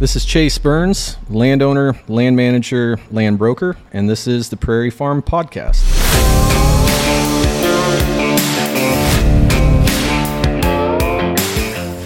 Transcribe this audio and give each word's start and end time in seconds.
This 0.00 0.14
is 0.14 0.24
Chase 0.24 0.58
Burns, 0.58 1.16
landowner, 1.28 2.00
land 2.06 2.36
manager, 2.36 3.00
land 3.10 3.36
broker, 3.36 3.76
and 3.92 4.08
this 4.08 4.28
is 4.28 4.48
the 4.48 4.56
Prairie 4.56 4.90
Farm 4.90 5.22
Podcast. 5.22 5.82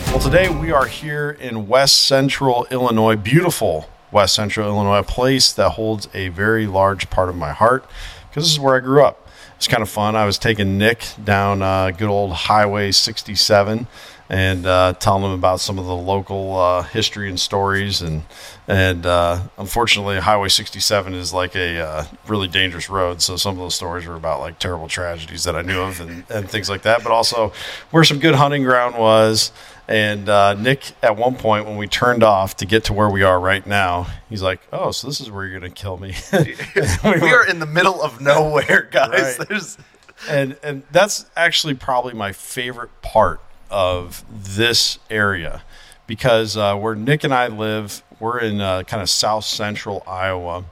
Well, 0.06 0.20
today 0.20 0.48
we 0.48 0.72
are 0.72 0.86
here 0.86 1.32
in 1.32 1.68
West 1.68 2.06
Central 2.06 2.66
Illinois, 2.70 3.16
beautiful 3.16 3.90
West 4.10 4.36
Central 4.36 4.66
Illinois, 4.66 5.00
a 5.00 5.02
place 5.02 5.52
that 5.52 5.72
holds 5.72 6.08
a 6.14 6.28
very 6.28 6.66
large 6.66 7.10
part 7.10 7.28
of 7.28 7.36
my 7.36 7.52
heart 7.52 7.84
because 8.30 8.44
this 8.44 8.52
is 8.52 8.58
where 8.58 8.74
I 8.74 8.80
grew 8.80 9.04
up. 9.04 9.28
It's 9.56 9.68
kind 9.68 9.82
of 9.82 9.90
fun. 9.90 10.16
I 10.16 10.24
was 10.24 10.38
taking 10.38 10.78
Nick 10.78 11.04
down 11.22 11.60
uh, 11.60 11.90
good 11.90 12.08
old 12.08 12.32
Highway 12.32 12.90
67 12.90 13.86
and 14.28 14.66
uh, 14.66 14.94
telling 14.94 15.24
him 15.24 15.32
about 15.32 15.60
some 15.60 15.78
of 15.78 15.86
the 15.86 15.94
local 15.94 16.56
uh, 16.56 16.82
history 16.82 17.28
and 17.28 17.38
stories. 17.38 18.00
And 18.00 18.22
and 18.68 19.04
uh, 19.04 19.42
unfortunately, 19.58 20.18
Highway 20.18 20.48
67 20.48 21.14
is 21.14 21.32
like 21.32 21.54
a 21.54 21.80
uh, 21.80 22.04
really 22.26 22.48
dangerous 22.48 22.88
road. 22.88 23.20
So 23.20 23.36
some 23.36 23.52
of 23.52 23.58
those 23.58 23.74
stories 23.74 24.06
were 24.06 24.14
about 24.14 24.40
like 24.40 24.58
terrible 24.58 24.88
tragedies 24.88 25.44
that 25.44 25.56
I 25.56 25.62
knew 25.62 25.80
of 25.80 26.00
and, 26.00 26.24
and 26.30 26.48
things 26.48 26.70
like 26.70 26.82
that. 26.82 27.02
But 27.02 27.12
also 27.12 27.52
where 27.90 28.04
some 28.04 28.18
good 28.18 28.34
hunting 28.34 28.62
ground 28.62 28.96
was. 28.96 29.52
And 29.88 30.28
uh, 30.28 30.54
Nick, 30.54 30.92
at 31.02 31.16
one 31.16 31.34
point, 31.34 31.66
when 31.66 31.76
we 31.76 31.88
turned 31.88 32.22
off 32.22 32.56
to 32.58 32.66
get 32.66 32.84
to 32.84 32.92
where 32.92 33.10
we 33.10 33.24
are 33.24 33.38
right 33.38 33.66
now, 33.66 34.06
he's 34.30 34.40
like, 34.40 34.60
"Oh, 34.72 34.92
so 34.92 35.08
this 35.08 35.20
is 35.20 35.30
where 35.30 35.44
you're 35.44 35.58
going 35.58 35.70
to 35.70 35.82
kill 35.82 35.98
me." 35.98 36.14
we 36.32 37.32
are 37.32 37.46
in 37.46 37.58
the 37.58 37.66
middle 37.66 38.00
of 38.00 38.20
nowhere, 38.20 38.88
guys. 38.90 39.38
Right. 39.38 39.48
There's 39.48 39.76
and 40.28 40.56
and 40.62 40.82
that's 40.92 41.26
actually 41.36 41.74
probably 41.74 42.14
my 42.14 42.32
favorite 42.32 42.90
part 43.02 43.40
of 43.72 44.24
this 44.30 44.98
area. 45.10 45.62
Because 46.06 46.56
uh, 46.56 46.76
where 46.76 46.94
Nick 46.94 47.24
and 47.24 47.32
I 47.32 47.46
live, 47.48 48.02
we're 48.20 48.38
in 48.38 48.60
uh, 48.60 48.82
kind 48.82 49.02
of 49.02 49.08
south 49.08 49.44
central 49.44 50.02
Iowa, 50.06 50.64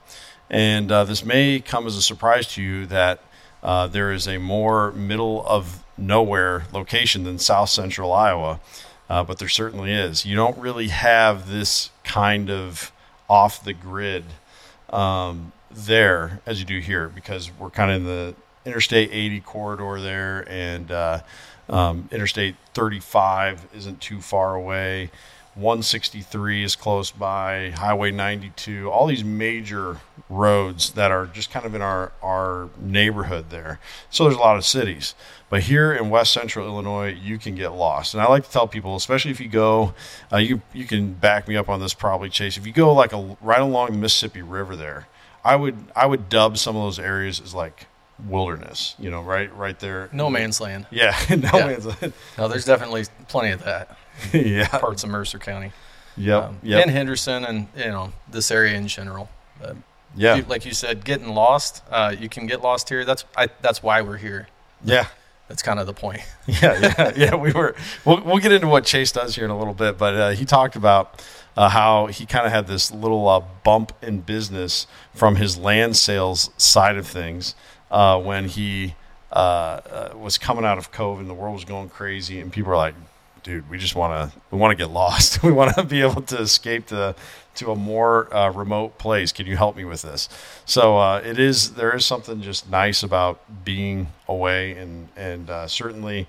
and 0.49 0.91
uh, 0.93 1.05
this 1.05 1.25
may 1.25 1.61
come 1.61 1.87
as 1.87 1.97
a 1.97 2.03
surprise 2.03 2.47
to 2.55 2.63
you 2.63 2.87
that 2.87 3.23
uh, 3.63 3.87
there 3.87 4.13
is 4.13 4.27
a 4.29 4.39
more 4.39 4.93
middle 4.93 5.45
of 5.47 5.85
nowhere 5.97 6.65
location 6.73 7.25
than 7.25 7.39
south 7.39 7.69
central 7.69 8.13
Iowa, 8.13 8.61
uh, 9.09 9.23
but 9.25 9.39
there 9.39 9.49
certainly 9.49 9.93
is. 9.93 10.25
You 10.25 10.37
don't 10.37 10.59
really 10.59 10.89
have 10.89 11.49
this 11.49 11.91
kind 12.05 12.51
of 12.51 12.93
off 13.29 13.63
the 13.63 13.73
grid 13.73 14.25
um, 14.91 15.53
there 15.71 16.41
as 16.47 16.59
you 16.59 16.67
do 16.67 16.81
here 16.81 17.09
because 17.09 17.51
we're 17.59 17.71
kind 17.71 17.91
of 17.91 17.97
in 17.99 18.05
the 18.05 18.35
Interstate 18.67 19.11
80 19.11 19.41
corridor 19.41 20.01
there, 20.01 20.45
and 20.47 20.91
uh, 20.91 21.21
um, 21.71 22.09
Interstate 22.13 22.57
35 22.75 23.69
isn't 23.75 24.01
too 24.01 24.21
far 24.21 24.55
away. 24.55 25.11
163 25.55 26.63
is 26.63 26.77
close 26.77 27.11
by, 27.11 27.71
Highway 27.71 28.13
92, 28.13 28.89
all 28.89 29.07
these 29.07 29.25
major 29.25 29.99
roads 30.29 30.91
that 30.93 31.11
are 31.11 31.27
just 31.27 31.51
kind 31.51 31.67
of 31.67 31.75
in 31.75 31.83
our, 31.83 32.13
our 32.23 32.69
neighborhood 32.79 33.51
there. 33.51 33.81
So 34.11 34.25
there's 34.25 34.37
a 34.37 34.41
lot 34.41 34.57
of 34.57 34.65
cities. 34.65 35.15
But 35.49 35.65
here 35.65 35.93
in 35.93 36.09
West 36.09 36.33
Central 36.33 36.67
Illinois, 36.67 37.13
you 37.13 37.37
can 37.37 37.57
get 37.57 37.73
lost. 37.73 38.15
And 38.15 38.23
I 38.23 38.29
like 38.29 38.45
to 38.45 38.51
tell 38.51 38.69
people, 38.69 38.95
especially 38.95 39.33
if 39.33 39.41
you 39.41 39.49
go, 39.49 39.93
uh, 40.33 40.37
you, 40.37 40.63
you 40.73 40.85
can 40.85 41.15
back 41.15 41.49
me 41.49 41.57
up 41.57 41.69
on 41.69 41.81
this 41.81 41.95
probably, 41.95 42.31
Chase. 42.31 42.57
If 42.57 42.67
you 42.67 42.73
go 42.73 42.93
like 42.95 43.13
a, 43.13 43.37
right 43.41 43.61
along 43.61 43.91
the 43.91 43.99
Mississippi 43.99 44.43
River 44.43 44.77
there, 44.77 45.09
I 45.45 45.57
would 45.57 45.77
I 45.97 46.07
would 46.07 46.29
dub 46.29 46.59
some 46.59 46.77
of 46.77 46.83
those 46.83 46.99
areas 46.99 47.41
as 47.41 47.55
like 47.55 47.87
wilderness, 48.29 48.95
you 48.99 49.11
know, 49.11 49.23
right 49.23 49.55
right 49.57 49.79
there. 49.79 50.09
No 50.13 50.31
man's 50.31 50.61
land. 50.61 50.87
Yeah, 50.91 51.17
no 51.31 51.51
Yeah. 51.59 51.67
man's 51.67 51.87
land. 51.87 52.13
No, 52.39 52.49
there's 52.49 52.65
definitely 52.65 53.05
plenty 53.29 53.53
of 53.53 53.65
that. 53.65 53.97
yeah. 54.33 54.69
Parts 54.69 55.03
of 55.05 55.11
Mercer 55.11 55.39
County, 55.39 55.73
Yep. 56.17 56.43
um, 56.43 56.59
yep. 56.63 56.83
and 56.83 56.91
Henderson, 56.91 57.45
and 57.45 57.69
you 57.77 57.87
know 57.87 58.13
this 58.31 58.51
area 58.51 58.75
in 58.77 58.87
general. 58.89 59.29
But 59.61 59.77
yeah. 60.15 60.37
you- 60.37 60.43
like 60.45 60.65
you 60.65 60.73
said, 60.75 61.05
getting 61.05 61.29
lost. 61.29 61.83
Uh, 61.91 62.15
you 62.19 62.29
can 62.29 62.47
get 62.47 62.61
lost 62.63 62.89
here. 62.89 63.05
That's 63.05 63.25
I, 63.37 63.49
that's 63.63 63.83
why 63.83 64.03
we're 64.03 64.17
here. 64.19 64.49
yeah. 64.85 65.07
That's 65.49 65.63
kind 65.65 65.81
of 65.81 65.87
the 65.89 65.93
point. 65.95 66.21
Yeah, 66.47 66.79
yeah, 66.97 67.13
yeah. 67.17 67.35
We 67.35 67.51
were. 67.53 67.75
We'll, 68.05 68.23
we'll 68.23 68.39
get 68.39 68.53
into 68.53 68.69
what 68.69 68.85
Chase 68.85 69.11
does 69.11 69.35
here 69.35 69.45
in 69.45 69.51
a 69.51 69.59
little 69.59 69.75
bit, 69.75 69.99
but 69.99 70.15
uh, 70.15 70.31
he 70.31 70.45
talked 70.45 70.77
about 70.77 71.21
uh, 71.57 71.69
how 71.69 72.07
he 72.07 72.25
kind 72.25 72.47
of 72.47 72.53
had 72.53 72.69
this 72.69 72.93
little 72.93 73.27
uh, 73.29 73.41
bump 73.65 73.91
in 74.01 74.21
business 74.21 74.87
from 75.13 75.35
his 75.37 75.57
land 75.59 75.97
sales 75.97 76.51
side 76.57 76.97
of 76.97 77.05
things 77.05 77.57
uh, 77.91 78.21
when 78.21 78.47
he 78.49 78.95
uh, 79.33 79.35
uh, 79.35 80.13
was 80.17 80.39
coming 80.39 80.65
out 80.65 80.79
of 80.79 80.93
COVID 80.93 81.21
and 81.21 81.31
the 81.31 81.35
world 81.35 81.55
was 81.55 81.65
going 81.65 81.89
crazy, 81.89 82.41
and 82.41 82.53
people 82.53 82.71
were 82.71 82.77
like, 82.77 82.95
"Dude, 83.43 83.69
we 83.71 83.79
just 83.79 83.95
want 83.95 84.33
to. 84.33 84.39
We 84.51 84.59
want 84.59 84.73
to 84.73 84.77
get 84.77 84.91
lost. 84.91 85.43
we 85.43 85.53
want 85.53 85.75
to 85.77 85.85
be 85.85 86.03
able 86.03 86.23
to 86.23 86.39
escape 86.39 86.87
to 86.87 87.15
to 87.57 87.73
a 87.73 87.77
more 87.77 88.33
uh, 88.35 88.51
remote 88.51 88.99
place. 88.99 89.33
Can 89.33 89.47
you 89.47 89.57
help 89.57 89.77
me 89.77 89.85
with 89.85 90.03
this?" 90.03 90.29
So 90.65 90.99
uh, 90.99 91.23
it 91.25 91.39
is. 91.39 91.75
There 91.75 91.95
is 91.95 92.07
something 92.07 92.43
just 92.43 92.71
nice 92.71 93.03
about 93.03 93.65
being 93.65 94.09
away, 94.29 94.73
and 94.73 95.09
and 95.17 95.51
uh, 95.51 95.67
certainly 95.67 96.27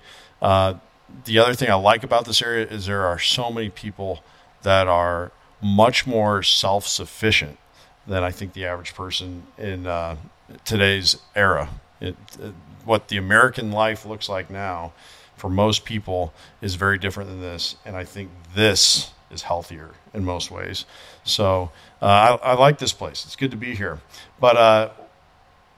the 1.24 1.38
other 1.38 1.54
thing 1.54 1.70
I 1.70 1.74
like 1.74 2.04
about 2.04 2.24
this 2.24 2.42
area 2.42 2.66
is 2.66 2.86
there 2.86 3.06
are 3.06 3.18
so 3.18 3.50
many 3.50 3.68
people 3.68 4.22
that 4.62 4.88
are 4.88 5.32
much 5.60 6.06
more 6.06 6.42
self 6.42 6.86
sufficient 6.86 7.58
than 8.06 8.22
I 8.22 8.30
think 8.30 8.52
the 8.52 8.66
average 8.66 8.94
person 8.94 9.44
in 9.58 9.86
uh, 9.86 10.16
today's 10.64 11.16
era. 11.34 11.68
It, 12.00 12.16
it, 12.40 12.54
what 12.84 13.08
the 13.08 13.16
American 13.16 13.70
life 13.70 14.04
looks 14.04 14.28
like 14.28 14.50
now 14.50 14.92
for 15.36 15.48
most 15.48 15.84
people 15.84 16.32
is 16.60 16.74
very 16.74 16.98
different 16.98 17.30
than 17.30 17.40
this, 17.40 17.76
and 17.84 17.96
I 17.96 18.04
think 18.04 18.30
this 18.54 19.12
is 19.30 19.42
healthier 19.42 19.90
in 20.12 20.24
most 20.24 20.50
ways. 20.50 20.84
So 21.24 21.70
uh, 22.00 22.38
I, 22.42 22.50
I 22.50 22.54
like 22.54 22.78
this 22.78 22.92
place. 22.92 23.24
It's 23.24 23.36
good 23.36 23.50
to 23.50 23.56
be 23.56 23.74
here, 23.74 24.00
but. 24.40 24.56
Uh, 24.56 24.90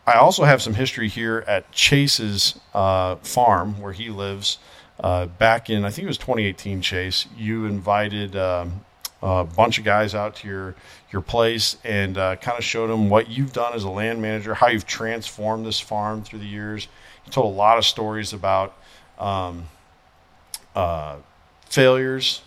I 0.06 0.14
also 0.14 0.44
have 0.44 0.60
some 0.60 0.75
history 0.75 1.08
here 1.08 1.44
at 1.46 1.70
Chase's 1.72 2.60
uh, 2.75 3.16
farm 3.16 3.81
where 3.81 3.92
he 3.92 4.10
lives. 4.10 4.58
Uh, 5.00 5.26
back 5.26 5.70
in, 5.70 5.84
I 5.84 5.91
think 5.91 6.04
it 6.04 6.08
was 6.08 6.19
2018, 6.19 6.82
Chase, 6.82 7.26
you 7.36 7.64
invited 7.64 8.36
um, 8.36 8.84
a 9.25 9.45
bunch 9.45 9.79
of 9.79 9.85
guys 9.85 10.15
out 10.15 10.37
to 10.37 10.49
your 10.49 10.75
your 11.11 11.23
place 11.23 11.77
and 11.85 12.19
uh, 12.19 12.37
kind 12.37 12.59
of 12.59 12.65
showed 12.65 12.89
them 12.89 13.09
what 13.09 13.29
you've 13.29 13.53
done 13.53 13.73
as 13.73 13.85
a 13.85 13.89
land 13.89 14.21
manager, 14.21 14.53
how 14.55 14.69
you've 14.69 14.87
transformed 14.87 15.65
this 15.65 15.81
farm 15.81 16.23
through 16.23 16.41
the 16.41 16.47
years. 16.47 16.89
Told 17.31 17.53
a 17.53 17.57
lot 17.57 17.79
of 17.79 17.87
stories 17.87 18.35
about 18.35 18.77
um, 19.19 19.65
uh, 20.75 21.17
failures, 21.71 22.43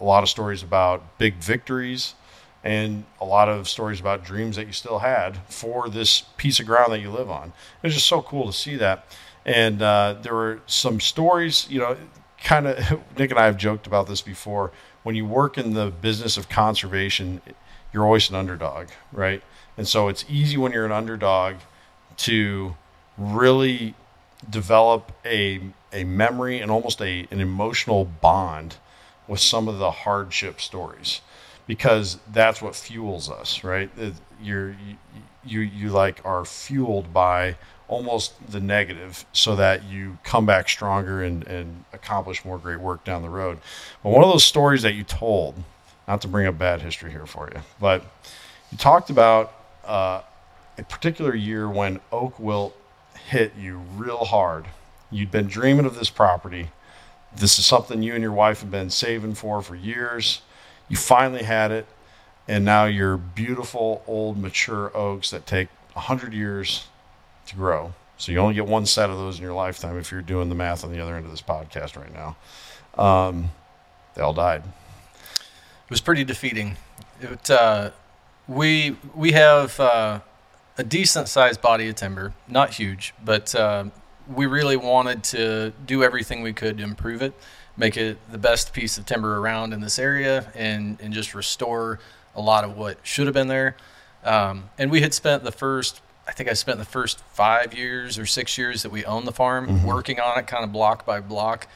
a 0.00 0.04
lot 0.04 0.22
of 0.22 0.28
stories 0.28 0.62
about 0.62 1.18
big 1.18 1.36
victories 1.36 2.14
and 2.62 3.04
a 3.20 3.24
lot 3.24 3.48
of 3.48 3.68
stories 3.68 4.00
about 4.00 4.24
dreams 4.24 4.56
that 4.56 4.66
you 4.66 4.72
still 4.72 4.98
had 4.98 5.38
for 5.48 5.88
this 5.88 6.22
piece 6.36 6.60
of 6.60 6.66
ground 6.66 6.92
that 6.92 7.00
you 7.00 7.10
live 7.10 7.30
on. 7.30 7.48
It 7.48 7.86
was 7.86 7.94
just 7.94 8.06
so 8.06 8.20
cool 8.20 8.46
to 8.46 8.52
see 8.52 8.76
that. 8.76 9.06
And 9.46 9.80
uh, 9.80 10.16
there 10.22 10.34
were 10.34 10.60
some 10.66 11.00
stories, 11.00 11.66
you 11.70 11.78
know, 11.78 11.96
kind 12.42 12.66
of, 12.66 12.78
Nick 13.18 13.30
and 13.30 13.38
I 13.38 13.46
have 13.46 13.56
joked 13.56 13.86
about 13.86 14.06
this 14.06 14.22
before. 14.22 14.72
When 15.04 15.14
you 15.14 15.24
work 15.24 15.56
in 15.56 15.74
the 15.74 15.90
business 15.90 16.36
of 16.36 16.48
conservation, 16.48 17.40
you're 17.92 18.04
always 18.04 18.28
an 18.28 18.34
underdog, 18.34 18.88
right? 19.12 19.42
And 19.76 19.86
so 19.86 20.08
it's 20.08 20.24
easy 20.28 20.56
when 20.56 20.72
you're 20.72 20.84
an 20.84 20.92
underdog 20.92 21.56
to 22.18 22.74
really 23.16 23.94
develop 24.50 25.12
a, 25.24 25.60
a 25.92 26.04
memory 26.04 26.60
and 26.60 26.70
almost 26.70 27.00
a, 27.00 27.26
an 27.30 27.40
emotional 27.40 28.04
bond 28.04 28.76
with 29.28 29.40
some 29.40 29.68
of 29.68 29.78
the 29.78 29.90
hardship 29.90 30.60
stories 30.60 31.20
because 31.66 32.18
that's 32.32 32.60
what 32.60 32.76
fuels 32.76 33.30
us, 33.30 33.64
right? 33.64 33.90
You're, 34.42 34.76
you, 35.44 35.60
you, 35.60 35.88
like 35.90 36.20
are 36.24 36.44
fueled 36.44 37.12
by 37.12 37.56
almost 37.88 38.34
the 38.50 38.60
negative 38.60 39.24
so 39.32 39.56
that 39.56 39.84
you 39.84 40.18
come 40.24 40.46
back 40.46 40.68
stronger 40.68 41.22
and, 41.22 41.46
and 41.46 41.84
accomplish 41.92 42.44
more 42.44 42.58
great 42.58 42.80
work 42.80 43.04
down 43.04 43.22
the 43.22 43.28
road. 43.28 43.58
But 44.02 44.10
one 44.10 44.24
of 44.24 44.30
those 44.30 44.44
stories 44.44 44.82
that 44.82 44.94
you 44.94 45.04
told, 45.04 45.54
not 46.08 46.20
to 46.22 46.28
bring 46.28 46.46
up 46.46 46.58
bad 46.58 46.82
history 46.82 47.10
here 47.10 47.26
for 47.26 47.50
you, 47.54 47.60
but 47.80 48.04
you 48.72 48.78
talked 48.78 49.10
about 49.10 49.52
uh, 49.84 50.22
a 50.78 50.82
particular 50.82 51.34
year 51.34 51.68
when 51.68 52.00
oak 52.10 52.38
wilt 52.38 52.76
hit 53.28 53.54
you 53.56 53.78
real 53.96 54.24
hard. 54.24 54.66
You'd 55.10 55.30
been 55.30 55.46
dreaming 55.46 55.86
of 55.86 55.94
this 55.94 56.10
property. 56.10 56.70
This 57.36 57.58
is 57.58 57.66
something 57.66 58.02
you 58.02 58.14
and 58.14 58.22
your 58.22 58.32
wife 58.32 58.60
have 58.60 58.70
been 58.70 58.90
saving 58.90 59.34
for 59.34 59.60
for 59.62 59.76
years. 59.76 60.42
You 60.88 60.96
finally 60.96 61.42
had 61.42 61.70
it, 61.70 61.86
and 62.48 62.64
now 62.64 62.84
you're 62.84 63.16
beautiful, 63.16 64.02
old, 64.06 64.38
mature 64.38 64.94
oaks 64.96 65.30
that 65.30 65.46
take 65.46 65.68
100 65.94 66.32
years 66.32 66.86
to 67.46 67.56
grow. 67.56 67.94
So 68.16 68.32
you 68.32 68.38
only 68.38 68.54
get 68.54 68.66
one 68.66 68.86
set 68.86 69.10
of 69.10 69.16
those 69.16 69.38
in 69.38 69.42
your 69.42 69.54
lifetime 69.54 69.98
if 69.98 70.12
you're 70.12 70.22
doing 70.22 70.48
the 70.48 70.54
math 70.54 70.84
on 70.84 70.92
the 70.92 71.00
other 71.00 71.16
end 71.16 71.24
of 71.24 71.30
this 71.30 71.42
podcast 71.42 71.96
right 71.96 72.12
now. 72.12 72.36
Um, 73.02 73.50
they 74.14 74.22
all 74.22 74.32
died. 74.32 74.62
It 74.64 75.90
was 75.90 76.00
pretty 76.00 76.24
defeating. 76.24 76.76
It, 77.20 77.50
uh, 77.50 77.90
we 78.46 78.96
we 79.14 79.32
have 79.32 79.78
uh, 79.80 80.20
a 80.78 80.84
decent 80.84 81.28
sized 81.28 81.60
body 81.60 81.88
of 81.88 81.96
timber, 81.96 82.32
not 82.48 82.74
huge, 82.74 83.14
but 83.24 83.54
uh, 83.54 83.86
we 84.32 84.46
really 84.46 84.76
wanted 84.76 85.24
to 85.24 85.72
do 85.84 86.02
everything 86.04 86.42
we 86.42 86.52
could 86.52 86.78
to 86.78 86.84
improve 86.84 87.20
it. 87.20 87.34
make 87.76 87.96
it 87.96 88.18
the 88.30 88.38
best 88.38 88.72
piece 88.72 88.96
of 88.98 89.06
timber 89.06 89.38
around 89.38 89.72
in 89.72 89.80
this 89.80 89.98
area, 89.98 90.52
and 90.54 90.98
and 91.00 91.12
just 91.12 91.34
restore 91.34 91.98
a 92.34 92.40
lot 92.40 92.64
of 92.64 92.76
what 92.76 92.98
should 93.02 93.26
have 93.26 93.34
been 93.34 93.48
there. 93.48 93.76
Um, 94.24 94.70
and 94.78 94.90
we 94.90 95.00
had 95.02 95.12
spent 95.12 95.44
the 95.44 95.52
first, 95.52 96.00
I 96.26 96.32
think 96.32 96.48
I 96.48 96.54
spent 96.54 96.78
the 96.78 96.84
first 96.84 97.20
five 97.32 97.74
years 97.74 98.18
or 98.18 98.26
six 98.26 98.56
years 98.56 98.82
that 98.82 98.90
we 98.90 99.04
owned 99.04 99.26
the 99.26 99.32
farm 99.32 99.84
working 99.84 100.20
on 100.20 100.38
it, 100.38 100.46
kind 100.46 100.64
of 100.64 100.72
block 100.72 101.04
by 101.04 101.20
block. 101.20 101.66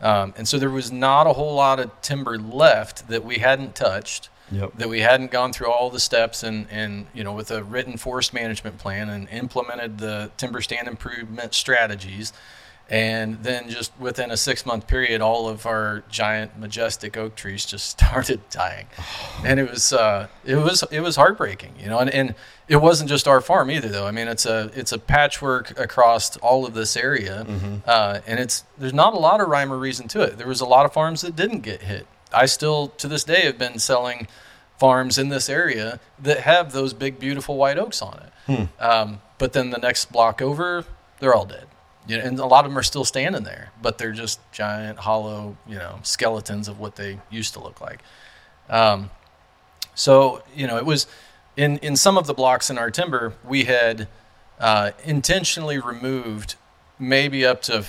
Um, 0.00 0.34
and 0.36 0.46
so 0.46 0.58
there 0.58 0.70
was 0.70 0.92
not 0.92 1.26
a 1.26 1.32
whole 1.32 1.54
lot 1.54 1.80
of 1.80 1.90
timber 2.02 2.36
left 2.38 3.08
that 3.08 3.24
we 3.24 3.38
hadn't 3.38 3.74
touched 3.74 4.28
Yep. 4.52 4.72
that 4.76 4.90
we 4.90 5.00
hadn't 5.00 5.30
gone 5.30 5.54
through 5.54 5.68
all 5.72 5.88
the 5.88 5.98
steps 5.98 6.42
and, 6.42 6.66
and 6.70 7.06
you 7.14 7.24
know 7.24 7.32
with 7.32 7.50
a 7.50 7.64
written 7.64 7.96
forest 7.96 8.34
management 8.34 8.76
plan 8.76 9.08
and 9.08 9.26
implemented 9.30 9.96
the 9.96 10.30
timber 10.36 10.60
stand 10.60 10.86
improvement 10.86 11.54
strategies 11.54 12.30
and 12.90 13.42
then 13.42 13.70
just 13.70 13.98
within 13.98 14.30
a 14.30 14.36
six 14.36 14.66
month 14.66 14.86
period 14.86 15.22
all 15.22 15.48
of 15.48 15.64
our 15.64 16.02
giant 16.10 16.58
majestic 16.58 17.16
oak 17.16 17.34
trees 17.34 17.64
just 17.64 17.88
started 18.00 18.40
dying. 18.50 18.86
And 19.44 19.58
it 19.58 19.70
was 19.70 19.92
uh, 19.92 20.28
it 20.44 20.56
was 20.56 20.84
it 20.90 21.00
was 21.00 21.16
heartbreaking 21.16 21.74
you 21.78 21.88
know 21.88 21.98
and, 21.98 22.10
and 22.10 22.34
it 22.68 22.76
wasn't 22.76 23.08
just 23.10 23.26
our 23.28 23.40
farm 23.40 23.70
either 23.70 23.88
though. 23.88 24.06
I 24.06 24.10
mean 24.10 24.28
it's 24.28 24.46
a 24.46 24.70
it's 24.74 24.92
a 24.92 24.98
patchwork 24.98 25.78
across 25.78 26.36
all 26.38 26.66
of 26.66 26.74
this 26.74 26.96
area. 26.96 27.46
Uh, 27.86 28.20
and 28.26 28.38
it's 28.38 28.64
there's 28.78 28.94
not 28.94 29.14
a 29.14 29.18
lot 29.18 29.40
of 29.40 29.48
rhyme 29.48 29.72
or 29.72 29.78
reason 29.78 30.08
to 30.08 30.22
it. 30.22 30.36
There 30.38 30.48
was 30.48 30.60
a 30.60 30.66
lot 30.66 30.84
of 30.84 30.92
farms 30.92 31.22
that 31.22 31.34
didn't 31.36 31.60
get 31.60 31.82
hit. 31.82 32.06
I 32.32 32.46
still 32.46 32.88
to 32.88 33.08
this 33.08 33.24
day 33.24 33.42
have 33.42 33.58
been 33.58 33.78
selling 33.78 34.26
farms 34.78 35.18
in 35.18 35.28
this 35.28 35.48
area 35.48 36.00
that 36.18 36.40
have 36.40 36.72
those 36.72 36.92
big 36.92 37.18
beautiful 37.18 37.56
white 37.56 37.78
oaks 37.78 38.02
on 38.02 38.20
it. 38.48 38.68
Um, 38.82 39.20
but 39.38 39.52
then 39.54 39.70
the 39.70 39.78
next 39.78 40.12
block 40.12 40.42
over 40.42 40.84
they're 41.20 41.34
all 41.34 41.46
dead 41.46 41.66
you 42.06 42.18
know, 42.18 42.24
and 42.24 42.38
a 42.38 42.46
lot 42.46 42.64
of 42.64 42.70
them 42.70 42.78
are 42.78 42.82
still 42.82 43.04
standing 43.04 43.44
there, 43.44 43.70
but 43.80 43.98
they're 43.98 44.12
just 44.12 44.40
giant, 44.52 44.98
hollow, 44.98 45.56
you 45.66 45.76
know, 45.76 45.98
skeletons 46.02 46.68
of 46.68 46.78
what 46.78 46.96
they 46.96 47.20
used 47.30 47.54
to 47.54 47.60
look 47.60 47.80
like. 47.80 48.00
Um, 48.68 49.10
so, 49.94 50.42
you 50.54 50.66
know, 50.66 50.76
it 50.76 50.84
was 50.84 51.06
in 51.56 51.78
in 51.78 51.96
some 51.96 52.18
of 52.18 52.26
the 52.26 52.34
blocks 52.34 52.70
in 52.70 52.78
our 52.78 52.90
timber, 52.90 53.34
we 53.44 53.64
had 53.64 54.08
uh, 54.58 54.92
intentionally 55.04 55.78
removed 55.78 56.56
maybe 56.98 57.44
up 57.44 57.62
to 57.62 57.84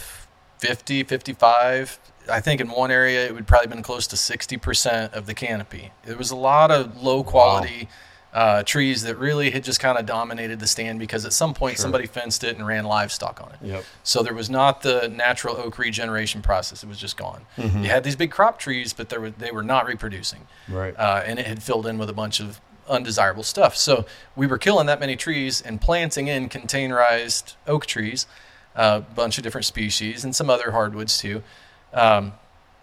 50, 0.60 1.04
55. 1.04 2.00
I 2.30 2.40
think 2.40 2.60
in 2.60 2.70
one 2.70 2.92
area 2.92 3.26
it 3.26 3.34
would 3.34 3.48
probably 3.48 3.68
been 3.68 3.84
close 3.84 4.08
to 4.08 4.16
60% 4.16 5.14
of 5.14 5.28
the 5.28 5.34
canopy. 5.34 5.92
There 6.06 6.18
was 6.18 6.32
a 6.32 6.36
lot 6.36 6.72
of 6.72 7.02
low 7.02 7.24
quality 7.24 7.88
uh, 8.36 8.62
trees 8.64 9.02
that 9.04 9.18
really 9.18 9.50
had 9.50 9.64
just 9.64 9.80
kind 9.80 9.98
of 9.98 10.06
dominated 10.06 10.60
the 10.60 10.68
stand 10.68 11.00
because 11.00 11.24
at 11.26 11.32
some 11.32 11.54
point 11.54 11.78
somebody 11.78 12.06
fenced 12.06 12.44
it 12.44 12.58
and 12.58 12.68
ran 12.68 12.84
livestock 12.84 13.42
on 13.42 13.50
it. 13.54 13.60
Yep. 13.66 13.84
So 14.04 14.22
there 14.24 14.34
was 14.34 14.50
not 14.50 14.82
the 14.82 15.08
natural 15.08 15.56
oak 15.56 15.78
regeneration 15.80 16.42
process; 16.42 16.84
it 16.84 16.88
was 16.90 16.98
just 17.00 17.16
gone. 17.16 17.46
You 17.58 17.90
had 17.90 18.04
these 18.04 18.18
big 18.18 18.32
crop 18.32 18.60
trees, 18.60 18.92
but 18.92 19.08
there 19.08 19.22
were, 19.22 19.30
they 19.30 19.52
were 19.52 19.64
not 19.64 19.88
reproducing, 19.88 20.48
Right. 20.68 20.94
uh, 20.98 21.24
and 21.26 21.40
it 21.40 21.48
had 21.48 21.64
filled 21.64 21.88
in 21.88 21.98
with 21.98 22.10
a 22.10 22.14
bunch 22.14 22.42
of 22.42 22.60
undesirable 22.90 23.44
stuff. 23.44 23.76
So 23.78 24.06
we 24.36 24.46
were 24.48 24.58
killing 24.58 24.86
that 24.88 25.00
many 25.00 25.16
trees 25.16 25.62
and 25.62 25.80
planting 25.80 26.28
in 26.28 26.50
containerized 26.50 27.56
oak 27.68 27.86
trees, 27.86 28.28
a 28.76 29.00
bunch 29.00 29.38
of 29.38 29.44
different 29.46 29.66
species, 29.66 30.24
and 30.26 30.36
some 30.36 30.50
other 30.50 30.72
hardwoods 30.72 31.18
too. 31.18 31.42
Um, 31.94 32.34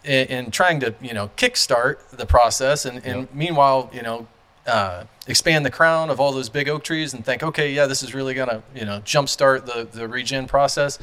and, 0.05 0.31
and 0.31 0.53
trying 0.53 0.81
to 0.81 0.95
you 1.03 1.13
know 1.13 1.31
kickstart 1.37 2.09
the 2.09 2.25
process, 2.27 2.85
and, 2.87 3.05
and 3.05 3.21
Yep. 3.21 3.35
meanwhile 3.35 3.91
you 3.93 4.01
know 4.03 4.27
uh, 4.67 5.05
expand 5.27 5.65
the 5.67 5.71
crown 5.71 6.09
of 6.11 6.21
all 6.21 6.33
those 6.33 6.49
big 6.49 6.69
oak 6.69 6.85
trees 6.85 7.15
and 7.15 7.25
think, 7.25 7.43
okay, 7.43 7.73
yeah, 7.73 7.87
this 7.87 8.03
is 8.03 8.15
really 8.15 8.35
gonna 8.35 8.63
you 8.75 8.85
know 8.85 9.01
jumpstart 9.01 9.67
the 9.67 9.85
the 9.91 10.07
regen 10.09 10.47
process. 10.47 10.99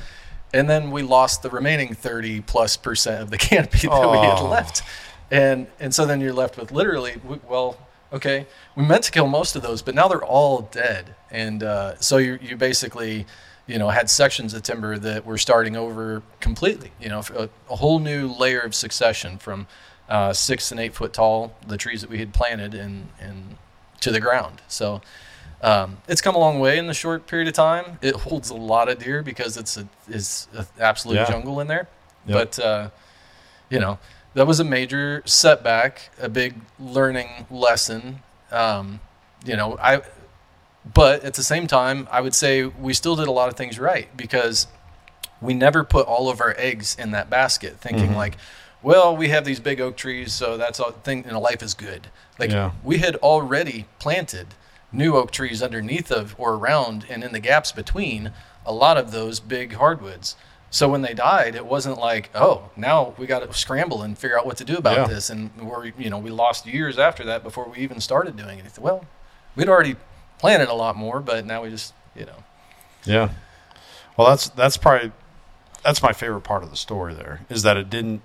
And 0.54 0.68
then 0.70 0.90
we 0.92 1.04
lost 1.04 1.44
the 1.44 1.50
remaining 1.50 1.94
thirty 1.94 2.42
plus 2.42 2.76
percent 2.78 3.22
of 3.22 3.30
the 3.30 3.38
canopy 3.50 3.88
that 3.88 4.10
we 4.12 4.18
had 4.18 4.40
Oh. 4.40 4.50
left, 4.50 4.82
and 5.30 5.68
and 5.80 5.94
so 5.94 6.06
then 6.06 6.22
you're 6.22 6.34
left 6.34 6.58
with 6.58 6.72
literally, 6.72 7.16
well, 7.48 7.78
okay, 8.12 8.48
we 8.76 8.84
meant 8.84 9.04
to 9.04 9.12
kill 9.12 9.28
most 9.28 9.56
of 9.56 9.62
those, 9.62 9.82
but 9.84 9.94
now 9.94 10.08
they're 10.08 10.24
all 10.26 10.62
dead, 10.72 11.14
and 11.30 11.62
uh, 11.62 11.96
so 12.00 12.18
you 12.18 12.40
you 12.42 12.56
basically 12.58 13.28
you 13.68 13.78
know 13.78 13.90
had 13.90 14.10
sections 14.10 14.56
of 14.56 14.64
timber 14.64 14.98
that 14.98 15.24
were 15.24 15.38
starting 15.38 15.76
over 15.76 16.24
completely, 16.40 16.92
you 17.00 17.10
know, 17.10 17.22
a, 17.38 17.48
a 17.70 17.76
whole 17.76 18.00
new 18.00 18.28
layer 18.34 18.62
of 18.62 18.74
succession 18.74 19.38
from 19.38 19.68
uh, 20.10 20.34
six 20.34 20.72
and 20.72 20.80
eight 20.80 20.94
foot 20.94 21.14
tall, 21.14 21.54
the 21.68 21.78
trees 21.78 22.02
that 22.02 22.10
we 22.10 22.18
had 22.20 22.34
planted 22.34 22.74
and 22.74 23.08
and 23.22 23.56
to 24.02 24.12
the 24.12 24.20
ground. 24.20 24.62
So 24.68 25.02
um, 25.62 25.98
it's 26.08 26.22
come 26.22 26.36
a 26.36 26.40
long 26.40 26.60
way 26.60 26.78
in 26.78 26.88
the 26.88 26.94
short 26.94 27.28
period 27.28 27.48
of 27.48 27.54
time. 27.54 28.00
It 28.02 28.16
holds 28.16 28.50
a 28.50 28.56
lot 28.56 28.90
of 28.90 29.00
deer 29.00 29.22
because 29.24 29.56
it's 29.58 29.78
a 29.78 29.88
is 30.10 30.48
an 30.54 30.66
absolute 30.80 31.16
Yeah. 31.16 31.30
jungle 31.30 31.60
in 31.60 31.68
there. 31.68 31.88
Yep. 32.28 32.34
But 32.56 32.60
uh, 32.64 32.90
you 33.70 33.80
know 33.80 34.00
that 34.34 34.46
was 34.48 34.60
a 34.60 34.64
major 34.64 35.22
setback, 35.26 36.12
a 36.22 36.30
big 36.30 36.56
learning 36.80 37.46
lesson. 37.50 38.20
Um, 38.52 39.00
you 39.46 39.56
know, 39.56 39.78
I. 39.80 40.02
But 40.94 41.24
at 41.24 41.34
the 41.36 41.44
same 41.44 41.68
time, 41.68 42.08
I 42.10 42.22
would 42.22 42.34
say 42.34 42.64
we 42.64 42.94
still 42.94 43.16
did 43.16 43.28
a 43.28 43.32
lot 43.32 43.50
of 43.50 43.56
things 43.56 43.78
right 43.78 44.08
because 44.18 44.66
we 45.42 45.54
never 45.54 45.84
put 45.84 46.08
all 46.08 46.30
of 46.30 46.42
our 46.42 46.56
eggs 46.58 46.96
in 46.98 47.12
that 47.12 47.30
basket, 47.30 47.78
thinking 47.80 48.16
like, 48.16 48.38
well, 48.82 49.16
we 49.16 49.30
have 49.30 49.46
these 49.46 49.60
big 49.60 49.82
oak 49.82 49.98
trees, 49.98 50.34
so 50.34 50.58
that's 50.58 50.80
all 50.80 50.92
thing. 50.92 51.24
You 51.26 51.32
know, 51.32 51.42
life 51.42 51.62
is 51.62 51.74
good. 51.74 52.08
Like 52.38 52.52
Yeah. 52.52 52.72
we 52.84 53.00
had 53.00 53.16
already 53.18 53.86
planted 54.00 54.48
new 54.92 55.16
oak 55.16 55.32
trees 55.32 55.62
underneath 55.62 56.12
of 56.12 56.36
or 56.38 56.54
around 56.56 57.06
and 57.10 57.24
in 57.24 57.32
the 57.34 57.40
gaps 57.40 57.72
between 57.72 58.32
a 58.66 58.72
lot 58.74 58.98
of 58.98 59.12
those 59.12 59.40
big 59.40 59.74
hardwoods. 59.74 60.36
So 60.72 60.88
when 60.88 61.02
they 61.02 61.14
died, 61.14 61.56
it 61.56 61.66
wasn't 61.66 61.98
like, 61.98 62.30
oh, 62.36 62.70
now 62.76 63.14
we 63.18 63.26
got 63.26 63.40
to 63.40 63.52
scramble 63.58 64.02
and 64.04 64.18
figure 64.18 64.38
out 64.40 64.46
what 64.46 64.58
to 64.58 64.66
do 64.66 64.78
about 64.78 64.98
Yeah. 64.98 65.08
this. 65.08 65.30
And 65.30 65.50
we're, 65.60 65.86
you 65.98 66.10
know, 66.10 66.20
we 66.20 66.30
lost 66.30 66.66
years 66.68 66.98
after 67.00 67.24
that 67.26 67.44
before 67.44 67.68
we 67.68 67.80
even 67.80 68.00
started 68.00 68.36
doing 68.38 68.60
anything. 68.60 68.84
Well, 68.84 69.06
we'd 69.56 69.68
already 69.70 69.96
planted 70.38 70.70
a 70.70 70.74
lot 70.74 70.96
more, 70.96 71.20
but 71.22 71.46
now 71.46 71.64
we 71.64 71.70
just, 71.70 71.94
you 72.16 72.26
know, 72.26 72.44
Yeah. 73.06 73.30
Well, 74.16 74.28
that's 74.30 74.50
that's 74.50 74.78
probably 74.78 75.12
that's 75.84 76.04
my 76.04 76.12
favorite 76.14 76.42
part 76.42 76.62
of 76.64 76.70
the 76.70 76.76
story. 76.78 77.14
There 77.14 77.42
is 77.50 77.64
that 77.64 77.78
it 77.78 77.90
didn't 77.90 78.22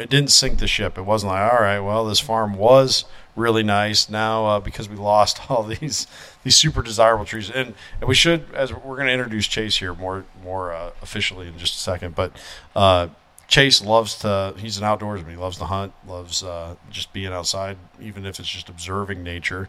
it 0.00 0.10
didn't 0.10 0.30
sink 0.30 0.58
the 0.58 0.66
ship. 0.66 0.98
It 0.98 1.02
wasn't 1.02 1.32
like 1.32 1.52
all 1.52 1.60
right, 1.60 1.80
well, 1.80 2.04
this 2.04 2.20
farm 2.20 2.54
was 2.54 3.04
really 3.36 3.62
nice 3.62 4.08
now 4.08 4.46
uh, 4.46 4.60
because 4.60 4.88
we 4.88 4.96
lost 4.96 5.40
all 5.50 5.62
these 5.62 6.06
these 6.42 6.56
super 6.56 6.82
desirable 6.82 7.24
trees. 7.24 7.50
And, 7.50 7.74
and 8.00 8.08
we 8.08 8.14
should, 8.14 8.46
as 8.54 8.72
we're 8.72 8.96
going 8.96 9.06
to 9.06 9.12
introduce 9.12 9.46
Chase 9.46 9.78
here 9.78 9.94
more 9.94 10.24
more 10.42 10.72
uh, 10.72 10.90
officially 11.02 11.48
in 11.48 11.58
just 11.58 11.74
a 11.74 11.78
second, 11.78 12.14
but. 12.14 12.32
Uh, 12.74 13.08
Chase 13.46 13.84
loves 13.84 14.18
to, 14.20 14.54
he's 14.56 14.78
an 14.78 14.84
outdoorsman. 14.84 15.28
He 15.28 15.36
loves 15.36 15.58
to 15.58 15.66
hunt, 15.66 15.92
loves 16.08 16.42
uh, 16.42 16.76
just 16.90 17.12
being 17.12 17.30
outside, 17.30 17.76
even 18.00 18.24
if 18.24 18.40
it's 18.40 18.48
just 18.48 18.70
observing 18.70 19.22
nature. 19.22 19.68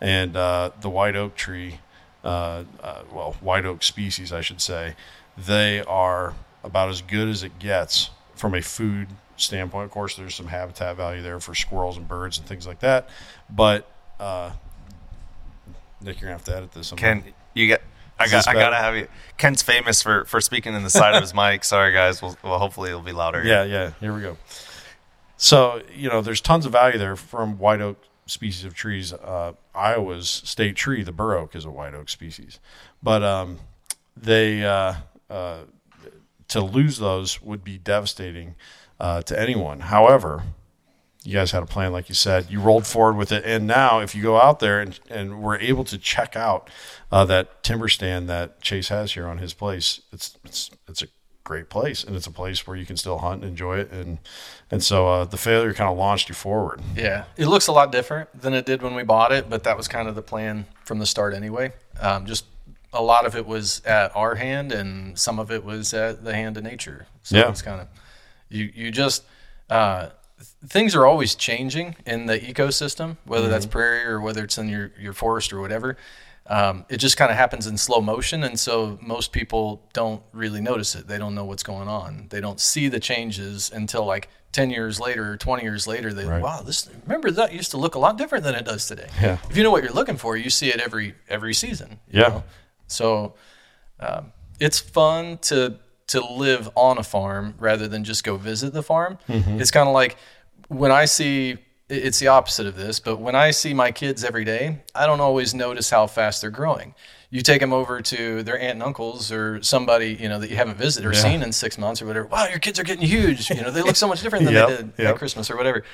And 0.00 0.36
uh, 0.36 0.70
the 0.80 0.88
white 0.88 1.16
oak 1.16 1.34
tree, 1.34 1.80
uh, 2.22 2.62
well, 3.12 3.36
white 3.40 3.66
oak 3.66 3.82
species, 3.82 4.32
I 4.32 4.42
should 4.42 4.60
say, 4.60 4.94
they 5.36 5.82
are 5.82 6.34
about 6.62 6.88
as 6.88 7.02
good 7.02 7.26
as 7.28 7.42
it 7.42 7.58
gets 7.58 8.10
from 8.36 8.54
a 8.54 8.62
food 8.62 9.08
standpoint. 9.36 9.84
Of 9.86 9.90
course, 9.90 10.16
there's 10.16 10.34
some 10.34 10.46
habitat 10.46 10.96
value 10.96 11.22
there 11.22 11.40
for 11.40 11.54
squirrels 11.54 11.96
and 11.96 12.06
birds 12.06 12.38
and 12.38 12.46
things 12.46 12.66
like 12.66 12.80
that. 12.80 13.08
But, 13.50 13.90
uh, 14.20 14.52
Nick, 16.00 16.20
you're 16.20 16.30
going 16.30 16.38
to 16.38 16.44
have 16.44 16.44
to 16.44 16.56
edit 16.56 16.72
this. 16.72 16.88
sometime. 16.88 17.22
Kent, 17.22 17.34
you 17.54 17.68
got. 17.68 17.80
I 18.18 18.28
got. 18.28 18.48
I 18.48 18.54
gotta 18.54 18.76
have 18.76 18.96
you. 18.96 19.08
Kent's 19.36 19.62
famous 19.62 20.02
for 20.02 20.24
for 20.24 20.40
speaking 20.40 20.72
in 20.74 20.82
the 20.82 20.88
side 20.90 21.14
of 21.14 21.20
his 21.20 21.34
mic. 21.34 21.64
Sorry, 21.64 21.92
guys. 21.92 22.22
Well, 22.22 22.36
well, 22.42 22.58
hopefully 22.58 22.88
it'll 22.88 23.02
be 23.02 23.12
louder. 23.12 23.42
Yeah, 23.44 23.64
yeah. 23.64 23.90
Here 24.00 24.14
we 24.14 24.22
go. 24.22 24.38
So 25.36 25.82
you 25.94 26.08
know, 26.08 26.22
there's 26.22 26.40
tons 26.40 26.64
of 26.64 26.72
value 26.72 26.98
there 26.98 27.14
from 27.16 27.58
white 27.58 27.82
oak 27.82 28.02
species 28.24 28.64
of 28.64 28.72
trees. 28.74 29.12
Uh, 29.12 29.52
Iowa's 29.74 30.30
state 30.30 30.76
tree, 30.76 31.02
the 31.02 31.12
bur 31.12 31.36
oak, 31.36 31.54
is 31.54 31.66
a 31.66 31.70
white 31.70 31.94
oak 31.94 32.08
species, 32.08 32.58
but 33.02 33.22
um, 33.22 33.58
they 34.16 34.64
uh, 34.64 34.94
uh, 35.28 35.58
to 36.48 36.60
lose 36.62 36.98
those 36.98 37.42
would 37.42 37.62
be 37.62 37.76
devastating 37.76 38.54
uh, 39.00 39.22
to 39.22 39.38
anyone. 39.40 39.80
However, 39.80 40.42
you 41.24 41.32
guys 41.32 41.50
had 41.50 41.62
a 41.62 41.66
plan, 41.66 41.92
like 41.92 42.08
you 42.08 42.14
said. 42.14 42.50
You 42.50 42.60
rolled 42.60 42.86
forward 42.86 43.16
with 43.16 43.32
it, 43.32 43.44
and 43.44 43.66
now 43.66 43.98
if 44.00 44.14
you 44.14 44.22
go 44.22 44.40
out 44.40 44.60
there 44.60 44.80
and 44.80 44.98
and 45.10 45.42
we're 45.42 45.58
able 45.58 45.84
to 45.84 45.98
check 45.98 46.36
out 46.36 46.70
uh, 47.10 47.24
that 47.24 47.62
timber 47.64 47.88
stand 47.88 48.28
that 48.28 48.60
Chase 48.60 48.88
has 48.88 49.12
here 49.14 49.26
on 49.26 49.38
his 49.38 49.52
place, 49.52 50.00
it's 50.12 50.38
it's 50.44 50.70
it's 50.88 51.02
a 51.02 51.06
great 51.42 51.68
place, 51.68 52.02
and 52.04 52.14
it's 52.16 52.26
a 52.26 52.30
place 52.32 52.66
where 52.66 52.76
you 52.76 52.86
can 52.86 52.96
still 52.96 53.18
hunt 53.18 53.42
and 53.42 53.50
enjoy 53.50 53.78
it, 53.78 53.90
and 53.90 54.18
and 54.70 54.84
so 54.84 55.08
uh, 55.08 55.24
the 55.24 55.36
failure 55.36 55.74
kind 55.74 55.90
of 55.90 55.98
launched 55.98 56.28
you 56.28 56.34
forward. 56.34 56.80
Yeah, 56.94 57.24
it 57.36 57.46
looks 57.48 57.66
a 57.66 57.72
lot 57.72 57.90
different 57.90 58.40
than 58.40 58.54
it 58.54 58.64
did 58.64 58.80
when 58.82 58.94
we 58.94 59.02
bought 59.02 59.32
it, 59.32 59.50
but 59.50 59.64
that 59.64 59.76
was 59.76 59.88
kind 59.88 60.08
of 60.08 60.14
the 60.14 60.22
plan 60.22 60.66
from 60.84 61.00
the 61.00 61.06
start 61.06 61.34
anyway. 61.34 61.72
Um, 62.00 62.26
just 62.26 62.44
a 62.92 63.02
lot 63.02 63.26
of 63.26 63.34
it 63.34 63.46
was 63.46 63.82
at 63.84 64.14
our 64.16 64.36
hand, 64.36 64.70
and 64.70 65.18
some 65.18 65.40
of 65.40 65.50
it 65.50 65.64
was 65.64 65.92
at 65.92 66.22
the 66.24 66.34
hand 66.34 66.56
of 66.56 66.62
nature. 66.62 67.06
So 67.24 67.36
Yeah. 67.36 67.48
it's 67.50 67.62
kind 67.62 67.80
of 67.80 67.88
you. 68.48 68.70
You 68.74 68.90
just 68.90 69.24
uh, 69.70 70.10
things 70.66 70.94
are 70.94 71.06
always 71.06 71.34
changing 71.34 71.96
in 72.06 72.26
the 72.26 72.38
ecosystem, 72.38 73.16
whether 73.24 73.48
that's 73.48 73.66
prairie 73.66 74.04
or 74.04 74.20
whether 74.20 74.44
it's 74.44 74.58
in 74.58 74.68
your 74.68 74.92
your 74.98 75.12
forest 75.12 75.52
or 75.52 75.60
whatever. 75.60 75.96
Um, 76.48 76.84
it 76.88 76.98
just 76.98 77.16
kind 77.16 77.32
of 77.32 77.36
happens 77.36 77.66
in 77.66 77.76
slow 77.76 78.00
motion, 78.00 78.44
and 78.44 78.56
so 78.60 79.00
most 79.02 79.32
people 79.32 79.82
don't 79.92 80.22
really 80.32 80.60
notice 80.60 80.94
it. 80.94 81.08
They 81.08 81.18
don't 81.18 81.34
know 81.34 81.44
what's 81.44 81.64
going 81.64 81.88
on. 81.88 82.26
They 82.30 82.40
don't 82.40 82.60
see 82.60 82.86
the 82.88 83.00
changes 83.00 83.68
until 83.74 84.04
like 84.04 84.28
10 84.52 84.70
years 84.70 85.00
later 85.00 85.32
or 85.32 85.36
20 85.36 85.64
years 85.64 85.88
later, 85.88 86.12
they 86.12 86.24
Right. 86.24 86.40
wow, 86.40 86.62
this 86.62 86.88
remember 87.02 87.32
that 87.32 87.52
used 87.52 87.72
to 87.72 87.78
look 87.78 87.96
a 87.96 87.98
lot 87.98 88.16
different 88.16 88.44
than 88.44 88.54
it 88.54 88.64
does 88.64 88.86
today. 88.86 89.08
Yeah. 89.20 89.38
If 89.50 89.56
you 89.56 89.64
know 89.64 89.72
what 89.72 89.82
you're 89.82 89.92
looking 89.92 90.16
for, 90.16 90.36
you 90.36 90.48
see 90.48 90.68
it 90.68 90.80
every 90.80 91.16
every 91.28 91.52
season. 91.52 91.98
you 92.08 92.20
Yeah. 92.20 92.28
know? 92.28 92.44
So 92.86 93.34
um, 93.98 94.32
it's 94.60 94.78
fun 94.78 95.38
to 95.50 95.78
to 96.08 96.24
live 96.24 96.70
on 96.76 96.98
a 96.98 97.02
farm 97.02 97.54
rather 97.58 97.88
than 97.88 98.04
just 98.04 98.22
go 98.24 98.36
visit 98.36 98.72
the 98.72 98.82
farm. 98.82 99.18
Mm-hmm. 99.28 99.60
It's 99.60 99.70
kind 99.70 99.88
of 99.88 99.94
like 99.94 100.16
when 100.68 100.92
I 100.92 101.04
see 101.06 101.58
it's 101.88 102.18
the 102.18 102.26
opposite 102.28 102.66
of 102.66 102.74
this, 102.76 102.98
but 102.98 103.18
when 103.20 103.36
I 103.36 103.52
see 103.52 103.72
my 103.72 103.92
kids 103.92 104.24
every 104.24 104.44
day, 104.44 104.80
I 104.94 105.06
don't 105.06 105.20
always 105.20 105.54
notice 105.54 105.88
how 105.90 106.08
fast 106.08 106.40
they're 106.40 106.50
growing. 106.50 106.94
You 107.30 107.42
take 107.42 107.60
them 107.60 107.72
over 107.72 108.00
to 108.00 108.42
their 108.42 108.58
aunt 108.58 108.72
and 108.74 108.82
uncles 108.82 109.30
or 109.30 109.62
somebody 109.62 110.14
you 110.14 110.28
know 110.28 110.38
that 110.40 110.50
you 110.50 110.56
haven't 110.56 110.78
visited 110.78 111.06
or 111.08 111.12
Yeah. 111.12 111.20
seen 111.22 111.42
in 111.42 111.52
six 111.52 111.76
months 111.78 112.00
or 112.02 112.06
whatever. 112.06 112.26
Wow, 112.26 112.46
your 112.46 112.58
kids 112.58 112.78
are 112.80 112.84
getting 112.84 113.06
huge. 113.06 113.50
You 113.50 113.62
know, 113.62 113.70
they 113.70 113.82
look 113.82 113.96
so 113.96 114.08
much 114.08 114.22
different 114.22 114.44
than 114.46 114.54
Yep, 114.54 114.68
they 114.68 114.76
did 114.76 114.92
yep. 114.98 115.14
at 115.14 115.16
Christmas 115.18 115.50
or 115.50 115.56
whatever. 115.56 115.84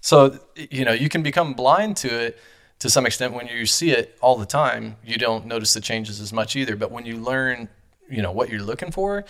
So 0.00 0.38
you 0.56 0.84
know, 0.84 0.92
you 0.92 1.08
can 1.08 1.22
become 1.22 1.54
blind 1.54 1.96
to 1.98 2.08
it 2.08 2.38
to 2.80 2.88
some 2.90 3.04
extent 3.06 3.34
when 3.34 3.46
you 3.46 3.66
see 3.66 3.90
it 3.90 4.16
all 4.20 4.36
the 4.36 4.46
time. 4.46 4.96
You 5.04 5.16
don't 5.16 5.46
notice 5.46 5.74
the 5.74 5.80
changes 5.80 6.20
as 6.20 6.32
much 6.32 6.56
either. 6.56 6.76
But 6.76 6.90
when 6.90 7.06
you 7.06 7.16
learn, 7.16 7.68
you 8.08 8.22
know, 8.22 8.32
what 8.32 8.48
you're 8.50 8.62
looking 8.62 8.90
for, 8.90 9.24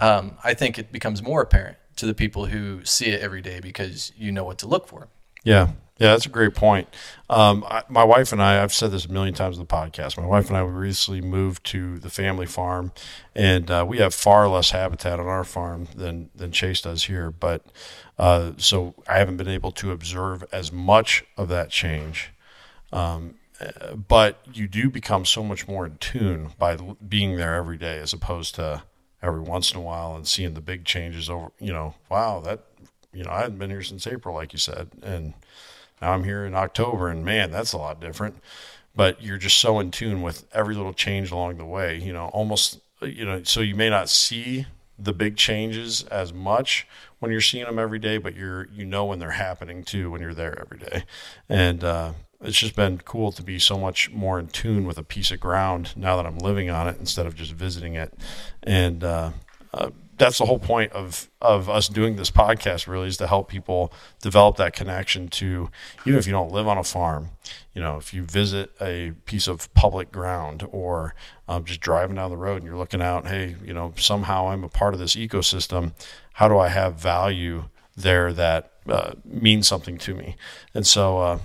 um, 0.00 0.36
I 0.42 0.54
think 0.54 0.78
it 0.78 0.90
becomes 0.92 1.22
more 1.22 1.42
apparent 1.42 1.76
to 1.96 2.06
the 2.06 2.14
people 2.14 2.46
who 2.46 2.84
see 2.84 3.06
it 3.06 3.20
every 3.20 3.42
day 3.42 3.60
because 3.60 4.12
you 4.16 4.32
know 4.32 4.44
what 4.44 4.58
to 4.58 4.66
look 4.66 4.88
for. 4.88 5.08
Yeah, 5.44 5.72
yeah, 5.98 6.12
that's 6.12 6.24
a 6.24 6.30
great 6.30 6.54
point. 6.54 6.88
Um, 7.28 7.62
I, 7.68 7.82
my 7.90 8.04
wife 8.04 8.32
and 8.32 8.42
I, 8.42 8.62
I've 8.62 8.72
said 8.72 8.90
this 8.90 9.04
a 9.04 9.12
million 9.12 9.34
times 9.34 9.58
in 9.58 9.62
the 9.62 9.66
podcast. 9.66 10.16
My 10.16 10.26
wife 10.26 10.48
and 10.48 10.56
I 10.56 10.60
recently 10.60 11.20
moved 11.20 11.64
to 11.66 11.98
the 11.98 12.08
family 12.08 12.46
farm, 12.46 12.92
and 13.34 13.70
uh, 13.70 13.84
we 13.86 13.98
have 13.98 14.14
far 14.14 14.48
less 14.48 14.70
habitat 14.70 15.20
on 15.20 15.26
our 15.26 15.44
farm 15.44 15.88
than 15.94 16.30
than 16.34 16.52
Chase 16.52 16.80
does 16.80 17.04
here. 17.04 17.30
But 17.30 17.66
uh, 18.18 18.52
so 18.56 18.94
I 19.06 19.18
haven't 19.18 19.36
been 19.36 19.48
able 19.48 19.72
to 19.72 19.92
observe 19.92 20.42
as 20.50 20.72
much 20.72 21.22
of 21.36 21.48
that 21.48 21.68
change. 21.68 22.32
Um, 22.92 23.34
but 24.08 24.40
you 24.54 24.66
do 24.66 24.88
become 24.88 25.26
so 25.26 25.44
much 25.44 25.68
more 25.68 25.84
in 25.84 25.98
tune 25.98 26.52
by 26.58 26.76
being 27.06 27.36
there 27.36 27.54
every 27.54 27.76
day, 27.76 27.98
as 27.98 28.14
opposed 28.14 28.54
to 28.54 28.82
every 29.22 29.40
once 29.40 29.70
in 29.72 29.78
a 29.78 29.82
while 29.82 30.14
and 30.16 30.26
seeing 30.26 30.54
the 30.54 30.60
big 30.60 30.84
changes 30.84 31.28
over. 31.28 31.50
You 31.58 31.72
know, 31.72 31.94
wow, 32.08 32.40
that 32.40 32.60
you 33.12 33.24
know 33.24 33.30
I 33.30 33.40
hadn't 33.40 33.58
been 33.58 33.70
here 33.70 33.82
since 33.82 34.06
April, 34.06 34.34
like 34.34 34.52
you 34.52 34.58
said, 34.58 34.88
and 35.02 35.34
now 36.00 36.12
I'm 36.12 36.24
here 36.24 36.44
in 36.44 36.54
October, 36.54 37.08
and 37.08 37.24
man, 37.24 37.50
that's 37.50 37.72
a 37.72 37.78
lot 37.78 38.00
different. 38.00 38.36
But 38.94 39.22
you're 39.22 39.38
just 39.38 39.58
so 39.58 39.78
in 39.78 39.90
tune 39.90 40.22
with 40.22 40.46
every 40.52 40.74
little 40.74 40.92
change 40.92 41.30
along 41.30 41.58
the 41.58 41.64
way. 41.64 41.98
You 41.98 42.12
know, 42.12 42.26
almost 42.28 42.80
you 43.02 43.24
know, 43.24 43.42
so 43.44 43.60
you 43.60 43.74
may 43.74 43.88
not 43.88 44.08
see 44.08 44.66
the 44.98 45.12
big 45.12 45.36
changes 45.36 46.02
as 46.04 46.32
much 46.32 46.86
when 47.18 47.32
you're 47.32 47.40
seeing 47.40 47.64
them 47.64 47.78
every 47.78 47.98
day, 47.98 48.18
but 48.18 48.34
you're 48.34 48.68
you 48.72 48.84
know 48.84 49.04
when 49.04 49.18
they're 49.18 49.30
happening 49.30 49.82
too 49.82 50.10
when 50.10 50.20
you're 50.20 50.34
there 50.34 50.58
every 50.60 50.78
day, 50.78 51.04
and 51.48 51.84
uh, 51.84 52.12
it's 52.40 52.58
just 52.58 52.76
been 52.76 52.98
cool 52.98 53.32
to 53.32 53.42
be 53.42 53.58
so 53.58 53.78
much 53.78 54.10
more 54.10 54.38
in 54.38 54.48
tune 54.48 54.86
with 54.86 54.98
a 54.98 55.02
piece 55.02 55.30
of 55.30 55.40
ground 55.40 55.96
now 55.96 56.16
that 56.16 56.26
I'm 56.26 56.38
living 56.38 56.70
on 56.70 56.88
it 56.88 56.96
instead 56.98 57.26
of 57.26 57.34
just 57.34 57.52
visiting 57.52 57.94
it, 57.94 58.14
and 58.62 59.04
uh, 59.04 59.30
uh, 59.72 59.90
that's 60.16 60.38
the 60.38 60.46
whole 60.46 60.58
point 60.58 60.92
of 60.92 61.28
of 61.40 61.68
us 61.68 61.88
doing 61.88 62.16
this 62.16 62.30
podcast 62.30 62.86
really 62.86 63.08
is 63.08 63.16
to 63.18 63.26
help 63.26 63.48
people 63.48 63.92
develop 64.20 64.56
that 64.56 64.72
connection 64.72 65.28
to 65.28 65.70
even 66.06 66.18
if 66.18 66.26
you 66.26 66.32
don't 66.32 66.52
live 66.52 66.68
on 66.68 66.76
a 66.76 66.84
farm 66.84 67.30
you 67.74 67.80
know 67.80 67.96
if 67.96 68.12
you 68.12 68.22
visit 68.22 68.70
a 68.82 69.12
piece 69.24 69.48
of 69.48 69.72
public 69.72 70.12
ground 70.12 70.66
or 70.72 71.14
um, 71.48 71.64
just 71.64 71.80
driving 71.80 72.16
down 72.16 72.30
the 72.30 72.36
road 72.36 72.56
and 72.56 72.64
you're 72.64 72.76
looking 72.76 73.00
out 73.00 73.26
hey 73.28 73.56
you 73.64 73.72
know 73.72 73.94
somehow 73.96 74.50
i'm 74.50 74.62
a 74.62 74.68
part 74.68 74.92
of 74.92 75.00
this 75.00 75.16
ecosystem 75.16 75.92
how 76.34 76.48
do 76.48 76.58
i 76.58 76.68
have 76.68 76.96
value 76.96 77.64
there 77.96 78.32
that 78.32 78.72
uh, 78.88 79.12
means 79.24 79.68
something 79.68 79.98
to 79.98 80.14
me? 80.14 80.36
And 80.74 80.86
so 80.86 81.18
uh, 81.18 81.38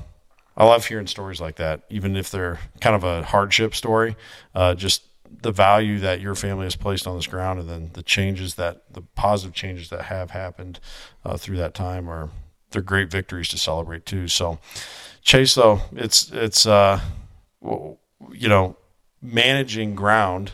I 0.57 0.65
love 0.65 0.85
hearing 0.85 1.07
stories 1.07 1.41
like 1.41 1.57
that, 1.57 1.81
even 1.89 2.15
if 2.15 2.31
they're 2.31 2.59
kind 2.79 2.95
of 2.95 3.03
a 3.03 3.23
hardship 3.23 3.75
story. 3.75 4.15
Uh, 4.53 4.73
just 4.73 5.03
the 5.41 5.51
value 5.51 5.99
that 5.99 6.21
your 6.21 6.35
family 6.35 6.65
has 6.65 6.75
placed 6.75 7.07
on 7.07 7.15
this 7.15 7.27
ground, 7.27 7.59
and 7.59 7.69
then 7.69 7.89
the 7.93 8.03
changes 8.03 8.55
that 8.55 8.83
the 8.93 9.01
positive 9.01 9.53
changes 9.53 9.89
that 9.89 10.03
have 10.03 10.31
happened 10.31 10.79
uh, 11.25 11.37
through 11.37 11.57
that 11.57 11.73
time 11.73 12.09
are 12.09 12.29
they're 12.71 12.81
great 12.81 13.09
victories 13.09 13.49
to 13.49 13.57
celebrate 13.57 14.05
too. 14.05 14.27
So, 14.27 14.59
Chase, 15.21 15.55
though, 15.55 15.81
it's 15.93 16.31
it's 16.31 16.65
uh, 16.65 16.99
you 17.61 18.47
know 18.47 18.77
managing 19.21 19.95
ground 19.95 20.53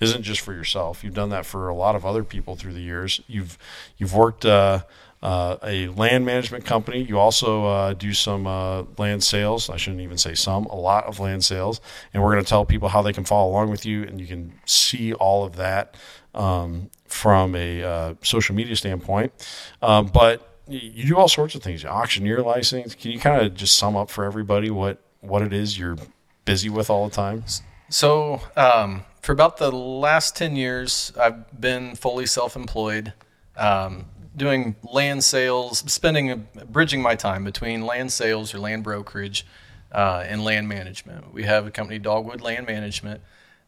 isn't 0.00 0.22
just 0.22 0.40
for 0.40 0.52
yourself. 0.52 1.04
You've 1.04 1.14
done 1.14 1.30
that 1.30 1.46
for 1.46 1.68
a 1.68 1.74
lot 1.74 1.94
of 1.94 2.04
other 2.04 2.24
people 2.24 2.56
through 2.56 2.72
the 2.72 2.80
years. 2.80 3.20
You've 3.28 3.56
you've 3.98 4.14
worked 4.14 4.44
uh, 4.44 4.82
uh, 5.22 5.56
a 5.62 5.88
land 5.88 6.26
management 6.26 6.64
company. 6.64 7.02
You 7.02 7.18
also 7.18 7.66
uh, 7.66 7.92
do 7.94 8.12
some 8.12 8.46
uh, 8.46 8.84
land 8.98 9.22
sales. 9.22 9.70
I 9.70 9.76
shouldn't 9.76 10.02
even 10.02 10.18
say 10.18 10.34
some, 10.34 10.66
a 10.66 10.74
lot 10.74 11.04
of 11.04 11.20
land 11.20 11.44
sales. 11.44 11.80
And 12.12 12.22
we're 12.22 12.32
going 12.32 12.44
to 12.44 12.48
tell 12.48 12.64
people 12.64 12.88
how 12.88 13.02
they 13.02 13.12
can 13.12 13.24
follow 13.24 13.50
along 13.50 13.70
with 13.70 13.86
you, 13.86 14.02
and 14.02 14.20
you 14.20 14.26
can 14.26 14.52
see 14.66 15.12
all 15.12 15.44
of 15.44 15.56
that 15.56 15.96
um, 16.34 16.90
from 17.06 17.54
a 17.54 17.82
uh, 17.82 18.14
social 18.22 18.54
media 18.54 18.76
standpoint. 18.76 19.32
Um, 19.80 20.06
but 20.06 20.48
you 20.68 21.06
do 21.06 21.16
all 21.16 21.28
sorts 21.28 21.54
of 21.54 21.62
things. 21.62 21.84
Auctioneer 21.84 22.42
license. 22.42 22.94
Can 22.94 23.10
you 23.10 23.18
kind 23.18 23.44
of 23.44 23.54
just 23.54 23.76
sum 23.76 23.96
up 23.96 24.10
for 24.10 24.24
everybody 24.24 24.70
what 24.70 24.98
what 25.20 25.42
it 25.42 25.52
is 25.52 25.78
you're 25.78 25.96
busy 26.44 26.68
with 26.68 26.90
all 26.90 27.08
the 27.08 27.14
time? 27.14 27.44
So, 27.88 28.40
um, 28.56 29.04
for 29.20 29.32
about 29.32 29.58
the 29.58 29.70
last 29.70 30.34
10 30.36 30.56
years, 30.56 31.12
I've 31.18 31.60
been 31.60 31.94
fully 31.94 32.26
self 32.26 32.56
employed, 32.56 33.12
um, 33.56 34.06
doing 34.36 34.76
land 34.82 35.22
sales, 35.24 35.78
spending, 35.92 36.48
bridging 36.70 37.02
my 37.02 37.14
time 37.14 37.44
between 37.44 37.82
land 37.82 38.12
sales 38.12 38.54
or 38.54 38.58
land 38.58 38.82
brokerage 38.82 39.46
uh, 39.92 40.24
and 40.26 40.44
land 40.44 40.68
management. 40.68 41.32
We 41.32 41.44
have 41.44 41.66
a 41.66 41.70
company, 41.70 41.98
Dogwood 41.98 42.40
Land 42.40 42.66
Management, 42.66 43.20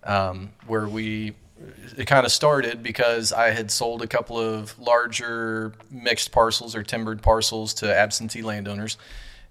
um, 0.04 0.52
where 0.66 0.88
we, 0.88 1.34
it 1.96 2.06
kind 2.06 2.24
of 2.24 2.32
started 2.32 2.82
because 2.82 3.32
I 3.32 3.50
had 3.50 3.70
sold 3.70 4.02
a 4.02 4.06
couple 4.06 4.38
of 4.38 4.78
larger 4.78 5.74
mixed 5.90 6.32
parcels 6.32 6.74
or 6.74 6.82
timbered 6.82 7.22
parcels 7.22 7.74
to 7.74 7.94
absentee 7.94 8.42
landowners. 8.42 8.96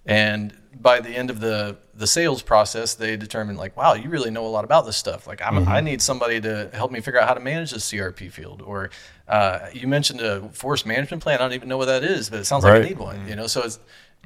And 0.05 0.53
by 0.79 0.99
the 0.99 1.09
end 1.09 1.29
of 1.29 1.39
the 1.39 1.77
the 1.95 2.07
sales 2.07 2.41
process, 2.41 2.95
they 2.95 3.15
determined 3.15 3.57
like, 3.57 3.77
wow, 3.77 3.93
you 3.93 4.09
really 4.09 4.31
know 4.31 4.45
a 4.45 4.49
lot 4.49 4.63
about 4.63 4.85
this 4.85 4.97
stuff. 4.97 5.27
Like, 5.27 5.41
I'm, 5.43 5.67
I 5.67 5.79
need 5.79 6.01
somebody 6.01 6.41
to 6.41 6.69
help 6.73 6.91
me 6.91 7.01
figure 7.01 7.21
out 7.21 7.27
how 7.27 7.35
to 7.35 7.39
manage 7.39 7.71
this 7.71 7.89
CRP 7.91 8.31
field. 8.31 8.63
Or 8.63 8.89
uh, 9.27 9.67
you 9.71 9.87
mentioned 9.87 10.19
a 10.19 10.49
forest 10.49 10.85
management 10.87 11.21
plan. 11.21 11.35
I 11.35 11.43
don't 11.43 11.53
even 11.53 11.69
know 11.69 11.77
what 11.77 11.85
that 11.85 12.03
is, 12.03 12.29
but 12.31 12.39
it 12.39 12.45
sounds 12.45 12.63
like 12.63 12.73
Right. 12.73 12.85
I 12.85 12.87
need 12.89 12.97
one. 12.97 13.27
You 13.27 13.35
know, 13.35 13.47
so 13.47 13.61
it's 13.61 13.79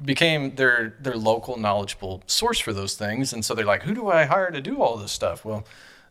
became 0.04 0.54
their 0.54 0.94
their 1.00 1.16
local 1.16 1.58
knowledgeable 1.58 2.22
source 2.26 2.58
for 2.58 2.72
those 2.72 2.94
things. 2.94 3.32
And 3.32 3.44
so 3.44 3.54
they're 3.54 3.64
like, 3.66 3.82
who 3.82 3.94
do 3.94 4.08
I 4.08 4.24
hire 4.24 4.50
to 4.50 4.60
do 4.60 4.80
all 4.82 4.96
this 4.96 5.12
stuff? 5.12 5.44
Well, 5.44 5.64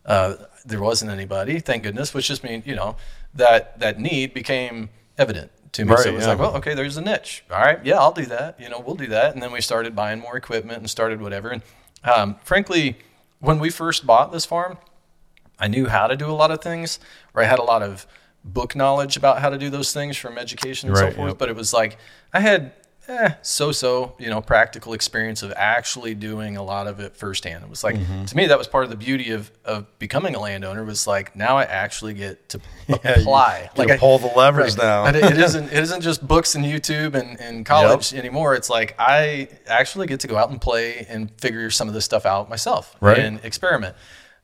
uh, 0.06 0.36
there 0.64 0.80
wasn't 0.80 1.10
anybody, 1.10 1.60
thank 1.60 1.82
goodness, 1.82 2.14
which 2.14 2.28
just 2.28 2.44
means 2.44 2.66
you 2.66 2.76
know 2.76 2.96
that 3.34 3.78
that 3.80 3.98
need 3.98 4.32
became 4.32 4.90
evident 5.18 5.50
to 5.72 5.84
me. 5.84 5.96
so 5.96 6.08
it 6.08 6.14
was 6.14 6.24
yeah. 6.24 6.30
like, 6.30 6.38
well, 6.38 6.56
okay, 6.56 6.74
there's 6.74 6.96
a 6.96 7.02
niche. 7.02 7.44
All 7.50 7.60
right, 7.60 7.84
yeah, 7.84 7.98
I'll 7.98 8.12
do 8.12 8.26
that. 8.26 8.60
You 8.60 8.68
know, 8.68 8.80
we'll 8.80 8.96
do 8.96 9.06
that. 9.08 9.34
And 9.34 9.42
then 9.42 9.52
we 9.52 9.60
started 9.60 9.94
buying 9.94 10.20
more 10.20 10.36
equipment 10.36 10.78
and 10.78 10.90
started 10.90 11.20
whatever. 11.20 11.50
And 11.50 11.62
um, 12.04 12.36
frankly, 12.44 12.96
when 13.40 13.58
we 13.58 13.70
first 13.70 14.06
bought 14.06 14.32
this 14.32 14.44
farm, 14.44 14.78
I 15.58 15.68
knew 15.68 15.86
how 15.86 16.06
to 16.06 16.16
do 16.16 16.30
a 16.30 16.32
lot 16.32 16.50
of 16.50 16.62
things, 16.62 17.00
or 17.34 17.42
I 17.42 17.46
had 17.46 17.58
a 17.58 17.64
lot 17.64 17.82
of 17.82 18.06
book 18.44 18.76
knowledge 18.76 19.16
about 19.16 19.40
how 19.40 19.50
to 19.50 19.58
do 19.58 19.70
those 19.70 19.92
things 19.92 20.16
from 20.16 20.38
education 20.38 20.88
and 20.88 20.98
so 20.98 21.10
forth. 21.10 21.30
yep. 21.30 21.38
But 21.38 21.48
it 21.48 21.56
was 21.56 21.72
like 21.72 21.98
I 22.32 22.40
had 22.40 22.72
eh, 23.08 23.30
so-so, 23.42 24.14
you 24.18 24.28
know, 24.30 24.40
practical 24.40 24.92
experience 24.92 25.42
of 25.42 25.52
actually 25.56 26.14
doing 26.14 26.56
a 26.56 26.62
lot 26.62 26.86
of 26.86 27.00
it 27.00 27.16
firsthand. 27.16 27.64
It 27.64 27.70
was 27.70 27.82
like 27.82 27.96
Mm-hmm. 27.96 28.24
to 28.26 28.36
me 28.36 28.46
that 28.46 28.58
was 28.58 28.66
part 28.68 28.84
of 28.84 28.90
the 28.90 28.96
beauty 28.96 29.30
of 29.30 29.50
of 29.64 29.86
becoming 29.98 30.34
a 30.34 30.40
landowner 30.40 30.84
was 30.84 31.06
like 31.06 31.34
now 31.34 31.56
I 31.56 31.64
actually 31.64 32.14
get 32.14 32.48
to 32.50 32.60
apply. 32.88 33.70
Like 33.76 33.78
like 33.78 33.90
I, 33.92 33.96
pull 33.98 34.18
the 34.18 34.26
levers 34.28 34.76
Right. 34.78 34.84
now. 34.84 35.06
It, 35.06 35.16
it 35.16 35.38
isn't 35.48 35.72
it 35.72 35.82
isn't 35.82 36.00
just 36.02 36.26
books 36.26 36.54
and 36.54 36.64
YouTube 36.64 37.14
and, 37.14 37.40
and 37.40 37.64
college 37.66 38.12
anymore. 38.14 38.54
It's 38.54 38.70
like 38.70 38.94
I 38.98 39.48
actually 39.66 40.06
get 40.06 40.20
to 40.20 40.26
go 40.28 40.36
out 40.36 40.50
and 40.50 40.60
play 40.60 41.06
and 41.08 41.30
figure 41.40 41.70
some 41.70 41.88
of 41.88 41.94
this 41.94 42.04
stuff 42.04 42.26
out 42.26 42.48
myself 42.48 42.94
Right. 43.00 43.18
and 43.18 43.40
experiment. 43.44 43.96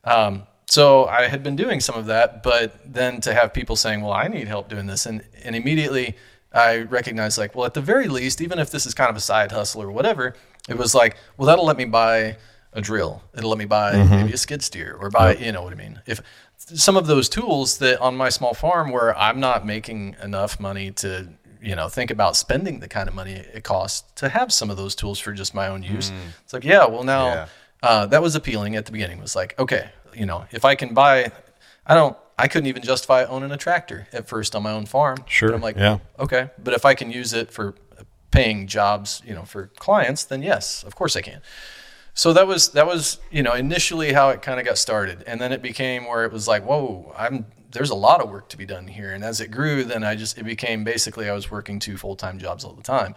Um, 0.04 0.44
so 0.66 1.04
I 1.04 1.28
had 1.28 1.42
been 1.42 1.56
doing 1.56 1.80
some 1.80 1.94
of 1.94 2.06
that, 2.06 2.42
but 2.42 2.74
then 2.90 3.20
to 3.22 3.34
have 3.34 3.52
people 3.52 3.76
saying, 3.76 4.00
"Well, 4.00 4.12
I 4.12 4.28
need 4.28 4.48
help 4.48 4.68
doing 4.70 4.86
this," 4.86 5.04
and 5.06 5.22
and 5.44 5.54
immediately 5.54 6.16
I 6.54 6.78
recognized 6.82 7.36
like, 7.36 7.54
well, 7.54 7.66
at 7.66 7.74
the 7.74 7.80
very 7.80 8.08
least, 8.08 8.40
even 8.40 8.58
if 8.58 8.70
this 8.70 8.86
is 8.86 8.94
kind 8.94 9.10
of 9.10 9.16
a 9.16 9.20
side 9.20 9.52
hustle 9.52 9.82
or 9.82 9.90
whatever, 9.90 10.34
it 10.68 10.78
was 10.78 10.94
like, 10.94 11.16
well, 11.36 11.46
that'll 11.46 11.66
let 11.66 11.76
me 11.76 11.84
buy 11.84 12.36
a 12.72 12.80
drill. 12.80 13.22
It'll 13.36 13.50
let 13.50 13.58
me 13.58 13.64
buy 13.66 13.92
Mm-hmm. 13.94 14.14
maybe 14.16 14.32
a 14.32 14.36
skid 14.36 14.62
steer 14.62 14.96
or 14.98 15.10
buy, 15.10 15.34
you 15.36 15.52
know 15.52 15.62
what 15.62 15.72
I 15.72 15.76
mean? 15.76 16.00
If 16.06 16.20
some 16.56 16.96
of 16.96 17.06
those 17.06 17.28
tools 17.28 17.78
that 17.78 18.00
on 18.00 18.16
my 18.16 18.28
small 18.30 18.54
farm 18.54 18.90
where 18.90 19.16
I'm 19.18 19.38
not 19.40 19.66
making 19.66 20.16
enough 20.22 20.58
money 20.58 20.90
to, 20.92 21.28
you 21.60 21.74
know, 21.76 21.88
think 21.88 22.10
about 22.10 22.36
spending 22.36 22.80
the 22.80 22.88
kind 22.88 23.08
of 23.08 23.14
money 23.14 23.32
it 23.34 23.64
costs 23.64 24.10
to 24.16 24.28
have 24.28 24.52
some 24.52 24.70
of 24.70 24.76
those 24.76 24.94
tools 24.94 25.18
for 25.18 25.32
just 25.32 25.54
my 25.54 25.68
own 25.68 25.82
use. 25.82 26.10
It's 26.42 26.52
like, 26.52 26.64
yeah, 26.64 26.86
well 26.86 27.04
now 27.04 27.26
Yeah. 27.26 27.46
uh, 27.82 28.06
that 28.06 28.22
was 28.22 28.34
appealing 28.36 28.76
at 28.76 28.86
the 28.86 28.92
beginning. 28.92 29.20
Was 29.20 29.36
like, 29.36 29.58
okay, 29.58 29.90
you 30.14 30.26
know, 30.26 30.46
if 30.52 30.64
I 30.64 30.74
can 30.74 30.94
buy 30.94 31.30
I 31.86 31.94
don't. 31.94 32.16
I 32.38 32.48
couldn't 32.48 32.66
even 32.66 32.82
justify 32.82 33.24
owning 33.24 33.50
a 33.52 33.56
tractor 33.56 34.08
at 34.12 34.28
first 34.28 34.54
on 34.56 34.62
my 34.62 34.72
own 34.72 34.86
farm. 34.86 35.18
Sure, 35.26 35.50
But 35.50 35.54
I'm 35.54 35.60
like, 35.62 35.76
yeah. 35.76 35.98
okay. 36.18 36.50
But 36.62 36.74
if 36.74 36.84
I 36.84 36.94
can 36.94 37.10
use 37.10 37.32
it 37.32 37.50
for 37.50 37.74
paying 38.30 38.66
jobs, 38.66 39.22
you 39.24 39.34
know, 39.34 39.44
for 39.44 39.68
clients, 39.78 40.24
then 40.24 40.42
yes, 40.42 40.82
of 40.82 40.96
course 40.96 41.14
I 41.16 41.20
can. 41.20 41.40
So 42.14 42.32
that 42.32 42.46
was 42.46 42.70
that 42.70 42.86
was 42.86 43.18
you 43.30 43.42
know 43.42 43.52
initially 43.54 44.12
how 44.12 44.30
it 44.30 44.40
kind 44.42 44.60
of 44.60 44.66
got 44.66 44.78
started, 44.78 45.24
and 45.26 45.40
then 45.40 45.52
it 45.52 45.62
became 45.62 46.06
where 46.06 46.24
it 46.24 46.32
was 46.32 46.46
like, 46.46 46.64
whoa, 46.64 47.12
I'm 47.16 47.46
there's 47.72 47.90
a 47.90 47.94
lot 47.94 48.20
of 48.22 48.30
work 48.30 48.48
to 48.50 48.56
be 48.56 48.64
done 48.64 48.86
here, 48.86 49.12
and 49.12 49.24
as 49.24 49.40
it 49.40 49.50
grew, 49.50 49.82
then 49.84 50.04
I 50.04 50.14
just 50.14 50.38
it 50.38 50.44
became 50.44 50.84
basically 50.84 51.28
I 51.28 51.32
was 51.32 51.50
working 51.50 51.80
two 51.80 51.96
full 51.96 52.14
time 52.16 52.38
jobs 52.38 52.64
all 52.64 52.72
the 52.72 52.82
time. 52.84 53.16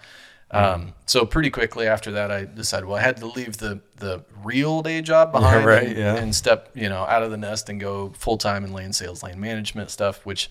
Um, 0.49 0.93
so 1.05 1.25
pretty 1.25 1.49
quickly 1.49 1.87
after 1.87 2.11
that, 2.13 2.31
I 2.31 2.45
decided 2.45 2.85
well 2.85 2.97
I 2.97 3.01
had 3.01 3.17
to 3.17 3.25
leave 3.25 3.57
the 3.57 3.81
the 3.97 4.23
real 4.43 4.81
day 4.81 5.01
job 5.01 5.31
behind 5.33 5.65
right, 5.65 5.87
and, 5.87 5.97
yeah. 5.97 6.15
and 6.15 6.33
step 6.33 6.69
you 6.73 6.87
know 6.89 7.03
out 7.03 7.23
of 7.23 7.31
the 7.31 7.37
nest 7.37 7.69
and 7.69 7.79
go 7.79 8.13
full 8.17 8.37
time 8.37 8.63
in 8.63 8.71
land 8.71 8.95
sales, 8.95 9.23
land 9.23 9.39
management 9.39 9.91
stuff, 9.91 10.25
which 10.25 10.49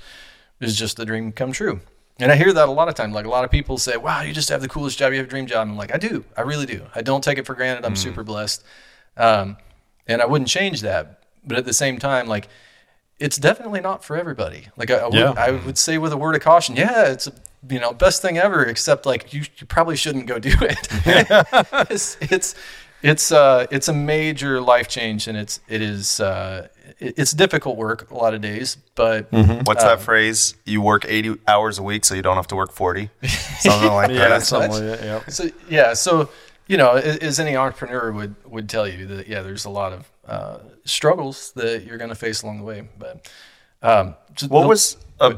is 0.60 0.76
just 0.76 0.96
the 0.96 1.04
dream 1.06 1.32
come 1.32 1.52
true. 1.52 1.80
And 2.18 2.32
I 2.32 2.36
hear 2.36 2.52
that 2.52 2.68
a 2.68 2.72
lot 2.72 2.88
of 2.88 2.94
times. 2.94 3.14
Like 3.14 3.26
a 3.26 3.30
lot 3.30 3.44
of 3.44 3.50
people 3.50 3.78
say, 3.78 3.96
"Wow, 3.96 4.22
you 4.22 4.32
just 4.32 4.48
have 4.48 4.60
the 4.62 4.68
coolest 4.68 4.98
job. 4.98 5.12
You 5.12 5.18
have 5.18 5.26
a 5.26 5.30
dream 5.30 5.46
job." 5.46 5.68
I'm 5.68 5.76
like, 5.76 5.94
I 5.94 5.98
do. 5.98 6.24
I 6.36 6.42
really 6.42 6.66
do. 6.66 6.82
I 6.94 7.02
don't 7.02 7.22
take 7.22 7.38
it 7.38 7.46
for 7.46 7.54
granted. 7.54 7.84
I'm 7.84 7.96
super 7.96 8.22
blessed, 8.22 8.64
um, 9.16 9.56
and 10.06 10.22
I 10.22 10.26
wouldn't 10.26 10.48
change 10.48 10.80
that. 10.82 11.22
But 11.46 11.58
at 11.58 11.64
the 11.64 11.74
same 11.74 11.98
time, 11.98 12.26
like 12.26 12.48
it's 13.18 13.36
definitely 13.38 13.80
not 13.80 14.04
for 14.04 14.16
everybody. 14.16 14.68
Like 14.76 14.90
I, 14.90 14.96
I, 14.96 15.04
would, 15.04 15.14
Yeah. 15.14 15.34
I 15.36 15.50
would 15.52 15.78
say 15.78 15.96
with 15.98 16.12
a 16.12 16.16
word 16.16 16.34
of 16.34 16.42
caution, 16.42 16.76
yeah, 16.76 17.06
it's 17.08 17.26
a 17.26 17.32
you 17.68 17.80
know 17.80 17.92
best 17.92 18.22
thing 18.22 18.38
ever. 18.38 18.64
Except 18.64 19.06
like 19.06 19.32
you, 19.32 19.42
you 19.58 19.66
probably 19.66 19.96
shouldn't 19.96 20.26
go 20.26 20.38
do 20.38 20.52
it. 20.60 20.88
it's 21.90 22.16
it's 22.20 22.54
it's 23.02 23.32
uh 23.32 23.66
it's 23.70 23.88
a 23.88 23.92
major 23.92 24.60
life 24.60 24.88
change, 24.88 25.28
and 25.28 25.36
it's 25.36 25.60
it 25.68 25.82
is 25.82 26.20
uh 26.20 26.68
it's 26.98 27.32
difficult 27.32 27.76
work 27.76 28.10
a 28.10 28.14
lot 28.14 28.32
of 28.32 28.40
days, 28.40 28.76
but 28.94 29.26
What's 29.30 29.82
that 29.84 30.00
phrase? 30.00 30.54
You 30.64 30.80
work 30.80 31.04
80 31.06 31.36
hours 31.46 31.78
a 31.78 31.82
week 31.82 32.06
so 32.06 32.14
you 32.14 32.22
don't 32.22 32.36
have 32.36 32.46
to 32.46 32.56
work 32.56 32.72
40? 32.72 33.10
Something 33.58 33.92
like 33.92 34.10
Yeah, 34.12 34.28
that. 34.30 34.42
something 34.44 34.70
like 34.70 34.80
that. 34.80 35.02
Yep. 35.02 35.30
so 35.30 35.50
yeah 35.68 35.92
so 35.92 36.30
you 36.68 36.78
know 36.78 36.92
a- 36.96 37.22
as 37.22 37.38
any 37.38 37.54
entrepreneur 37.54 38.10
would 38.12 38.34
would 38.46 38.68
tell 38.70 38.88
you 38.88 39.04
that 39.08 39.28
yeah 39.28 39.42
there's 39.42 39.66
a 39.66 39.70
lot 39.70 39.92
of 39.92 40.10
uh, 40.26 40.58
struggles 40.86 41.52
that 41.52 41.84
you're 41.84 41.98
going 41.98 42.08
to 42.08 42.14
face 42.16 42.40
along 42.42 42.58
the 42.60 42.64
way 42.64 42.88
but 42.98 43.30
um, 43.82 44.14
just 44.34 44.50
What 44.50 44.62
the- 44.62 44.68
was, 44.68 44.96
uh, 45.20 45.34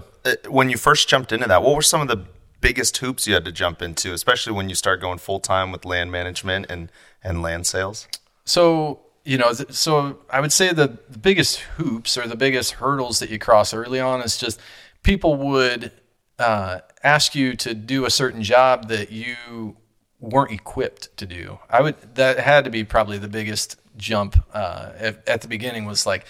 when 0.49 0.71
you 0.71 0.77
first 0.77 1.09
jumped 1.09 1.33
into 1.33 1.49
that, 1.49 1.63
what 1.63 1.75
were 1.75 1.83
some 1.83 2.01
of 2.01 2.09
the 2.09 2.25
biggest 2.61 2.97
hoops 2.97 3.27
you 3.27 3.35
had 3.35 3.45
to 3.45 3.53
jump 3.53 3.81
into, 3.83 4.13
especially 4.13 4.53
when 4.53 4.69
you 4.69 4.75
start 4.75 5.01
going 5.01 5.19
full 5.19 5.41
time 5.41 5.71
with 5.71 5.85
land 5.85 6.11
management 6.11 6.67
and, 6.69 6.91
and 7.23 7.43
land 7.43 7.67
sales? 7.67 8.09
so 8.49 9.01
you 9.25 9.37
know 9.37 9.53
so 9.53 10.19
i 10.31 10.41
would 10.41 10.53
say 10.53 10.73
the, 10.73 10.99
the 11.11 11.19
biggest 11.19 11.59
hoops 11.77 12.17
or 12.17 12.27
the 12.27 12.37
biggest 12.37 12.73
hurdles 12.73 13.19
that 13.19 13.29
you 13.29 13.39
cross 13.39 13.75
early 13.75 14.01
on 14.01 14.23
is 14.23 14.39
just 14.39 14.59
people 15.03 15.37
would 15.37 15.93
uh, 16.39 16.79
ask 17.03 17.35
you 17.35 17.55
to 17.57 17.75
do 17.75 18.05
a 18.05 18.11
certain 18.11 18.43
job 18.43 18.89
that 18.89 19.11
you 19.11 19.77
weren't 20.19 20.51
equipped 20.51 21.15
to 21.19 21.27
do 21.27 21.59
i 21.69 21.83
would 21.83 21.97
that 22.15 22.41
had 22.41 22.65
to 22.65 22.71
be 22.71 22.83
probably 22.83 23.19
the 23.19 23.29
biggest 23.29 23.79
jump 23.97 24.43
uh, 24.55 24.93
at, 24.97 25.29
at 25.29 25.41
the 25.43 25.49
beginning 25.49 25.85
was 25.85 26.07
like 26.07 26.25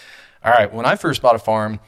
all 0.44 0.52
right 0.52 0.74
when 0.74 0.84
i 0.84 0.96
first 0.96 1.22
bought 1.22 1.36
a 1.36 1.38
farm 1.38 1.78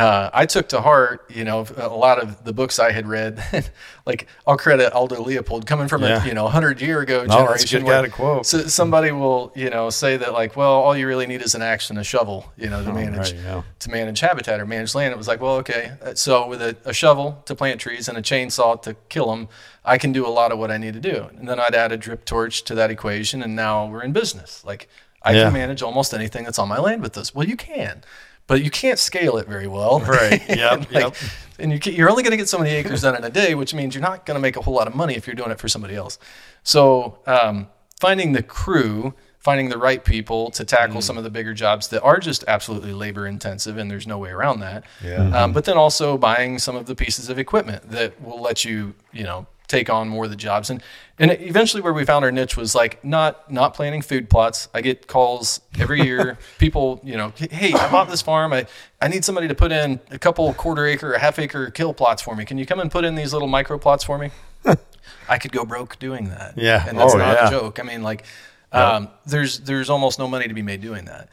uh, 0.00 0.30
I 0.32 0.46
took 0.46 0.68
to 0.70 0.80
heart, 0.80 1.30
you 1.30 1.44
know, 1.44 1.66
a 1.76 1.88
lot 1.88 2.22
of 2.22 2.44
the 2.44 2.52
books 2.52 2.78
I 2.78 2.90
had 2.92 3.06
read. 3.06 3.42
like 4.06 4.26
I'll 4.46 4.56
credit 4.56 4.92
Aldo 4.92 5.22
Leopold 5.22 5.66
coming 5.66 5.88
from 5.88 6.02
Yeah. 6.02 6.22
a 6.24 6.26
you 6.26 6.34
know 6.34 6.48
hundred 6.48 6.80
year 6.80 7.00
ago 7.00 7.24
No, 7.24 7.46
that's 7.46 7.64
a 7.64 7.66
generation. 7.66 8.10
good 8.10 8.18
where-. 8.18 8.44
So 8.44 8.62
somebody 8.66 9.10
will 9.12 9.52
you 9.54 9.70
know 9.70 9.90
say 9.90 10.16
that 10.16 10.32
like, 10.32 10.56
well, 10.56 10.72
all 10.72 10.96
you 10.96 11.06
really 11.06 11.26
need 11.26 11.42
is 11.42 11.54
an 11.54 11.62
axe 11.62 11.90
and 11.90 11.98
a 11.98 12.04
shovel, 12.04 12.50
you 12.56 12.68
know, 12.68 12.82
to 12.84 12.92
manage 12.92 13.32
Oh, 13.32 13.36
right, 13.36 13.44
yeah. 13.44 13.62
to 13.80 13.90
manage 13.90 14.20
habitat 14.20 14.58
or 14.60 14.66
manage 14.66 14.94
land. 14.94 15.12
It 15.12 15.18
was 15.18 15.28
like, 15.28 15.40
well, 15.40 15.56
okay, 15.56 15.92
uh, 16.02 16.14
so 16.14 16.46
with 16.48 16.62
a, 16.62 16.76
a 16.84 16.92
shovel 16.92 17.42
to 17.46 17.54
plant 17.54 17.80
trees 17.80 18.08
and 18.08 18.16
a 18.18 18.22
chainsaw 18.22 18.80
to 18.82 18.94
kill 19.08 19.28
them, 19.30 19.48
I 19.84 19.98
can 19.98 20.12
do 20.12 20.26
a 20.26 20.32
lot 20.40 20.50
of 20.52 20.58
what 20.58 20.70
I 20.70 20.76
need 20.78 20.94
to 20.94 21.00
do. 21.00 21.28
And 21.38 21.48
then 21.48 21.60
I'd 21.60 21.74
add 21.74 21.92
a 21.92 21.96
drip 21.96 22.24
torch 22.24 22.64
to 22.64 22.74
that 22.74 22.90
equation, 22.90 23.42
and 23.42 23.54
now 23.56 23.86
we're 23.86 24.02
in 24.02 24.12
business. 24.12 24.64
Like 24.64 24.88
I 25.22 25.32
Yeah. 25.32 25.44
can 25.44 25.52
manage 25.52 25.82
almost 25.82 26.14
anything 26.14 26.44
that's 26.44 26.58
on 26.58 26.68
my 26.68 26.78
land 26.78 27.02
with 27.02 27.12
this. 27.12 27.34
Well, 27.34 27.46
you 27.46 27.56
can. 27.56 28.02
But 28.50 28.62
you 28.64 28.70
can't 28.70 28.98
scale 28.98 29.36
it 29.38 29.46
very 29.46 29.66
well, 29.68 30.00
Right. 30.00 30.42
Yep, 30.48 30.72
and, 30.72 30.90
like, 30.92 31.04
yep. 31.04 31.14
and 31.60 31.72
you 31.72 31.78
can, 31.78 31.94
you're 31.94 32.10
only 32.10 32.22
going 32.24 32.32
to 32.32 32.36
get 32.36 32.48
so 32.48 32.58
many 32.58 32.70
acres 32.70 33.02
done 33.02 33.14
in 33.16 33.22
a 33.24 33.30
day, 33.30 33.54
which 33.54 33.72
means 33.72 33.94
you're 33.94 34.02
not 34.02 34.26
going 34.26 34.34
to 34.34 34.40
make 34.40 34.56
a 34.56 34.60
whole 34.60 34.74
lot 34.74 34.88
of 34.88 34.94
money 34.96 35.14
if 35.14 35.26
you're 35.26 35.36
doing 35.36 35.52
it 35.52 35.60
for 35.60 35.68
somebody 35.68 35.94
else. 35.94 36.18
So 36.64 37.18
um, 37.26 37.68
finding 38.00 38.32
the 38.32 38.42
crew, 38.42 39.14
finding 39.38 39.68
the 39.68 39.78
right 39.78 40.04
people 40.04 40.50
to 40.50 40.64
tackle 40.64 40.96
Mm. 40.98 41.02
some 41.04 41.16
of 41.16 41.24
the 41.24 41.30
bigger 41.30 41.54
jobs 41.54 41.88
that 41.88 42.02
are 42.02 42.18
just 42.18 42.44
absolutely 42.48 42.92
labor 42.92 43.26
intensive, 43.26 43.78
and 43.78 43.90
there's 43.90 44.06
no 44.06 44.18
way 44.18 44.30
around 44.30 44.60
that. 44.60 44.84
Yeah. 45.02 45.30
Um, 45.44 45.52
but 45.52 45.64
then 45.64 45.76
also 45.76 46.18
buying 46.18 46.58
some 46.58 46.76
of 46.76 46.86
the 46.86 46.94
pieces 46.96 47.28
of 47.30 47.38
equipment 47.38 47.90
that 47.90 48.20
will 48.20 48.40
let 48.42 48.64
you, 48.64 48.94
you 49.12 49.22
know, 49.24 49.46
take 49.70 49.88
on 49.88 50.08
more 50.08 50.24
of 50.24 50.30
the 50.30 50.36
jobs. 50.36 50.68
And 50.70 50.82
and 51.18 51.30
eventually, 51.32 51.82
where 51.82 51.92
we 51.92 52.04
found 52.04 52.24
our 52.24 52.32
niche 52.32 52.56
was 52.56 52.74
like 52.74 53.02
not 53.04 53.50
not 53.50 53.72
planning 53.74 54.02
food 54.02 54.28
plots. 54.28 54.68
I 54.74 54.80
get 54.82 55.06
calls 55.06 55.60
every 55.78 56.02
year. 56.02 56.36
people, 56.58 57.00
you 57.04 57.16
know, 57.16 57.32
hey, 57.36 57.72
I 57.72 57.90
bought 57.90 58.08
this 58.08 58.20
farm. 58.22 58.52
I 58.52 58.66
I 59.00 59.08
need 59.08 59.24
somebody 59.24 59.48
to 59.48 59.54
put 59.54 59.72
in 59.72 60.00
a 60.10 60.18
couple 60.18 60.52
quarter 60.54 60.86
acre, 60.86 61.12
a 61.14 61.18
half 61.18 61.38
acre 61.38 61.70
kill 61.70 61.94
plots 61.94 62.20
for 62.22 62.34
me. 62.36 62.44
Can 62.44 62.58
you 62.58 62.66
come 62.66 62.80
and 62.80 62.90
put 62.90 63.04
in 63.04 63.14
these 63.14 63.32
little 63.32 63.48
micro 63.48 63.78
plots 63.78 64.04
for 64.04 64.18
me? 64.18 64.30
I 65.28 65.38
could 65.38 65.52
go 65.52 65.64
broke 65.64 65.98
doing 65.98 66.28
that. 66.30 66.54
Yeah. 66.58 66.84
and 66.88 66.98
that's 66.98 67.14
Oh, 67.14 67.18
not 67.18 67.36
yeah. 67.36 67.46
a 67.48 67.50
joke. 67.50 67.78
I 67.78 67.82
mean, 67.84 68.02
like, 68.02 68.24
um, 68.72 69.08
there's 69.26 69.60
there's 69.60 69.88
almost 69.90 70.18
no 70.18 70.26
money 70.28 70.48
to 70.48 70.54
be 70.54 70.62
made 70.62 70.80
doing 70.80 71.04
that. 71.06 71.28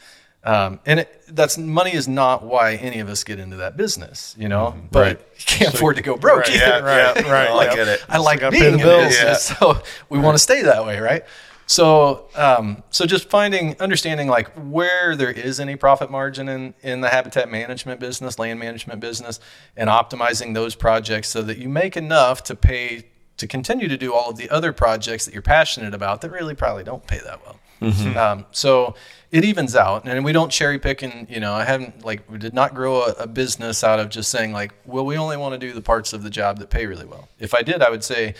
Um, 0.47 0.79
and 0.85 1.01
it, 1.01 1.21
that's 1.27 1.57
money 1.57 1.93
is 1.93 2.07
not 2.07 2.43
why 2.43 2.75
any 2.75 2.99
of 2.99 3.09
us 3.09 3.23
get 3.25 3.37
into 3.37 3.57
that 3.57 3.75
business, 3.75 4.33
you 4.39 4.47
know. 4.47 4.75
But 4.91 4.99
Right. 5.05 5.19
you 5.37 5.43
can't 5.45 5.73
afford 5.73 5.97
to 5.97 6.01
go 6.01 6.15
broke. 6.15 6.37
Right, 6.47 6.49
either. 6.51 6.65
Yeah, 6.65 6.79
right, 6.79 7.15
yeah. 7.25 7.31
right, 7.31 7.49
No, 7.49 7.59
I 7.59 7.75
get 7.75 7.87
it. 7.89 8.05
I 8.07 8.17
like 8.17 8.39
gotta 8.39 8.51
being 8.51 8.63
pay 8.63 8.69
the 8.71 8.77
in 8.77 8.83
bills. 8.83 9.07
business, 9.13 9.43
so 9.43 9.81
we 10.09 10.19
want 10.19 10.35
to 10.35 10.39
stay 10.39 10.61
that 10.61 10.85
way, 10.85 10.99
right? 10.99 11.23
So, 11.69 12.29
um, 12.35 12.81
so 12.91 13.05
just 13.05 13.29
finding, 13.29 13.75
understanding 13.81 14.29
like 14.29 14.47
where 14.55 15.17
there 15.17 15.31
is 15.31 15.59
any 15.59 15.75
profit 15.75 16.09
margin 16.09 16.47
in 16.47 16.73
in 16.81 17.01
the 17.01 17.09
habitat 17.09 17.51
management 17.51 17.99
business, 17.99 18.39
land 18.39 18.57
management 18.57 19.01
business, 19.01 19.41
and 19.75 19.89
optimizing 19.89 20.53
those 20.53 20.75
projects 20.75 21.27
so 21.27 21.41
that 21.41 21.57
you 21.57 21.67
make 21.67 21.97
enough 21.97 22.41
to 22.43 22.55
pay 22.55 23.03
to 23.35 23.47
continue 23.47 23.89
to 23.89 23.97
do 23.97 24.13
all 24.13 24.29
of 24.29 24.37
the 24.37 24.49
other 24.49 24.71
projects 24.71 25.25
that 25.25 25.33
you're 25.33 25.43
passionate 25.43 25.93
about 25.93 26.21
that 26.21 26.31
really 26.31 26.55
probably 26.55 26.85
don't 26.85 27.05
pay 27.05 27.19
that 27.19 27.45
well. 27.45 27.59
Um, 27.81 28.45
so 28.51 28.95
it 29.31 29.43
evens 29.45 29.75
out, 29.75 30.05
and 30.07 30.23
we 30.25 30.31
don't 30.31 30.49
cherry 30.51 30.79
pick. 30.79 31.01
And 31.01 31.29
you 31.29 31.39
know, 31.39 31.53
I 31.53 31.63
haven't 31.65 32.05
like 32.05 32.29
we 32.31 32.37
did 32.37 32.53
not 32.53 32.73
grow 32.73 33.03
a, 33.03 33.11
a 33.19 33.27
business 33.27 33.83
out 33.83 33.99
of 33.99 34.09
just 34.09 34.29
saying 34.31 34.53
like, 34.53 34.73
well, 34.85 35.05
we 35.05 35.17
only 35.17 35.37
want 35.37 35.53
to 35.53 35.57
do 35.67 35.73
the 35.73 35.81
parts 35.81 36.13
of 36.13 36.23
the 36.23 36.29
job 36.29 36.59
that 36.59 36.69
pay 36.69 36.85
really 36.85 37.05
well. 37.05 37.27
If 37.39 37.53
I 37.53 37.61
did, 37.61 37.81
I 37.81 37.89
would 37.89 38.03
say 38.03 38.35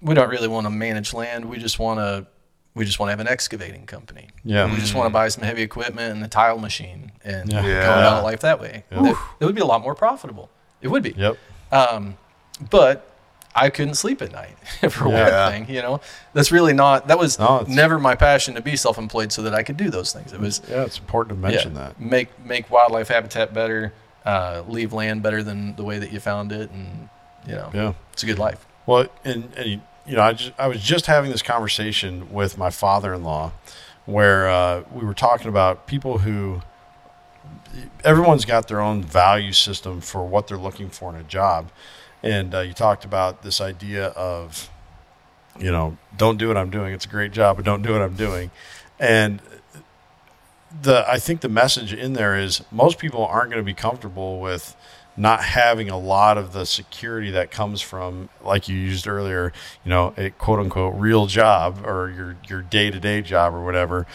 we 0.00 0.14
don't 0.14 0.28
really 0.28 0.48
want 0.48 0.66
to 0.66 0.70
manage 0.70 1.14
land. 1.14 1.44
We 1.46 1.58
just 1.58 1.78
want 1.78 1.98
to 2.00 2.26
we 2.74 2.84
just 2.86 2.98
want 2.98 3.08
to 3.08 3.10
have 3.12 3.20
an 3.20 3.28
excavating 3.28 3.84
company. 3.84 4.28
Yeah. 4.44 4.64
We 4.70 4.78
just 4.78 4.94
want 4.94 5.06
to 5.06 5.10
buy 5.12 5.28
some 5.28 5.44
heavy 5.44 5.60
equipment 5.62 6.14
and 6.14 6.24
a 6.24 6.28
tile 6.28 6.58
machine 6.58 7.12
and 7.22 7.52
Yeah. 7.52 7.62
go 7.62 7.68
about 7.92 8.24
life 8.24 8.40
that 8.40 8.60
way. 8.60 8.84
It, 8.90 9.16
it 9.40 9.44
would 9.44 9.54
be 9.54 9.60
a 9.60 9.66
lot 9.66 9.82
more 9.82 9.94
profitable. 9.94 10.48
It 10.80 10.88
would 10.88 11.02
be. 11.02 11.10
Yep. 11.16 11.36
Um, 11.70 12.16
but 12.70 13.11
I 13.54 13.68
couldn't 13.68 13.94
sleep 13.96 14.22
at 14.22 14.32
night 14.32 14.56
for 14.90 15.08
Yeah. 15.08 15.44
one 15.50 15.52
thing. 15.66 15.74
You 15.74 15.82
know, 15.82 16.00
that's 16.32 16.50
really 16.50 16.72
not. 16.72 17.08
That 17.08 17.18
was 17.18 17.38
No, 17.38 17.64
never 17.68 17.98
my 17.98 18.14
passion 18.14 18.54
to 18.54 18.62
be 18.62 18.76
self-employed 18.76 19.30
so 19.32 19.42
that 19.42 19.54
I 19.54 19.62
could 19.62 19.76
do 19.76 19.90
those 19.90 20.12
things. 20.12 20.32
It 20.32 20.40
was 20.40 20.62
Yeah, 20.68 20.82
it's 20.84 20.98
important 20.98 21.36
to 21.36 21.40
mention 21.42 21.74
yeah, 21.74 21.88
that. 21.88 22.00
make 22.00 22.28
make 22.44 22.70
wildlife 22.70 23.08
habitat 23.08 23.52
better, 23.52 23.92
uh, 24.24 24.62
leave 24.66 24.92
land 24.92 25.22
better 25.22 25.42
than 25.42 25.76
the 25.76 25.84
way 25.84 25.98
that 25.98 26.12
you 26.12 26.20
found 26.20 26.50
it, 26.52 26.70
and 26.70 27.08
you 27.46 27.54
know, 27.56 27.70
Yeah. 27.74 27.92
it's 28.12 28.22
a 28.22 28.26
good 28.26 28.38
life. 28.38 28.66
Well, 28.86 29.06
and, 29.24 29.52
and 29.56 29.82
you 30.06 30.16
know, 30.16 30.22
I 30.22 30.32
just 30.32 30.52
I 30.58 30.66
was 30.68 30.80
just 30.82 31.06
having 31.06 31.30
this 31.30 31.42
conversation 31.42 32.32
with 32.32 32.56
my 32.56 32.70
father-in-law, 32.70 33.52
where 34.06 34.48
uh, 34.48 34.82
we 34.92 35.04
were 35.04 35.14
talking 35.14 35.48
about 35.48 35.86
people 35.86 36.18
who 36.18 36.62
everyone's 38.04 38.44
got 38.44 38.68
their 38.68 38.80
own 38.80 39.02
value 39.02 39.52
system 39.52 40.00
for 40.00 40.24
what 40.26 40.46
they're 40.48 40.56
looking 40.58 40.88
for 40.90 41.10
in 41.10 41.16
a 41.16 41.22
job, 41.22 41.70
and 42.22 42.54
uh, 42.54 42.60
you 42.60 42.72
talked 42.72 43.04
about 43.04 43.42
this 43.42 43.60
idea 43.60 44.08
of, 44.08 44.70
you 45.58 45.70
know, 45.70 45.96
don't 46.16 46.38
do 46.38 46.48
what 46.48 46.56
I'm 46.56 46.70
doing. 46.70 46.92
It's 46.92 47.04
a 47.04 47.08
great 47.08 47.32
job, 47.32 47.56
but 47.56 47.64
don't 47.64 47.82
do 47.82 47.92
what 47.92 48.02
I'm 48.02 48.14
doing, 48.14 48.50
and 48.98 49.40
the 50.80 51.04
I 51.08 51.18
think 51.18 51.40
the 51.40 51.48
message 51.48 51.92
in 51.92 52.14
there 52.14 52.36
is 52.36 52.62
most 52.70 52.98
people 52.98 53.26
aren't 53.26 53.50
going 53.50 53.62
to 53.62 53.66
be 53.66 53.74
comfortable 53.74 54.40
with 54.40 54.74
not 55.16 55.44
having 55.44 55.90
a 55.90 55.98
lot 55.98 56.38
of 56.38 56.52
the 56.52 56.64
security 56.64 57.30
that 57.30 57.50
comes 57.50 57.82
from 57.82 58.30
like 58.42 58.68
you 58.68 58.76
used 58.76 59.06
earlier, 59.06 59.52
you 59.84 59.90
know, 59.90 60.14
a 60.16 60.30
quote 60.30 60.58
unquote 60.58 60.94
real 60.94 61.26
job 61.26 61.84
or 61.84 62.10
your 62.10 62.36
your 62.48 62.62
day 62.62 62.90
to 62.90 62.98
day 62.98 63.20
job 63.20 63.54
or 63.54 63.64
whatever. 63.64 64.06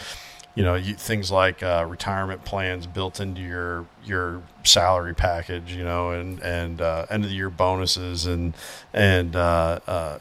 You 0.58 0.64
know, 0.64 0.74
you, 0.74 0.94
things 0.94 1.30
like 1.30 1.62
uh, 1.62 1.86
retirement 1.88 2.44
plans 2.44 2.86
built 2.86 3.20
into 3.20 3.40
your 3.40 3.86
your 4.04 4.42
salary 4.64 5.14
package, 5.14 5.72
you 5.72 5.84
know, 5.84 6.10
and 6.10 6.40
and 6.42 6.80
uh, 6.80 7.06
end 7.10 7.22
of 7.24 7.30
the 7.30 7.36
year 7.36 7.50
bonuses 7.50 8.26
and 8.26 8.54
and 8.92 9.36
uh, 9.36 9.78
uh, 9.86 10.18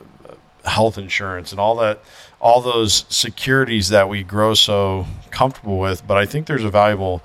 health 0.66 0.98
insurance 1.00 1.52
and 1.52 1.60
all 1.60 1.76
that 1.78 2.02
all 2.40 2.62
those 2.62 3.06
securities 3.10 3.90
that 3.90 4.08
we 4.10 4.22
grow 4.22 4.54
so 4.54 5.08
comfortable 5.32 5.80
with 5.80 6.06
but 6.06 6.18
i 6.18 6.26
think 6.26 6.46
there's 6.46 6.64
a 6.66 6.70
valuable 6.70 7.22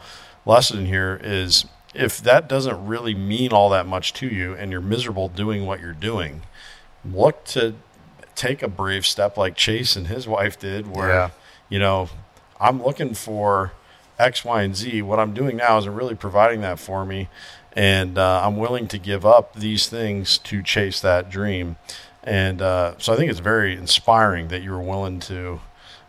lesson 0.46 0.86
here 0.86 1.20
is 1.22 1.66
if 1.94 2.18
that 2.22 2.48
doesn't 2.48 2.86
really 2.86 3.14
mean 3.14 3.52
all 3.52 3.68
that 3.68 3.84
much 3.86 4.12
to 4.14 4.26
you 4.26 4.54
and 4.54 4.70
you're 4.70 4.80
miserable 4.80 5.28
doing 5.28 5.66
what 5.66 5.80
you're 5.80 5.92
doing, 5.92 6.40
look 7.04 7.44
to 7.44 7.74
take 8.34 8.62
a 8.62 8.68
brave 8.68 9.04
step 9.06 9.36
like 9.36 9.54
Chase 9.56 9.94
and 9.96 10.06
his 10.06 10.26
wife 10.26 10.58
did, 10.58 10.86
where, 10.94 11.08
Yeah. 11.10 11.30
you 11.68 11.78
know, 11.78 12.08
I'm 12.62 12.80
looking 12.80 13.14
for 13.14 13.72
X, 14.20 14.44
Y, 14.44 14.62
and 14.62 14.76
Z. 14.76 15.02
What 15.02 15.18
I'm 15.18 15.34
doing 15.34 15.56
now 15.56 15.78
isn't 15.78 15.92
really 15.94 16.14
providing 16.14 16.60
that 16.60 16.78
for 16.78 17.04
me. 17.04 17.28
And 17.72 18.16
uh, 18.16 18.42
I'm 18.44 18.56
willing 18.56 18.86
to 18.88 18.98
give 18.98 19.26
up 19.26 19.56
these 19.56 19.88
things 19.88 20.38
to 20.38 20.62
chase 20.62 21.00
that 21.00 21.28
dream. 21.28 21.76
And 22.22 22.62
uh, 22.62 22.94
so 22.98 23.12
I 23.12 23.16
think 23.16 23.30
it's 23.30 23.40
very 23.40 23.76
inspiring 23.76 24.48
that 24.48 24.62
you 24.62 24.70
were 24.70 24.80
willing 24.80 25.18
to 25.20 25.60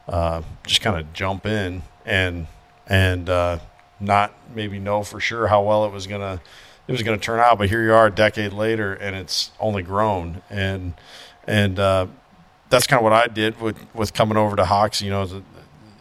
uh, 0.08 0.44
just 0.68 0.82
kind 0.82 1.00
of 1.00 1.12
jump 1.12 1.46
in 1.48 1.82
and 2.06 2.46
and 2.86 3.30
uh, 3.30 3.60
not 4.00 4.34
maybe 4.54 4.78
know 4.78 5.02
for 5.04 5.20
sure 5.20 5.48
how 5.48 5.64
well 5.64 5.86
it 5.86 5.92
was 5.92 6.06
gonna 6.06 6.40
it 6.88 6.92
was 6.92 7.02
gonna 7.02 7.18
turn 7.18 7.40
out. 7.40 7.58
But 7.58 7.70
here 7.70 7.84
you 7.84 7.94
are, 7.94 8.08
a 8.08 8.12
decade 8.12 8.54
later, 8.54 8.94
and 8.94 9.16
it's 9.16 9.52
only 9.60 9.82
grown. 9.82 10.44
And 10.52 10.94
and 11.48 11.80
uh, 11.80 12.08
that's 12.70 12.86
kind 12.86 13.00
of 13.00 13.04
what 13.04 13.14
I 13.14 13.26
did 13.26 13.60
with 13.60 13.78
with 13.96 14.14
coming 14.14 14.38
over 14.38 14.56
to 14.56 14.66
Hawks. 14.66 15.02
You 15.02 15.10
know, 15.10 15.26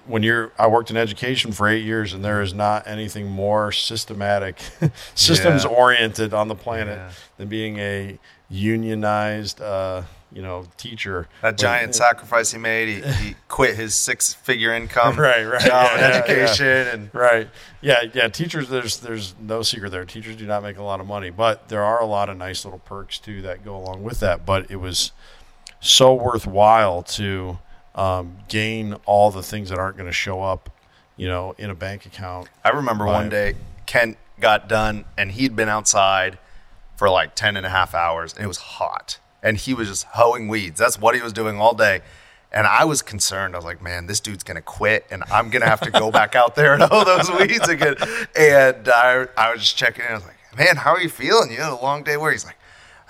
when 0.06 0.22
you're 0.22 0.52
I 0.58 0.66
worked 0.66 0.90
in 0.90 0.96
education 0.96 1.52
for 1.52 1.68
eight 1.68 1.84
years, 1.84 2.12
and 2.12 2.24
there 2.24 2.42
is 2.42 2.52
not 2.54 2.86
anything 2.86 3.28
more 3.30 3.72
systematic, 3.72 4.58
systems 5.14 5.64
oriented 5.64 6.34
on 6.34 6.48
the 6.48 6.54
planet 6.54 6.98
Yeah. 6.98 7.10
than 7.38 7.48
being 7.48 7.78
a 7.78 8.18
unionized, 8.50 9.60
uh, 9.60 10.02
you 10.32 10.40
know, 10.42 10.66
teacher. 10.76 11.28
That 11.42 11.58
giant 11.58 11.94
sacrifice 11.94 12.52
he 12.52 12.58
made, 12.58 12.88
he, 13.04 13.12
he 13.28 13.36
quit 13.48 13.76
his 13.76 13.94
six 13.94 14.32
figure 14.32 14.72
income 14.74 15.16
Right, 15.18 15.44
right. 15.44 15.60
job 15.60 15.90
Yeah, 15.92 15.94
in 15.94 16.00
yeah, 16.00 16.18
education 16.18 16.66
and 16.88 17.10
Right. 17.14 17.48
Yeah, 17.80 18.02
yeah. 18.14 18.28
Teachers, 18.28 18.68
there's 18.68 18.98
there's 18.98 19.34
no 19.40 19.62
secret 19.62 19.90
there. 19.90 20.04
Teachers 20.04 20.36
do 20.36 20.46
not 20.46 20.62
make 20.62 20.78
a 20.78 20.82
lot 20.82 21.00
of 21.00 21.06
money, 21.06 21.30
but 21.30 21.68
there 21.68 21.82
are 21.82 22.00
a 22.00 22.06
lot 22.06 22.28
of 22.28 22.36
nice 22.36 22.64
little 22.64 22.78
perks 22.80 23.18
too 23.18 23.42
that 23.42 23.64
go 23.64 23.76
along 23.76 24.02
with 24.02 24.20
that. 24.20 24.46
But 24.46 24.70
it 24.70 24.76
was 24.76 25.12
so 25.80 26.14
worthwhile 26.14 27.02
to 27.02 27.58
um, 27.94 28.38
gain 28.48 28.94
all 29.06 29.30
the 29.30 29.42
things 29.42 29.68
that 29.68 29.78
aren't 29.78 29.96
going 29.96 30.08
to 30.08 30.12
show 30.12 30.42
up, 30.42 30.70
you 31.16 31.28
know, 31.28 31.54
in 31.58 31.70
a 31.70 31.74
bank 31.74 32.06
account. 32.06 32.48
I 32.64 32.70
remember 32.70 33.06
one 33.06 33.28
day 33.28 33.54
Kent 33.86 34.16
got 34.40 34.68
done 34.68 35.04
and 35.16 35.32
he'd 35.32 35.54
been 35.54 35.68
outside 35.68 36.38
for 36.96 37.08
like 37.10 37.34
10 37.34 37.56
and 37.56 37.66
a 37.66 37.68
half 37.68 37.94
hours 37.94 38.32
and 38.34 38.44
it 38.44 38.48
was 38.48 38.58
hot 38.58 39.18
and 39.42 39.56
he 39.56 39.74
was 39.74 39.88
just 39.88 40.04
hoeing 40.12 40.48
weeds. 40.48 40.78
That's 40.78 40.98
what 41.00 41.14
he 41.14 41.20
was 41.20 41.32
doing 41.32 41.58
all 41.60 41.74
day. 41.74 42.00
And 42.54 42.66
I 42.66 42.84
was 42.84 43.00
concerned. 43.00 43.54
I 43.54 43.58
was 43.58 43.64
like, 43.64 43.82
man, 43.82 44.06
this 44.06 44.20
dude's 44.20 44.44
going 44.44 44.56
to 44.56 44.62
quit 44.62 45.06
and 45.10 45.24
I'm 45.30 45.48
going 45.48 45.62
to 45.62 45.68
have 45.68 45.80
to 45.80 45.90
go 45.90 46.10
back 46.18 46.34
out 46.34 46.54
there 46.54 46.74
and 46.74 46.82
hoe 46.82 47.04
those 47.04 47.30
weeds 47.30 47.68
again. 47.68 47.96
And 48.36 48.88
I, 48.88 49.26
I 49.36 49.52
was 49.52 49.62
just 49.62 49.76
checking 49.76 50.04
in. 50.04 50.10
I 50.10 50.14
was 50.14 50.24
like, 50.24 50.36
man, 50.56 50.76
how 50.76 50.92
are 50.92 51.00
you 51.00 51.08
feeling? 51.08 51.50
You 51.50 51.58
had 51.58 51.72
a 51.72 51.82
long 51.82 52.02
day 52.02 52.16
where 52.16 52.30
he's 52.30 52.44
like, 52.44 52.56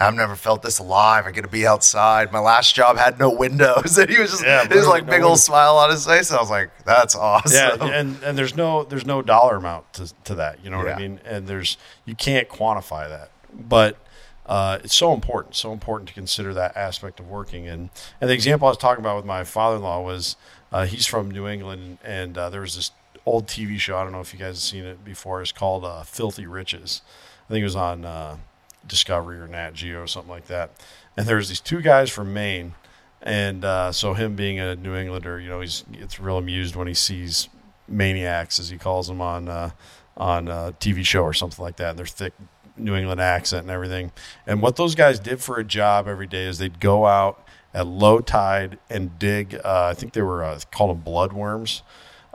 I've 0.02 0.14
never 0.14 0.36
felt 0.36 0.62
this 0.62 0.78
alive. 0.78 1.26
I 1.26 1.30
get 1.32 1.42
to 1.42 1.48
be 1.48 1.66
outside. 1.66 2.32
My 2.32 2.38
last 2.38 2.74
job 2.74 2.96
had 2.96 3.18
no 3.18 3.30
windows, 3.30 3.96
and 3.98 4.08
he 4.10 4.18
was 4.18 4.30
just 4.30 4.44
Yeah, 4.44 4.66
was 4.68 4.86
like 4.86 5.04
no 5.06 5.10
big 5.10 5.22
old 5.22 5.30
windows. 5.32 5.44
smile 5.44 5.76
on 5.76 5.90
his 5.90 6.06
face. 6.06 6.30
I 6.32 6.40
was 6.40 6.50
like, 6.50 6.70
"That's 6.84 7.14
awesome." 7.16 7.52
Yeah, 7.80 7.86
and 7.98 8.22
and 8.22 8.36
there's 8.38 8.56
no 8.56 8.84
there's 8.84 9.06
no 9.06 9.22
dollar 9.22 9.56
amount 9.56 9.92
to 9.94 10.12
to 10.24 10.34
that. 10.36 10.64
You 10.64 10.70
know 10.70 10.78
what 10.78 10.86
Yeah. 10.86 10.96
I 10.96 10.98
mean? 10.98 11.20
And 11.24 11.46
there's 11.46 11.76
you 12.04 12.14
can't 12.14 12.48
quantify 12.48 13.08
that, 13.08 13.30
but. 13.52 13.96
Uh, 14.44 14.76
it's 14.82 14.94
so 14.96 15.14
important, 15.14 15.54
so 15.54 15.72
important 15.72 16.08
to 16.08 16.14
consider 16.14 16.52
that 16.52 16.76
aspect 16.76 17.20
of 17.20 17.28
working. 17.28 17.68
And 17.68 17.90
and 18.20 18.28
the 18.28 18.34
example 18.34 18.66
I 18.66 18.72
was 18.72 18.76
talking 18.76 19.00
about 19.02 19.14
with 19.16 19.24
my 19.24 19.44
father-in-law 19.44 20.00
was 20.02 20.34
uh, 20.72 20.84
he's 20.84 21.06
from 21.06 21.30
New 21.30 21.46
England, 21.46 21.98
and 22.02 22.36
uh, 22.36 22.50
there 22.50 22.60
was 22.60 22.74
this 22.74 22.90
old 23.24 23.46
TV 23.46 23.78
show. 23.78 23.96
I 23.96 24.02
don't 24.02 24.10
know 24.10 24.20
if 24.20 24.32
you 24.32 24.40
guys 24.40 24.56
have 24.56 24.58
seen 24.58 24.84
it 24.84 25.04
before. 25.04 25.40
It's 25.42 25.52
called 25.52 25.84
uh, 25.84 26.02
Filthy 26.02 26.44
Riches. 26.44 27.02
I 27.48 27.52
think 27.52 27.60
it 27.60 27.64
was 27.64 27.76
on 27.76 28.04
uh, 28.04 28.38
Discovery 28.87 29.38
or 29.38 29.47
Nat 29.47 29.75
Geo 29.75 30.03
or 30.03 30.07
something 30.07 30.31
like 30.31 30.47
that. 30.47 30.71
And 31.16 31.27
there's 31.27 31.49
these 31.49 31.61
two 31.61 31.81
guys 31.81 32.11
from 32.11 32.33
Maine, 32.33 32.75
and 33.21 33.64
uh, 33.64 33.92
so 33.92 34.14
him 34.14 34.35
being 34.35 34.59
a 34.59 34.75
New 34.77 34.95
Englander, 34.95 35.38
you 35.38 35.49
know, 35.49 35.61
he's 35.61 35.85
gets 35.92 36.18
real 36.18 36.38
amused 36.38 36.75
when 36.75 36.88
he 36.88 36.95
sees 36.95 37.49
Maineiacs, 37.90 38.59
as 38.59 38.71
he 38.71 38.79
calls 38.79 39.09
them 39.09 39.21
on 39.21 39.49
uh, 39.49 39.71
on 40.16 40.49
a 40.49 40.75
TV 40.81 41.05
show 41.05 41.23
or 41.23 41.33
something 41.33 41.62
like 41.62 41.77
that. 41.77 41.90
And 41.90 41.99
their 41.99 42.07
thick 42.07 42.33
New 42.77 42.95
England 42.95 43.21
accent 43.21 43.62
and 43.62 43.71
everything. 43.71 44.12
And 44.47 44.62
what 44.62 44.77
those 44.77 44.95
guys 44.95 45.21
did 45.21 45.40
for 45.40 45.59
a 45.59 45.64
job 45.64 46.09
every 46.09 46.27
day 46.27 46.45
is 46.47 46.59
they'd 46.59 46.81
go 46.81 47.07
out 47.07 47.47
at 47.75 47.87
low 47.87 48.21
tide 48.21 48.79
and 48.90 49.18
dig. 49.18 49.55
Uh, 49.55 49.88
I 49.90 49.95
think 49.95 50.12
they 50.12 50.23
were 50.23 50.42
uh, 50.45 50.59
called 50.71 50.97
them 50.97 51.05
bloodworms 51.05 51.83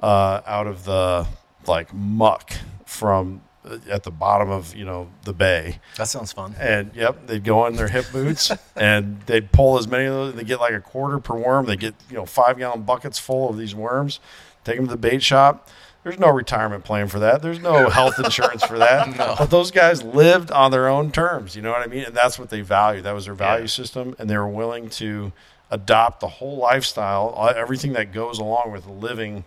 uh, 0.01 0.41
out 0.45 0.67
of 0.67 0.85
the 0.85 1.27
like 1.65 1.93
muck 1.93 2.53
from 2.85 3.41
uh, 3.41 3.46
at 3.89 4.03
the 4.03 4.11
bottom 4.11 4.49
of 4.49 4.75
you 4.75 4.85
know 4.85 5.09
the 5.23 5.33
bay. 5.33 5.79
That 5.97 6.07
sounds 6.07 6.31
fun. 6.33 6.55
And 6.59 6.91
yep, 6.95 7.27
they'd 7.27 7.43
go 7.43 7.65
in 7.67 7.75
their 7.75 7.87
hip 7.87 8.05
boots 8.11 8.51
and 8.75 9.21
they'd 9.25 9.51
pull 9.51 9.77
as 9.77 9.87
many 9.87 10.05
of 10.05 10.13
those. 10.13 10.33
They 10.35 10.43
get 10.43 10.59
like 10.59 10.73
a 10.73 10.81
quarter 10.81 11.19
per 11.19 11.35
worm. 11.35 11.65
They 11.65 11.75
get 11.77 11.93
you 12.09 12.15
know 12.15 12.25
five 12.25 12.57
gallon 12.57 12.83
buckets 12.83 13.19
full 13.19 13.49
of 13.49 13.57
these 13.57 13.73
worms. 13.75 14.19
Take 14.63 14.75
them 14.77 14.85
to 14.85 14.91
the 14.91 14.97
bait 14.97 15.23
shop. 15.23 15.67
There's 16.03 16.19
no 16.19 16.29
retirement 16.29 16.85
plan 16.85 17.07
for 17.09 17.19
that. 17.19 17.41
There's 17.41 17.59
no 17.59 17.89
health 17.99 18.17
insurance 18.17 18.63
for 18.63 18.77
that. 18.77 19.17
But 19.37 19.49
those 19.49 19.71
guys 19.71 20.03
lived 20.03 20.51
on 20.51 20.71
their 20.71 20.87
own 20.87 21.11
terms. 21.11 21.55
You 21.55 21.61
know 21.61 21.71
what 21.71 21.81
I 21.81 21.87
mean? 21.87 22.05
And 22.05 22.15
that's 22.15 22.39
what 22.39 22.49
they 22.49 22.61
valued. 22.61 23.03
That 23.03 23.13
was 23.13 23.25
their 23.25 23.33
value 23.33 23.63
Yeah. 23.63 23.67
system, 23.67 24.15
and 24.17 24.29
they 24.29 24.37
were 24.37 24.47
willing 24.47 24.89
to 24.91 25.33
adopt 25.69 26.21
the 26.21 26.27
whole 26.29 26.55
lifestyle, 26.55 27.33
uh, 27.37 27.47
everything 27.57 27.91
that 27.93 28.13
goes 28.13 28.39
along 28.39 28.71
with 28.71 28.87
living 28.87 29.43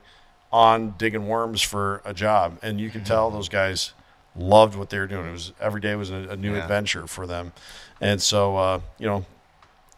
on 0.53 0.95
digging 0.99 1.29
worms 1.29 1.63
for 1.63 2.03
a 2.05 2.13
job. 2.13 2.59
And 2.63 2.79
you 2.79 2.91
can 2.91 3.05
tell 3.05 3.31
those 3.31 3.49
guys 3.49 3.93
loved 4.37 4.77
what 4.77 4.91
they 4.91 4.99
were 4.99 5.07
doing. 5.07 5.27
It 5.29 5.33
was 5.33 5.53
every 5.61 5.81
day 5.81 5.95
was 5.97 6.11
a, 6.11 6.15
a 6.31 6.37
new 6.37 6.55
Yeah. 6.55 6.63
adventure 6.63 7.07
for 7.07 7.27
them. 7.27 7.53
And 8.01 8.21
so, 8.23 8.57
uh, 8.57 8.81
you 8.99 9.07
know, 9.07 9.25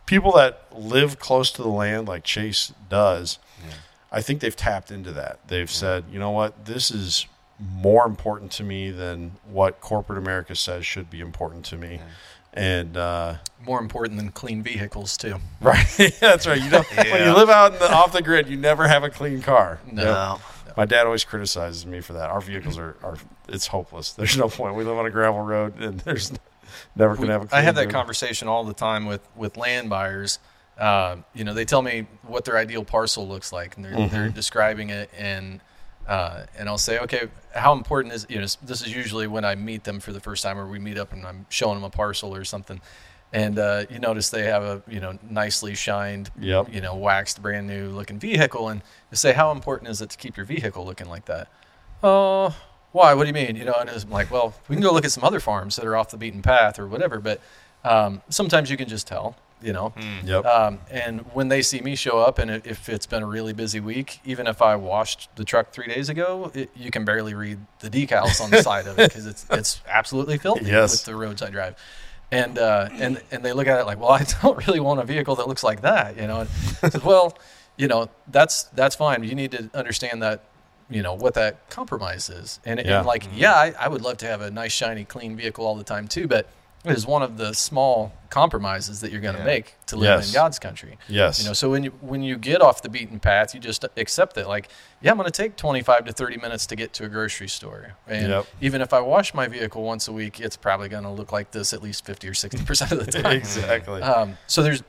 people 0.06 0.32
that 0.32 0.62
live 0.72 1.18
close 1.18 1.50
to 1.52 1.62
the 1.62 1.68
land 1.68 2.08
like 2.08 2.24
Chase 2.24 2.72
does, 2.88 3.38
I 4.10 4.20
think 4.20 4.40
they've 4.40 4.56
tapped 4.56 4.90
into 4.90 5.10
that. 5.12 5.38
They've 5.48 5.70
said, 5.70 6.04
you 6.12 6.18
know 6.18 6.30
what, 6.30 6.66
this 6.66 6.90
is 6.90 7.26
more 7.58 8.04
important 8.06 8.50
to 8.52 8.64
me 8.64 8.90
than 8.90 9.32
what 9.48 9.80
corporate 9.80 10.18
America 10.18 10.54
says 10.56 10.84
should 10.84 11.08
be 11.08 11.20
important 11.20 11.64
to 11.66 11.76
me. 11.76 12.00
And 12.54 12.96
uh, 12.98 13.36
More 13.64 13.80
important 13.80 14.18
than 14.18 14.30
clean 14.30 14.62
vehicles 14.62 15.16
too. 15.16 15.36
right, 15.62 15.86
that's 16.20 16.46
right. 16.46 16.60
You 16.62 16.68
know, 16.70 16.82
when 16.96 17.06
Yeah. 17.06 17.30
you 17.30 17.34
live 17.36 17.48
out 17.48 17.72
in 17.74 17.78
the, 17.78 17.90
off 17.90 18.12
the 18.12 18.20
grid, 18.20 18.48
you 18.48 18.56
never 18.58 18.86
have 18.88 19.04
a 19.04 19.08
clean 19.10 19.40
car. 19.40 19.78
No. 19.90 20.02
Yep. 20.02 20.40
My 20.76 20.84
dad 20.86 21.06
always 21.06 21.24
criticizes 21.24 21.84
me 21.86 22.00
for 22.00 22.14
that. 22.14 22.30
Our 22.30 22.40
vehicles 22.40 22.78
are, 22.78 22.96
are 23.02 23.16
it's 23.48 23.66
hopeless. 23.66 24.12
There's 24.18 24.36
no 24.36 24.48
point. 24.48 24.74
We 24.74 24.84
live 24.84 24.96
on 24.96 25.06
a 25.06 25.10
gravel 25.10 25.40
road, 25.40 25.78
and 25.80 26.00
there's 26.00 26.32
never 26.96 27.16
gonna 27.16 27.32
have 27.32 27.52
a. 27.52 27.56
I 27.56 27.60
have 27.60 27.74
that 27.76 27.86
road. 27.86 27.92
conversation 27.94 28.48
all 28.48 28.64
the 28.64 28.74
time 28.74 29.06
with 29.06 29.26
with 29.36 29.56
land 29.56 29.90
buyers. 29.90 30.38
Uh, 30.78 31.16
you 31.34 31.44
know, 31.44 31.52
they 31.54 31.64
tell 31.64 31.82
me 31.82 32.06
what 32.22 32.44
their 32.44 32.56
ideal 32.56 32.84
parcel 32.84 33.28
looks 33.28 33.52
like, 33.52 33.76
and 33.76 33.84
they're 33.84 33.92
Mm-hmm. 33.92 34.14
they're 34.14 34.28
describing 34.30 34.90
it, 34.90 35.10
and 35.16 35.60
uh, 36.08 36.46
and 36.58 36.68
I'll 36.68 36.78
say, 36.78 36.98
okay, 37.00 37.28
how 37.54 37.72
important 37.74 38.14
is 38.14 38.26
you 38.28 38.36
know? 38.40 38.46
This 38.62 38.80
is 38.80 38.94
usually 38.94 39.26
when 39.26 39.44
I 39.44 39.54
meet 39.54 39.84
them 39.84 40.00
for 40.00 40.12
the 40.12 40.20
first 40.20 40.42
time, 40.42 40.58
or 40.58 40.66
we 40.66 40.78
meet 40.78 40.98
up 40.98 41.12
and 41.12 41.24
I'm 41.26 41.46
showing 41.48 41.74
them 41.76 41.84
a 41.84 41.90
parcel 41.90 42.34
or 42.34 42.44
something, 42.44 42.80
and 43.32 43.58
uh, 43.58 43.84
you 43.90 43.98
notice 43.98 44.30
they 44.30 44.44
have 44.44 44.62
a 44.62 44.82
you 44.88 45.00
know 45.00 45.18
nicely 45.28 45.74
shined, 45.74 46.30
Yep. 46.38 46.72
you 46.72 46.80
know, 46.80 46.94
waxed, 46.96 47.40
brand 47.42 47.66
new 47.66 47.88
looking 47.88 48.18
vehicle, 48.18 48.68
and 48.68 48.82
you 49.10 49.16
say, 49.16 49.32
how 49.32 49.50
important 49.52 49.90
is 49.90 50.00
it 50.02 50.10
to 50.10 50.16
keep 50.18 50.36
your 50.36 50.46
vehicle 50.46 50.84
looking 50.84 51.08
like 51.08 51.24
that? 51.26 51.48
Oh, 52.02 52.54
why? 52.92 53.14
What 53.14 53.24
do 53.24 53.28
you 53.28 53.34
mean? 53.34 53.56
You 53.56 53.64
know, 53.64 53.74
and 53.78 53.88
I'm 53.88 54.10
like, 54.10 54.30
well, 54.30 54.54
we 54.68 54.76
can 54.76 54.82
go 54.82 54.92
look 54.92 55.04
at 55.04 55.12
some 55.12 55.24
other 55.24 55.40
farms 55.40 55.76
that 55.76 55.86
are 55.86 55.96
off 55.96 56.10
the 56.10 56.16
beaten 56.18 56.42
path 56.42 56.78
or 56.78 56.86
whatever, 56.86 57.20
but 57.20 57.40
um, 57.84 58.22
sometimes 58.28 58.70
you 58.70 58.76
can 58.76 58.88
just 58.88 59.06
tell, 59.06 59.34
you 59.62 59.72
know. 59.72 59.94
Yep. 60.24 60.44
Um, 60.44 60.78
and 60.90 61.20
when 61.32 61.48
they 61.48 61.62
see 61.62 61.80
me 61.80 61.94
show 61.94 62.18
up, 62.18 62.38
and 62.38 62.50
if 62.50 62.88
it's 62.88 63.06
been 63.06 63.22
a 63.22 63.26
really 63.26 63.52
busy 63.52 63.80
week, 63.80 64.20
even 64.24 64.46
if 64.46 64.60
I 64.60 64.76
washed 64.76 65.34
the 65.36 65.44
truck 65.44 65.72
three 65.72 65.86
days 65.86 66.08
ago, 66.08 66.50
it, 66.54 66.70
you 66.76 66.90
can 66.90 67.04
barely 67.04 67.34
read 67.34 67.58
the 67.80 67.88
decals 67.88 68.40
on 68.40 68.50
the 68.50 68.62
side 68.62 68.86
of 68.86 68.98
it 68.98 69.08
because 69.08 69.26
it's 69.26 69.46
it's 69.50 69.80
absolutely 69.88 70.36
filthy 70.38 70.64
Yes. 70.66 70.90
with 70.92 71.04
the 71.04 71.16
roads 71.16 71.40
I 71.40 71.50
drive. 71.50 71.76
And 72.32 72.58
uh, 72.58 72.88
and 72.94 73.22
and 73.30 73.44
they 73.44 73.52
look 73.52 73.66
at 73.68 73.78
it 73.78 73.84
like, 73.86 74.00
well, 74.00 74.10
I 74.20 74.24
don't 74.42 74.66
really 74.66 74.80
want 74.80 74.98
a 75.00 75.04
vehicle 75.04 75.36
that 75.36 75.46
looks 75.46 75.62
like 75.62 75.82
that, 75.82 76.16
you 76.16 76.26
know. 76.26 76.40
And 76.40 76.50
I 76.82 76.88
said, 76.88 77.02
well, 77.04 77.36
you 77.76 77.86
know, 77.88 78.08
that's 78.28 78.64
that's 78.74 78.96
fine. 78.96 79.22
You 79.22 79.34
need 79.34 79.52
to 79.52 79.70
understand 79.74 80.22
that, 80.22 80.42
you 80.90 81.02
know, 81.02 81.14
what 81.14 81.34
that 81.34 81.68
compromise 81.70 82.28
is. 82.30 82.58
And, 82.64 82.80
Yeah. 82.80 82.98
and 82.98 83.06
like, 83.06 83.26
yeah, 83.34 83.52
I, 83.54 83.74
I 83.78 83.88
would 83.88 84.02
love 84.02 84.16
to 84.18 84.26
have 84.26 84.40
a 84.40 84.50
nice, 84.50 84.72
shiny, 84.72 85.04
clean 85.04 85.36
vehicle 85.36 85.64
all 85.66 85.74
the 85.76 85.84
time 85.84 86.08
too, 86.08 86.26
but 86.26 86.48
is 86.84 87.06
one 87.06 87.22
of 87.22 87.36
the 87.36 87.52
small 87.54 88.12
compromises 88.28 89.00
that 89.02 89.12
you're 89.12 89.20
going 89.20 89.34
to 89.36 89.40
Yeah. 89.40 89.46
make 89.46 89.74
to 89.86 89.96
live 89.96 90.18
Yes. 90.20 90.28
in 90.28 90.34
God's 90.34 90.58
country. 90.58 90.98
Yes. 91.08 91.38
You 91.40 91.46
know, 91.46 91.52
so 91.52 91.70
when 91.70 91.84
you 91.84 91.90
when 92.00 92.22
you 92.22 92.36
get 92.36 92.60
off 92.60 92.82
the 92.82 92.88
beaten 92.88 93.20
path, 93.20 93.54
you 93.54 93.60
just 93.60 93.84
accept 93.96 94.36
it. 94.36 94.48
Like, 94.48 94.68
yeah, 95.00 95.10
I'm 95.12 95.16
going 95.16 95.26
to 95.30 95.30
take 95.30 95.54
25 95.56 96.06
to 96.06 96.12
30 96.12 96.38
minutes 96.38 96.66
to 96.66 96.76
get 96.76 96.92
to 96.94 97.04
a 97.04 97.08
grocery 97.08 97.48
store, 97.48 97.94
and 98.08 98.28
Yep. 98.28 98.46
even 98.60 98.80
if 98.80 98.92
I 98.92 99.00
wash 99.00 99.32
my 99.34 99.46
vehicle 99.46 99.82
once 99.82 100.08
a 100.08 100.12
week, 100.12 100.40
it's 100.40 100.56
probably 100.56 100.88
going 100.88 101.04
to 101.04 101.10
look 101.10 101.30
like 101.30 101.50
this 101.52 101.72
at 101.72 101.82
least 101.82 102.04
50 102.04 102.28
or 102.28 102.34
60 102.34 102.64
percent 102.64 102.90
of 102.92 103.04
the 103.06 103.12
time. 103.22 103.32
exactly. 103.36 104.02
Um, 104.02 104.36
so 104.46 104.62
there's 104.62 104.82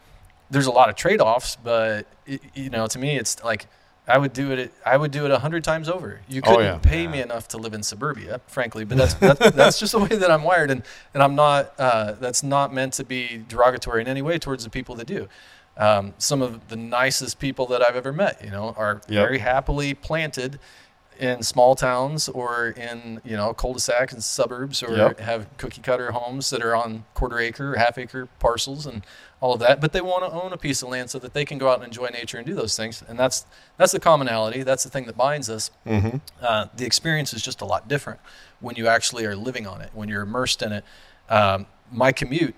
there's 0.50 0.68
a 0.68 0.72
lot 0.72 0.90
of 0.90 0.96
trade 0.96 1.22
offs, 1.22 1.58
but 1.64 2.08
it, 2.26 2.42
you 2.56 2.70
know, 2.70 2.88
to 2.88 2.98
me, 3.00 3.18
it's 3.18 3.44
like 3.44 3.68
I 4.08 4.18
would 4.18 4.34
do 4.34 4.52
it. 4.52 4.74
I 4.86 4.98
would 4.98 5.12
do 5.12 5.24
it 5.26 5.32
a 5.32 5.40
hundred 5.40 5.64
times 5.64 5.88
over. 5.88 6.20
You 6.28 6.42
Oh, 6.46 6.50
couldn't 6.58 6.66
yeah. 6.66 6.78
pay 6.80 7.08
me 7.08 7.22
enough 7.22 7.48
to 7.50 7.58
live 7.58 7.74
in 7.74 7.84
suburbia, 7.84 8.42
frankly. 8.48 8.84
But 8.84 8.98
that's 8.98 9.14
that's, 9.14 9.52
that's 9.52 9.80
just 9.80 9.94
the 9.94 10.00
way 10.00 10.10
that 10.10 10.30
I'm 10.30 10.44
wired, 10.44 10.72
and 10.72 10.84
and 11.14 11.24
I'm 11.24 11.36
not. 11.36 11.74
Uh, 11.80 12.12
that's 12.14 12.44
not 12.44 12.74
meant 12.74 12.94
to 12.94 13.06
be 13.06 13.44
derogatory 13.48 14.02
in 14.02 14.08
any 14.08 14.22
way 14.22 14.38
towards 14.40 14.64
the 14.66 14.70
people 14.70 14.96
that 14.96 15.08
do. 15.08 15.28
Um, 15.78 16.14
some 16.18 16.42
of 16.42 16.68
the 16.68 16.76
nicest 16.76 17.40
people 17.40 17.66
that 17.68 17.82
I've 17.82 17.96
ever 17.96 18.12
met, 18.14 18.44
you 18.44 18.52
know, 18.52 18.76
are 18.78 19.02
Yep. 19.08 19.26
very 19.26 19.40
happily 19.40 19.94
planted 19.94 20.60
in 21.20 21.42
small 21.44 21.76
towns 21.76 22.28
or 22.28 22.70
in 22.70 23.22
you 23.24 23.38
know 23.38 23.54
cul-de-sacs 23.54 24.12
and 24.14 24.24
suburbs 24.24 24.82
or 24.84 24.96
Yep. 24.98 25.20
have 25.20 25.48
cookie 25.58 25.82
cutter 25.82 26.12
homes 26.12 26.50
that 26.50 26.62
are 26.64 26.76
on 26.76 27.06
quarter 27.14 27.40
acre 27.40 27.76
half 27.78 27.98
acre 28.00 28.28
parcels 28.40 28.86
and 28.88 29.06
all 29.44 29.54
of 29.54 29.60
that 29.60 29.82
but 29.82 29.92
they 29.92 30.00
want 30.02 30.24
to 30.24 30.32
own 30.42 30.54
a 30.54 30.58
piece 30.58 30.82
of 30.84 30.88
land 30.90 31.10
so 31.10 31.20
that 31.20 31.34
they 31.34 31.44
can 31.50 31.58
go 31.58 31.68
out 31.70 31.76
and 31.80 31.84
enjoy 31.92 32.08
nature 32.08 32.38
and 32.38 32.46
do 32.48 32.56
those 32.56 32.76
things 32.78 33.04
and 33.10 33.20
that's 33.20 33.46
that's 33.78 33.92
the 33.92 34.00
commonality 34.00 34.64
that's 34.64 34.84
the 34.86 34.90
thing 34.90 35.06
that 35.10 35.18
binds 35.18 35.50
us 35.50 35.70
Mm-hmm. 35.86 36.18
uh, 36.42 36.66
the 36.80 36.86
experience 36.86 37.34
is 37.34 37.42
just 37.50 37.60
a 37.62 37.66
lot 37.66 37.88
different 37.94 38.20
when 38.62 38.76
you 38.78 38.88
actually 38.88 39.26
are 39.26 39.36
living 39.36 39.66
on 39.68 39.82
it 39.82 39.90
when 39.94 40.08
you're 40.10 40.22
immersed 40.30 40.62
in 40.62 40.72
it 40.72 40.84
um, 41.30 41.66
my 41.92 42.12
commute 42.14 42.56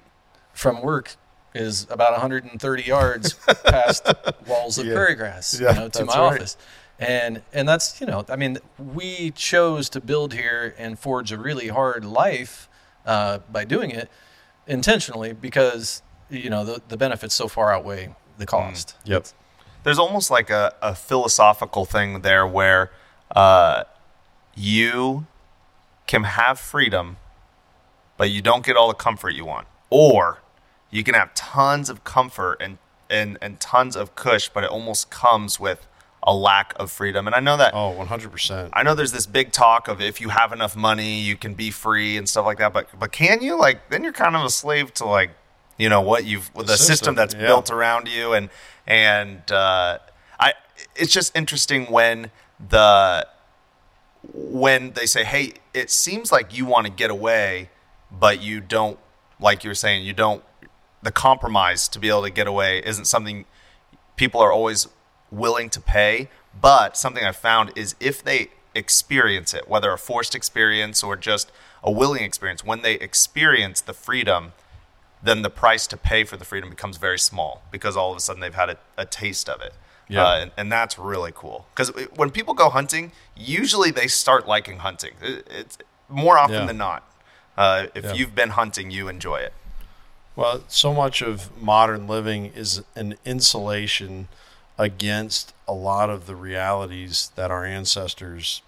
from 0.54 0.82
work 0.82 1.08
is 1.56 1.88
about 1.90 2.12
130 2.12 2.84
yards 2.84 3.34
past 3.66 4.04
walls 4.46 4.78
of 4.78 4.86
Yeah. 4.86 4.94
prairie 4.94 5.16
grass 5.16 5.60
Yeah, 5.60 5.70
you 5.74 5.80
know, 5.80 5.90
to 5.90 6.06
my 6.06 6.20
right. 6.20 6.34
office 6.36 6.56
and 7.00 7.42
and 7.52 7.68
that's 7.68 8.00
you 8.00 8.06
know 8.08 8.24
i 8.30 8.36
mean 8.36 8.54
we 9.00 9.32
chose 9.32 9.90
to 9.96 10.00
build 10.12 10.34
here 10.34 10.76
and 10.78 11.00
forge 11.00 11.32
a 11.32 11.38
really 11.48 11.70
hard 11.80 12.06
life 12.06 12.70
uh, 13.08 13.40
by 13.52 13.64
doing 13.66 13.90
it 14.02 14.08
intentionally 14.68 15.34
because 15.34 16.02
you 16.30 16.50
know 16.50 16.64
the, 16.66 16.82
the 16.88 16.98
benefits 16.98 17.34
so 17.36 17.48
far 17.48 17.72
outweigh 17.74 18.14
the 18.38 18.46
cost 18.46 18.96
Yep. 19.06 19.28
there's 19.84 20.00
almost 20.00 20.30
like 20.32 20.50
a, 20.50 20.74
a 20.82 20.96
philosophical 20.96 21.86
thing 21.86 22.22
there 22.22 22.46
where 22.48 22.92
uh, 23.36 23.84
you 24.56 25.26
can 26.08 26.24
have 26.24 26.60
freedom, 26.60 27.18
but 28.18 28.30
you 28.30 28.42
don't 28.42 28.66
get 28.66 28.76
all 28.78 28.88
the 28.88 28.94
comfort 28.94 29.32
you 29.32 29.46
want. 29.46 29.68
Or 29.90 30.40
you 30.92 31.04
can 31.04 31.16
have 31.16 31.34
tons 31.34 31.90
of 31.90 32.04
comfort 32.04 32.58
and, 32.62 32.78
and, 33.10 33.38
and 33.42 33.60
tons 33.60 33.96
of 33.96 34.16
cush, 34.16 34.50
but 34.50 34.64
it 34.64 34.70
almost 34.70 35.10
comes 35.10 35.60
with 35.60 35.88
a 36.24 36.34
lack 36.34 36.74
of 36.80 36.92
freedom. 36.92 37.26
And 37.28 37.36
I 37.36 37.40
know 37.40 37.58
that 37.58 37.74
Oh, 37.74 37.96
100%. 38.00 38.70
I 38.74 38.84
know 38.84 38.96
there's 38.96 39.12
this 39.12 39.26
big 39.26 39.52
talk 39.52 39.88
of 39.88 40.00
if 40.02 40.22
you 40.22 40.30
have 40.30 40.52
enough 40.54 40.76
money, 40.76 41.20
you 41.20 41.36
can 41.36 41.54
be 41.54 41.72
free 41.72 42.18
and 42.18 42.28
stuff 42.30 42.46
like 42.46 42.58
that. 42.60 42.74
But 42.74 42.88
but 43.00 43.12
can 43.12 43.42
you? 43.42 43.58
Like 43.60 43.90
then 43.90 44.04
you're 44.04 44.14
kind 44.14 44.36
of 44.36 44.44
a 44.46 44.50
slave 44.50 44.94
to 44.96 45.06
like 45.06 45.32
you 45.78 45.90
know 45.90 46.02
what 46.02 46.26
you've 46.26 46.52
the, 46.54 46.68
system, 46.68 46.78
system, 46.78 47.16
that's 47.16 47.34
yeah. 47.34 47.48
built 47.48 47.72
around 47.72 48.08
you 48.08 48.34
and 48.34 48.50
and 48.88 49.52
uh, 49.52 50.00
I 50.40 50.54
it's 50.96 51.14
just 51.14 51.36
interesting 51.36 51.86
when 51.86 52.32
the 52.70 53.28
when 54.34 54.92
they 54.92 55.06
say 55.06 55.24
hey 55.24 55.54
it 55.74 55.92
seems 55.92 56.32
like 56.32 56.58
you 56.58 56.66
want 56.66 56.88
to 56.88 56.92
get 56.92 57.12
away 57.12 57.70
but 58.12 58.42
you 58.42 58.60
don't 58.60 58.98
like 59.40 59.64
you 59.64 59.70
were 59.70 59.76
saying 59.76 60.06
you 60.06 60.14
don't 60.14 60.44
the 61.04 61.12
compromise 61.12 61.88
to 61.88 62.00
be 62.00 62.10
able 62.10 62.24
to 62.24 62.32
get 62.32 62.48
away 62.48 62.80
isn't 62.80 63.06
something 63.06 63.46
people 64.16 64.42
are 64.42 64.52
always 64.52 64.88
willing 65.32 65.70
to 65.70 65.82
pay. 65.82 66.30
But 66.60 66.98
something 66.98 67.24
I 67.24 67.32
found 67.32 67.72
is 67.76 67.96
if 68.00 68.24
they 68.24 68.50
experience 68.74 69.54
it, 69.54 69.68
whether 69.68 69.92
a 69.92 69.98
forced 69.98 70.36
experience 70.36 71.04
or 71.04 71.16
just 71.16 71.52
a 71.84 71.92
willing 71.92 72.24
experience, 72.24 72.64
when 72.64 72.82
they 72.82 72.96
experience 72.96 73.82
the 73.82 73.94
freedom, 73.94 74.54
then 75.24 75.42
the 75.42 75.50
price 75.50 75.88
to 75.88 75.98
pay 75.98 76.24
for 76.24 76.38
the 76.38 76.46
freedom 76.46 76.70
becomes 76.70 76.98
very 76.98 77.20
small 77.20 77.64
because 77.72 77.98
all 77.98 78.12
of 78.12 78.18
a 78.18 78.20
sudden 78.20 78.42
they've 78.42 78.54
had 78.54 78.70
a, 78.70 78.78
a 78.98 79.06
taste 79.06 79.50
of 79.50 79.62
it. 79.62 79.74
Yeah. 80.08 80.24
Uh, 80.24 80.36
and, 80.42 80.52
and 80.58 80.72
that's 80.72 81.00
really 81.00 81.32
cool. 81.34 81.66
Because 81.74 81.90
when 82.16 82.30
people 82.30 82.54
go 82.54 82.70
hunting, 82.70 83.12
usually 83.36 83.90
they 83.92 84.08
start 84.08 84.48
liking 84.48 84.80
hunting. 84.80 85.14
It- 85.22 85.48
It's 85.50 85.78
more 86.10 86.38
often 86.38 86.56
Yeah. 86.62 86.66
than 86.68 86.78
not. 86.78 87.04
Uh, 87.58 87.88
if 87.96 88.04
Yeah. 88.06 88.14
you've 88.14 88.36
been 88.36 88.50
hunting, 88.52 88.92
you 88.92 89.08
enjoy 89.08 89.38
it. 89.38 89.54
Well, 90.36 90.64
so 90.68 90.94
much 90.94 91.22
of 91.24 91.50
modern 91.60 92.08
living 92.08 92.48
is 92.48 92.84
an 92.96 93.16
insulation 93.26 94.28
against 94.78 95.54
a 95.68 95.74
lot 95.74 96.10
of 96.10 96.28
the 96.28 96.36
realities 96.36 97.32
that 97.36 97.50
our 97.50 97.66
ancestors 97.66 98.62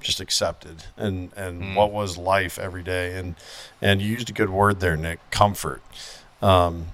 just 0.00 0.20
accepted 0.20 0.84
and 0.96 1.32
and 1.36 1.74
what 1.74 1.90
was 1.90 2.16
life 2.16 2.58
every 2.58 2.82
day 2.82 3.16
and 3.18 3.34
and 3.82 4.00
you 4.00 4.12
used 4.12 4.30
a 4.30 4.32
good 4.32 4.50
word 4.50 4.80
there 4.80 4.96
Nick 4.96 5.18
comfort 5.30 5.82
um 6.40 6.88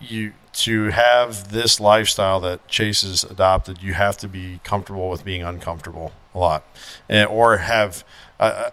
you 0.00 0.32
to 0.52 0.90
have 0.90 1.50
this 1.50 1.80
lifestyle 1.80 2.38
that 2.40 2.66
Chase 2.68 3.02
has 3.02 3.24
adopted 3.24 3.82
you 3.82 3.94
have 3.94 4.16
to 4.18 4.28
be 4.28 4.60
comfortable 4.62 5.08
with 5.08 5.24
being 5.24 5.42
uncomfortable 5.42 6.12
a 6.34 6.38
lot 6.38 6.64
and, 7.08 7.28
or 7.28 7.58
have 7.58 8.04
uh, 8.38 8.70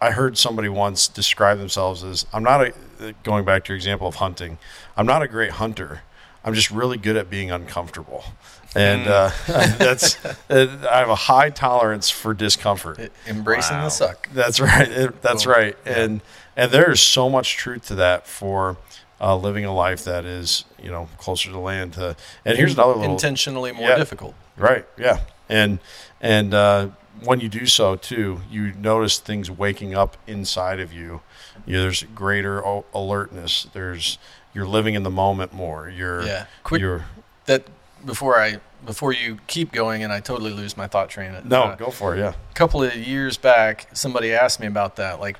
I 0.00 0.10
heard 0.10 0.36
somebody 0.36 0.68
once 0.68 1.08
describe 1.08 1.58
themselves 1.58 2.04
as 2.04 2.26
I'm 2.32 2.42
not 2.42 2.60
a 2.60 3.14
going 3.22 3.44
back 3.44 3.64
to 3.64 3.72
your 3.72 3.76
example 3.76 4.06
of 4.06 4.16
hunting. 4.16 4.58
I'm 4.96 5.06
not 5.06 5.22
a 5.22 5.28
great 5.28 5.52
hunter. 5.52 6.02
I'm 6.44 6.54
just 6.54 6.70
really 6.70 6.98
good 6.98 7.16
at 7.16 7.30
being 7.30 7.50
uncomfortable. 7.50 8.24
And 8.76 9.06
uh, 9.08 9.30
that's 9.46 10.24
uh, 10.24 10.88
I 10.90 10.98
have 10.98 11.08
a 11.08 11.14
high 11.14 11.50
tolerance 11.50 12.10
for 12.10 12.34
discomfort. 12.34 13.10
embracing 13.26 13.76
Wow. 13.76 13.84
the 13.84 13.90
suck 13.90 14.28
That's 14.32 14.60
right. 14.70 14.88
It- 14.88 15.22
that's 15.22 15.44
Cool. 15.44 15.54
right. 15.54 15.76
And 15.84 16.20
and 16.56 16.70
there's 16.70 17.00
so 17.00 17.28
much 17.30 17.56
truth 17.56 17.86
to 17.86 17.94
that 17.96 18.26
for 18.26 18.76
uh, 19.20 19.36
living 19.36 19.64
a 19.64 19.72
life 19.74 20.04
that 20.04 20.24
is 20.24 20.64
you 20.82 20.90
know 20.90 21.08
closer 21.18 21.50
to 21.50 21.58
land. 21.58 21.94
To, 21.94 22.16
and 22.44 22.56
here's 22.58 22.74
another 22.74 22.94
little 22.96 23.12
intentionally 23.12 23.72
more 23.72 23.88
Yeah. 23.88 23.96
difficult 23.96 24.34
Right. 24.56 24.84
Yeah. 24.98 25.20
And 25.48 25.78
and 26.20 26.52
uh, 26.54 26.88
when 27.22 27.40
you 27.40 27.48
do 27.48 27.66
so 27.66 27.96
too, 27.96 28.40
you 28.50 28.72
notice 28.74 29.18
things 29.18 29.50
waking 29.50 29.94
up 29.94 30.16
inside 30.26 30.80
of 30.80 30.92
you. 30.92 31.20
you 31.66 31.80
there's 31.80 32.02
greater 32.14 32.66
o- 32.66 32.84
alertness. 32.92 33.66
There's 33.72 34.18
you're 34.54 34.66
living 34.66 34.94
in 34.94 35.02
the 35.02 35.10
moment 35.10 35.52
more. 35.52 35.88
You're 35.88 36.22
Yeah. 36.22 36.46
Quick- 36.62 36.80
You're 36.82 37.04
that 37.46 37.64
before 38.04 38.38
I 38.40 38.60
before 38.84 39.12
you 39.12 39.38
keep 39.46 39.72
going 39.72 40.02
and 40.02 40.12
I 40.12 40.20
totally 40.20 40.52
lose 40.52 40.76
my 40.76 40.86
thought 40.86 41.08
train. 41.08 41.34
no, 41.44 41.62
Uh, 41.64 41.74
go 41.76 41.90
for 41.90 42.14
it. 42.14 42.20
Yeah. 42.20 42.32
a 42.50 42.54
couple 42.54 42.82
of 42.82 42.94
years 42.94 43.36
back, 43.36 43.88
somebody 43.92 44.32
asked 44.32 44.60
me 44.60 44.66
about 44.66 44.96
that. 44.96 45.20
Like 45.20 45.38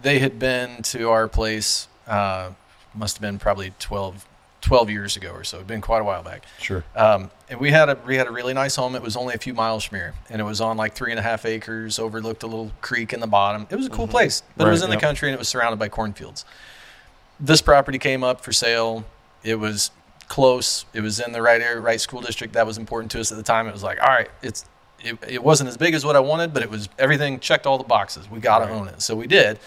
they 0.00 0.18
had 0.18 0.38
been 0.38 0.82
to 0.84 1.10
our 1.10 1.28
place, 1.28 1.88
uh, 2.06 2.50
must 2.94 3.16
have 3.16 3.20
been 3.22 3.38
probably 3.38 3.72
12, 3.78 4.24
12 4.62 4.90
years 4.90 5.16
ago 5.16 5.30
or 5.30 5.44
so. 5.44 5.58
It'd 5.58 5.66
been 5.66 5.80
quite 5.80 6.00
a 6.00 6.04
while 6.04 6.22
back. 6.22 6.44
Sure. 6.58 6.84
Um, 6.94 7.30
and 7.48 7.60
we 7.60 7.70
had 7.70 7.88
a 7.88 7.98
we 8.06 8.16
had 8.16 8.26
a 8.26 8.30
really 8.32 8.54
nice 8.54 8.74
home. 8.76 8.96
It 8.96 9.02
was 9.02 9.16
only 9.16 9.34
a 9.34 9.38
few 9.38 9.54
miles 9.54 9.84
from 9.84 9.98
here, 9.98 10.14
and 10.30 10.40
it 10.40 10.44
was 10.44 10.60
on 10.60 10.76
like 10.76 10.94
three 10.94 11.12
and 11.12 11.18
a 11.20 11.22
half 11.22 11.44
acres, 11.44 11.98
overlooked 11.98 12.42
a 12.42 12.46
little 12.46 12.72
creek 12.80 13.12
in 13.12 13.20
the 13.20 13.26
bottom. 13.28 13.66
It 13.70 13.76
was 13.76 13.86
a 13.86 13.90
cool 13.90 14.08
place, 14.08 14.42
but 14.56 14.66
it 14.66 14.70
was 14.70 14.80
Right, 14.80 14.90
in 14.90 14.90
the 14.96 15.00
country 15.00 15.28
and 15.28 15.34
it 15.34 15.38
was 15.38 15.48
surrounded 15.48 15.78
by 15.78 15.88
cornfields. 15.88 16.44
This 17.38 17.60
property 17.60 17.98
came 17.98 18.24
up 18.24 18.40
for 18.40 18.52
sale. 18.52 19.04
It 19.44 19.56
was 19.60 19.90
close. 20.28 20.84
It 20.92 21.00
was 21.00 21.20
in 21.20 21.32
the 21.32 21.42
right 21.42 21.60
area, 21.60 21.80
right 21.80 22.00
school 22.00 22.20
district. 22.20 22.54
That 22.54 22.66
was 22.66 22.78
important 22.78 23.10
to 23.12 23.20
us 23.20 23.30
at 23.30 23.36
the 23.38 23.44
time. 23.44 23.66
It 23.66 23.72
was 23.72 23.82
like, 23.82 24.00
all 24.02 24.08
right, 24.08 24.30
it's 24.42 24.64
it, 25.00 25.18
it 25.28 25.42
wasn't 25.44 25.68
as 25.68 25.76
big 25.76 25.94
as 25.94 26.04
what 26.04 26.16
I 26.16 26.20
wanted, 26.20 26.52
but 26.54 26.62
it 26.62 26.70
was 26.70 26.88
everything 26.98 27.38
checked 27.38 27.66
all 27.66 27.78
the 27.78 27.84
boxes. 27.84 28.30
We 28.30 28.40
got 28.40 28.60
to 28.60 28.64
Right. 28.66 28.74
own 28.74 28.88
it, 28.88 29.02
so 29.02 29.14
we 29.14 29.26
did. 29.26 29.58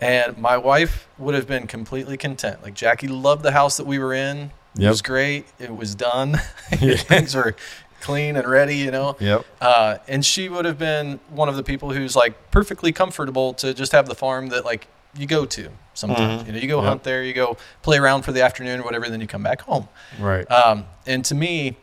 And 0.00 0.38
my 0.38 0.56
wife 0.56 1.08
would 1.18 1.34
have 1.34 1.46
been 1.46 1.66
completely 1.66 2.16
content. 2.16 2.62
Like 2.62 2.74
Jackie 2.74 3.08
loved 3.08 3.42
the 3.42 3.52
house 3.52 3.76
that 3.76 3.86
we 3.86 3.98
were 3.98 4.14
in. 4.14 4.52
It 4.76 4.82
Yep. 4.82 4.90
was 4.90 5.02
great. 5.02 5.46
It 5.58 5.76
was 5.76 5.94
done. 5.94 6.38
Things 6.70 7.34
were 7.34 7.54
clean 8.00 8.36
and 8.36 8.48
ready, 8.48 8.76
you 8.76 8.90
know. 8.90 9.16
Yep. 9.20 9.44
Uh, 9.60 9.98
and 10.08 10.24
she 10.24 10.48
would 10.48 10.64
have 10.64 10.78
been 10.78 11.20
one 11.28 11.50
of 11.50 11.56
the 11.56 11.62
people 11.62 11.90
who's 11.92 12.16
like 12.16 12.50
perfectly 12.50 12.92
comfortable 12.92 13.52
to 13.54 13.74
just 13.74 13.92
have 13.92 14.06
the 14.06 14.14
farm 14.14 14.48
that 14.48 14.64
like 14.64 14.86
you 15.16 15.26
go 15.26 15.44
to 15.44 15.68
sometimes. 15.94 16.42
Mhm. 16.42 16.46
You 16.46 16.52
know, 16.52 16.58
you 16.58 16.68
go 16.68 16.80
Yep. 16.80 16.88
hunt 16.88 17.02
there, 17.04 17.22
you 17.22 17.32
go 17.34 17.56
play 17.82 17.98
around 17.98 18.22
for 18.22 18.32
the 18.32 18.42
afternoon 18.42 18.80
or 18.80 18.84
whatever, 18.84 19.08
then 19.08 19.20
you 19.20 19.26
come 19.26 19.42
back 19.42 19.62
home. 19.62 19.88
Right. 20.18 20.50
Um, 20.50 20.86
and 21.06 21.24
to 21.26 21.34
me, 21.34 21.76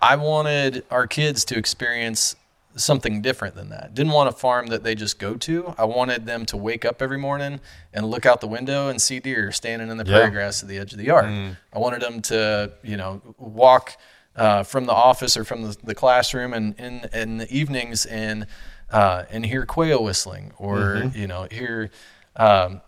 I 0.00 0.16
wanted 0.16 0.84
our 0.90 1.06
kids 1.06 1.44
to 1.46 1.56
experience 1.58 2.34
something 2.74 3.20
different 3.20 3.54
than 3.54 3.68
that. 3.68 3.92
Didn't 3.94 4.12
want 4.12 4.30
a 4.30 4.32
farm 4.32 4.68
that 4.68 4.82
they 4.82 4.94
just 4.94 5.18
go 5.18 5.34
to. 5.34 5.74
I 5.76 5.84
wanted 5.84 6.24
them 6.24 6.46
to 6.46 6.56
wake 6.56 6.86
up 6.86 7.02
every 7.02 7.18
morning 7.18 7.60
and 7.92 8.06
look 8.10 8.24
out 8.24 8.40
the 8.40 8.48
window 8.48 8.88
and 8.88 9.00
see 9.00 9.20
deer 9.20 9.52
standing 9.52 9.90
in 9.90 9.98
the 9.98 10.04
Yeah. 10.06 10.16
prairie 10.16 10.30
grass 10.30 10.62
at 10.62 10.68
the 10.70 10.78
edge 10.78 10.92
of 10.92 10.98
the 10.98 11.04
yard. 11.04 11.26
I 11.72 11.78
wanted 11.78 12.00
them 12.00 12.22
to, 12.22 12.72
you 12.82 12.96
know, 12.96 13.20
walk 13.38 13.96
uh, 14.34 14.62
from 14.62 14.86
the 14.86 14.94
office 14.94 15.36
or 15.36 15.44
from 15.44 15.62
the, 15.64 15.76
the 15.84 15.94
classroom 15.94 16.54
and 16.54 16.74
in, 16.80 17.00
in 17.12 17.36
the 17.36 17.54
evenings 17.54 18.06
and 18.06 18.46
uh, 18.90 19.24
and 19.30 19.44
hear 19.44 19.66
quail 19.66 20.02
whistling 20.02 20.52
or 20.58 21.10
you 21.14 21.26
know 21.26 21.46
hear 21.50 21.90
um, 22.36 22.80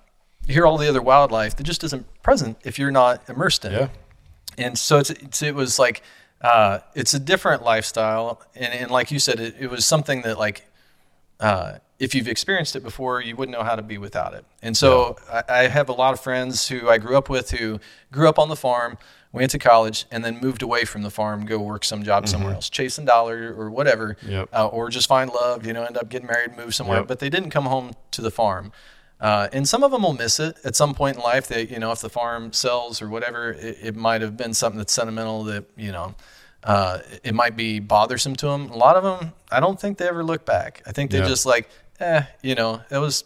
hear 0.46 0.66
all 0.66 0.76
the 0.76 0.88
other 0.88 1.02
wildlife 1.02 1.56
that 1.56 1.64
just 1.64 1.84
isn't 1.84 2.06
present 2.22 2.58
if 2.64 2.78
you're 2.78 2.90
not 2.90 3.22
immersed 3.28 3.64
in 3.64 3.72
it 3.72 3.90
and 4.58 4.78
so 4.78 4.98
it's, 4.98 5.10
it's 5.10 5.42
it 5.42 5.54
was 5.54 5.78
like 5.78 6.02
uh, 6.40 6.78
it's 6.94 7.14
a 7.14 7.18
different 7.18 7.62
lifestyle 7.62 8.42
and, 8.54 8.72
and 8.72 8.90
like 8.90 9.10
you 9.10 9.18
said 9.18 9.40
it, 9.40 9.54
it 9.58 9.70
was 9.70 9.84
something 9.86 10.22
that 10.22 10.38
like 10.38 10.66
uh, 11.40 11.78
if 11.98 12.14
you've 12.14 12.28
experienced 12.28 12.76
it 12.76 12.82
before 12.82 13.20
you 13.20 13.34
wouldn't 13.36 13.56
know 13.56 13.64
how 13.64 13.74
to 13.74 13.82
be 13.82 13.98
without 13.98 14.34
it 14.34 14.44
and 14.62 14.76
so 14.76 15.16
I, 15.32 15.42
I 15.48 15.68
have 15.68 15.88
a 15.88 15.92
lot 15.92 16.12
of 16.12 16.20
friends 16.20 16.68
who 16.68 16.88
i 16.88 16.98
grew 16.98 17.16
up 17.16 17.28
with 17.28 17.50
who 17.52 17.80
grew 18.12 18.28
up 18.28 18.38
on 18.38 18.48
the 18.48 18.56
farm 18.56 18.98
went 19.34 19.50
to 19.50 19.58
college, 19.58 20.06
and 20.12 20.24
then 20.24 20.38
moved 20.40 20.62
away 20.62 20.84
from 20.84 21.02
the 21.02 21.10
farm, 21.10 21.44
go 21.44 21.58
work 21.58 21.84
some 21.84 22.04
job 22.04 22.28
somewhere 22.28 22.54
else, 22.54 22.70
chasing 22.70 23.04
dollar 23.04 23.52
or 23.58 23.68
whatever, 23.68 24.16
Yep. 24.24 24.48
uh, 24.54 24.68
or 24.68 24.90
just 24.90 25.08
find 25.08 25.28
love, 25.28 25.66
you 25.66 25.72
know, 25.72 25.82
end 25.82 25.96
up 25.96 26.08
getting 26.08 26.28
married, 26.28 26.56
move 26.56 26.72
somewhere. 26.72 26.98
Yep. 27.00 27.08
But 27.08 27.18
they 27.18 27.28
didn't 27.28 27.50
come 27.50 27.64
home 27.64 27.94
to 28.12 28.22
the 28.22 28.30
farm. 28.30 28.70
Uh, 29.24 29.48
and 29.54 29.66
some 29.66 29.82
of 29.82 29.90
them 29.90 30.02
will 30.02 30.12
miss 30.12 30.38
it 30.38 30.54
at 30.64 30.76
some 30.76 30.92
point 30.94 31.16
in 31.16 31.22
life. 31.22 31.46
That 31.48 31.70
you 31.70 31.78
know, 31.78 31.92
if 31.92 32.00
the 32.00 32.10
farm 32.10 32.52
sells 32.52 33.00
or 33.00 33.08
whatever, 33.08 33.52
it, 33.52 33.78
it 33.82 33.96
might 33.96 34.20
have 34.20 34.36
been 34.36 34.52
something 34.52 34.76
that's 34.78 34.92
sentimental 34.92 35.44
that, 35.44 35.64
you 35.76 35.92
know, 35.92 36.14
uh, 36.62 36.98
it 37.22 37.34
might 37.34 37.56
be 37.56 37.80
bothersome 37.80 38.36
to 38.36 38.46
them. 38.48 38.70
A 38.70 38.76
lot 38.76 38.96
of 38.96 39.02
them, 39.02 39.32
I 39.50 39.60
don't 39.60 39.80
think 39.80 39.96
they 39.96 40.06
ever 40.08 40.22
look 40.22 40.44
back. 40.44 40.82
I 40.86 40.92
think 40.92 41.10
they 41.10 41.20
Yeah. 41.20 41.26
just 41.26 41.46
like, 41.46 41.70
eh, 42.00 42.24
you 42.42 42.54
know, 42.54 42.82
it 42.90 42.98
was, 42.98 43.24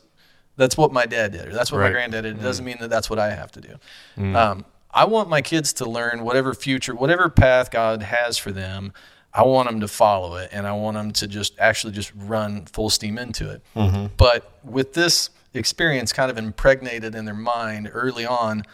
that's 0.57 0.77
what 0.77 0.93
my 0.93 1.05
dad 1.05 1.33
did, 1.33 1.49
or 1.49 1.53
that's 1.53 1.73
what 1.73 1.79
Right. 1.79 1.89
my 1.89 1.93
granddad 1.95 2.23
did. 2.25 2.37
It 2.39 2.43
doesn't 2.43 2.65
mean 2.65 2.77
that 2.81 2.91
that's 2.91 3.11
what 3.11 3.19
I 3.19 3.31
have 3.31 3.51
to 3.53 3.61
do. 3.61 4.35
Um, 4.37 4.65
I 4.93 5.05
want 5.05 5.29
my 5.29 5.41
kids 5.43 5.73
to 5.75 5.85
learn 5.85 6.23
whatever 6.23 6.55
future, 6.55 6.95
whatever 6.95 7.29
path 7.29 7.71
God 7.73 8.03
has 8.05 8.39
for 8.39 8.53
them. 8.53 8.93
I 9.35 9.43
want 9.43 9.69
them 9.69 9.81
to 9.81 9.89
follow 9.89 10.37
it, 10.37 10.49
and 10.53 10.65
I 10.67 10.73
want 10.73 10.97
them 10.97 11.11
to 11.13 11.27
just 11.27 11.59
actually 11.59 11.93
just 11.93 12.13
run 12.17 12.67
full 12.67 12.89
steam 12.91 13.19
into 13.19 13.51
it. 13.51 13.63
But 14.17 14.51
with 14.65 14.95
this 14.95 15.31
experience 15.59 16.13
kind 16.13 16.31
of 16.31 16.39
impregnated 16.39 17.15
in 17.15 17.25
their 17.25 17.35
mind 17.35 17.91
early 17.93 18.25
on, 18.27 18.65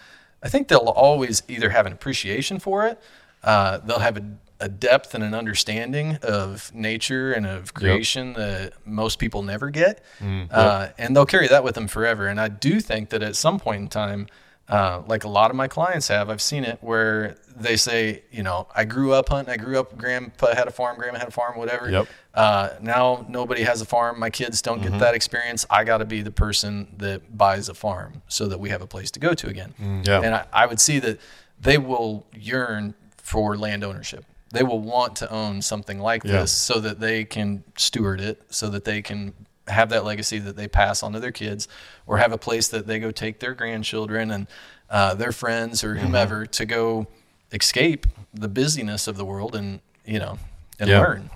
I 0.43 0.49
think 0.49 0.69
they'll 0.69 0.79
always 0.81 1.43
either 1.49 1.71
have 1.71 1.87
an 1.87 1.93
appreciation 1.93 2.59
for 2.59 2.87
it, 2.87 3.01
uh, 3.43 3.79
they'll 3.79 3.99
have 3.99 4.17
a, 4.17 4.25
a 4.61 4.69
depth 4.69 5.15
and 5.15 5.25
an 5.25 5.35
understanding 5.35 6.19
of 6.23 6.73
nature 6.75 7.33
and 7.33 7.47
of 7.47 7.75
creation 7.75 8.35
that 8.35 8.75
most 8.87 9.19
people 9.19 9.43
never 9.43 9.71
get, 9.71 10.03
uh, 10.51 10.89
and 10.99 11.15
they'll 11.17 11.27
carry 11.27 11.49
that 11.49 11.65
with 11.65 11.75
them 11.75 11.89
forever. 11.89 12.27
And 12.29 12.41
I 12.41 12.49
do 12.49 12.81
think 12.81 13.11
that 13.11 13.23
at 13.23 13.37
some 13.37 13.59
point 13.59 13.83
in 13.83 13.89
time, 13.89 14.27
uh, 14.69 15.03
like 15.07 15.25
a 15.25 15.29
lot 15.29 15.51
of 15.51 15.57
my 15.57 15.69
clients 15.69 16.09
have, 16.09 16.31
I've 16.31 16.41
seen 16.43 16.65
it 16.65 16.79
where 16.81 17.37
they 17.57 17.77
say, 17.77 18.23
you 18.33 18.43
know, 18.43 18.67
I 18.75 18.85
grew 18.85 19.13
up 19.13 19.29
hunting, 19.29 19.53
I 19.53 19.57
grew 19.57 19.79
up, 19.79 19.97
grandpa 19.97 20.55
had 20.55 20.67
a 20.67 20.71
farm, 20.71 20.97
grandma 20.99 21.19
had 21.19 21.29
a 21.29 21.33
farm, 21.33 21.57
whatever. 21.59 21.91
Yep. 21.91 22.09
Uh, 22.33 22.71
now 22.81 23.27
nobody 23.29 23.63
has 23.63 23.81
a 23.81 23.85
farm. 23.85 24.19
My 24.19 24.31
kids 24.31 24.63
don't 24.63 24.83
get 24.83 24.99
that 24.99 25.15
experience. 25.15 25.65
I 25.71 25.85
got 25.85 25.99
to 25.99 26.05
be 26.05 26.23
the 26.23 26.33
person 26.33 26.89
that 26.99 27.37
buys 27.37 27.69
a 27.69 27.75
farm 27.75 28.23
so 28.29 28.47
that 28.49 28.59
we 28.59 28.71
have 28.71 28.83
a 28.83 28.87
place 28.87 29.11
to 29.13 29.21
go 29.21 29.35
to 29.35 29.47
again. 29.49 30.03
Yeah. 30.05 30.21
And 30.23 30.35
I, 30.35 30.47
I 30.53 30.67
would 30.67 30.81
see 30.81 30.99
that 31.01 31.21
they 31.61 31.79
will 31.79 32.27
yearn 32.35 32.95
for 33.19 33.57
land 33.57 33.85
ownership. 33.85 34.25
They 34.51 34.63
will 34.63 34.81
want 34.81 35.17
to 35.17 35.31
own 35.33 35.63
something 35.63 35.99
like 35.99 36.25
Yeah. 36.25 36.41
this 36.41 36.53
so 36.53 36.81
that 36.81 37.01
they 37.01 37.25
can 37.25 37.65
steward 37.77 38.21
it, 38.21 38.43
so 38.51 38.69
that 38.71 38.85
they 38.85 39.03
can 39.03 39.35
have 39.69 39.89
that 39.91 40.05
legacy 40.05 40.39
that 40.39 40.57
they 40.57 40.69
pass 40.69 41.03
on 41.03 41.13
to 41.13 41.21
their 41.21 41.33
kids, 41.33 41.69
or 42.07 42.19
have 42.19 42.33
a 42.33 42.39
place 42.39 42.69
that 42.69 42.87
they 42.87 42.99
go 42.99 43.11
take 43.11 43.41
their 43.41 43.55
grandchildren 43.55 44.31
and 44.31 44.47
uh, 44.91 45.15
their 45.15 45.33
friends 45.33 45.83
or 45.83 45.95
Mm-hmm. 45.95 46.05
whomever 46.07 46.47
to 46.47 46.65
go 46.67 47.07
escape 47.53 48.07
the 48.33 48.49
busyness 48.49 49.07
of 49.09 49.17
the 49.17 49.25
world 49.25 49.55
and 49.55 49.81
you 50.05 50.19
know 50.19 50.39
and 50.79 50.91
Yeah. 50.91 51.01
learn. 51.01 51.31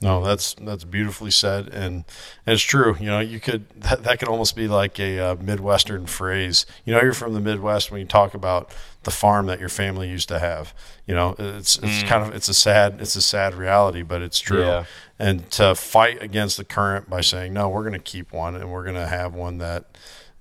No, 0.00 0.24
that's 0.24 0.54
that's 0.54 0.84
beautifully 0.84 1.32
said, 1.32 1.68
and, 1.68 2.04
and 2.46 2.54
it's 2.54 2.62
true. 2.62 2.96
You 3.00 3.06
know, 3.06 3.18
you 3.18 3.40
could 3.40 3.68
that, 3.80 4.04
that 4.04 4.20
could 4.20 4.28
almost 4.28 4.54
be 4.54 4.68
like 4.68 5.00
a 5.00 5.18
uh, 5.18 5.36
midwestern 5.40 6.06
phrase. 6.06 6.66
You 6.84 6.94
know, 6.94 7.02
you're 7.02 7.14
from 7.14 7.34
the 7.34 7.40
Midwest 7.40 7.90
when 7.90 8.00
you 8.00 8.06
talk 8.06 8.32
about 8.32 8.72
the 9.02 9.10
farm 9.10 9.46
that 9.46 9.58
your 9.58 9.68
family 9.68 10.08
used 10.08 10.28
to 10.28 10.38
have. 10.38 10.72
You 11.06 11.16
know, 11.16 11.34
it's 11.36 11.78
it's 11.78 12.04
kind 12.04 12.22
of 12.22 12.32
it's 12.32 12.48
a 12.48 12.54
sad 12.54 13.00
it's 13.00 13.16
a 13.16 13.22
sad 13.22 13.54
reality, 13.54 14.02
but 14.02 14.22
it's 14.22 14.38
true. 14.38 14.60
Yeah. 14.60 14.84
And 15.18 15.50
to 15.52 15.74
fight 15.74 16.22
against 16.22 16.58
the 16.58 16.64
current 16.64 17.10
by 17.10 17.20
saying 17.20 17.52
no, 17.52 17.68
we're 17.68 17.82
going 17.82 17.92
to 17.94 17.98
keep 17.98 18.32
one, 18.32 18.54
and 18.54 18.70
we're 18.70 18.84
going 18.84 18.94
to 18.94 19.08
have 19.08 19.34
one 19.34 19.58
that 19.58 19.98